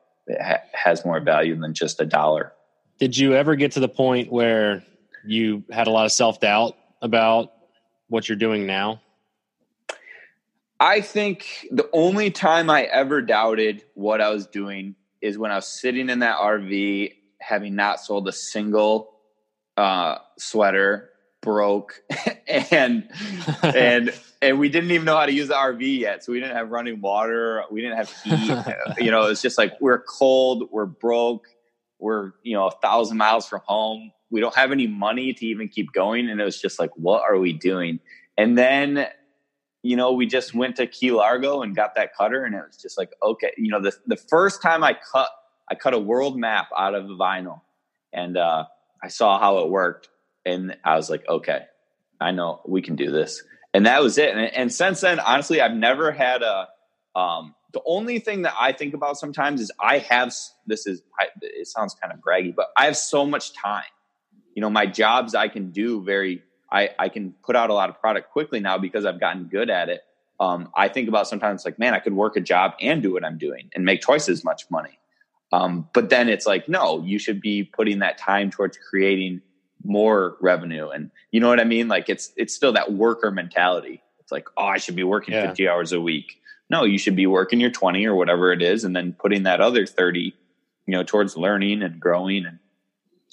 ha- 0.41 0.63
has 0.73 1.05
more 1.05 1.21
value 1.21 1.59
than 1.59 1.75
just 1.75 2.01
a 2.01 2.07
dollar. 2.07 2.53
Did 2.99 3.17
you 3.17 3.35
ever 3.35 3.57
get 3.57 3.73
to 3.73 3.81
the 3.81 3.89
point 3.89 4.31
where 4.31 4.85
you 5.25 5.65
had 5.71 5.87
a 5.87 5.91
lot 5.91 6.05
of 6.05 6.13
self 6.13 6.41
doubt 6.41 6.77
about 7.01 7.53
what 8.09 8.29
you're 8.29 8.37
doing 8.37 8.67
now? 8.67 9.01
I 10.79 11.01
think 11.01 11.67
the 11.71 11.89
only 11.93 12.31
time 12.31 12.69
I 12.69 12.83
ever 12.83 13.23
doubted 13.23 13.85
what 13.95 14.21
I 14.21 14.31
was 14.31 14.47
doing 14.47 14.97
is 15.23 15.39
when 15.39 15.51
I 15.51 15.57
was 15.57 15.67
sitting 15.67 16.11
in 16.11 16.19
that 16.19 16.37
RV, 16.37 17.15
having 17.39 17.75
not 17.75 18.01
sold 18.01 18.29
a 18.29 18.33
single 18.33 19.14
uh, 19.77 20.19
sweater, 20.39 21.11
broke, 21.43 22.01
and 22.49 23.09
and 23.63 24.13
and 24.43 24.59
we 24.59 24.69
didn't 24.69 24.91
even 24.91 25.05
know 25.05 25.17
how 25.17 25.27
to 25.27 25.33
use 25.33 25.49
the 25.49 25.55
RV 25.55 25.99
yet, 25.99 26.25
so 26.25 26.33
we 26.33 26.41
didn't 26.41 26.57
have 26.57 26.71
running 26.71 27.01
water, 27.01 27.63
we 27.71 27.81
didn't 27.81 27.97
have 27.97 28.11
heat. 28.23 28.75
you 29.05 29.11
know, 29.11 29.27
it's 29.27 29.43
just 29.43 29.59
like 29.59 29.73
we're 29.81 30.03
cold, 30.03 30.69
we're 30.71 30.87
broke, 30.87 31.47
we're 31.99 32.33
you 32.43 32.55
know 32.55 32.67
a 32.67 32.73
thousand 32.83 33.19
miles 33.19 33.49
from 33.49 33.61
home. 33.65 34.11
We 34.31 34.41
don't 34.41 34.55
have 34.57 34.73
any 34.73 34.89
money 34.89 35.33
to 35.33 35.47
even 35.47 35.69
keep 35.69 35.93
going, 35.93 36.29
and 36.29 36.41
it 36.41 36.45
was 36.45 36.61
just 36.61 36.81
like, 36.81 36.91
what 36.97 37.23
are 37.23 37.39
we 37.39 37.53
doing? 37.53 38.01
And 38.37 38.59
then 38.59 39.07
you 39.85 39.97
know, 39.97 40.13
we 40.13 40.27
just 40.27 40.55
went 40.55 40.77
to 40.77 40.87
Key 40.87 41.13
Largo 41.13 41.61
and 41.61 41.77
got 41.77 41.95
that 41.97 42.17
cutter, 42.17 42.45
and 42.45 42.55
it 42.55 42.63
was 42.67 42.79
just 42.79 42.97
like, 42.97 43.11
okay, 43.23 43.53
you 43.59 43.71
know, 43.71 43.83
the 43.83 43.93
the 44.07 44.17
first 44.17 44.63
time 44.63 44.83
I 44.83 44.97
cut, 45.13 45.29
I 45.71 45.75
cut 45.75 45.93
a 45.93 45.99
world 45.99 46.39
map 46.39 46.69
out 46.77 46.95
of 46.95 47.07
the 47.07 47.15
vinyl, 47.15 47.61
and 48.11 48.39
uh, 48.39 48.65
I 49.05 49.09
saw 49.09 49.39
how 49.39 49.59
it 49.59 49.69
worked, 49.69 50.09
and 50.47 50.77
I 50.83 50.97
was 50.97 51.11
like, 51.11 51.29
okay, 51.29 51.67
I 52.19 52.31
know 52.31 52.63
we 52.67 52.81
can 52.81 52.97
do 52.97 53.11
this, 53.11 53.43
and 53.75 53.85
that 53.85 54.03
was 54.03 54.17
it. 54.17 54.35
And, 54.35 54.41
and 54.55 54.73
since 54.73 55.03
then, 55.03 55.21
honestly, 55.21 55.61
I've 55.61 55.75
never 55.75 56.11
had 56.11 56.43
a. 56.43 56.69
Um, 57.15 57.55
the 57.75 57.83
only 57.87 58.19
thing 58.19 58.43
that 58.43 58.55
I 58.59 58.73
think 58.73 58.95
about 58.95 59.19
sometimes 59.19 59.61
is 59.61 59.71
I 59.79 59.99
have 59.99 60.33
this 60.67 60.87
is 60.87 61.03
I, 61.21 61.27
it 61.43 61.67
sounds 61.67 61.95
kind 61.95 62.15
of 62.15 62.21
braggy, 62.21 62.55
but 62.55 62.69
I 62.79 62.87
have 62.87 62.97
so 62.97 63.27
much 63.27 63.53
time. 63.53 63.85
You 64.55 64.63
know, 64.63 64.71
my 64.71 64.87
jobs 64.87 65.35
I 65.35 65.49
can 65.49 65.71
do 65.71 66.03
very 66.03 66.43
I, 66.73 66.91
I 66.99 67.09
can 67.09 67.35
put 67.45 67.57
out 67.57 67.71
a 67.71 67.75
lot 67.75 67.91
of 67.91 68.01
product 68.01 68.31
quickly 68.31 68.61
now 68.61 68.79
because 68.79 69.05
I've 69.05 69.21
gotten 69.21 69.45
good 69.45 69.71
at 69.71 69.91
it. 69.91 70.03
Um, 70.41 70.71
I 70.75 70.89
think 70.89 71.09
about 71.09 71.29
sometimes 71.29 71.65
like, 71.65 71.79
man, 71.79 71.95
I 71.95 72.01
could 72.01 72.15
work 72.15 72.37
a 72.37 72.41
job 72.41 72.73
and 72.81 73.03
do 73.03 73.13
what 73.13 73.25
I'm 73.25 73.39
doing 73.39 73.71
and 73.75 73.85
make 73.85 74.01
twice 74.01 74.29
as 74.29 74.45
much 74.45 74.65
money. 74.71 74.99
Um, 75.55 75.89
but 75.93 76.11
then 76.11 76.29
it's 76.29 76.47
like, 76.47 76.69
no, 76.69 77.03
you 77.05 77.19
should 77.19 77.41
be 77.41 77.63
putting 77.63 78.01
that 78.01 78.19
time 78.19 78.51
towards 78.51 78.77
creating 78.77 79.41
more 79.85 80.37
revenue. 80.41 80.89
And 80.89 81.11
you 81.31 81.39
know 81.39 81.49
what 81.49 81.61
I 81.61 81.65
mean? 81.65 81.87
Like 81.87 82.09
it's 82.09 82.33
it's 82.37 82.55
still 82.55 82.73
that 82.73 82.93
worker 82.93 83.31
mentality. 83.31 84.03
It's 84.19 84.33
like, 84.33 84.49
oh, 84.57 84.65
I 84.65 84.79
should 84.79 84.97
be 84.97 85.05
working 85.05 85.35
yeah. 85.35 85.47
50 85.47 85.69
hours 85.69 85.93
a 85.93 86.01
week. 86.01 86.41
No, 86.71 86.85
you 86.85 86.99
should 86.99 87.15
be 87.15 87.27
working 87.27 87.61
your 87.61 87.71
20 87.71 88.05
or 88.07 88.17
whatever 88.17 88.53
it 88.53 88.63
is, 88.63 88.85
and 88.85 88.97
then 88.97 89.13
putting 89.13 89.45
that 89.45 89.61
other 89.61 89.87
30, 89.87 90.35
you 90.87 90.93
know, 90.93 91.05
towards 91.05 91.37
learning 91.37 91.83
and 91.83 92.01
growing. 92.01 92.47
And 92.47 92.59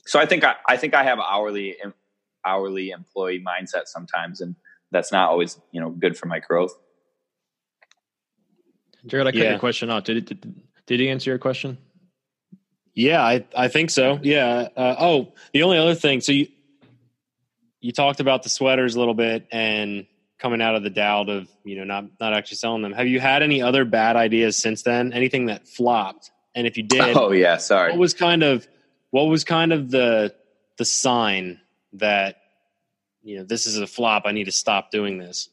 so 0.06 0.20
I 0.20 0.26
think 0.26 0.44
I, 0.44 0.56
I 0.68 0.78
think 0.78 0.94
I 0.94 1.04
have 1.04 1.18
hourly 1.20 1.78
hourly 2.46 2.90
employee 2.92 3.44
mindset 3.44 3.88
sometimes, 3.88 4.42
and 4.42 4.56
that's 4.92 5.12
not 5.12 5.30
always 5.30 5.60
you 5.72 5.82
know 5.82 5.90
good 5.90 6.18
for 6.18 6.28
my 6.28 6.40
growth. 6.40 6.78
Jared, 9.08 9.26
I 9.26 9.32
cut 9.32 9.40
yeah. 9.40 9.50
your 9.52 9.60
question 9.60 9.90
off. 9.90 10.04
Did 10.04 10.18
it? 10.18 10.26
Did, 10.26 10.62
did 10.86 11.00
he 11.00 11.10
answer 11.10 11.32
your 11.32 11.40
question? 11.40 11.78
Yeah, 12.94 13.24
I 13.24 13.46
I 13.56 13.68
think 13.68 13.90
so. 13.90 14.20
Yeah. 14.22 14.68
Uh, 14.76 14.96
oh, 15.00 15.34
the 15.54 15.64
only 15.64 15.78
other 15.78 15.96
thing. 15.96 16.22
So 16.22 16.32
you 16.32 16.48
you 17.80 17.92
talked 17.92 18.20
about 18.20 18.44
the 18.44 18.50
sweaters 18.50 18.96
a 18.96 19.00
little 19.00 19.14
bit 19.14 19.48
and 19.52 20.06
coming 20.38 20.62
out 20.62 20.76
of 20.76 20.84
the 20.84 20.90
doubt 20.90 21.30
of 21.30 21.48
you 21.64 21.78
know 21.78 21.84
not 21.84 22.06
not 22.20 22.34
actually 22.34 22.58
selling 22.58 22.82
them. 22.82 22.94
Have 22.94 23.08
you 23.08 23.20
had 23.20 23.44
any 23.44 23.62
other 23.62 23.86
bad 23.86 24.16
ideas 24.16 24.58
since 24.58 24.84
then? 24.84 25.14
Anything 25.14 25.46
that 25.48 25.68
flopped? 25.68 26.32
And 26.54 26.68
if 26.68 26.78
you 26.78 26.84
did, 26.84 27.02
oh 27.16 27.32
yeah, 27.32 27.58
sorry. 27.58 27.92
What 27.92 28.00
was 28.00 28.14
kind 28.14 28.44
of 28.44 28.68
what 29.12 29.24
was 29.24 29.44
kind 29.44 29.72
of 29.72 29.90
the 29.90 30.34
the 30.78 30.86
sign 30.86 31.60
that 31.94 32.38
you 33.24 33.38
know 33.38 33.44
this 33.44 33.68
is 33.68 33.78
a 33.78 33.88
flop 33.88 34.24
i 34.26 34.32
need 34.32 34.46
to 34.46 34.52
stop 34.52 34.92
doing 34.92 35.18
this 35.18 35.50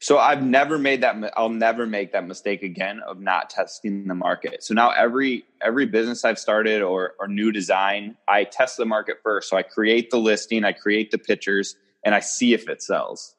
so 0.00 0.18
i've 0.18 0.42
never 0.42 0.78
made 0.78 1.02
that 1.02 1.32
i'll 1.36 1.50
never 1.50 1.86
make 1.86 2.12
that 2.12 2.26
mistake 2.26 2.62
again 2.62 3.00
of 3.06 3.20
not 3.20 3.50
testing 3.50 4.08
the 4.08 4.14
market. 4.14 4.64
So 4.64 4.74
now 4.74 4.90
every 4.90 5.44
every 5.62 5.86
business 5.86 6.24
i've 6.24 6.38
started 6.38 6.82
or 6.82 7.14
or 7.20 7.28
new 7.28 7.52
design 7.52 8.16
i 8.26 8.44
test 8.44 8.76
the 8.76 8.86
market 8.86 9.18
first. 9.22 9.48
So 9.48 9.56
i 9.56 9.62
create 9.62 10.10
the 10.10 10.18
listing 10.18 10.64
i 10.64 10.72
create 10.72 11.10
the 11.10 11.18
pictures 11.18 11.76
and 12.04 12.14
i 12.14 12.20
see 12.20 12.54
if 12.54 12.68
it 12.68 12.82
sells. 12.82 13.36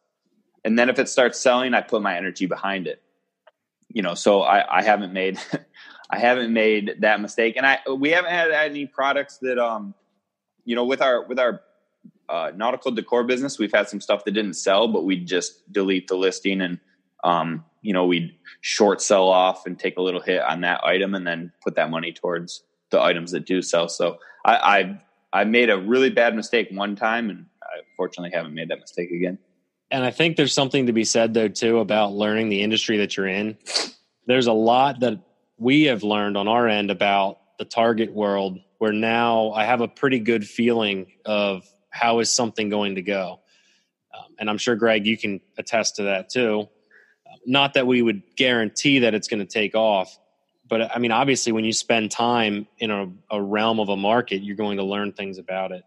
And 0.64 0.78
then 0.78 0.90
if 0.90 1.00
it 1.00 1.10
starts 1.10 1.40
selling 1.40 1.74
i 1.74 1.82
put 1.82 2.02
my 2.02 2.16
energy 2.16 2.46
behind 2.46 2.88
it. 2.88 3.02
You 3.90 4.04
know 4.04 4.14
so 4.14 4.42
i 4.42 4.80
i 4.80 4.84
haven't 4.84 5.14
made 5.14 5.40
i 6.12 6.20
haven't 6.20 6.54
made 6.54 6.98
that 7.00 7.20
mistake. 7.22 7.58
And 7.58 7.66
i 7.66 7.80
we 7.92 8.12
haven't 8.12 8.32
had 8.32 8.52
any 8.52 8.86
products 8.86 9.40
that 9.40 9.58
um 9.58 9.96
you 10.64 10.76
know 10.76 10.86
with 10.86 11.02
our 11.02 11.26
with 11.26 11.40
our 11.40 11.62
uh, 12.32 12.52
nautical 12.56 12.92
decor 12.92 13.26
business, 13.26 13.60
we've 13.60 13.74
had 13.74 13.90
some 13.90 14.00
stuff 14.00 14.24
that 14.24 14.32
didn't 14.32 14.54
sell, 14.54 14.88
but 14.88 15.04
we'd 15.04 15.28
just 15.28 15.70
delete 15.72 16.08
the 16.08 16.16
listing 16.16 16.62
and, 16.62 16.80
um, 17.26 17.66
you 17.82 17.92
know, 17.92 18.06
we'd 18.06 18.32
short 18.62 19.02
sell 19.02 19.28
off 19.28 19.66
and 19.66 19.78
take 19.78 19.98
a 19.98 20.02
little 20.02 20.22
hit 20.22 20.42
on 20.42 20.62
that 20.62 20.82
item 20.84 21.14
and 21.14 21.28
then 21.28 21.52
put 21.62 21.76
that 21.76 21.90
money 21.90 22.14
towards 22.14 22.64
the 22.90 23.02
items 23.02 23.32
that 23.32 23.46
do 23.46 23.62
sell. 23.62 23.90
So 23.90 24.18
I, 24.46 24.56
I, 24.56 25.42
I 25.42 25.44
made 25.44 25.70
a 25.70 25.78
really 25.78 26.10
bad 26.10 26.34
mistake 26.34 26.70
one 26.72 26.96
time 26.96 27.30
and 27.30 27.46
I 27.62 27.82
fortunately 27.98 28.32
haven't 28.34 28.54
made 28.54 28.70
that 28.70 28.80
mistake 28.80 29.12
again. 29.12 29.38
And 29.92 30.06
I 30.06 30.12
think 30.12 30.38
there's 30.38 30.54
something 30.54 30.86
to 30.86 30.94
be 30.94 31.04
said 31.04 31.34
though, 31.34 31.50
too, 31.50 31.80
about 31.80 32.14
learning 32.14 32.48
the 32.48 32.62
industry 32.62 32.98
that 33.00 33.18
you're 33.18 33.28
in. 33.28 33.58
There's 34.26 34.48
a 34.48 34.54
lot 34.54 35.02
that 35.02 35.20
we 35.58 35.84
have 35.84 36.04
learned 36.04 36.38
on 36.38 36.48
our 36.48 36.68
end 36.68 36.92
about 36.92 37.40
the 37.60 37.66
target 37.66 38.14
world 38.14 38.60
where 38.78 38.94
now 38.94 39.52
I 39.52 39.66
have 39.66 39.82
a 39.82 39.88
pretty 39.88 40.20
good 40.20 40.48
feeling 40.48 41.08
of 41.26 41.66
how 41.92 42.20
is 42.20 42.32
something 42.32 42.70
going 42.70 42.96
to 42.96 43.02
go? 43.02 43.40
Um, 44.18 44.36
and 44.40 44.50
I'm 44.50 44.58
sure, 44.58 44.76
Greg, 44.76 45.06
you 45.06 45.18
can 45.18 45.40
attest 45.58 45.98
to 45.98 46.04
that 46.04 46.30
too. 46.30 46.68
Not 47.46 47.76
that 47.76 47.88
we 47.88 48.02
would 48.02 48.24
guarantee 48.36 49.00
that 49.00 49.14
it's 49.14 49.28
going 49.28 49.40
to 49.40 49.46
take 49.46 49.76
off, 49.76 50.18
but 50.68 50.96
I 50.96 51.00
mean, 51.00 51.12
obviously, 51.12 51.52
when 51.52 51.66
you 51.66 51.74
spend 51.74 52.12
time 52.12 52.66
in 52.78 52.92
a, 52.92 53.12
a 53.30 53.42
realm 53.42 53.80
of 53.80 53.90
a 53.90 53.98
market, 53.98 54.42
you're 54.42 54.56
going 54.56 54.78
to 54.78 54.84
learn 54.84 55.12
things 55.12 55.38
about 55.38 55.72
it. 55.72 55.84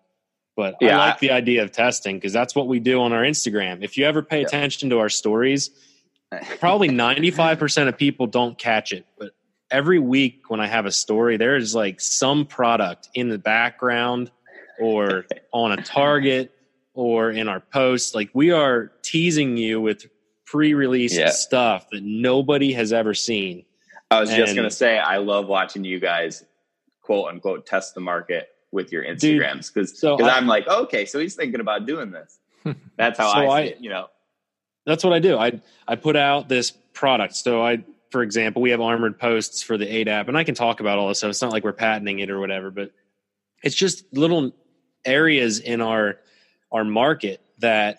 But 0.57 0.76
yeah. 0.80 0.98
I 0.98 1.07
like 1.09 1.18
the 1.18 1.32
idea 1.32 1.62
of 1.62 1.72
testing 1.72 2.16
because 2.16 2.32
that's 2.32 2.55
what 2.55 2.68
we 2.68 2.80
do 2.80 3.00
on 3.00 3.12
our 3.12 3.22
Instagram. 3.22 3.82
If 3.82 3.96
you 3.96 4.05
ever 4.05 4.22
pay 4.22 4.40
yeah. 4.40 4.46
attention 4.46 4.90
to 4.90 4.98
our 4.98 5.09
stories, 5.09 5.70
probably 6.61 6.90
95% 6.90 7.88
of 7.88 7.96
people 7.96 8.26
don't 8.26 8.57
catch 8.59 8.92
it, 8.92 9.07
but 9.18 9.32
every 9.70 9.98
week 9.98 10.48
when 10.48 10.61
I 10.61 10.66
have 10.66 10.86
a 10.86 10.92
story, 10.92 11.36
there's 11.36 11.74
like 11.74 12.00
some 12.00 12.46
product 12.46 13.09
in 13.14 13.28
the 13.28 13.38
background 13.38 14.30
or 14.81 15.27
on 15.53 15.72
a 15.72 15.77
target 15.83 16.53
or 16.95 17.31
in 17.31 17.49
our 17.49 17.61
posts. 17.61 18.14
Like 18.14 18.31
we 18.35 18.51
are 18.51 18.93
teasing 19.03 19.57
you 19.57 19.81
with 19.81 20.07
pre-release 20.47 21.16
Yeah. 21.16 21.31
stuff 21.31 21.89
that 21.91 22.03
nobody 22.03 22.72
has 22.72 22.93
ever 22.93 23.14
seen. 23.14 23.64
I 24.11 24.20
was 24.20 24.31
just 24.31 24.55
gonna 24.55 24.70
say 24.70 24.99
I 24.99 25.16
love 25.18 25.47
watching 25.47 25.85
you 25.85 25.99
guys 25.99 26.45
quote 27.03 27.29
unquote 27.29 27.66
test 27.66 27.95
the 27.95 28.01
market 28.01 28.49
with 28.70 28.93
your 28.93 29.05
Instagrams 29.05 29.72
because 29.72 29.99
so 29.99 30.20
I- 30.20 30.37
I'm 30.37 30.47
like 30.47 30.66
okay, 30.68 31.05
so 31.07 31.18
he's 31.18 31.35
thinking 31.35 31.61
about 31.61 31.87
doing 31.87 32.11
this. 32.12 32.39
That's 32.97 33.18
how 33.18 33.33
So 33.33 33.39
I, 33.41 33.47
I- 33.61 33.64
see 33.64 33.70
it. 33.72 33.81
You 33.81 33.91
know, 33.91 34.09
That's 34.87 35.03
what 35.03 35.12
I 35.12 35.18
do. 35.18 35.37
I 35.39 35.61
I 35.89 35.97
put 35.97 36.16
out 36.16 36.49
this 36.49 36.70
product. 36.93 37.35
So 37.35 37.62
I, 37.64 37.83
for 38.11 38.22
example, 38.22 38.62
we 38.62 38.70
have 38.70 38.81
armored 38.81 39.18
posts 39.18 39.62
for 39.62 39.77
the 39.77 39.87
ADAP, 39.87 40.29
and 40.29 40.37
I 40.39 40.45
can 40.45 40.55
talk 40.55 40.79
about 40.81 40.99
all 40.99 41.09
this. 41.09 41.18
So 41.18 41.29
it's 41.29 41.43
not 41.43 41.51
like 41.51 41.64
we're 41.64 41.72
patenting 41.72 42.20
it 42.20 42.31
or 42.31 42.39
whatever, 42.39 42.70
but 42.70 42.93
it's 43.62 43.75
just 43.75 44.05
little 44.12 44.53
areas 45.05 45.61
in 45.61 45.80
our 45.80 46.18
our 46.72 46.84
market 46.84 47.40
that 47.59 47.98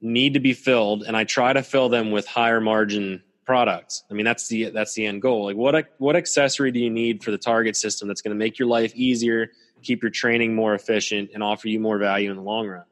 need 0.00 0.34
to 0.34 0.40
be 0.40 0.52
filled, 0.52 1.02
and 1.02 1.16
I 1.16 1.24
try 1.24 1.52
to 1.52 1.62
fill 1.62 1.88
them 1.88 2.10
with 2.10 2.26
higher 2.26 2.60
margin 2.60 3.22
products. 3.44 4.04
I 4.10 4.14
mean, 4.14 4.24
that's 4.24 4.46
the 4.48 4.70
that's 4.70 4.94
the 4.94 5.06
end 5.06 5.22
goal. 5.22 5.46
Like, 5.46 5.56
what 5.56 5.86
what 5.98 6.16
accessory 6.16 6.70
do 6.70 6.78
you 6.78 6.90
need 6.90 7.24
for 7.24 7.30
the 7.32 7.38
target 7.38 7.76
system 7.76 8.08
that's 8.08 8.22
going 8.22 8.34
to 8.34 8.38
make 8.38 8.58
your 8.58 8.68
life 8.68 8.94
easier, 8.94 9.50
keep 9.82 10.02
your 10.02 10.10
training 10.10 10.54
more 10.54 10.74
efficient, 10.74 11.30
and 11.34 11.42
offer 11.42 11.66
you 11.66 11.80
more 11.80 11.98
value 11.98 12.30
in 12.30 12.36
the 12.36 12.42
long 12.42 12.68
run? 12.68 12.84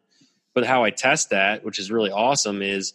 But 0.55 0.67
how 0.67 0.83
I 0.83 0.91
test 0.91 1.31
that, 1.31 1.65
which 1.65 1.79
is 1.79 1.93
really 1.93 2.11
awesome, 2.11 2.63
is 2.63 2.93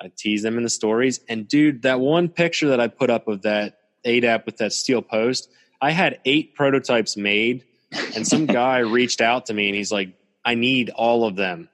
I 0.00 0.10
tease 0.16 0.42
them 0.42 0.56
in 0.56 0.62
the 0.62 0.70
stories. 0.70 1.20
And 1.28 1.46
dude, 1.46 1.82
that 1.82 2.00
one 2.00 2.30
picture 2.30 2.68
that 2.68 2.80
I 2.80 2.88
put 2.88 3.10
up 3.10 3.28
of 3.28 3.42
that 3.42 3.80
ADAP 4.06 4.46
with 4.46 4.56
that 4.58 4.72
steel 4.72 5.02
post, 5.02 5.50
I 5.82 5.90
had 5.90 6.20
eight 6.24 6.54
prototypes 6.54 7.14
made, 7.14 7.64
and 7.92 8.26
some 8.26 8.46
guy 8.46 8.78
reached 8.78 9.20
out 9.20 9.46
to 9.46 9.54
me 9.54 9.68
and 9.68 9.76
he's 9.76 9.92
like, 9.92 10.10
I 10.44 10.54
need 10.54 10.90
all 10.90 11.24
of 11.24 11.36
them. 11.36 11.68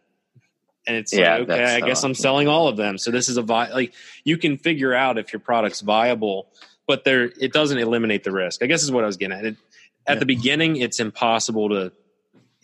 And 0.87 0.97
it's 0.97 1.13
Yeah, 1.13 1.39
like, 1.39 1.51
okay, 1.51 1.65
I 1.77 1.81
guess 1.81 1.99
awesome. 1.99 2.11
I'm 2.11 2.15
selling 2.15 2.49
all 2.49 2.69
of 2.69 2.77
them. 2.77 2.99
So 2.99 3.11
this 3.11 3.29
is 3.29 3.37
a 3.37 3.43
vi- 3.43 3.73
like 3.73 3.95
you 4.25 4.37
can 4.37 4.59
figure 4.59 4.93
out 4.95 5.17
if 5.19 5.33
your 5.33 5.41
product's 5.41 5.81
viable, 5.81 6.49
but 6.87 7.05
there 7.05 7.31
it 7.41 7.53
doesn't 7.53 7.79
eliminate 7.79 8.25
the 8.25 8.33
risk. 8.33 8.63
I 8.63 8.67
guess 8.67 8.83
is 8.83 8.91
what 8.91 9.05
I 9.05 9.07
was 9.07 9.17
getting 9.17 9.39
at. 9.39 9.45
It, 9.45 9.57
at 10.07 10.15
Yeah. 10.15 10.21
the 10.21 10.27
beginning, 10.27 10.77
it's 10.77 10.99
impossible 10.99 11.69
to 11.69 11.93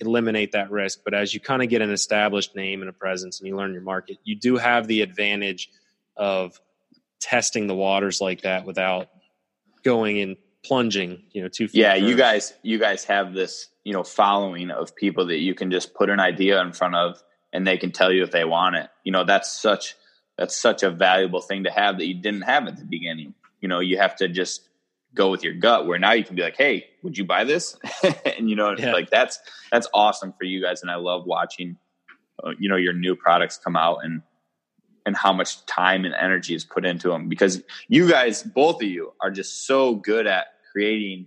eliminate 0.00 0.52
that 0.52 0.70
risk. 0.72 1.00
But 1.04 1.14
as 1.14 1.32
you 1.32 1.38
kind 1.40 1.62
of 1.62 1.68
get 1.68 1.82
an 1.82 1.90
established 1.90 2.56
name 2.56 2.80
and 2.82 2.88
a 2.88 2.92
presence 2.92 3.38
and 3.38 3.48
you 3.48 3.56
learn 3.56 3.72
your 3.72 3.82
market, 3.82 4.18
you 4.24 4.34
do 4.34 4.56
have 4.56 4.86
the 4.88 5.02
advantage 5.02 5.70
of 6.16 6.60
testing 7.20 7.66
the 7.68 7.74
waters 7.74 8.20
like 8.20 8.42
that 8.42 8.64
without 8.64 9.08
going 9.84 10.18
and 10.20 10.36
plunging, 10.64 11.22
you 11.32 11.42
know, 11.42 11.48
too 11.48 11.68
far. 11.68 11.78
yeah, 11.80 11.94
you 11.94 12.16
guys, 12.16 12.54
you 12.62 12.78
guys 12.78 13.04
have 13.04 13.32
this 13.34 13.68
you 13.84 13.92
know 13.92 14.02
following 14.02 14.70
of 14.70 14.94
people 14.96 15.26
that 15.26 15.38
you 15.38 15.54
can 15.54 15.70
just 15.70 15.94
put 15.94 16.10
an 16.10 16.20
idea 16.20 16.60
in 16.62 16.72
front 16.72 16.94
of, 16.94 17.22
and 17.52 17.66
they 17.66 17.76
can 17.78 17.92
tell 17.92 18.12
you 18.12 18.22
if 18.22 18.30
they 18.30 18.44
want 18.44 18.76
it. 18.76 18.88
You 19.04 19.12
know, 19.12 19.24
that's 19.24 19.50
such 19.52 19.94
that's 20.36 20.56
such 20.56 20.82
a 20.82 20.90
valuable 20.90 21.40
thing 21.40 21.64
to 21.64 21.70
have 21.70 21.98
that 21.98 22.06
you 22.06 22.14
didn't 22.14 22.42
have 22.42 22.66
at 22.68 22.76
the 22.76 22.84
beginning. 22.84 23.34
You 23.60 23.68
know, 23.68 23.80
you 23.80 23.98
have 23.98 24.14
to 24.16 24.28
just 24.28 24.68
go 25.14 25.30
with 25.30 25.42
your 25.42 25.54
gut. 25.54 25.86
Where 25.86 25.98
now 25.98 26.12
you 26.12 26.24
can 26.24 26.36
be 26.36 26.42
like, 26.42 26.56
"Hey, 26.56 26.86
would 27.02 27.16
you 27.16 27.24
buy 27.24 27.44
this?" 27.44 27.76
and 28.38 28.48
you 28.50 28.56
know, 28.56 28.74
Yeah. 28.78 28.92
like 28.92 29.10
that's 29.10 29.38
that's 29.72 29.88
awesome 29.94 30.32
for 30.38 30.44
you 30.44 30.62
guys, 30.62 30.82
and 30.82 30.90
I 30.90 30.96
love 30.96 31.24
watching 31.26 31.76
uh, 32.44 32.50
you 32.58 32.68
know 32.68 32.76
your 32.76 32.92
new 32.92 33.16
products 33.16 33.56
come 33.58 33.76
out 33.76 33.98
and 34.04 34.22
and 35.08 35.16
how 35.16 35.32
much 35.32 35.64
time 35.64 36.04
and 36.04 36.14
energy 36.14 36.54
is 36.54 36.64
put 36.64 36.84
into 36.84 37.08
them 37.08 37.28
because 37.28 37.62
you 37.88 38.08
guys 38.08 38.42
both 38.42 38.76
of 38.76 38.88
you 38.88 39.12
are 39.20 39.30
just 39.30 39.66
so 39.66 39.94
good 39.94 40.26
at 40.26 40.48
creating 40.70 41.26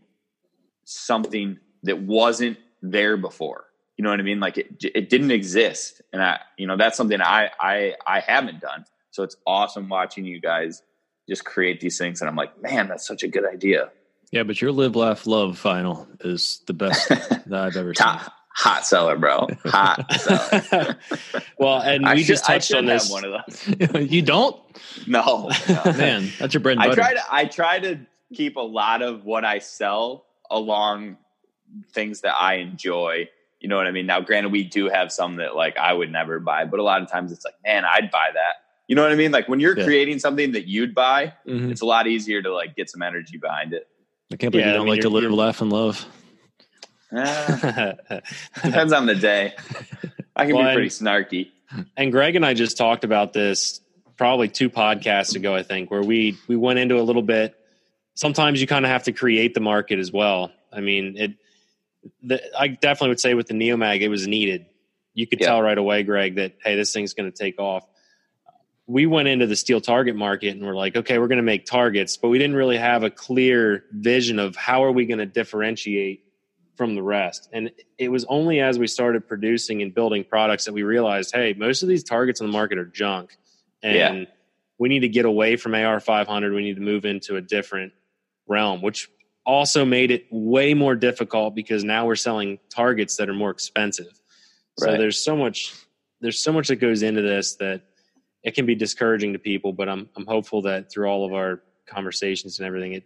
something 0.86 1.60
that 1.84 2.00
wasn't 2.00 2.58
there 2.84 3.18
before. 3.18 3.66
You 3.98 4.04
know 4.04 4.12
what 4.12 4.20
i 4.20 4.24
mean? 4.24 4.40
Like 4.40 4.60
it, 4.60 4.86
it 4.96 5.10
didn't 5.10 5.32
exist. 5.32 6.02
And 6.14 6.22
i 6.24 6.40
you 6.58 6.68
know 6.68 6.78
that's 6.78 6.96
something 6.96 7.20
i 7.20 7.50
i 7.60 7.96
i 8.08 8.20
haven't 8.22 8.62
done. 8.62 8.86
So 9.10 9.24
it's 9.24 9.36
awesome 9.46 9.90
watching 9.90 10.24
you 10.24 10.40
guys 10.40 10.84
just 11.28 11.44
create 11.44 11.82
these 11.82 11.98
things. 11.98 12.22
And 12.22 12.30
i'm 12.30 12.36
like 12.36 12.62
man 12.62 12.88
that's 12.88 13.06
such 13.06 13.24
a 13.24 13.28
good 13.28 13.46
idea. 13.46 13.92
Yeah, 14.32 14.44
but 14.44 14.62
your 14.62 14.72
live, 14.72 14.96
laugh, 14.96 15.28
love 15.28 15.62
vinyl 15.62 16.08
is 16.24 16.62
the 16.66 16.74
best 16.74 17.10
that 17.10 17.54
I've 17.54 17.76
ever 17.76 17.94
seen. 17.94 18.06
Top, 18.58 18.74
hot 18.74 18.86
seller 18.86 19.18
bro 19.18 19.48
hot 19.66 20.12
seller 20.20 20.98
well, 21.58 21.82
and 21.82 22.06
I 22.06 22.14
we 22.16 22.20
should, 22.20 22.28
just 22.28 22.46
touched 22.46 22.68
should 22.68 22.78
on 22.78 22.88
have 22.88 23.02
this. 23.02 23.10
one 23.12 23.24
of 23.26 23.32
those 23.32 24.12
you 24.12 24.22
don't, 24.22 24.60
no, 25.08 25.50
no. 25.70 25.84
man. 25.94 26.30
That's 26.40 26.54
your 26.54 26.62
bread 26.62 26.78
and 26.78 26.92
I 26.92 26.94
try 26.94 27.14
to 27.14 27.22
I 27.32 27.46
try 27.46 27.80
to 27.80 28.00
keep 28.34 28.56
a 28.58 28.62
lot 28.62 29.02
of 29.02 29.26
what 29.26 29.46
I 29.46 29.60
sell 29.60 30.26
along 30.50 31.18
things 31.94 32.22
that 32.22 32.34
I 32.40 32.56
enjoy. 32.56 33.30
You 33.60 33.70
know 33.70 33.78
what 33.78 33.88
I 33.88 33.92
mean? 33.92 34.06
Now, 34.08 34.20
granted, 34.22 34.52
we 34.52 34.64
do 34.64 34.90
have 34.90 35.12
some 35.12 35.36
that 35.38 35.56
like 35.56 35.78
I 35.78 35.94
would 35.94 36.12
never 36.12 36.40
buy, 36.40 36.66
but 36.66 36.80
a 36.80 36.84
lot 36.84 37.02
of 37.02 37.10
times 37.12 37.32
it's 37.32 37.46
like, 37.46 37.54
man, 37.66 37.86
I'd 37.86 38.10
buy 38.12 38.30
that. 38.34 38.56
You 38.88 38.96
know 38.96 39.04
what 39.04 39.12
I 39.12 39.16
mean? 39.16 39.32
Like 39.32 39.48
when 39.48 39.60
you're 39.60 39.78
Yeah. 39.78 39.86
creating 39.86 40.20
something 40.20 40.52
that 40.54 40.68
you'd 40.68 40.94
buy, 40.96 41.34
Mhm. 41.48 41.72
it's 41.72 41.82
a 41.82 41.86
lot 41.86 42.08
easier 42.08 42.42
to 42.42 42.54
like 42.54 42.76
get 42.76 42.90
some 42.90 43.02
energy 43.02 43.38
behind 43.38 43.74
it. 43.74 43.88
I 44.34 44.36
can't 44.38 44.52
believe 44.52 44.66
Yeah, 44.66 44.72
you 44.72 44.78
don't 44.78 44.86
mean, 44.86 44.96
like 44.96 45.02
to 45.02 45.10
live, 45.10 45.24
you're- 45.24 45.36
laugh, 45.36 45.62
and 45.62 45.72
love. 45.72 46.06
Eh, 47.14 47.94
depends 48.64 48.94
on 48.94 49.06
the 49.06 49.16
day. 49.16 49.54
I 50.36 50.46
can 50.46 50.56
Well, 50.56 50.68
be 50.70 50.74
pretty 50.74 50.90
snarky. 50.90 51.50
and 51.98 52.12
Greg 52.12 52.36
and 52.36 52.46
I 52.46 52.54
just 52.54 52.78
talked 52.78 53.04
about 53.04 53.34
this 53.34 53.82
probably 54.18 54.48
two 54.48 54.70
podcasts 54.70 55.36
ago, 55.36 55.56
I 55.56 55.64
think, 55.64 55.92
where 55.92 56.02
we 56.04 56.38
we 56.48 56.56
went 56.56 56.80
into 56.80 57.00
a 57.00 57.04
little 57.04 57.22
bit. 57.22 57.56
Sometimes 58.14 58.62
you 58.62 58.68
kind 58.68 58.86
of 58.86 58.92
have 58.92 59.04
to 59.04 59.12
create 59.12 59.54
the 59.54 59.60
market 59.62 60.00
as 60.00 60.12
well. 60.12 60.52
I 60.72 60.82
mean, 60.82 61.16
it. 61.18 61.32
The, 62.24 62.42
I 62.60 62.68
definitely 62.70 63.10
would 63.10 63.20
say 63.20 63.36
with 63.36 63.48
the 63.48 63.54
Neomag, 63.54 64.02
it 64.02 64.10
was 64.10 64.26
needed. 64.28 64.66
You 65.14 65.28
could 65.28 65.40
Yeah. 65.40 65.48
tell 65.48 65.62
right 65.62 65.78
away, 65.78 66.04
Greg, 66.04 66.36
that 66.36 66.54
hey, 66.64 66.76
this 66.76 66.92
thing's 66.94 67.14
going 67.14 67.32
to 67.32 67.38
take 67.38 67.60
off. 67.60 67.86
We 68.88 69.06
went 69.06 69.28
into 69.28 69.46
the 69.48 69.56
steel 69.56 69.80
target 69.82 70.16
market 70.16 70.56
and 70.56 70.66
we're 70.66 70.76
like, 70.76 70.96
okay, 70.96 71.20
we're 71.20 71.28
going 71.28 71.38
to 71.38 71.44
make 71.44 71.66
targets, 71.66 72.18
but 72.18 72.30
we 72.30 72.40
didn't 72.40 72.56
really 72.56 72.78
have 72.78 73.04
a 73.04 73.10
clear 73.12 73.86
vision 73.92 74.40
of 74.40 74.56
how 74.56 74.84
are 74.84 74.92
we 74.92 75.06
going 75.06 75.20
to 75.20 75.26
differentiate 75.26 76.24
from 76.76 76.96
the 76.96 77.04
rest. 77.04 77.50
And 77.54 77.72
it 77.98 78.10
was 78.10 78.26
only 78.26 78.60
as 78.60 78.80
we 78.80 78.88
started 78.88 79.28
producing 79.28 79.82
and 79.82 79.94
building 79.94 80.24
products 80.24 80.66
that 80.66 80.74
we 80.74 80.84
realized, 80.84 81.34
hey, 81.34 81.54
most 81.58 81.84
of 81.84 81.90
these 81.90 82.04
targets 82.04 82.42
on 82.42 82.48
the 82.48 82.54
market 82.54 82.78
are 82.78 82.86
junk. 82.86 83.38
And 83.84 83.96
Yeah. 83.96 84.26
we 84.78 84.90
need 84.90 85.02
to 85.02 85.10
get 85.10 85.26
away 85.26 85.58
from 85.58 85.76
AR 85.76 86.00
500. 86.00 86.54
We 86.54 86.64
need 86.64 86.76
to 86.76 86.82
move 86.82 87.06
into 87.06 87.36
a 87.36 87.42
different 87.42 87.94
realm, 88.48 88.82
which 88.82 89.10
also 89.46 89.84
made 89.86 90.12
it 90.12 90.26
way 90.32 90.74
more 90.74 90.96
difficult 90.96 91.56
because 91.56 91.84
now 91.84 92.06
we're 92.06 92.16
selling 92.16 92.60
targets 92.70 93.18
that 93.18 93.30
are 93.30 93.34
more 93.34 93.50
expensive. 93.50 94.22
So 94.80 94.98
there's 94.98 95.24
so 95.24 95.36
much 95.36 95.74
there's 96.22 96.40
so 96.40 96.54
much 96.54 96.68
that 96.68 96.76
goes 96.76 97.02
into 97.02 97.22
this 97.24 97.56
that 97.56 97.82
it 98.44 98.54
can 98.54 98.68
be 98.68 98.76
discouraging 98.76 99.34
to 99.34 99.40
people, 99.40 99.74
but 99.74 99.90
I'm 99.90 100.10
I'm 100.16 100.26
hopeful 100.26 100.62
that 100.64 100.92
through 100.92 101.08
all 101.08 101.26
of 101.26 101.34
our 101.34 101.62
conversations 101.88 102.60
and 102.60 102.68
everything 102.68 102.94
it 102.94 103.04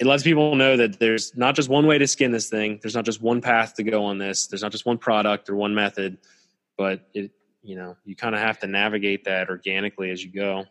it 0.00 0.06
lets 0.06 0.22
people 0.22 0.54
know 0.54 0.76
that 0.76 0.98
there's 0.98 1.36
not 1.36 1.54
just 1.54 1.68
one 1.68 1.86
way 1.86 1.98
to 1.98 2.06
skin 2.06 2.32
this 2.32 2.48
thing. 2.48 2.78
There's 2.82 2.94
not 2.94 3.04
just 3.04 3.20
one 3.20 3.40
path 3.40 3.74
to 3.74 3.82
go 3.82 4.04
on 4.04 4.18
this. 4.18 4.46
There's 4.46 4.62
not 4.62 4.72
just 4.72 4.86
one 4.86 4.98
product 4.98 5.48
or 5.50 5.56
one 5.56 5.74
method, 5.74 6.18
but 6.76 7.08
it, 7.14 7.30
you 7.62 7.76
know, 7.76 7.96
you 8.04 8.16
kind 8.16 8.34
of 8.34 8.40
have 8.40 8.58
to 8.60 8.66
navigate 8.66 9.24
that 9.24 9.48
organically 9.48 10.10
as 10.10 10.24
you 10.24 10.30
go. 10.30 10.64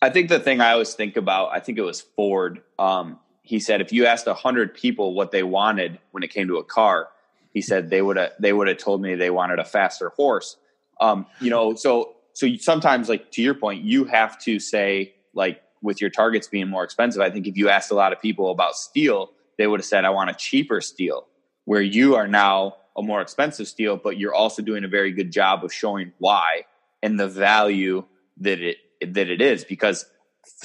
I 0.00 0.10
think 0.10 0.28
the 0.28 0.40
thing 0.40 0.60
I 0.60 0.72
always 0.72 0.94
think 0.94 1.16
about, 1.16 1.52
I 1.52 1.60
think 1.60 1.78
it 1.78 1.82
was 1.82 2.00
Ford. 2.00 2.62
Um, 2.78 3.20
he 3.42 3.60
said 3.60 3.80
if 3.80 3.92
you 3.92 4.06
asked 4.06 4.26
a 4.26 4.34
hundred 4.34 4.74
people 4.74 5.14
what 5.14 5.30
they 5.30 5.42
wanted 5.42 5.98
when 6.10 6.22
it 6.22 6.30
came 6.30 6.48
to 6.48 6.56
a 6.56 6.64
car, 6.64 7.08
he 7.52 7.60
said 7.60 7.90
they 7.90 8.02
would 8.02 8.16
have 8.16 8.32
they 8.38 8.52
would 8.52 8.68
have 8.68 8.78
told 8.78 9.02
me 9.02 9.14
they 9.14 9.30
wanted 9.30 9.58
a 9.58 9.64
faster 9.64 10.10
horse. 10.10 10.56
Um, 11.00 11.26
you 11.40 11.50
know, 11.50 11.74
so 11.74 12.14
so 12.32 12.48
sometimes, 12.56 13.08
like 13.08 13.30
to 13.32 13.42
your 13.42 13.54
point, 13.54 13.84
you 13.84 14.04
have 14.04 14.40
to 14.42 14.58
say 14.58 15.14
like 15.34 15.62
with 15.82 16.00
your 16.00 16.10
targets 16.10 16.46
being 16.46 16.68
more 16.68 16.84
expensive. 16.84 17.20
I 17.20 17.30
think 17.30 17.46
if 17.46 17.56
you 17.56 17.68
asked 17.68 17.90
a 17.90 17.94
lot 17.94 18.12
of 18.12 18.20
people 18.20 18.50
about 18.50 18.76
steel, 18.76 19.32
they 19.58 19.66
would 19.66 19.80
have 19.80 19.84
said 19.86 20.04
I 20.04 20.10
want 20.10 20.30
a 20.30 20.34
cheaper 20.34 20.80
steel. 20.80 21.26
Where 21.64 21.82
you 21.82 22.16
are 22.16 22.26
now 22.26 22.76
a 22.96 23.02
more 23.02 23.20
expensive 23.20 23.68
steel, 23.68 23.96
but 23.96 24.18
you're 24.18 24.34
also 24.34 24.62
doing 24.62 24.84
a 24.84 24.88
very 24.88 25.12
good 25.12 25.30
job 25.30 25.64
of 25.64 25.72
showing 25.72 26.12
why 26.18 26.62
and 27.02 27.18
the 27.20 27.28
value 27.28 28.04
that 28.38 28.60
it 28.60 28.76
that 29.14 29.28
it 29.28 29.40
is 29.40 29.64
because 29.64 30.06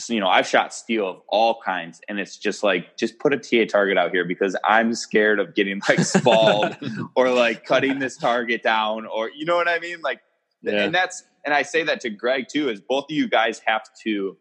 you 0.10 0.20
know 0.20 0.28
I've 0.28 0.48
shot 0.48 0.74
steel 0.74 1.08
of 1.08 1.22
all 1.28 1.60
kinds 1.64 2.02
and 2.10 2.20
it's 2.20 2.38
just 2.38 2.64
like 2.64 2.98
just 2.98 3.20
put 3.20 3.34
a 3.34 3.38
TA 3.38 3.70
target 3.72 3.98
out 3.98 4.12
here 4.12 4.26
because 4.26 4.56
I'm 4.66 4.94
scared 4.96 5.40
of 5.40 5.54
getting 5.56 5.82
like 5.88 6.00
spalled 6.16 6.76
or 7.16 7.30
like 7.30 7.64
cutting 7.66 8.00
this 8.00 8.18
target 8.18 8.64
down 8.64 9.06
or 9.06 9.30
you 9.36 9.46
know 9.46 9.56
what 9.56 9.68
I 9.68 9.80
mean 9.80 10.02
like 10.02 10.20
Yeah. 10.64 10.84
and 10.84 10.94
that's 10.96 11.24
and 11.46 11.54
I 11.54 11.62
say 11.62 11.84
that 11.84 12.02
to 12.02 12.10
Greg 12.10 12.48
too 12.50 12.70
is 12.70 12.82
both 12.82 13.06
of 13.06 13.12
you 13.16 13.28
guys 13.28 13.62
have 13.66 13.84
to 14.04 14.36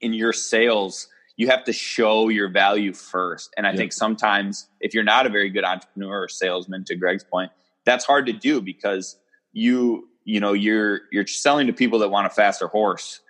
in 0.00 0.12
your 0.12 0.32
sales 0.32 1.08
you 1.38 1.48
have 1.48 1.64
to 1.64 1.72
show 1.72 2.28
your 2.28 2.48
value 2.48 2.92
first 2.92 3.52
and 3.56 3.66
I 3.66 3.70
Yeah. 3.70 3.76
think 3.76 3.92
sometimes 3.92 4.68
if 4.80 4.94
you're 4.94 5.04
not 5.04 5.26
a 5.26 5.28
very 5.28 5.50
good 5.50 5.64
entrepreneur 5.64 6.22
or 6.22 6.28
salesman 6.28 6.84
to 6.84 6.96
Greg's 6.96 7.24
point 7.24 7.50
that's 7.84 8.04
hard 8.04 8.26
to 8.26 8.32
do 8.32 8.60
because 8.60 9.16
you 9.52 10.08
you 10.24 10.40
know 10.40 10.52
you're 10.52 11.02
you're 11.12 11.26
selling 11.26 11.66
to 11.66 11.72
people 11.72 11.98
that 12.00 12.08
want 12.10 12.26
a 12.26 12.30
faster 12.30 12.66
horse 12.68 13.20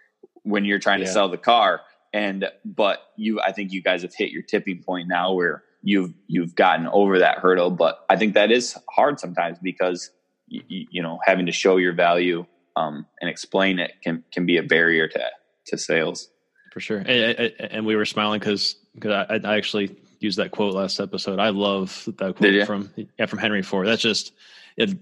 when 0.43 0.64
you're 0.64 0.79
trying 0.79 1.01
Yeah. 1.01 1.07
to 1.07 1.12
sell 1.12 1.29
the 1.29 1.39
car 1.39 1.83
and 2.12 2.49
but 2.64 3.03
you 3.17 3.41
I 3.41 3.53
think 3.53 3.73
you 3.73 3.83
guys 3.83 4.03
have 4.03 4.14
hit 4.14 4.31
your 4.31 4.43
tipping 4.43 4.83
point 4.83 5.09
now 5.09 5.33
where 5.33 5.62
you've 5.83 6.14
you've 6.29 6.55
gotten 6.55 6.87
over 6.89 7.19
that 7.19 7.39
hurdle. 7.39 7.71
But 7.71 8.05
I 8.09 8.17
think 8.17 8.35
that 8.35 8.51
is 8.51 8.77
hard 8.91 9.21
sometimes 9.21 9.59
because 9.62 10.11
you, 10.49 10.87
you 10.91 11.03
know 11.03 11.19
having 11.25 11.47
to 11.47 11.53
show 11.53 11.77
your 11.77 11.93
value 11.93 12.47
um, 12.77 13.07
and 13.21 13.29
explain 13.29 13.79
it 13.79 13.93
can 14.03 14.25
can 14.33 14.47
be 14.47 14.57
a 14.57 14.62
barrier 14.62 15.09
to 15.09 15.25
to 15.67 15.77
sales. 15.79 16.29
For 16.77 16.81
sure, 16.81 16.99
and, 16.99 17.55
and 17.59 17.87
we 17.87 17.97
were 17.97 18.05
smiling 18.05 18.39
because 18.39 18.74
because 18.95 19.27
I, 19.31 19.41
I 19.43 19.57
actually 19.57 19.97
used 20.20 20.37
that 20.37 20.51
quote 20.51 20.74
last 20.74 21.01
episode. 21.01 21.39
I 21.39 21.49
love 21.49 22.07
that 22.18 22.37
quote 22.37 22.66
from 22.66 22.91
yeah 23.16 23.24
from 23.24 23.39
Henry 23.39 23.62
Ford. 23.62 23.87
That's 23.87 24.03
just 24.03 24.35
it. 24.77 24.99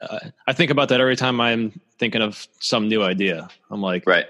Uh, 0.00 0.20
I 0.46 0.54
think 0.54 0.70
about 0.70 0.88
that 0.88 1.02
every 1.02 1.16
time 1.16 1.38
I'm 1.38 1.78
thinking 1.98 2.22
of 2.22 2.48
some 2.60 2.88
new 2.88 3.02
idea. 3.02 3.50
I'm 3.70 3.82
like, 3.82 4.06
right? 4.06 4.24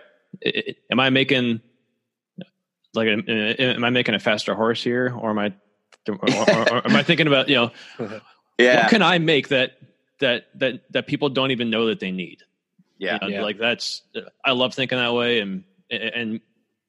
Am 0.90 0.99
I 0.99 1.11
making 1.11 1.61
like 2.94 3.07
am 3.07 3.84
I 3.84 3.90
making 3.90 4.16
a 4.16 4.18
faster 4.18 4.57
horse 4.57 4.82
here, 4.82 5.14
or 5.16 5.30
am 5.30 5.38
I, 5.38 5.55
or, 6.09 6.16
or, 6.16 6.72
or 6.78 6.84
am 6.84 6.96
I 6.96 7.05
thinking 7.05 7.28
about 7.28 7.49
you 7.49 7.55
know, 7.55 7.70
yeah, 8.59 8.82
what 8.82 8.90
can 8.90 9.03
I 9.03 9.18
make 9.18 9.51
that 9.51 9.78
that 10.18 10.46
that 10.57 10.82
that 10.90 11.07
people 11.07 11.28
don't 11.28 11.53
even 11.53 11.70
know 11.70 11.86
that 11.86 12.01
they 12.01 12.11
need? 12.11 12.42
Yeah, 12.99 13.20
you 13.22 13.28
know, 13.28 13.34
yeah. 13.36 13.42
like 13.42 13.57
that's 13.57 14.03
I 14.44 14.51
love 14.51 14.74
thinking 14.74 14.99
that 14.99 15.14
way, 15.14 15.38
and 15.38 15.62
and 15.92 16.40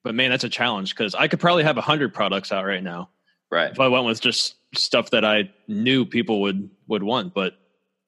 but 0.02 0.14
man, 0.14 0.30
that's 0.30 0.44
a 0.44 0.48
challenge 0.48 0.94
because 0.94 1.14
I 1.14 1.28
could 1.28 1.40
probably 1.40 1.64
have 1.64 1.76
a 1.78 1.82
hundred 1.82 2.14
products 2.14 2.52
out 2.52 2.64
right 2.64 2.82
now, 2.82 3.10
right? 3.50 3.70
If 3.70 3.80
I 3.80 3.88
went 3.88 4.06
with 4.06 4.20
just 4.20 4.56
stuff 4.74 5.10
that 5.10 5.24
I 5.24 5.50
knew 5.68 6.04
people 6.04 6.40
would 6.42 6.70
would 6.88 7.02
want, 7.02 7.34
but 7.34 7.54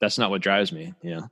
that's 0.01 0.19
not 0.19 0.31
what 0.31 0.43
drives 0.43 0.73
me. 0.73 0.95
Yeah. 1.03 1.23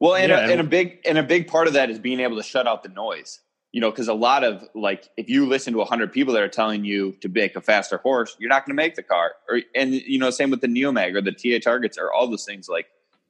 Well, 0.00 0.14
and, 0.14 0.30
yeah, 0.30 0.46
a, 0.46 0.52
and 0.52 0.60
a 0.60 0.64
big 0.64 1.00
and 1.04 1.18
a 1.18 1.22
big 1.22 1.48
part 1.48 1.66
of 1.66 1.72
that 1.74 1.90
is 1.90 1.98
being 1.98 2.20
able 2.20 2.36
to 2.36 2.42
shut 2.42 2.66
out 2.66 2.82
the 2.82 2.88
noise 2.88 3.40
you 3.72 3.80
know, 3.80 3.90
because 3.90 4.08
a 4.08 4.14
lot 4.14 4.44
of 4.44 4.66
like, 4.74 5.08
if 5.16 5.28
you 5.28 5.46
listen 5.46 5.72
to 5.74 5.78
a 5.78 5.82
100 5.82 6.12
people 6.12 6.32
that 6.34 6.42
are 6.42 6.48
telling 6.48 6.84
you 6.84 7.12
to 7.20 7.28
make 7.28 7.54
a 7.54 7.60
faster 7.60 7.98
horse, 7.98 8.34
you're 8.38 8.48
not 8.48 8.64
going 8.64 8.74
to 8.74 8.82
make 8.82 8.94
the 8.94 9.02
car. 9.02 9.32
Or 9.48 9.60
and 9.74 9.92
you 9.92 10.18
know, 10.18 10.30
same 10.30 10.50
with 10.50 10.60
the 10.60 10.68
Neomag 10.68 11.14
or 11.14 11.20
the 11.20 11.32
TA 11.32 11.62
targets 11.62 11.98
or 11.98 12.12
all 12.12 12.28
those 12.28 12.44
things. 12.44 12.68
Like, 12.68 12.86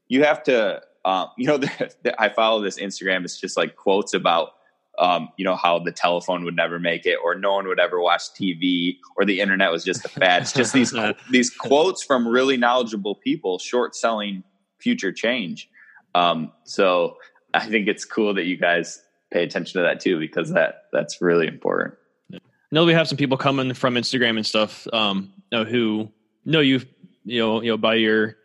you 0.06 0.24
have 0.24 0.42
to, 0.44 0.82
um, 1.04 1.28
you 1.36 1.46
know, 1.46 1.58
the, 1.58 1.94
the, 2.02 2.22
I 2.22 2.28
follow 2.28 2.62
this 2.62 2.78
Instagram. 2.78 3.24
It's 3.24 3.40
just 3.40 3.56
like 3.56 3.76
quotes 3.76 4.14
about, 4.14 4.52
um, 4.98 5.28
you 5.36 5.44
know, 5.44 5.54
how 5.54 5.78
the 5.78 5.92
telephone 5.92 6.44
would 6.44 6.56
never 6.56 6.78
make 6.78 7.06
it, 7.06 7.18
or 7.22 7.34
no 7.34 7.54
one 7.54 7.68
would 7.68 7.78
ever 7.78 8.00
watch 8.00 8.22
TV, 8.38 8.96
or 9.16 9.24
the 9.24 9.40
internet 9.40 9.70
was 9.70 9.84
just 9.84 10.04
a 10.04 10.08
fad. 10.08 10.42
It's 10.42 10.52
just 10.52 10.72
these 10.72 10.94
these 11.30 11.50
quotes 11.50 12.02
from 12.02 12.26
really 12.26 12.56
knowledgeable 12.56 13.14
people, 13.14 13.58
short 13.58 13.94
selling 13.94 14.42
future 14.78 15.12
change. 15.12 15.68
Um, 16.14 16.52
so 16.64 17.16
I 17.54 17.66
think 17.66 17.86
it's 17.88 18.04
cool 18.04 18.34
that 18.34 18.44
you 18.44 18.56
guys 18.56 19.00
pay 19.30 19.44
attention 19.44 19.80
to 19.80 19.82
that 19.82 20.00
too 20.00 20.18
because 20.18 20.50
that 20.52 20.84
that's 20.92 21.20
really 21.20 21.46
important. 21.46 21.94
I 22.32 22.38
know 22.72 22.84
we 22.84 22.92
have 22.92 23.08
some 23.08 23.16
people 23.16 23.38
coming 23.38 23.72
from 23.74 23.94
Instagram 23.94 24.36
and 24.36 24.44
stuff 24.44 24.86
um, 24.92 25.32
who 25.52 26.10
know 26.44 26.60
you 26.60 26.80
you 27.24 27.40
know 27.40 27.62
you 27.62 27.70
know 27.70 27.76
by 27.76 27.94
your 27.94 28.36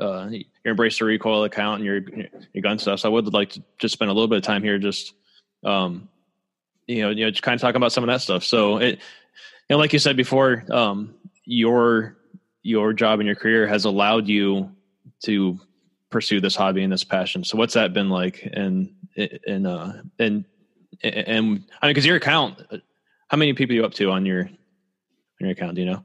uh, 0.00 0.28
your 0.30 0.42
embrace 0.64 0.98
the 0.98 1.04
recoil 1.04 1.44
account 1.44 1.76
and 1.76 1.84
your 1.84 2.00
your 2.52 2.62
gun 2.62 2.78
stuff. 2.78 3.00
So 3.00 3.08
I 3.08 3.12
would 3.12 3.32
like 3.32 3.50
to 3.50 3.62
just 3.78 3.92
spend 3.92 4.10
a 4.10 4.14
little 4.14 4.28
bit 4.28 4.38
of 4.38 4.42
time 4.42 4.62
here 4.62 4.78
just 4.78 5.14
um, 5.66 6.08
you 6.86 7.02
know 7.02 7.10
you 7.10 7.24
know 7.24 7.30
just 7.30 7.42
kind 7.42 7.54
of 7.54 7.60
talking 7.60 7.76
about 7.76 7.92
some 7.92 8.04
of 8.04 8.08
that 8.08 8.20
stuff. 8.20 8.44
So 8.44 8.78
it 8.78 8.98
you 9.68 9.74
know 9.74 9.78
like 9.78 9.92
you 9.92 9.98
said 9.98 10.16
before 10.16 10.64
um, 10.70 11.14
your 11.44 12.16
your 12.62 12.92
job 12.92 13.20
and 13.20 13.26
your 13.26 13.36
career 13.36 13.66
has 13.66 13.84
allowed 13.84 14.28
you 14.28 14.70
to 15.24 15.58
pursue 16.10 16.40
this 16.40 16.56
hobby 16.56 16.82
and 16.82 16.92
this 16.92 17.04
passion. 17.04 17.44
So 17.44 17.56
what's 17.56 17.74
that 17.74 17.92
been 17.92 18.10
like? 18.10 18.48
And 18.52 18.94
and 19.46 19.66
uh 19.66 19.92
and 20.18 20.44
and 21.02 21.24
I 21.30 21.40
mean, 21.40 21.64
because 21.82 22.06
your 22.06 22.16
account, 22.16 22.62
how 23.28 23.36
many 23.36 23.52
people 23.52 23.74
are 23.74 23.78
you 23.78 23.84
up 23.84 23.94
to 23.94 24.10
on 24.10 24.26
your 24.26 24.42
on 24.42 24.50
your 25.40 25.50
account? 25.50 25.74
Do 25.74 25.82
you 25.82 25.90
know? 25.90 26.04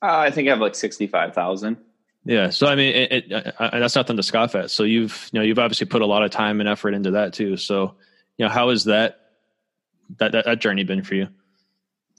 Uh, 0.00 0.18
I 0.18 0.30
think 0.30 0.48
I 0.48 0.52
have 0.52 0.60
like 0.60 0.74
sixty 0.74 1.06
five 1.06 1.34
thousand. 1.34 1.76
Yeah, 2.24 2.50
so 2.50 2.66
I 2.66 2.74
mean, 2.74 2.94
it, 2.94 3.12
it, 3.12 3.54
uh, 3.58 3.78
that's 3.78 3.96
nothing 3.96 4.16
to 4.16 4.22
scoff 4.22 4.54
at. 4.54 4.70
So 4.70 4.82
you've 4.82 5.28
you 5.32 5.40
know 5.40 5.44
you've 5.44 5.58
obviously 5.58 5.86
put 5.86 6.02
a 6.02 6.06
lot 6.06 6.22
of 6.22 6.30
time 6.30 6.60
and 6.60 6.68
effort 6.68 6.94
into 6.94 7.12
that 7.12 7.32
too. 7.32 7.56
So 7.56 7.94
you 8.38 8.46
know, 8.46 8.50
how 8.50 8.70
has 8.70 8.84
that 8.84 9.20
that 10.18 10.32
that, 10.32 10.46
that 10.46 10.60
journey 10.60 10.84
been 10.84 11.02
for 11.02 11.14
you? 11.14 11.28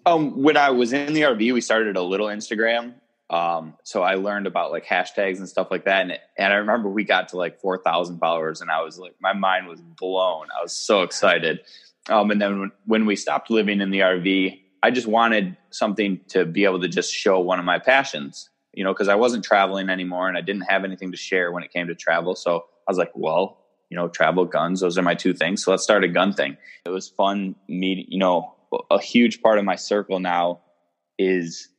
Um, 0.05 0.41
when 0.41 0.57
I 0.57 0.69
was 0.69 0.93
in 0.93 1.13
the 1.13 1.21
RV, 1.21 1.53
we 1.53 1.61
started 1.61 1.97
a 1.97 2.01
little 2.01 2.27
Instagram 2.27 2.93
um, 3.29 3.75
so 3.83 4.01
I 4.01 4.15
learned 4.15 4.47
about 4.47 4.71
like 4.71 4.85
hashtags 4.85 5.37
and 5.37 5.47
stuff 5.47 5.67
like 5.69 5.85
that. 5.85 6.01
And, 6.01 6.19
and 6.37 6.51
I 6.51 6.57
remember 6.57 6.89
we 6.89 7.03
got 7.03 7.29
to 7.29 7.37
like 7.37 7.61
4,000 7.61 8.17
followers 8.17 8.61
and 8.61 8.71
I 8.71 8.81
was 8.81 8.97
like, 8.97 9.15
my 9.21 9.33
mind 9.33 9.67
was 9.67 9.81
blown. 9.81 10.47
I 10.57 10.63
was 10.63 10.73
so 10.73 11.03
excited. 11.03 11.59
Um, 12.09 12.31
and 12.31 12.41
then 12.41 12.59
when, 12.59 12.71
when 12.85 13.05
we 13.05 13.15
stopped 13.15 13.51
living 13.51 13.81
in 13.81 13.91
the 13.91 13.99
RV, 13.99 14.59
I 14.81 14.91
just 14.91 15.05
wanted 15.05 15.57
something 15.69 16.21
to 16.29 16.45
be 16.45 16.63
able 16.63 16.81
to 16.81 16.87
just 16.87 17.13
show 17.13 17.39
one 17.39 17.59
of 17.59 17.65
my 17.65 17.77
passions, 17.77 18.49
you 18.73 18.83
know, 18.83 18.93
because 18.93 19.09
I 19.09 19.15
wasn't 19.15 19.43
traveling 19.43 19.89
anymore 19.89 20.27
and 20.27 20.37
I 20.37 20.41
didn't 20.41 20.63
have 20.63 20.83
anything 20.83 21.11
to 21.11 21.17
share 21.17 21.51
when 21.51 21.61
it 21.61 21.71
came 21.71 21.87
to 21.87 21.95
travel. 21.95 22.35
So 22.35 22.65
I 22.87 22.91
was 22.91 22.97
like, 22.97 23.11
well, 23.13 23.58
you 23.89 23.97
know, 23.97 24.07
travel 24.07 24.45
guns, 24.45 24.81
those 24.81 24.97
are 24.97 25.01
my 25.01 25.15
two 25.15 25.33
things. 25.33 25.63
So 25.63 25.71
let's 25.71 25.83
start 25.83 26.03
a 26.03 26.07
gun 26.07 26.33
thing. 26.33 26.57
It 26.85 26.89
was 26.89 27.09
fun 27.09 27.55
meeting, 27.67 28.05
you 28.07 28.19
know, 28.19 28.55
a 28.91 28.99
huge 28.99 29.41
part 29.41 29.57
of 29.57 29.65
my 29.65 29.75
circle 29.75 30.19
now 30.19 30.59
is 31.17 31.69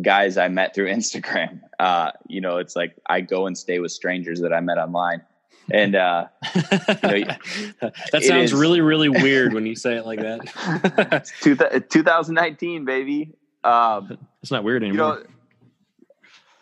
guys 0.00 0.36
I 0.36 0.48
met 0.48 0.74
through 0.74 0.86
Instagram. 0.92 1.60
Uh, 1.78 2.12
you 2.28 2.40
know, 2.40 2.58
it's 2.58 2.76
like 2.76 2.96
I 3.06 3.20
go 3.20 3.46
and 3.46 3.56
stay 3.56 3.78
with 3.78 3.92
strangers 3.92 4.40
that 4.40 4.52
I 4.52 4.60
met 4.60 4.78
online. 4.78 5.22
And 5.68 5.96
uh, 5.96 6.26
you 6.54 7.24
know, 7.24 7.36
that 8.12 8.22
sounds 8.22 8.52
is, 8.52 8.54
really, 8.54 8.80
really 8.80 9.08
weird 9.08 9.52
when 9.52 9.66
you 9.66 9.74
say 9.74 9.96
it 9.96 10.06
like 10.06 10.20
that. 10.20 11.32
2019, 11.90 12.84
baby. 12.84 13.34
Um, 13.64 14.16
it's 14.42 14.52
not 14.52 14.62
weird 14.62 14.84
anymore. 14.84 15.14
You 15.14 15.24
know, 15.24 15.26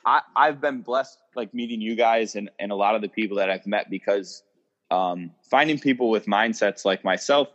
I, 0.06 0.22
I've 0.34 0.60
been 0.60 0.80
blessed, 0.80 1.18
like 1.34 1.52
meeting 1.52 1.82
you 1.82 1.96
guys 1.96 2.34
and, 2.34 2.50
and 2.58 2.72
a 2.72 2.74
lot 2.74 2.94
of 2.94 3.02
the 3.02 3.08
people 3.08 3.36
that 3.38 3.50
I've 3.50 3.66
met 3.66 3.90
because 3.90 4.42
um, 4.94 5.32
finding 5.50 5.78
people 5.78 6.08
with 6.08 6.26
mindsets 6.26 6.84
like 6.84 7.02
myself 7.02 7.48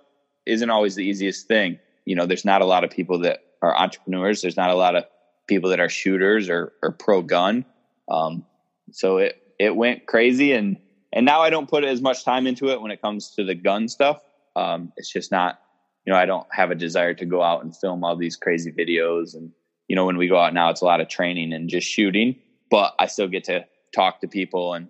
isn't 0.46 0.70
always 0.70 0.96
the 0.96 1.06
easiest 1.06 1.48
thing. 1.48 1.80
You 2.06 2.16
know, 2.16 2.26
there's 2.26 2.46
not 2.46 2.62
a 2.62 2.66
lot 2.66 2.84
of 2.84 2.90
people 2.90 3.20
that 3.20 3.40
are 3.62 3.78
entrepreneurs. 3.78 4.42
There's 4.42 4.58
not 4.58 4.70
a 4.70 4.76
lot 4.76 4.96
of 4.96 5.06
people 5.48 5.70
that 5.70 5.80
are 5.80 5.90
shooters 5.90 6.50
or, 6.50 6.74
or 6.84 6.92
pro 6.92 7.22
gun. 7.22 7.66
Um, 8.10 8.46
so 8.92 9.18
it, 9.18 9.42
it 9.58 9.76
went 9.76 10.06
crazy 10.06 10.54
and, 10.54 10.78
and 11.14 11.26
now 11.26 11.42
I 11.42 11.50
don't 11.50 11.70
put 11.70 11.84
as 11.84 12.02
much 12.02 12.24
time 12.24 12.46
into 12.46 12.70
it 12.70 12.82
when 12.82 12.92
it 12.92 13.02
comes 13.02 13.32
to 13.32 13.44
the 13.44 13.56
gun 13.56 13.88
stuff. 13.88 14.22
Um, 14.56 14.92
it's 14.98 15.12
just 15.12 15.32
not, 15.32 15.60
you 16.06 16.14
know, 16.14 16.20
I 16.20 16.26
don't 16.26 16.48
have 16.52 16.72
a 16.72 16.76
desire 16.76 17.14
to 17.16 17.26
go 17.26 17.42
out 17.42 17.64
and 17.64 17.76
film 17.76 18.04
all 18.04 18.16
these 18.16 18.36
crazy 18.36 18.72
videos. 18.72 19.34
And, 19.34 19.52
you 19.88 19.96
know, 19.96 20.06
when 20.06 20.18
we 20.18 20.28
go 20.28 20.38
out 20.40 20.54
now, 20.54 20.70
it's 20.70 20.82
a 20.82 20.86
lot 20.86 21.02
of 21.02 21.08
training 21.08 21.54
and 21.54 21.70
just 21.70 21.88
shooting, 21.88 22.36
but 22.70 22.94
I 23.00 23.08
still 23.08 23.28
get 23.28 23.46
to 23.46 23.66
talk 23.94 24.22
to 24.22 24.28
people 24.28 24.74
and 24.74 24.90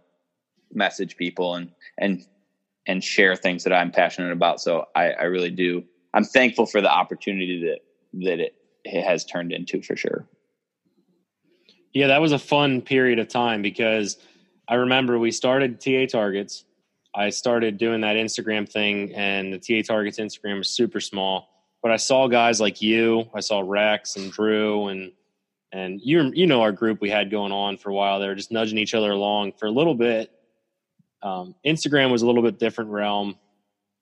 message 0.73 1.15
people 1.15 1.55
and, 1.55 1.71
and, 1.97 2.25
and 2.89 3.03
share 3.03 3.35
things 3.35 3.65
that 3.65 3.71
I'm 3.71 3.91
passionate 3.91 4.31
about. 4.31 4.59
So 4.59 4.85
I, 4.95 5.11
I 5.11 5.23
really 5.25 5.51
do. 5.51 5.83
I'm 6.11 6.23
thankful 6.23 6.65
for 6.65 6.81
the 6.81 6.91
opportunity 6.91 7.65
that, 7.65 8.25
that 8.25 8.39
it, 8.39 8.55
it 8.83 9.03
has 9.03 9.23
turned 9.23 9.51
into 9.51 9.83
for 9.83 9.95
sure. 9.95 10.27
Yeah, 11.93 12.07
that 12.07 12.19
was 12.19 12.31
a 12.31 12.39
fun 12.39 12.81
period 12.81 13.19
of 13.19 13.27
time 13.27 13.61
because 13.61 14.17
I 14.67 14.75
remember 14.75 15.19
we 15.19 15.29
started 15.29 15.79
TA 15.79 16.07
Targets. 16.07 16.65
I 17.13 17.29
started 17.29 17.77
doing 17.77 18.01
that 18.01 18.15
Instagram 18.15 18.67
thing, 18.67 19.13
and 19.13 19.53
the 19.53 19.59
TA 19.59 19.85
Targets 19.85 20.19
Instagram 20.19 20.57
was 20.57 20.69
super 20.69 20.99
small. 20.99 21.47
But 21.83 21.91
I 21.91 21.97
saw 21.97 22.27
guys 22.27 22.59
like 22.59 22.81
you, 22.81 23.29
I 23.35 23.41
saw 23.41 23.61
Rex 23.63 24.15
and 24.15 24.31
Drew, 24.31 24.87
and 24.87 25.11
and 25.71 26.01
you 26.01 26.31
you 26.33 26.47
know 26.47 26.61
our 26.61 26.71
group 26.71 27.01
we 27.01 27.11
had 27.11 27.29
going 27.29 27.51
on 27.51 27.77
for 27.77 27.91
a 27.91 27.93
while. 27.93 28.19
They 28.19 28.27
were 28.27 28.35
just 28.35 28.51
nudging 28.51 28.79
each 28.79 28.95
other 28.95 29.11
along 29.11 29.53
for 29.59 29.67
a 29.67 29.71
little 29.71 29.95
bit. 29.95 30.31
Um, 31.21 31.55
Instagram 31.65 32.11
was 32.11 32.21
a 32.21 32.27
little 32.27 32.43
bit 32.43 32.59
different 32.59 32.91
realm, 32.91 33.37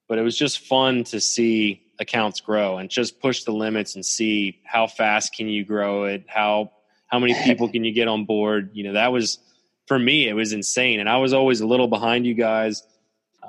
but 0.07 0.17
it 0.17 0.21
was 0.21 0.37
just 0.37 0.59
fun 0.59 1.03
to 1.05 1.19
see 1.19 1.83
accounts 1.99 2.41
grow 2.41 2.77
and 2.77 2.89
just 2.89 3.19
push 3.19 3.43
the 3.43 3.51
limits 3.51 3.95
and 3.95 4.05
see 4.05 4.59
how 4.63 4.87
fast 4.87 5.35
can 5.35 5.47
you 5.47 5.65
grow 5.65 6.05
it, 6.05 6.25
how 6.27 6.71
how 7.07 7.19
many 7.19 7.33
people 7.43 7.69
can 7.69 7.83
you 7.83 7.93
get 7.93 8.07
on 8.07 8.25
board? 8.25 8.71
You 8.73 8.83
know, 8.83 8.93
that 8.93 9.11
was 9.11 9.39
for 9.87 9.97
me, 9.97 10.27
it 10.27 10.33
was 10.33 10.53
insane. 10.53 10.99
And 10.99 11.09
I 11.09 11.17
was 11.17 11.33
always 11.33 11.61
a 11.61 11.67
little 11.67 11.87
behind 11.87 12.27
you 12.27 12.33
guys 12.33 12.83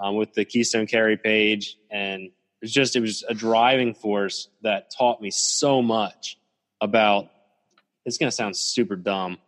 um, 0.01 0.15
with 0.15 0.33
the 0.35 0.45
Keystone 0.45 0.87
Carry 0.87 1.17
page. 1.17 1.77
And 1.91 2.23
it 2.23 2.33
was 2.63 2.73
just, 2.73 2.97
it 2.97 3.01
was 3.01 3.25
a 3.29 3.35
driving 3.35 3.93
force 3.93 4.49
that 4.63 4.91
taught 4.97 5.21
me 5.21 5.31
so 5.31 5.83
much 5.83 6.39
about, 6.81 7.29
it's 8.05 8.19
going 8.19 8.31
to 8.31 8.35
sound 8.35 8.57
super 8.57 8.97
dumb, 8.97 9.39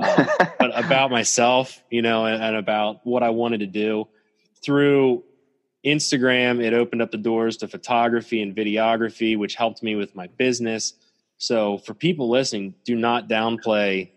uh, 0.00 0.46
but 0.58 0.78
about 0.78 1.10
myself, 1.10 1.82
you 1.90 2.02
know, 2.02 2.26
and, 2.26 2.42
and 2.42 2.56
about 2.56 3.00
what 3.04 3.22
I 3.22 3.30
wanted 3.30 3.60
to 3.60 3.66
do 3.66 4.08
through 4.62 5.24
Instagram. 5.84 6.62
It 6.62 6.74
opened 6.74 7.02
up 7.02 7.10
the 7.10 7.18
doors 7.18 7.56
to 7.58 7.68
photography 7.68 8.42
and 8.42 8.54
videography, 8.54 9.38
which 9.38 9.54
helped 9.54 9.82
me 9.82 9.94
with 9.96 10.14
my 10.14 10.26
business 10.26 10.94
so 11.40 11.78
for 11.78 11.94
people 11.94 12.28
listening, 12.28 12.74
do 12.84 12.94
not 12.94 13.26
downplay 13.26 14.10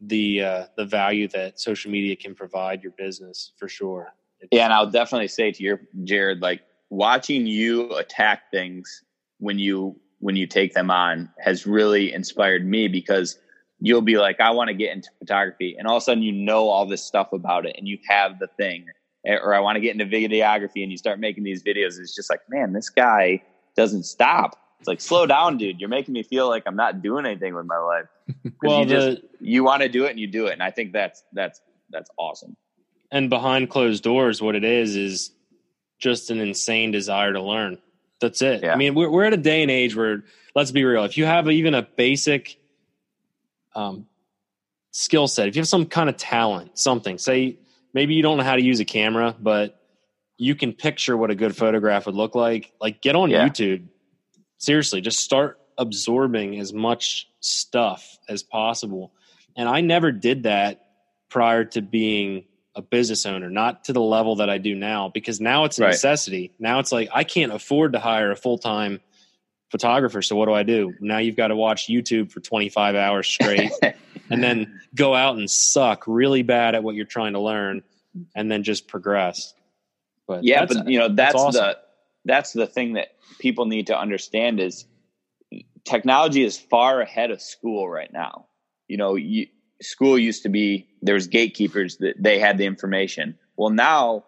the 0.00 0.42
uh, 0.42 0.66
the 0.76 0.84
value 0.84 1.26
that 1.28 1.58
social 1.58 1.90
media 1.90 2.14
can 2.14 2.34
provide 2.34 2.82
your 2.82 2.92
business 2.92 3.52
for 3.58 3.68
sure. 3.68 4.14
It's, 4.38 4.50
yeah, 4.52 4.64
and 4.64 4.72
I'll 4.72 4.88
definitely 4.88 5.28
say 5.28 5.50
to 5.50 5.62
your 5.62 5.80
Jared, 6.04 6.40
like 6.40 6.62
watching 6.88 7.44
you 7.44 7.92
attack 7.96 8.52
things 8.52 9.02
when 9.38 9.58
you 9.58 9.98
when 10.20 10.36
you 10.36 10.46
take 10.46 10.72
them 10.72 10.92
on 10.92 11.28
has 11.40 11.66
really 11.66 12.12
inspired 12.12 12.64
me 12.64 12.86
because 12.86 13.36
you'll 13.80 14.02
be 14.02 14.18
like, 14.18 14.40
I 14.40 14.50
want 14.50 14.68
to 14.68 14.74
get 14.74 14.92
into 14.94 15.10
photography. 15.18 15.74
And 15.78 15.88
all 15.88 15.96
of 15.96 16.02
a 16.02 16.04
sudden 16.04 16.22
you 16.22 16.32
know 16.32 16.68
all 16.68 16.86
this 16.86 17.02
stuff 17.02 17.32
about 17.32 17.66
it 17.66 17.76
and 17.78 17.88
you 17.88 17.98
have 18.08 18.38
the 18.38 18.46
thing. 18.46 18.86
Eh, 19.26 19.34
or 19.34 19.54
I 19.54 19.60
want 19.60 19.76
to 19.76 19.80
get 19.80 19.98
into 19.98 20.06
videography 20.06 20.82
and 20.82 20.90
you 20.90 20.96
start 20.96 21.18
making 21.18 21.44
these 21.44 21.62
videos. 21.62 21.98
It's 21.98 22.14
just 22.14 22.30
like, 22.30 22.40
man, 22.48 22.72
this 22.72 22.90
guy 22.90 23.42
doesn't 23.76 24.04
stop. 24.04 24.58
It's 24.78 24.88
like, 24.88 25.00
slow 25.00 25.26
down, 25.26 25.58
dude. 25.58 25.80
You're 25.80 25.90
making 25.90 26.14
me 26.14 26.22
feel 26.22 26.48
like 26.48 26.62
I'm 26.66 26.76
not 26.76 27.02
doing 27.02 27.26
anything 27.26 27.54
with 27.54 27.66
my 27.66 27.78
life. 27.78 28.06
well, 28.62 28.80
you 28.80 28.86
the, 28.86 28.94
just, 28.94 29.22
you 29.40 29.64
want 29.64 29.82
to 29.82 29.88
do 29.88 30.06
it 30.06 30.10
and 30.10 30.20
you 30.20 30.26
do 30.26 30.46
it. 30.46 30.54
And 30.54 30.62
I 30.62 30.70
think 30.70 30.92
that's, 30.92 31.22
that's, 31.32 31.60
that's 31.90 32.10
awesome. 32.18 32.56
And 33.10 33.28
behind 33.28 33.68
closed 33.68 34.02
doors, 34.02 34.40
what 34.40 34.54
it 34.54 34.64
is, 34.64 34.96
is 34.96 35.32
just 35.98 36.30
an 36.30 36.40
insane 36.40 36.92
desire 36.92 37.32
to 37.32 37.42
learn. 37.42 37.78
That's 38.20 38.40
it. 38.40 38.62
Yeah. 38.62 38.72
I 38.72 38.76
mean, 38.76 38.94
we're, 38.94 39.10
we're 39.10 39.24
at 39.24 39.32
a 39.32 39.38
day 39.38 39.62
and 39.62 39.70
age 39.70 39.96
where, 39.96 40.24
let's 40.54 40.70
be 40.70 40.84
real, 40.84 41.04
if 41.04 41.18
you 41.18 41.24
have 41.24 41.50
even 41.50 41.74
a 41.74 41.82
basic 41.82 42.59
um, 43.74 44.06
skill 44.92 45.28
set, 45.28 45.48
if 45.48 45.56
you 45.56 45.60
have 45.60 45.68
some 45.68 45.86
kind 45.86 46.08
of 46.08 46.16
talent, 46.16 46.78
something, 46.78 47.18
say 47.18 47.58
maybe 47.94 48.14
you 48.14 48.22
don't 48.22 48.36
know 48.38 48.44
how 48.44 48.56
to 48.56 48.62
use 48.62 48.80
a 48.80 48.84
camera, 48.84 49.34
but 49.38 49.80
you 50.36 50.54
can 50.54 50.72
picture 50.72 51.16
what 51.16 51.30
a 51.30 51.34
good 51.34 51.56
photograph 51.56 52.06
would 52.06 52.14
look 52.14 52.34
like, 52.34 52.72
like 52.80 53.02
get 53.02 53.14
on 53.14 53.30
yeah. 53.30 53.46
YouTube. 53.46 53.86
Seriously, 54.58 55.00
just 55.00 55.20
start 55.20 55.58
absorbing 55.78 56.58
as 56.58 56.72
much 56.72 57.28
stuff 57.40 58.18
as 58.28 58.42
possible. 58.42 59.12
And 59.56 59.68
I 59.68 59.80
never 59.80 60.12
did 60.12 60.44
that 60.44 60.86
prior 61.28 61.64
to 61.64 61.82
being 61.82 62.44
a 62.74 62.82
business 62.82 63.26
owner, 63.26 63.50
not 63.50 63.84
to 63.84 63.92
the 63.92 64.00
level 64.00 64.36
that 64.36 64.48
I 64.48 64.58
do 64.58 64.74
now, 64.74 65.10
because 65.12 65.40
now 65.40 65.64
it's 65.64 65.78
a 65.78 65.82
right. 65.82 65.90
necessity. 65.90 66.52
Now 66.58 66.78
it's 66.78 66.92
like 66.92 67.08
I 67.12 67.24
can't 67.24 67.52
afford 67.52 67.92
to 67.94 67.98
hire 67.98 68.30
a 68.30 68.36
full 68.36 68.58
time 68.58 69.00
photographer. 69.70 70.20
So 70.22 70.36
what 70.36 70.46
do 70.46 70.52
I 70.52 70.62
do? 70.62 70.94
Now 71.00 71.18
you've 71.18 71.36
got 71.36 71.48
to 71.48 71.56
watch 71.56 71.86
YouTube 71.86 72.30
for 72.30 72.40
25 72.40 72.94
hours 72.94 73.26
straight 73.26 73.72
and 74.30 74.42
then 74.42 74.80
go 74.94 75.14
out 75.14 75.36
and 75.36 75.50
suck 75.50 76.04
really 76.06 76.42
bad 76.42 76.74
at 76.74 76.82
what 76.82 76.94
you're 76.94 77.04
trying 77.04 77.34
to 77.34 77.40
learn 77.40 77.82
and 78.34 78.50
then 78.50 78.62
just 78.62 78.88
progress. 78.88 79.54
But 80.26 80.44
yeah, 80.44 80.66
but 80.66 80.88
you 80.88 80.98
know, 80.98 81.08
that's, 81.08 81.32
that's 81.32 81.34
awesome. 81.34 81.64
the, 81.64 81.78
that's 82.24 82.52
the 82.52 82.66
thing 82.66 82.94
that 82.94 83.08
people 83.38 83.66
need 83.66 83.88
to 83.88 83.98
understand 83.98 84.60
is 84.60 84.86
technology 85.84 86.44
is 86.44 86.58
far 86.58 87.00
ahead 87.00 87.30
of 87.30 87.40
school 87.40 87.88
right 87.88 88.12
now. 88.12 88.46
You 88.88 88.96
know, 88.96 89.14
you, 89.14 89.46
school 89.80 90.18
used 90.18 90.42
to 90.42 90.48
be 90.48 90.88
there 91.02 91.14
was 91.14 91.28
gatekeepers 91.28 91.98
that 91.98 92.14
they 92.18 92.38
had 92.38 92.58
the 92.58 92.66
information. 92.66 93.38
Well, 93.56 93.70
now 93.70 94.24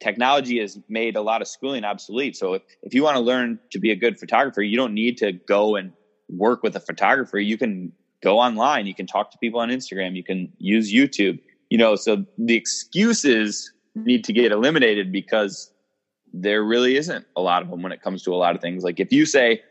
technology 0.00 0.60
has 0.60 0.78
made 0.88 1.16
a 1.16 1.22
lot 1.22 1.42
of 1.42 1.48
schooling 1.48 1.84
obsolete. 1.84 2.36
So 2.36 2.54
if, 2.54 2.62
if 2.82 2.94
you 2.94 3.02
want 3.02 3.16
to 3.16 3.20
learn 3.20 3.58
to 3.70 3.78
be 3.78 3.90
a 3.90 3.96
good 3.96 4.18
photographer, 4.18 4.62
you 4.62 4.76
don't 4.76 4.94
need 4.94 5.16
to 5.18 5.32
go 5.32 5.76
and 5.76 5.92
work 6.28 6.62
with 6.62 6.76
a 6.76 6.80
photographer. 6.80 7.38
You 7.38 7.56
can 7.56 7.92
go 8.22 8.38
online, 8.38 8.86
you 8.86 8.94
can 8.94 9.06
talk 9.06 9.30
to 9.30 9.38
people 9.38 9.60
on 9.60 9.68
Instagram, 9.68 10.16
you 10.16 10.24
can 10.24 10.52
use 10.58 10.92
YouTube. 10.92 11.38
You 11.70 11.78
know, 11.78 11.96
so 11.96 12.24
the 12.38 12.54
excuses 12.54 13.72
need 13.94 14.24
to 14.24 14.32
get 14.32 14.52
eliminated 14.52 15.10
because 15.10 15.72
there 16.32 16.62
really 16.62 16.96
isn't 16.96 17.26
a 17.34 17.40
lot 17.40 17.62
of 17.62 17.70
them 17.70 17.82
when 17.82 17.92
it 17.92 18.02
comes 18.02 18.22
to 18.24 18.34
a 18.34 18.36
lot 18.36 18.54
of 18.54 18.60
things. 18.60 18.84
Like 18.84 19.00
if 19.00 19.12
you 19.12 19.26
say, 19.26 19.62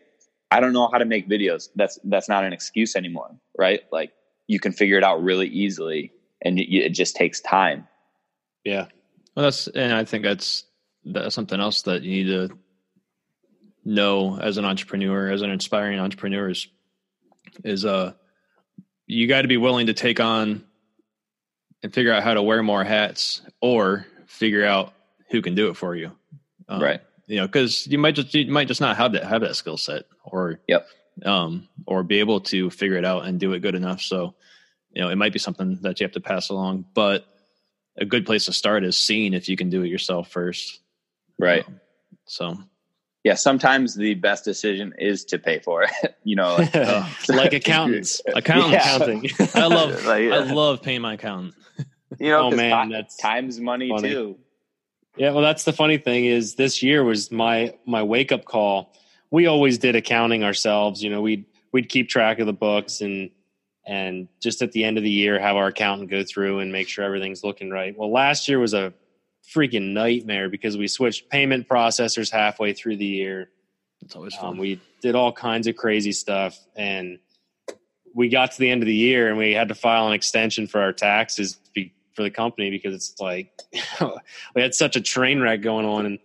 I 0.51 0.59
don't 0.59 0.73
know 0.73 0.89
how 0.91 0.97
to 0.97 1.05
make 1.05 1.29
videos, 1.29 1.69
that's 1.75 1.99
that's 2.05 2.27
not 2.27 2.43
an 2.43 2.53
excuse 2.53 2.95
anymore, 2.95 3.29
right? 3.57 3.81
Like 3.91 4.11
you 4.47 4.59
can 4.59 4.71
figure 4.71 4.97
it 4.97 5.03
out 5.03 5.21
really 5.23 5.47
easily 5.47 6.11
and 6.43 6.59
it, 6.59 6.73
it 6.73 6.89
just 6.89 7.15
takes 7.15 7.39
time. 7.41 7.87
Yeah. 8.63 8.87
Well, 9.35 9.43
that's, 9.43 9.67
and 9.67 9.93
I 9.93 10.05
think 10.05 10.23
that's, 10.23 10.65
that's 11.03 11.35
something 11.35 11.59
else 11.59 11.83
that 11.83 12.03
you 12.03 12.23
need 12.23 12.31
to 12.31 12.57
know 13.83 14.39
as 14.39 14.57
an 14.57 14.65
entrepreneur, 14.65 15.31
as 15.31 15.41
an 15.41 15.51
inspiring 15.51 15.99
entrepreneur 15.99 16.49
is, 16.49 16.67
is, 17.63 17.85
uh, 17.85 18.13
you 19.05 19.27
got 19.27 19.43
to 19.43 19.47
be 19.47 19.57
willing 19.57 19.87
to 19.87 19.93
take 19.93 20.19
on 20.19 20.63
and 21.83 21.93
figure 21.93 22.11
out 22.11 22.23
how 22.23 22.33
to 22.33 22.41
wear 22.41 22.63
more 22.63 22.83
hats 22.83 23.41
or 23.61 24.07
figure 24.25 24.65
out 24.65 24.93
who 25.29 25.41
can 25.41 25.53
do 25.53 25.69
it 25.69 25.77
for 25.77 25.95
you. 25.95 26.11
Um, 26.67 26.81
right. 26.81 27.01
You 27.27 27.37
know, 27.37 27.47
cause 27.47 27.85
you 27.87 27.99
might 27.99 28.15
just, 28.15 28.33
you 28.33 28.51
might 28.51 28.67
just 28.67 28.81
not 28.81 28.97
have 28.97 29.11
that, 29.11 29.23
have 29.25 29.41
that 29.41 29.55
skill 29.55 29.77
set 29.77 30.05
or, 30.23 30.59
yep 30.67 30.87
um, 31.23 31.67
or 31.85 32.03
be 32.03 32.19
able 32.19 32.41
to 32.41 32.69
figure 32.69 32.97
it 32.97 33.05
out 33.05 33.25
and 33.25 33.39
do 33.39 33.53
it 33.53 33.59
good 33.59 33.75
enough. 33.75 34.01
So, 34.01 34.35
you 34.91 35.01
know, 35.01 35.09
it 35.09 35.15
might 35.15 35.33
be 35.33 35.39
something 35.39 35.79
that 35.81 35.99
you 35.99 36.05
have 36.05 36.13
to 36.13 36.19
pass 36.19 36.49
along, 36.49 36.85
but 36.93 37.25
a 37.97 38.05
good 38.05 38.25
place 38.25 38.45
to 38.45 38.53
start 38.53 38.83
is 38.83 38.97
seeing 38.97 39.33
if 39.33 39.49
you 39.49 39.57
can 39.57 39.69
do 39.69 39.83
it 39.83 39.87
yourself 39.87 40.29
first. 40.29 40.79
Right. 41.39 41.67
Um, 41.67 41.79
so, 42.25 42.57
yeah, 43.23 43.35
sometimes 43.35 43.95
the 43.95 44.13
best 44.15 44.45
decision 44.45 44.93
is 44.97 45.25
to 45.25 45.39
pay 45.39 45.59
for 45.59 45.83
it. 45.83 46.15
you 46.23 46.35
know, 46.35 46.55
like, 46.55 46.75
uh, 46.75 47.07
like 47.29 47.53
accountants, 47.53 48.21
accountants, 48.33 48.71
yeah. 48.71 48.95
accounting. 48.95 49.29
I 49.53 49.67
love, 49.67 50.05
like, 50.05 50.23
yeah. 50.23 50.35
I 50.35 50.39
love 50.51 50.81
paying 50.81 51.01
my 51.01 51.13
accountant. 51.13 51.55
You 52.19 52.29
know, 52.29 52.43
oh 52.43 52.51
man, 52.51 52.89
that's 52.89 53.17
time's 53.17 53.59
money 53.59 53.89
funny. 53.89 54.09
too. 54.09 54.37
Yeah, 55.17 55.31
well, 55.31 55.41
that's 55.41 55.63
the 55.63 55.73
funny 55.73 55.97
thing 55.97 56.25
is 56.25 56.55
this 56.55 56.81
year 56.83 57.03
was 57.03 57.31
my 57.31 57.73
my 57.85 58.03
wake 58.03 58.31
up 58.31 58.45
call 58.45 58.93
we 59.35 59.47
always 59.47 59.77
did 59.77 59.95
accounting 59.95 60.43
ourselves. 60.43 61.03
You 61.03 61.09
know, 61.09 61.21
we'd 61.21 61.45
we'd 61.71 61.89
keep 61.89 62.07
track 62.09 62.39
of 62.39 62.47
the 62.47 62.53
books 62.53 63.01
and 63.01 63.31
and 63.85 64.27
just 64.41 64.61
at 64.61 64.71
the 64.71 64.83
end 64.83 64.97
of 64.97 65.03
the 65.03 65.09
year 65.09 65.39
have 65.39 65.55
our 65.55 65.67
accountant 65.67 66.09
go 66.09 66.23
through 66.23 66.59
and 66.59 66.71
make 66.71 66.87
sure 66.87 67.05
everything's 67.05 67.43
looking 67.43 67.69
right. 67.69 67.95
Well, 67.97 68.11
last 68.11 68.47
year 68.47 68.59
was 68.59 68.73
a 68.73 68.93
freaking 69.53 69.93
nightmare 69.93 70.49
because 70.49 70.77
we 70.77 70.87
switched 70.87 71.29
payment 71.29 71.67
processors 71.67 72.31
halfway 72.31 72.73
through 72.73 72.97
the 72.97 73.05
year. 73.05 73.49
It's 74.01 74.15
always 74.15 74.35
fun. 74.35 74.53
Um, 74.53 74.57
we 74.57 74.81
did 75.01 75.15
all 75.15 75.31
kinds 75.31 75.67
of 75.67 75.75
crazy 75.75 76.11
stuff 76.11 76.57
and 76.75 77.19
we 78.13 78.29
got 78.29 78.51
to 78.53 78.59
the 78.59 78.69
end 78.69 78.81
of 78.81 78.87
the 78.87 78.95
year 78.95 79.29
and 79.29 79.37
we 79.37 79.51
had 79.51 79.67
to 79.67 79.75
file 79.75 80.07
an 80.07 80.13
extension 80.13 80.67
for 80.67 80.81
our 80.81 80.93
taxes 80.93 81.57
be, 81.73 81.93
for 82.13 82.23
the 82.23 82.31
company 82.31 82.71
because 82.71 82.95
it's 82.95 83.19
like 83.19 83.51
we 84.55 84.61
had 84.61 84.73
such 84.73 84.95
a 84.95 85.01
train 85.01 85.41
wreck 85.41 85.61
going 85.61 85.85
on 85.85 86.05
and 86.05 86.19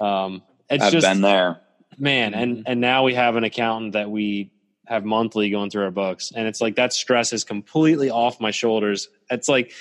um, 0.00 0.42
it's 0.68 0.84
I've 0.84 0.92
just 0.92 1.06
been 1.06 1.20
there 1.20 1.60
man 1.98 2.34
and 2.34 2.56
mm-hmm. 2.56 2.62
and 2.66 2.80
now 2.80 3.04
we 3.04 3.14
have 3.14 3.36
an 3.36 3.44
accountant 3.44 3.92
that 3.92 4.10
we 4.10 4.50
have 4.86 5.04
monthly 5.04 5.50
going 5.50 5.70
through 5.70 5.84
our 5.84 5.90
books. 5.90 6.32
And 6.34 6.46
it's 6.46 6.60
like 6.60 6.76
that 6.76 6.92
stress 6.92 7.32
is 7.32 7.44
completely 7.44 8.10
off 8.10 8.40
my 8.40 8.50
shoulders. 8.50 9.08
It's 9.30 9.48
like 9.48 9.72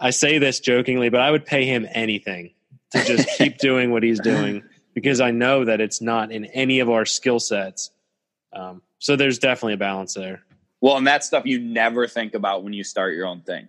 i 0.00 0.10
say 0.10 0.38
this 0.38 0.60
jokingly 0.60 1.08
but 1.08 1.20
i 1.20 1.30
would 1.30 1.44
pay 1.44 1.64
him 1.64 1.86
anything 1.92 2.52
to 2.90 3.04
just 3.04 3.28
keep 3.38 3.58
doing 3.58 3.90
what 3.90 4.02
he's 4.02 4.20
doing 4.20 4.62
because 4.94 5.20
i 5.20 5.30
know 5.30 5.64
that 5.64 5.80
it's 5.80 6.00
not 6.00 6.32
in 6.32 6.46
any 6.46 6.80
of 6.80 6.90
our 6.90 7.04
skill 7.04 7.38
sets. 7.38 7.90
Um, 8.52 8.82
so 8.98 9.14
there's 9.14 9.38
definitely 9.38 9.74
a 9.74 9.78
balance 9.78 10.14
there. 10.14 10.42
Well 10.80 10.96
and 10.96 11.06
that 11.06 11.22
stuff 11.22 11.44
you 11.46 11.60
never 11.60 12.08
think 12.08 12.34
about 12.34 12.64
when 12.64 12.72
you 12.72 12.82
start 12.82 13.14
your 13.14 13.26
own 13.26 13.42
thing. 13.42 13.68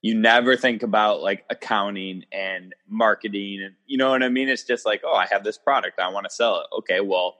You 0.00 0.14
never 0.14 0.56
think 0.56 0.82
about 0.82 1.22
like 1.22 1.44
accounting 1.48 2.24
and 2.32 2.74
marketing 2.88 3.62
and 3.62 3.74
you 3.86 3.98
know 3.98 4.10
what 4.10 4.22
I 4.22 4.28
mean? 4.28 4.48
It's 4.48 4.64
just 4.64 4.84
like, 4.84 5.02
oh, 5.04 5.14
I 5.14 5.26
have 5.26 5.44
this 5.44 5.58
product, 5.58 5.98
I 5.98 6.08
want 6.08 6.24
to 6.24 6.30
sell 6.30 6.60
it. 6.60 6.66
Okay, 6.78 7.00
well, 7.00 7.38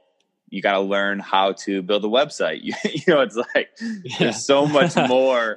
you 0.52 0.60
got 0.60 0.72
to 0.72 0.80
learn 0.80 1.18
how 1.18 1.52
to 1.52 1.80
build 1.82 2.04
a 2.04 2.08
website. 2.08 2.60
You, 2.62 2.74
you 2.84 3.02
know, 3.08 3.22
it's 3.22 3.36
like 3.36 3.70
yeah. 3.80 4.16
there's 4.18 4.44
so 4.44 4.66
much 4.66 4.94
more. 5.08 5.56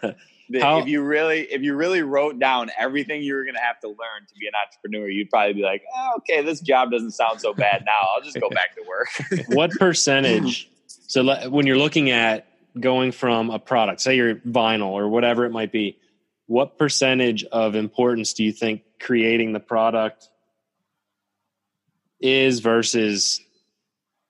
How, 0.60 0.80
if 0.80 0.88
you 0.88 1.02
really 1.02 1.42
if 1.42 1.62
you 1.62 1.76
really 1.76 2.02
wrote 2.02 2.40
down 2.40 2.70
everything 2.80 3.22
you 3.22 3.34
were 3.34 3.44
going 3.44 3.56
to 3.56 3.62
have 3.62 3.80
to 3.82 3.88
learn 3.88 4.26
to 4.28 4.34
be 4.40 4.48
an 4.48 4.54
entrepreneur, 4.56 5.10
you'd 5.10 5.30
probably 5.30 5.54
be 5.54 5.64
like, 5.64 5.84
oh, 5.96 6.14
okay, 6.18 6.42
this 6.42 6.62
job 6.62 6.92
doesn't 6.92 7.12
sound 7.12 7.42
so 7.42 7.54
bad 7.54 7.84
now. 7.86 8.08
I'll 8.16 8.22
just 8.22 8.40
go 8.40 8.50
back 8.52 8.76
to 8.76 8.84
work. 8.88 9.48
what 9.50 9.72
percentage? 9.72 10.70
So 10.88 11.50
when 11.50 11.68
you're 11.68 11.78
looking 11.78 12.10
at 12.12 12.48
going 12.80 13.12
from 13.12 13.50
a 13.50 13.60
product, 13.60 14.02
say 14.02 14.16
you're 14.16 14.36
vinyl 14.36 14.92
or 14.92 15.10
whatever 15.10 15.46
it 15.46 15.52
might 15.52 15.72
be, 15.72 15.98
what 16.48 16.78
percentage 16.78 17.44
of 17.46 17.76
importance 17.76 18.34
do 18.34 18.44
you 18.44 18.52
think 18.52 18.84
creating 19.00 19.52
the 19.52 19.60
product 19.60 20.30
is 22.20 22.60
versus 22.60 23.42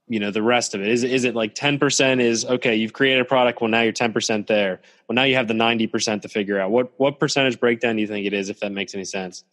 you 0.08 0.20
know 0.20 0.32
the 0.32 0.42
rest 0.42 0.76
of 0.76 0.82
it 0.82 0.88
is 0.88 1.04
is 1.04 1.24
it 1.24 1.36
like 1.36 1.56
10% 1.56 2.20
is 2.20 2.46
okay 2.46 2.76
you've 2.76 2.94
created 2.94 3.22
a 3.22 3.26
product 3.26 3.62
well 3.62 3.70
now 3.70 3.82
you're 3.82 3.94
10% 3.94 4.48
there 4.48 4.82
well 5.08 5.16
now 5.16 5.24
you 5.24 5.36
have 5.36 5.48
the 5.48 5.54
90% 5.54 6.22
to 6.22 6.30
figure 6.30 6.60
out 6.60 6.72
what 6.72 6.92
what 6.98 7.20
percentage 7.20 7.60
breakdown 7.60 7.96
do 7.96 8.02
you 8.02 8.08
think 8.08 8.26
it 8.26 8.34
is 8.34 8.50
if 8.50 8.60
that 8.60 8.72
makes 8.72 8.94
any 8.94 9.06
sense 9.06 9.44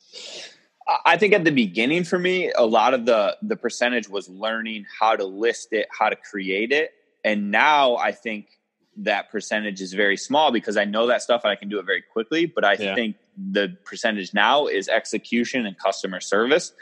i 1.04 1.16
think 1.16 1.32
at 1.32 1.44
the 1.44 1.50
beginning 1.50 2.04
for 2.04 2.18
me 2.18 2.52
a 2.52 2.66
lot 2.66 2.92
of 2.92 3.06
the 3.06 3.36
the 3.42 3.56
percentage 3.56 4.08
was 4.08 4.28
learning 4.28 4.84
how 5.00 5.16
to 5.16 5.24
list 5.24 5.68
it 5.72 5.86
how 5.96 6.08
to 6.08 6.16
create 6.16 6.72
it 6.72 6.92
and 7.24 7.50
now 7.50 7.96
i 7.96 8.12
think 8.12 8.48
that 8.96 9.30
percentage 9.30 9.80
is 9.80 9.92
very 9.92 10.16
small 10.16 10.52
because 10.52 10.76
I 10.76 10.84
know 10.84 11.06
that 11.06 11.22
stuff 11.22 11.42
and 11.44 11.50
I 11.50 11.56
can 11.56 11.68
do 11.68 11.78
it 11.78 11.86
very 11.86 12.02
quickly. 12.02 12.46
But 12.46 12.64
I 12.64 12.74
yeah. 12.74 12.94
think 12.94 13.16
the 13.36 13.76
percentage 13.84 14.34
now 14.34 14.66
is 14.66 14.88
execution 14.88 15.66
and 15.66 15.78
customer 15.78 16.20
service. 16.20 16.72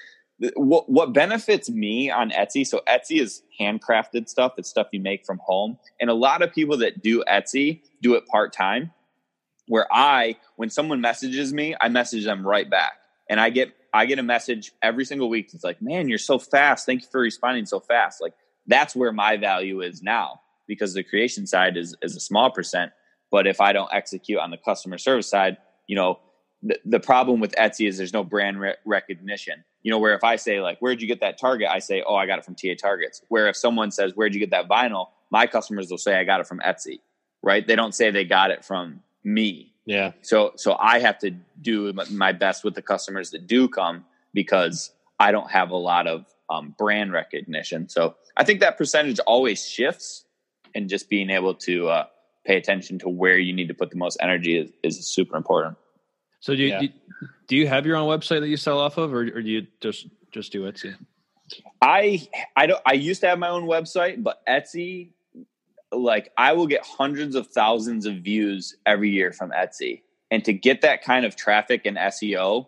What, 0.54 0.88
what 0.88 1.12
benefits 1.12 1.68
me 1.68 2.10
on 2.10 2.30
Etsy? 2.30 2.66
So 2.66 2.80
Etsy 2.88 3.20
is 3.20 3.42
handcrafted 3.60 4.28
stuff. 4.28 4.54
It's 4.56 4.70
stuff 4.70 4.88
you 4.92 5.00
make 5.00 5.26
from 5.26 5.38
home. 5.38 5.78
And 6.00 6.08
a 6.08 6.14
lot 6.14 6.42
of 6.42 6.52
people 6.52 6.78
that 6.78 7.02
do 7.02 7.22
Etsy 7.24 7.82
do 8.00 8.14
it 8.14 8.26
part 8.26 8.52
time. 8.52 8.92
Where 9.66 9.86
I, 9.92 10.36
when 10.56 10.68
someone 10.68 11.00
messages 11.00 11.52
me, 11.52 11.76
I 11.80 11.88
message 11.90 12.24
them 12.24 12.44
right 12.44 12.68
back, 12.68 12.94
and 13.28 13.38
I 13.38 13.50
get 13.50 13.72
I 13.94 14.06
get 14.06 14.18
a 14.18 14.22
message 14.22 14.72
every 14.82 15.04
single 15.04 15.28
week. 15.28 15.50
It's 15.52 15.62
like, 15.62 15.80
man, 15.80 16.08
you're 16.08 16.18
so 16.18 16.40
fast. 16.40 16.86
Thank 16.86 17.02
you 17.02 17.08
for 17.10 17.20
responding 17.20 17.66
so 17.66 17.78
fast. 17.78 18.20
Like 18.20 18.34
that's 18.66 18.96
where 18.96 19.12
my 19.12 19.36
value 19.36 19.80
is 19.80 20.02
now 20.02 20.40
because 20.66 20.94
the 20.94 21.04
creation 21.04 21.46
side 21.46 21.76
is 21.76 21.94
is 22.02 22.16
a 22.16 22.20
small 22.20 22.50
percent. 22.50 22.90
But 23.30 23.46
if 23.46 23.60
I 23.60 23.72
don't 23.72 23.90
execute 23.92 24.40
on 24.40 24.50
the 24.50 24.56
customer 24.56 24.98
service 24.98 25.30
side, 25.30 25.56
you 25.86 25.94
know, 25.94 26.18
the, 26.62 26.80
the 26.84 27.00
problem 27.00 27.38
with 27.38 27.54
Etsy 27.54 27.86
is 27.88 27.96
there's 27.96 28.12
no 28.12 28.24
brand 28.24 28.60
re- 28.60 28.74
recognition. 28.84 29.64
You 29.82 29.90
know, 29.90 29.98
where 29.98 30.14
if 30.14 30.24
I 30.24 30.36
say 30.36 30.60
like, 30.60 30.78
"Where'd 30.80 31.00
you 31.00 31.08
get 31.08 31.20
that 31.20 31.38
Target?" 31.38 31.68
I 31.70 31.78
say, 31.78 32.02
"Oh, 32.06 32.14
I 32.14 32.26
got 32.26 32.38
it 32.38 32.44
from 32.44 32.54
TA 32.54 32.74
Targets." 32.78 33.22
Where 33.28 33.48
if 33.48 33.56
someone 33.56 33.90
says, 33.90 34.12
"Where'd 34.14 34.34
you 34.34 34.40
get 34.40 34.50
that 34.50 34.68
vinyl?" 34.68 35.08
My 35.30 35.46
customers 35.46 35.90
will 35.90 35.98
say, 35.98 36.18
"I 36.18 36.24
got 36.24 36.40
it 36.40 36.46
from 36.46 36.60
Etsy." 36.60 37.00
Right? 37.42 37.66
They 37.66 37.76
don't 37.76 37.94
say 37.94 38.10
they 38.10 38.24
got 38.24 38.50
it 38.50 38.64
from 38.64 39.02
me. 39.24 39.72
Yeah. 39.86 40.12
So 40.22 40.52
so 40.56 40.76
I 40.78 40.98
have 41.00 41.18
to 41.20 41.30
do 41.62 41.92
my 42.10 42.32
best 42.32 42.64
with 42.64 42.74
the 42.74 42.82
customers 42.82 43.30
that 43.30 43.46
do 43.46 43.68
come 43.68 44.04
because 44.34 44.92
I 45.18 45.32
don't 45.32 45.50
have 45.50 45.70
a 45.70 45.76
lot 45.76 46.06
of 46.06 46.26
um, 46.48 46.74
brand 46.78 47.12
recognition. 47.12 47.88
So 47.88 48.16
I 48.36 48.44
think 48.44 48.60
that 48.60 48.76
percentage 48.76 49.20
always 49.20 49.66
shifts, 49.66 50.24
and 50.74 50.88
just 50.88 51.08
being 51.08 51.30
able 51.30 51.54
to 51.54 51.88
uh, 51.88 52.04
pay 52.44 52.56
attention 52.56 52.98
to 53.00 53.08
where 53.08 53.38
you 53.38 53.52
need 53.52 53.68
to 53.68 53.74
put 53.74 53.90
the 53.90 53.96
most 53.96 54.18
energy 54.20 54.56
is, 54.56 54.70
is 54.82 55.06
super 55.06 55.36
important. 55.36 55.76
So 56.40 56.54
do 56.54 56.62
you, 56.62 56.68
yeah. 56.68 56.80
do, 56.80 56.88
do 57.48 57.56
you 57.56 57.66
have 57.68 57.86
your 57.86 57.96
own 57.96 58.08
website 58.08 58.40
that 58.40 58.48
you 58.48 58.56
sell 58.56 58.78
off 58.78 58.96
of, 58.96 59.12
or, 59.12 59.20
or 59.20 59.42
do 59.42 59.48
you 59.48 59.66
just 59.80 60.08
just 60.32 60.52
do 60.52 60.70
Etsy? 60.70 60.96
I 61.82 62.26
I 62.56 62.66
don't. 62.66 62.80
I 62.86 62.94
used 62.94 63.20
to 63.22 63.28
have 63.28 63.38
my 63.38 63.48
own 63.48 63.64
website, 63.64 64.22
but 64.22 64.40
Etsy, 64.48 65.10
like 65.92 66.32
I 66.36 66.52
will 66.52 66.66
get 66.66 66.84
hundreds 66.84 67.34
of 67.34 67.48
thousands 67.48 68.06
of 68.06 68.16
views 68.16 68.76
every 68.86 69.10
year 69.10 69.32
from 69.32 69.50
Etsy, 69.50 70.02
and 70.30 70.44
to 70.44 70.52
get 70.52 70.80
that 70.82 71.02
kind 71.02 71.26
of 71.26 71.36
traffic 71.36 71.86
and 71.86 71.96
SEO 71.96 72.66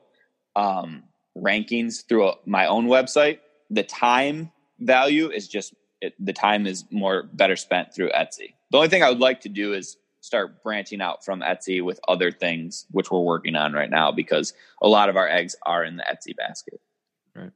um, 0.56 1.04
rankings 1.36 2.06
through 2.06 2.28
a, 2.28 2.34
my 2.44 2.66
own 2.66 2.86
website, 2.86 3.38
the 3.70 3.82
time 3.84 4.50
value 4.80 5.30
is 5.30 5.48
just 5.48 5.74
it, 6.00 6.14
the 6.18 6.32
time 6.32 6.66
is 6.66 6.84
more 6.90 7.22
better 7.32 7.56
spent 7.56 7.94
through 7.94 8.10
Etsy. 8.10 8.54
The 8.70 8.78
only 8.78 8.88
thing 8.88 9.02
I 9.02 9.08
would 9.08 9.20
like 9.20 9.40
to 9.42 9.48
do 9.48 9.72
is 9.72 9.96
start 10.22 10.62
branching 10.62 11.00
out 11.02 11.24
from 11.24 11.40
Etsy 11.40 11.84
with 11.84 12.00
other 12.06 12.30
things, 12.30 12.86
which 12.92 13.10
we're 13.10 13.20
working 13.20 13.56
on 13.56 13.72
right 13.72 13.90
now 13.90 14.12
because 14.12 14.54
a 14.80 14.88
lot 14.88 15.08
of 15.08 15.16
our 15.16 15.28
eggs 15.28 15.56
are 15.66 15.84
in 15.84 15.96
the 15.96 16.04
Etsy 16.04 16.34
basket. 16.34 16.80
Right. 17.34 17.50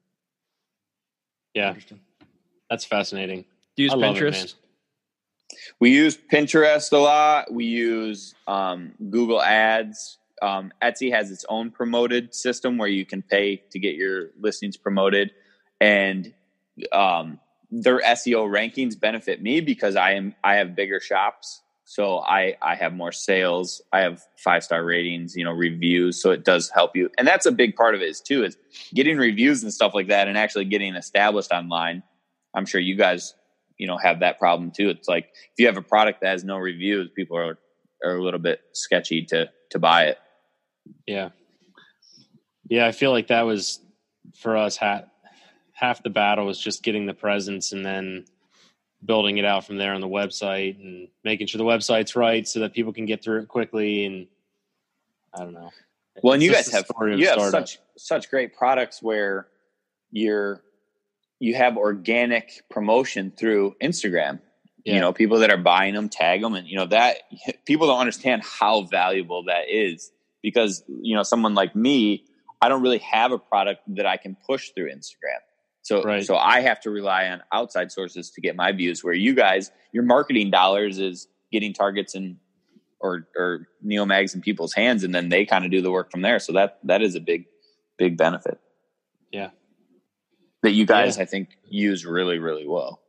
Yeah. 1.55 1.75
That's 2.69 2.85
fascinating. 2.85 3.45
Do 3.77 3.85
you 3.85 3.91
use 3.91 3.95
Pinterest? 3.95 4.45
It, 4.45 4.55
we 5.79 5.91
use 5.91 6.19
Pinterest 6.19 6.93
a 6.93 6.99
lot. 6.99 7.53
We 7.53 7.67
use 7.67 8.35
um, 8.49 8.95
Google 9.11 9.41
Ads. 9.41 10.19
Um, 10.43 10.73
Etsy 10.83 11.13
has 11.13 11.31
its 11.31 11.47
own 11.49 11.71
promoted 11.71 12.35
system 12.35 12.79
where 12.79 12.89
you 12.89 13.07
can 13.07 13.23
pay 13.23 13.63
to 13.71 13.79
get 13.79 13.95
your 13.95 14.31
listings 14.41 14.77
promoted, 14.77 15.31
and 15.81 16.35
um, 16.93 17.39
their 17.71 18.01
SEO 18.01 18.49
rankings 18.51 18.99
benefit 18.99 19.41
me 19.41 19.61
because 19.61 19.97
I 19.97 20.13
am 20.13 20.35
I 20.45 20.57
have 20.57 20.75
bigger 20.75 21.01
shops 21.01 21.63
so 21.89 22.19
I 22.19 22.57
I 22.61 22.75
have 22.75 22.95
more 22.95 23.13
sales. 23.13 23.81
I 23.93 24.01
have 24.01 24.21
five 24.37 24.65
star 24.65 24.85
ratings, 24.85 25.37
you 25.37 25.45
know, 25.45 25.53
reviews. 25.53 26.21
So 26.21 26.33
it 26.33 26.45
does 26.45 26.69
help 26.69 26.97
you, 26.97 27.09
and 27.17 27.27
that's 27.27 27.47
a 27.47 27.53
big 27.53 27.77
part 27.77 27.95
of 27.95 28.03
it 28.03 28.09
is 28.09 28.21
too 28.21 28.45
is 28.45 28.59
getting 28.93 29.17
reviews 29.17 29.63
and 29.63 29.73
stuff 29.73 29.95
like 29.95 30.09
that, 30.09 30.27
and 30.27 30.37
actually 30.37 30.65
getting 30.65 30.97
established 30.97 31.53
online. 31.53 32.03
I'm 32.55 32.67
sure 32.67 32.81
you 32.81 32.97
guys, 32.97 33.35
you 33.79 33.87
know, 33.87 33.97
have 33.99 34.19
that 34.19 34.41
problem 34.41 34.73
too. 34.73 34.91
It's 34.91 35.09
like 35.09 35.29
if 35.33 35.59
you 35.59 35.67
have 35.67 35.77
a 35.77 35.83
product 35.83 36.23
that 36.23 36.31
has 36.31 36.43
no 36.43 36.59
reviews, 36.59 37.09
people 37.15 37.39
are 37.39 37.57
are 38.05 38.17
a 38.17 38.23
little 38.23 38.41
bit 38.41 38.63
sketchy 38.73 39.23
to 39.27 39.49
to 39.71 39.79
buy 39.79 40.07
it. 40.07 40.19
Yeah, 41.07 41.29
yeah. 42.69 42.89
I 42.89 42.91
feel 42.91 43.13
like 43.13 43.29
that 43.29 43.43
was 43.43 43.79
for 44.35 44.57
us 44.57 44.77
half 44.77 45.05
half 45.73 46.03
the 46.03 46.11
battle 46.11 46.47
was 46.47 46.59
just 46.59 46.83
getting 46.83 47.07
the 47.07 47.15
presence, 47.15 47.71
and 47.71 47.87
then 47.87 48.25
building 49.05 49.39
it 49.39 49.45
out 49.45 49.67
from 49.67 49.77
there 49.77 49.93
on 49.93 50.01
the 50.01 50.09
website 50.09 50.81
and 50.83 51.09
making 51.25 51.47
sure 51.47 51.59
the 51.59 51.65
website's 51.65 52.17
right 52.17 52.47
so 52.49 52.61
that 52.61 52.73
people 52.73 52.93
can 52.93 53.07
get 53.07 53.23
through 53.23 53.41
it 53.41 53.49
quickly 53.49 54.05
and 54.05 54.27
I 55.35 55.41
don't 55.41 55.53
know. 55.53 55.71
Well, 56.23 56.35
and 56.35 56.43
you 56.43 56.53
guys 56.53 56.71
have 56.73 56.87
you 57.01 57.29
have 57.29 57.51
such 57.51 57.79
such 57.97 58.31
great 58.31 58.55
products 58.57 59.03
where 59.03 59.49
you're 60.11 60.63
you 61.39 61.55
have 61.55 61.77
organic 61.77 62.63
promotion 62.71 63.33
through 63.37 63.77
Instagram. 63.83 64.41
Yeah. 64.85 64.95
You 64.95 65.01
know, 65.01 65.13
people 65.13 65.41
that 65.41 65.51
are 65.51 65.59
buying 65.59 65.95
them, 65.95 66.09
tag 66.09 66.41
them, 66.41 66.55
and 66.55 66.67
you 66.67 66.77
know 66.77 66.87
that 66.87 67.17
people 67.67 67.87
don't 67.87 68.01
understand 68.01 68.43
how 68.45 68.83
valuable 68.83 69.45
that 69.45 69.69
is 69.69 70.11
because 70.43 70.85
you 70.89 71.15
know 71.15 71.23
someone 71.23 71.55
like 71.55 71.75
me, 71.77 72.25
I 72.63 72.69
don't 72.69 72.83
really 72.83 72.99
have 72.99 73.33
a 73.33 73.39
product 73.39 73.83
that 73.89 74.07
I 74.07 74.17
can 74.17 74.37
push 74.47 74.71
through 74.71 74.91
Instagram. 74.91 75.41
So, 75.87 76.03
right. 76.03 76.25
so 76.25 76.35
I 76.37 76.63
have 76.63 76.81
to 76.81 76.91
rely 76.91 77.29
on 77.29 77.45
outside 77.53 77.93
sources 77.93 78.33
to 78.33 78.41
get 78.41 78.57
my 78.57 78.73
views. 78.73 79.05
Where 79.05 79.15
you 79.15 79.37
guys, 79.37 79.71
your 79.93 80.03
marketing 80.03 80.51
dollars 80.51 80.99
is 80.99 81.29
getting 81.53 81.73
targets 81.73 82.17
and 82.17 82.39
or 82.99 83.29
or 83.37 83.69
Neomags 83.87 84.35
in 84.35 84.41
people's 84.41 84.73
hands, 84.75 85.05
and 85.05 85.15
then 85.15 85.29
they 85.29 85.47
kind 85.47 85.65
of 85.65 85.71
do 85.71 85.81
the 85.81 85.93
work 85.93 86.11
from 86.11 86.23
there. 86.23 86.41
So 86.41 86.55
that 86.55 86.81
that 86.83 87.03
is 87.03 87.15
a 87.15 87.21
big 87.21 87.45
big 87.99 88.17
benefit. 88.17 88.59
Yeah, 89.31 89.51
that 90.65 90.73
you 90.73 90.87
guys 90.87 91.19
yeah. 91.19 91.23
I 91.23 91.27
think 91.27 91.51
use 91.69 92.05
really 92.05 92.41
really 92.41 92.67
well. 92.67 93.01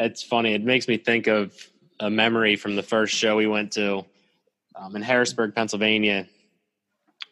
It's 0.00 0.22
funny. 0.22 0.54
It 0.54 0.64
makes 0.64 0.88
me 0.88 0.96
think 0.96 1.26
of 1.26 1.52
a 2.00 2.08
memory 2.08 2.56
from 2.56 2.76
the 2.76 2.82
first 2.82 3.14
show 3.14 3.36
we 3.36 3.46
went 3.46 3.72
to 3.72 4.06
um, 4.76 4.96
in 4.96 5.02
Harrisburg, 5.02 5.54
Pennsylvania. 5.54 6.26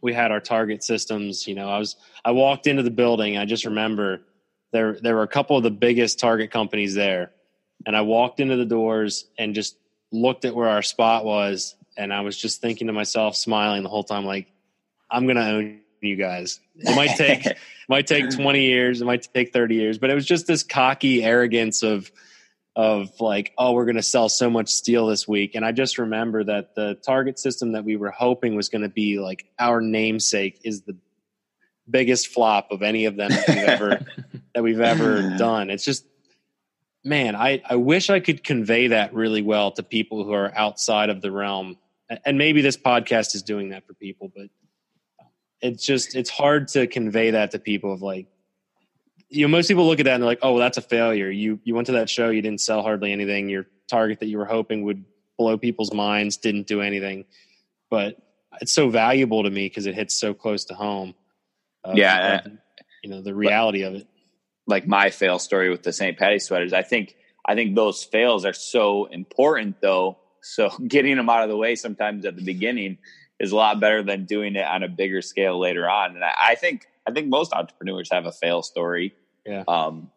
We 0.03 0.13
had 0.13 0.33
our 0.33 0.41
target 0.41 0.85
systems. 0.85 1.47
You 1.47 1.55
know, 1.55 1.71
I 1.71 1.79
was 1.79 1.97
I 2.27 2.33
walked 2.33 2.67
into 2.67 2.83
the 2.83 2.91
building. 2.91 3.39
I 3.39 3.47
just 3.47 3.65
remember 3.65 4.21
there 4.75 4.99
there 5.01 5.15
were 5.15 5.23
a 5.23 5.29
couple 5.29 5.57
of 5.57 5.63
the 5.63 5.71
biggest 5.71 6.19
target 6.19 6.51
companies 6.51 6.95
there. 6.95 7.31
And 7.87 7.97
i 7.97 8.03
walked 8.03 8.41
into 8.41 8.57
the 8.57 8.67
doors 8.67 9.27
and 9.39 9.55
just 9.55 9.79
looked 10.13 10.45
at 10.45 10.55
where 10.55 10.69
our 10.69 10.83
spot 10.83 11.25
was. 11.25 11.77
And 11.97 12.13
i 12.13 12.21
was 12.21 12.37
just 12.37 12.61
thinking 12.61 12.89
to 12.89 12.93
myself 12.93 13.37
smiling 13.37 13.85
the 13.85 13.89
whole 13.89 14.05
time 14.05 14.27
like 14.27 14.53
i'm 15.11 15.27
gonna 15.27 15.49
own 15.49 15.81
you 16.03 16.17
guys. 16.17 16.61
It 16.77 16.95
might 16.95 17.17
take 17.17 17.47
it 17.47 17.57
might 17.89 18.07
take 18.07 18.29
20 18.31 18.61
years 18.61 19.01
it 19.01 19.05
might 19.05 19.27
take 19.33 19.53
30 19.53 19.75
years 19.77 19.99
but 19.99 20.11
it 20.11 20.15
was 20.15 20.27
just 20.27 20.47
this 20.47 20.63
cocky 20.63 21.23
arrogance 21.25 21.83
of 21.83 22.11
of 22.77 23.21
like 23.21 23.53
oh 23.57 23.73
we're 23.73 23.85
going 23.85 23.97
to 23.97 24.03
sell 24.03 24.29
so 24.29 24.51
much 24.51 24.69
steel 24.69 25.07
this 25.07 25.29
week. 25.29 25.55
And 25.55 25.65
i 25.65 25.71
just 25.71 25.99
remember 25.99 26.43
that 26.43 26.75
the 26.75 26.97
target 26.97 27.39
system 27.39 27.73
that 27.73 27.85
we 27.85 27.95
were 27.95 28.11
hoping 28.11 28.57
was 28.57 28.69
going 28.69 28.83
to 28.83 28.89
be 28.89 29.21
like 29.21 29.47
our 29.59 29.81
namesake 29.81 30.61
is 30.65 30.83
the 30.83 30.97
biggest 31.89 32.29
flop 32.29 32.69
of 32.71 32.83
any 32.83 33.05
of 33.05 33.17
them 33.17 33.31
that 33.31 33.49
we've 33.49 33.59
ever 33.59 34.07
that 34.55 34.63
we've 34.63 34.81
ever 34.81 35.35
done. 35.39 35.71
It's 35.71 35.85
just 35.85 36.07
man, 37.05 37.37
I, 37.37 37.63
I 37.69 37.77
wish 37.77 38.09
I 38.09 38.21
could 38.21 38.43
convey 38.43 38.89
that 38.89 39.13
really 39.13 39.43
well 39.43 39.71
to 39.73 39.83
people 39.83 40.25
who 40.25 40.33
are 40.33 40.51
outside 40.57 41.11
of 41.11 41.21
the 41.21 41.31
realm. 41.31 41.77
And 42.25 42.39
maybe 42.39 42.63
this 42.63 42.79
podcast 42.79 43.35
is 43.35 43.43
doing 43.43 43.71
that 43.71 43.87
for 43.87 43.93
people, 43.93 44.33
but 44.35 44.47
it's 45.61 45.85
just 45.85 46.15
it's 46.15 46.31
hard 46.31 46.69
to 46.69 46.87
convey 46.87 47.33
that 47.33 47.51
to 47.53 47.59
people 47.59 47.93
of 47.93 48.03
like 48.03 48.27
you 49.31 49.47
know, 49.47 49.51
most 49.51 49.69
people 49.69 49.87
look 49.87 49.99
at 49.99 50.05
that 50.05 50.15
and 50.15 50.23
they're 50.23 50.29
like, 50.29 50.39
oh, 50.43 50.53
well, 50.53 50.61
that's 50.61 50.79
a 50.79 50.83
failure. 50.83 51.31
You 51.31 51.59
you 51.65 51.75
went 51.75 51.87
to 51.87 51.93
that 51.95 52.09
show, 52.09 52.31
you 52.31 52.43
didn't 52.43 52.61
sell 52.61 52.83
hardly 52.83 53.13
anything. 53.13 53.49
Your 53.49 53.67
target 53.89 54.21
that 54.21 54.27
you 54.27 54.39
were 54.39 54.45
hoping 54.45 54.85
would 54.85 55.05
blow 55.37 55.59
people's 55.59 55.93
minds 55.93 56.37
didn't 56.37 56.67
do 56.67 56.81
anything. 56.81 57.25
But 57.91 58.17
it's 58.61 58.73
so 58.73 58.89
valuable 58.89 59.43
to 59.43 59.51
me 59.51 59.67
because 59.67 59.87
it 59.87 59.95
hits 59.95 60.15
so 60.15 60.33
close 60.33 60.67
to 60.67 60.75
home 60.75 61.15
yeah, 61.93 62.41
uh, 62.45 62.49
you 63.03 63.11
know 63.11 63.21
the 63.21 63.35
reality 63.35 63.83
of 63.83 63.95
it. 63.95 64.09
Like 64.67 64.87
my 64.87 65.11
fail 65.11 65.39
story 65.39 65.71
with 65.71 65.83
the 65.83 65.93
St. 65.93 66.19
Patty 66.19 66.39
sweaters, 66.39 66.73
I 66.73 66.83
think 66.83 67.17
I 67.47 67.55
think 67.55 67.75
those 67.75 68.03
fails 68.03 68.45
are 68.45 68.53
so 68.53 69.07
important 69.07 69.81
though. 69.81 70.19
So 70.43 70.71
getting 70.89 71.17
them 71.17 71.29
out 71.29 71.43
of 71.43 71.51
the 71.51 71.57
way 71.57 71.75
sometimes 71.75 72.25
at 72.25 72.37
the 72.37 72.43
beginning 72.43 72.99
is 73.41 73.53
a 73.53 73.57
lot 73.57 73.81
better 73.81 74.03
than 74.03 74.25
doing 74.25 74.57
it 74.57 74.65
on 74.65 74.83
a 74.83 74.89
bigger 74.89 75.21
scale 75.21 75.59
later 75.59 75.89
on. 75.89 76.15
And 76.15 76.25
I, 76.25 76.33
I 76.49 76.55
think 76.55 76.87
I 77.07 77.13
think 77.13 77.29
most 77.29 77.53
entrepreneurs 77.53 78.09
have 78.11 78.27
a 78.27 78.33
fail 78.33 78.63
story. 78.63 79.15
Yeah. 79.45 79.65
Um, 79.69 80.11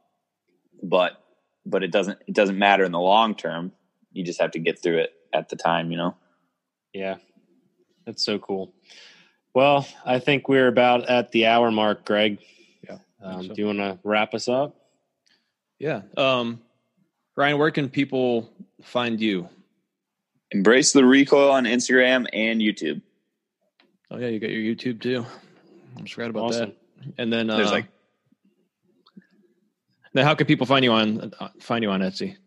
but 0.82 1.22
but 1.66 1.84
it 1.84 1.92
doesn't 1.92 2.20
it 2.28 2.34
doesn't 2.34 2.58
matter 2.58 2.84
in 2.84 2.92
the 2.92 3.00
long 3.00 3.36
term. 3.36 3.72
You 4.14 4.24
just 4.24 4.42
have 4.42 4.52
to 4.52 4.60
get 4.60 4.82
through 4.82 5.00
it 5.00 5.14
at 5.34 5.50
the 5.50 5.56
time, 5.56 5.92
you 5.92 5.98
know. 5.98 6.16
Yeah. 6.94 7.16
That's 8.06 8.24
so 8.24 8.40
cool. 8.40 8.74
Well, 9.54 9.88
I 10.06 10.20
think 10.20 10.48
we're 10.48 10.68
about 10.68 11.10
at 11.10 11.32
the 11.32 11.48
hour 11.48 11.72
mark, 11.72 12.06
Greg. 12.06 12.40
Yeah. 13.22 13.28
Um, 13.28 13.48
so. 13.48 13.54
Do 13.54 13.62
you 13.62 13.68
want 13.68 13.80
to 13.80 14.00
wrap 14.04 14.34
us 14.34 14.48
up? 14.48 14.76
Yeah. 15.80 16.02
Um, 16.16 16.62
Ryan, 17.36 17.58
where 17.58 17.72
can 17.72 17.90
people 17.90 18.50
find 18.82 19.20
you? 19.20 19.50
Embrace 20.52 20.94
the 20.94 21.06
recoil 21.06 21.52
on 21.52 21.66
Instagram 21.66 22.26
and 22.34 22.62
YouTube. 22.62 23.02
Oh 24.10 24.18
yeah, 24.18 24.28
you 24.28 24.40
got 24.40 24.50
your 24.50 24.62
YouTube 24.62 25.02
too. 25.02 25.26
I 25.98 26.08
forgot 26.08 26.30
about 26.30 26.44
awesome. 26.44 26.74
that. 27.00 27.14
And 27.18 27.32
then 27.32 27.50
uh, 27.50 27.58
there's 27.58 27.72
like, 27.72 27.88
now, 30.14 30.24
how 30.24 30.36
can 30.36 30.48
people 30.48 30.66
find 30.66 30.84
you 30.84 30.94
on 30.94 31.34
uh, 31.40 31.50
find 31.60 31.84
you 31.84 31.92
on 31.92 32.00
Etsy? 32.00 32.38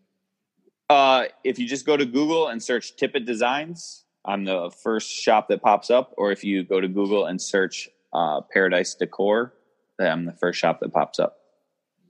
Uh, 0.89 1.25
if 1.43 1.57
you 1.57 1.67
just 1.67 1.85
go 1.85 1.95
to 1.95 2.05
Google 2.05 2.49
and 2.49 2.61
search 2.61 2.97
Tippet 2.97 3.25
Designs, 3.25 4.03
I'm 4.25 4.43
the 4.43 4.71
first 4.83 5.09
shop 5.09 5.47
that 5.49 5.61
pops 5.61 5.89
up. 5.89 6.13
Or 6.17 6.31
if 6.31 6.43
you 6.43 6.63
go 6.63 6.81
to 6.81 6.87
Google 6.87 7.27
and 7.27 7.41
search 7.41 7.87
uh, 8.11 8.41
Paradise 8.51 8.95
Decor, 8.95 9.53
I'm 10.07 10.25
the 10.25 10.33
first 10.33 10.59
shop 10.59 10.79
that 10.81 10.93
pops 10.93 11.19
up. 11.19 11.37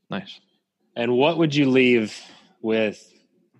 Nice. 0.10 0.40
And 0.96 1.14
what 1.14 1.38
would 1.38 1.56
you 1.56 1.70
leave 1.70 2.20
with 2.62 3.12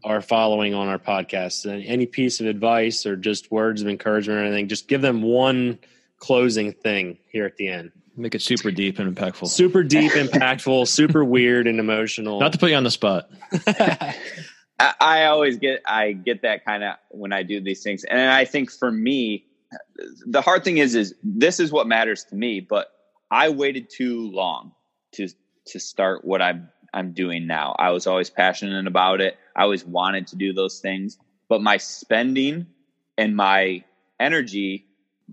our 0.04 0.22
following 0.22 0.74
on 0.74 0.88
our 0.88 1.00
podcast? 1.00 1.66
Any 1.66 2.06
piece 2.06 2.40
of 2.40 2.48
advice 2.48 3.06
or 3.06 3.16
just 3.16 3.52
words 3.52 3.82
of 3.82 3.88
encouragement 3.88 4.40
or 4.40 4.44
anything? 4.44 4.68
Just 4.68 4.88
give 4.88 5.02
them 5.02 5.22
one 5.22 5.80
closing 6.18 6.74
thing 6.74 7.18
here 7.32 7.46
at 7.46 7.58
the 7.58 7.68
end. 7.68 7.92
Make 8.18 8.36
it 8.36 8.42
super 8.42 8.72
deep 8.72 9.00
and 9.00 9.16
impactful. 9.16 9.48
Super 9.48 9.84
deep, 9.84 10.12
impactful, 10.12 10.88
super 10.88 11.24
weird 11.24 11.68
and 11.68 11.80
emotional. 11.80 12.40
Not 12.40 12.52
to 12.52 12.58
put 12.58 12.70
you 12.70 12.76
on 12.76 12.84
the 12.84 12.92
spot. 12.92 13.30
I, 13.68 14.94
I 15.00 15.26
always 15.26 15.58
get 15.58 15.82
I 15.86 16.12
get 16.12 16.42
that 16.42 16.66
kind 16.66 16.84
of 16.84 16.96
when 17.10 17.32
I 17.32 17.44
do 17.44 17.62
these 17.62 17.84
things, 17.84 18.04
and 18.04 18.20
I 18.20 18.46
think 18.46 18.72
for 18.72 18.92
me, 18.92 19.46
the 20.26 20.42
hard 20.42 20.64
thing 20.64 20.78
is 20.78 20.96
is 20.96 21.16
this 21.24 21.60
is 21.60 21.72
what 21.72 21.88
matters 21.88 22.26
to 22.26 22.36
me. 22.36 22.60
But 22.60 22.88
I 23.32 23.50
waited 23.50 23.90
too 23.90 24.30
long 24.30 24.74
to 25.14 25.30
to 25.68 25.80
start 25.80 26.26
what 26.26 26.42
I'm 26.42 26.70
I'm 26.94 27.14
doing 27.14 27.48
now. 27.48 27.76
I 27.80 27.92
was 27.92 28.06
always 28.06 28.30
passionate 28.30 28.86
about 28.86 29.22
it. 29.22 29.38
I 29.56 29.64
always 29.64 29.86
wanted 29.86 30.28
to 30.28 30.36
do 30.36 30.52
those 30.54 30.80
things, 30.80 31.18
but 31.48 31.62
my 31.62 31.78
spending 31.78 32.68
and 33.18 33.36
my 33.36 33.86
energy 34.20 34.86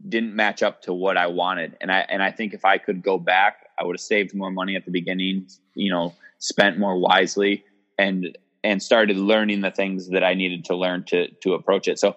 didn't 0.08 0.36
match 0.36 0.62
up 0.62 0.82
to 0.82 0.94
what 0.94 1.16
I 1.16 1.26
wanted. 1.26 1.76
And 1.80 1.90
I 1.90 2.06
and 2.08 2.22
I 2.22 2.30
think 2.30 2.54
if 2.54 2.64
I 2.64 2.78
could 2.78 3.02
go 3.02 3.18
back, 3.18 3.66
I 3.78 3.84
would 3.84 3.94
have 3.94 4.00
saved 4.00 4.34
more 4.34 4.52
money 4.52 4.76
at 4.76 4.84
the 4.84 4.92
beginning, 4.92 5.48
you 5.74 5.90
know, 5.90 6.14
spent 6.38 6.78
more 6.78 6.96
wisely 6.96 7.64
and 7.98 8.38
and 8.62 8.82
started 8.82 9.16
learning 9.16 9.60
the 9.60 9.70
things 9.70 10.10
that 10.10 10.22
I 10.22 10.34
needed 10.34 10.66
to 10.66 10.76
learn 10.76 11.04
to 11.08 11.28
to 11.42 11.54
approach 11.54 11.88
it. 11.88 11.98
So 11.98 12.14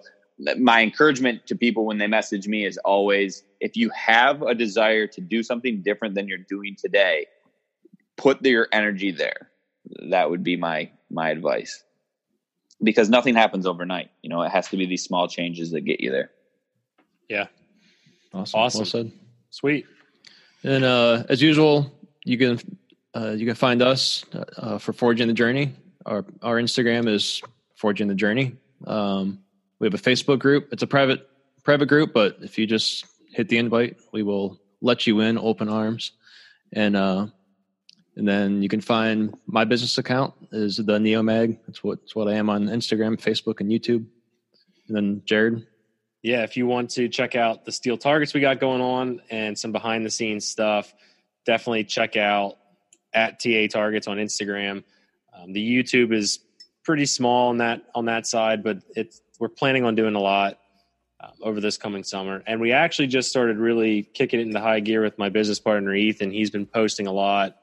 my 0.58 0.82
encouragement 0.82 1.46
to 1.46 1.54
people 1.54 1.84
when 1.84 1.98
they 1.98 2.06
message 2.06 2.48
me 2.48 2.64
is 2.64 2.78
always 2.78 3.44
if 3.60 3.76
you 3.76 3.90
have 3.90 4.42
a 4.42 4.54
desire 4.54 5.06
to 5.06 5.20
do 5.20 5.42
something 5.42 5.82
different 5.82 6.14
than 6.14 6.26
you're 6.28 6.38
doing 6.38 6.76
today, 6.76 7.26
put 8.16 8.44
your 8.44 8.68
energy 8.72 9.12
there. 9.12 9.50
That 10.10 10.30
would 10.30 10.42
be 10.42 10.56
my 10.56 10.90
my 11.10 11.30
advice. 11.30 11.84
Because 12.82 13.08
nothing 13.08 13.36
happens 13.36 13.66
overnight. 13.66 14.10
You 14.22 14.30
know, 14.30 14.42
it 14.42 14.50
has 14.50 14.68
to 14.68 14.76
be 14.76 14.86
these 14.86 15.04
small 15.04 15.28
changes 15.28 15.70
that 15.70 15.82
get 15.82 16.00
you 16.00 16.10
there. 16.10 16.30
Yeah. 17.28 17.46
Awesome. 18.34 18.60
Awesome. 18.60 18.78
Well 18.80 18.86
said. 18.86 19.12
Sweet. 19.50 19.86
And 20.64 20.84
uh, 20.84 21.24
as 21.28 21.40
usual, 21.40 21.92
you 22.24 22.38
can 22.38 22.58
uh, 23.14 23.30
you 23.30 23.46
can 23.46 23.54
find 23.54 23.82
us 23.82 24.24
uh, 24.56 24.78
for 24.78 24.92
Forging 24.92 25.28
the 25.28 25.34
Journey. 25.34 25.74
Our 26.06 26.24
our 26.42 26.56
Instagram 26.56 27.08
is 27.08 27.42
Forging 27.76 28.08
the 28.08 28.14
Journey. 28.14 28.56
Um, 28.86 29.38
we 29.82 29.86
have 29.86 29.94
a 29.94 29.98
Facebook 29.98 30.38
group. 30.38 30.68
It's 30.70 30.84
a 30.84 30.86
private 30.86 31.28
private 31.64 31.86
group, 31.86 32.12
but 32.14 32.36
if 32.40 32.56
you 32.56 32.66
just 32.68 33.04
hit 33.32 33.48
the 33.48 33.58
invite, 33.58 33.96
we 34.12 34.22
will 34.22 34.60
let 34.80 35.06
you 35.08 35.20
in, 35.20 35.36
open 35.36 35.68
arms, 35.68 36.12
and 36.72 36.96
uh, 36.96 37.26
and 38.16 38.28
then 38.28 38.62
you 38.62 38.68
can 38.68 38.80
find 38.80 39.36
my 39.46 39.64
business 39.64 39.98
account 39.98 40.34
is 40.52 40.76
the 40.76 40.98
Neomag. 40.98 41.58
That's 41.66 41.82
what 41.82 41.98
what 42.14 42.28
I 42.28 42.34
am 42.34 42.48
on 42.48 42.68
Instagram, 42.68 43.20
Facebook, 43.20 43.60
and 43.60 43.70
YouTube. 43.70 44.06
And 44.86 44.96
then 44.96 45.22
Jared. 45.24 45.66
Yeah, 46.22 46.44
if 46.44 46.56
you 46.56 46.68
want 46.68 46.90
to 46.90 47.08
check 47.08 47.34
out 47.34 47.64
the 47.64 47.72
steel 47.72 47.98
targets 47.98 48.32
we 48.32 48.40
got 48.40 48.60
going 48.60 48.80
on 48.80 49.20
and 49.30 49.58
some 49.58 49.72
behind 49.72 50.06
the 50.06 50.10
scenes 50.10 50.46
stuff, 50.46 50.94
definitely 51.44 51.82
check 51.82 52.16
out 52.16 52.58
at 53.12 53.40
TA 53.40 53.66
Targets 53.68 54.06
on 54.06 54.18
Instagram. 54.18 54.84
Um, 55.36 55.52
the 55.52 55.60
YouTube 55.60 56.14
is 56.14 56.38
pretty 56.84 57.06
small 57.06 57.48
on 57.48 57.58
that 57.58 57.82
on 57.96 58.04
that 58.04 58.28
side, 58.28 58.62
but 58.62 58.78
it's 58.94 59.20
we're 59.42 59.48
planning 59.48 59.84
on 59.84 59.96
doing 59.96 60.14
a 60.14 60.20
lot 60.20 60.60
um, 61.18 61.32
over 61.42 61.60
this 61.60 61.76
coming 61.76 62.04
summer. 62.04 62.44
And 62.46 62.60
we 62.60 62.70
actually 62.70 63.08
just 63.08 63.28
started 63.28 63.56
really 63.56 64.04
kicking 64.04 64.38
it 64.38 64.46
into 64.46 64.60
high 64.60 64.78
gear 64.78 65.02
with 65.02 65.18
my 65.18 65.30
business 65.30 65.58
partner 65.58 65.92
Ethan. 65.92 66.30
He's 66.30 66.50
been 66.50 66.64
posting 66.64 67.08
a 67.08 67.12
lot 67.12 67.56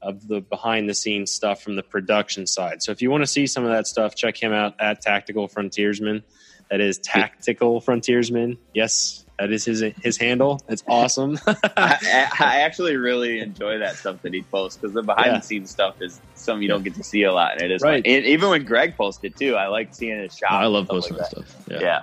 of 0.00 0.28
the 0.28 0.42
behind 0.42 0.88
the 0.88 0.94
scenes 0.94 1.32
stuff 1.32 1.60
from 1.60 1.74
the 1.74 1.82
production 1.82 2.46
side. 2.46 2.84
So 2.84 2.92
if 2.92 3.02
you 3.02 3.10
want 3.10 3.24
to 3.24 3.26
see 3.26 3.48
some 3.48 3.64
of 3.64 3.70
that 3.70 3.88
stuff, 3.88 4.14
check 4.14 4.40
him 4.40 4.52
out 4.52 4.76
at 4.78 5.00
Tactical 5.00 5.48
Frontiersman. 5.48 6.22
That 6.70 6.80
is 6.80 6.98
Tactical 6.98 7.80
Frontiersman. 7.80 8.56
Yes, 8.72 9.23
that 9.38 9.50
is 9.50 9.64
his 9.64 9.84
his 10.02 10.16
handle. 10.16 10.60
It's 10.68 10.84
awesome. 10.86 11.38
I, 11.46 12.28
I, 12.38 12.60
actually 12.60 12.96
really 12.96 13.40
enjoy 13.40 13.78
that 13.78 13.96
stuff 13.96 14.22
that 14.22 14.32
he 14.32 14.42
posts 14.42 14.78
because 14.80 14.94
the 14.94 15.02
behind 15.02 15.32
yeah. 15.32 15.38
the 15.38 15.44
scenes 15.44 15.70
stuff 15.70 16.00
is 16.00 16.20
something 16.34 16.62
you 16.62 16.68
don't 16.68 16.84
get 16.84 16.94
to 16.94 17.04
see 17.04 17.24
a 17.24 17.32
lot, 17.32 17.52
and 17.54 17.62
it 17.62 17.72
is 17.72 17.82
right. 17.82 18.04
And 18.06 18.24
even 18.24 18.50
when 18.50 18.64
Greg 18.64 18.96
posted 18.96 19.36
too, 19.36 19.56
I 19.56 19.66
like 19.66 19.94
seeing 19.94 20.18
his 20.18 20.36
shop. 20.36 20.52
I 20.52 20.66
love 20.66 20.88
posting 20.88 21.16
like 21.16 21.30
that 21.30 21.30
stuff. 21.30 21.64
Yeah. 21.68 21.80
yeah. 21.80 22.02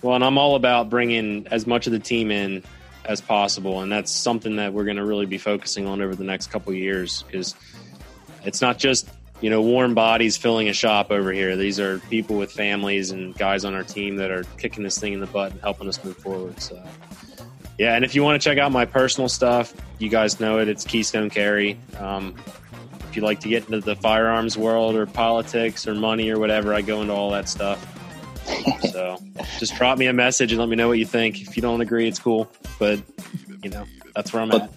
Well, 0.00 0.14
and 0.14 0.24
I'm 0.24 0.38
all 0.38 0.56
about 0.56 0.88
bringing 0.88 1.46
as 1.50 1.66
much 1.66 1.86
of 1.86 1.92
the 1.92 1.98
team 1.98 2.30
in 2.30 2.62
as 3.04 3.20
possible, 3.20 3.80
and 3.80 3.92
that's 3.92 4.10
something 4.10 4.56
that 4.56 4.72
we're 4.72 4.84
going 4.84 4.96
to 4.96 5.04
really 5.04 5.26
be 5.26 5.38
focusing 5.38 5.86
on 5.86 6.00
over 6.00 6.14
the 6.14 6.24
next 6.24 6.46
couple 6.48 6.72
years 6.72 7.22
because 7.24 7.54
it's 8.44 8.62
not 8.62 8.78
just 8.78 9.08
you 9.40 9.50
know 9.50 9.60
warm 9.62 9.94
bodies 9.94 10.36
filling 10.36 10.68
a 10.68 10.72
shop 10.72 11.10
over 11.10 11.32
here. 11.32 11.56
These 11.56 11.80
are 11.80 11.98
people 11.98 12.36
with 12.36 12.52
families 12.52 13.10
and 13.10 13.36
guys 13.36 13.64
on 13.64 13.74
our 13.74 13.82
team 13.82 14.16
that 14.16 14.30
are 14.30 14.44
kicking 14.58 14.82
this 14.82 14.98
thing 14.98 15.12
in 15.12 15.20
the 15.20 15.26
butt 15.26 15.52
and 15.52 15.60
helping 15.60 15.88
us 15.88 16.02
move 16.04 16.16
forward. 16.16 16.60
So. 16.60 16.82
Yeah, 17.78 17.96
and 17.96 18.04
if 18.04 18.14
you 18.14 18.22
want 18.22 18.40
to 18.40 18.48
check 18.48 18.58
out 18.58 18.70
my 18.70 18.84
personal 18.84 19.28
stuff, 19.28 19.74
you 19.98 20.08
guys 20.08 20.38
know 20.38 20.60
it. 20.60 20.68
It's 20.68 20.84
Keystone 20.84 21.28
Carry. 21.28 21.78
Um, 21.98 22.36
if 23.08 23.16
you 23.16 23.22
like 23.22 23.40
to 23.40 23.48
get 23.48 23.64
into 23.66 23.80
the 23.80 23.96
firearms 23.96 24.56
world 24.56 24.94
or 24.94 25.06
politics 25.06 25.86
or 25.86 25.94
money 25.94 26.30
or 26.30 26.38
whatever, 26.38 26.72
I 26.72 26.82
go 26.82 27.02
into 27.02 27.12
all 27.12 27.30
that 27.30 27.48
stuff. 27.48 27.84
so 28.92 29.18
just 29.58 29.74
drop 29.76 29.98
me 29.98 30.06
a 30.06 30.12
message 30.12 30.52
and 30.52 30.60
let 30.60 30.68
me 30.68 30.76
know 30.76 30.88
what 30.88 30.98
you 30.98 31.06
think. 31.06 31.40
If 31.40 31.56
you 31.56 31.62
don't 31.62 31.80
agree, 31.80 32.06
it's 32.06 32.18
cool. 32.18 32.50
But 32.78 33.00
you 33.62 33.70
know, 33.70 33.84
that's 34.14 34.32
where 34.32 34.42
I'm 34.42 34.50
well, 34.50 34.62
at. 34.62 34.70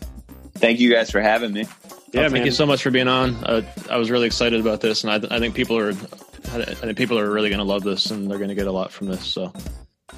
Thank 0.56 0.80
you 0.80 0.92
guys 0.92 1.12
for 1.12 1.22
having 1.22 1.54
me. 1.54 1.68
Yeah, 2.14 2.30
thank 2.30 2.46
you 2.46 2.52
so 2.52 2.66
much 2.66 2.82
for 2.84 2.92
being 2.92 3.08
on. 3.08 3.36
Uh, 3.44 3.62
I 3.90 3.98
was 3.98 4.10
really 4.10 4.28
excited 4.28 4.60
about 4.60 4.82
this, 4.82 5.04
and 5.04 5.12
I, 5.12 5.36
I 5.36 5.40
think 5.40 5.56
people 5.56 5.78
are, 5.78 5.90
I 5.90 6.74
think 6.74 6.98
people 6.98 7.20
are 7.20 7.30
really 7.30 7.50
going 7.50 7.60
to 7.60 7.66
love 7.66 7.84
this, 7.84 8.12
and 8.12 8.30
they're 8.30 8.38
going 8.38 8.50
to 8.50 8.56
get 8.56 8.68
a 8.68 8.72
lot 8.72 8.92
from 8.92 9.08
this. 9.08 9.26
So, 9.26 9.52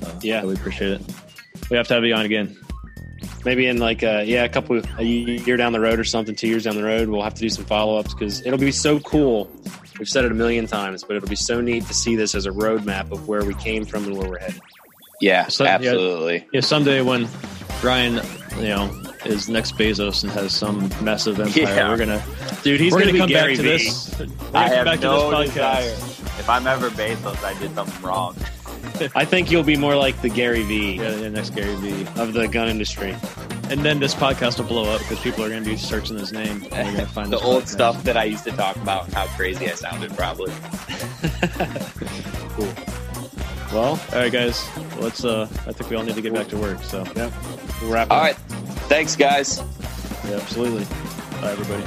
uh, 0.05 0.13
yeah, 0.21 0.43
we 0.45 0.53
appreciate 0.53 0.91
it. 0.91 1.01
We 1.71 1.77
have 1.77 1.87
to 1.87 1.95
have 1.95 2.03
you 2.05 2.13
on 2.13 2.25
again. 2.25 2.57
Maybe 3.43 3.67
in 3.67 3.79
like 3.79 4.03
a, 4.03 4.23
yeah, 4.23 4.43
a 4.43 4.49
couple 4.49 4.81
a 4.97 5.03
year 5.03 5.57
down 5.57 5.73
the 5.73 5.79
road 5.79 5.99
or 5.99 6.03
something, 6.03 6.35
two 6.35 6.47
years 6.47 6.63
down 6.65 6.75
the 6.75 6.83
road, 6.83 7.09
we'll 7.09 7.23
have 7.23 7.33
to 7.33 7.41
do 7.41 7.49
some 7.49 7.65
follow 7.65 7.97
ups 7.97 8.13
because 8.13 8.45
it'll 8.45 8.59
be 8.59 8.71
so 8.71 8.99
cool 8.99 9.49
We've 9.99 10.07
said 10.07 10.23
it 10.23 10.31
a 10.31 10.35
million 10.35 10.65
times, 10.65 11.03
but 11.03 11.17
it'll 11.17 11.27
be 11.27 11.35
so 11.35 11.59
neat 11.59 11.85
to 11.87 11.93
see 11.93 12.15
this 12.15 12.33
as 12.33 12.45
a 12.45 12.51
roadmap 12.51 13.11
of 13.11 13.27
where 13.27 13.43
we 13.43 13.53
came 13.55 13.83
from 13.83 14.05
and 14.05 14.17
where 14.17 14.29
we're 14.29 14.39
headed. 14.39 14.61
Yeah, 15.19 15.47
so, 15.47 15.65
absolutely. 15.65 16.37
Yeah, 16.37 16.43
yeah, 16.53 16.61
someday 16.61 17.01
when 17.01 17.27
Ryan, 17.83 18.25
you 18.59 18.69
know, 18.69 19.08
is 19.25 19.49
next 19.49 19.77
Bezos 19.77 20.23
and 20.23 20.31
has 20.31 20.55
some 20.55 20.89
massive 21.03 21.39
empire, 21.39 21.63
yeah. 21.63 21.89
we're 21.89 21.97
gonna, 21.97 22.23
dude, 22.63 22.79
he's 22.79 22.93
gonna, 22.93 23.07
gonna, 23.07 23.17
come 23.17 23.29
Gary 23.29 23.55
back 23.55 23.63
to 23.63 23.69
this. 23.69 24.21
I 24.53 24.69
have 24.69 25.01
no 25.01 25.43
desire. 25.43 25.91
If 26.39 26.49
I'm 26.49 26.67
ever 26.67 26.89
Bezos, 26.89 27.43
I 27.43 27.57
did 27.59 27.73
something 27.75 28.01
wrong. 28.01 28.35
I 29.15 29.25
think 29.25 29.51
you'll 29.51 29.63
be 29.63 29.77
more 29.77 29.95
like 29.95 30.21
the 30.21 30.29
Gary 30.29 30.63
V. 30.63 30.95
Yeah, 30.95 31.11
the 31.11 31.29
next 31.29 31.51
Gary 31.51 31.75
V 31.75 32.05
of 32.21 32.33
the 32.33 32.47
gun 32.47 32.67
industry. 32.67 33.15
And 33.69 33.85
then 33.85 33.99
this 33.99 34.15
podcast 34.15 34.57
will 34.57 34.65
blow 34.65 34.89
up 34.91 34.99
because 35.01 35.19
people 35.19 35.43
are 35.43 35.49
going 35.49 35.63
to 35.63 35.69
be 35.69 35.77
searching 35.77 36.17
his 36.17 36.33
name 36.33 36.65
and 36.71 36.97
to 36.97 37.05
find 37.13 37.31
the 37.31 37.39
old 37.39 37.63
podcast. 37.63 37.67
stuff 37.67 38.03
that 38.03 38.17
I 38.17 38.23
used 38.23 38.43
to 38.45 38.51
talk 38.51 38.75
about 38.77 39.11
how 39.13 39.27
crazy 39.27 39.69
I 39.69 39.75
sounded, 39.75 40.15
probably. 40.17 40.51
cool. 42.55 42.98
Well, 43.71 43.83
all 43.83 43.97
right, 44.13 44.31
guys. 44.31 44.67
Let's. 44.97 45.23
Uh, 45.23 45.47
I 45.67 45.71
think 45.73 45.89
we 45.89 45.95
all 45.95 46.03
need 46.03 46.15
to 46.15 46.21
get 46.21 46.33
back 46.33 46.47
to 46.47 46.57
work. 46.57 46.81
So, 46.83 47.03
yeah, 47.15 47.31
we'll 47.81 47.91
wrap. 47.91 48.09
All 48.09 48.17
up. 48.17 48.23
right. 48.23 48.35
Thanks, 48.87 49.15
guys. 49.15 49.61
Yeah, 50.27 50.37
absolutely. 50.37 50.85
Bye, 51.39 51.51
everybody. 51.51 51.83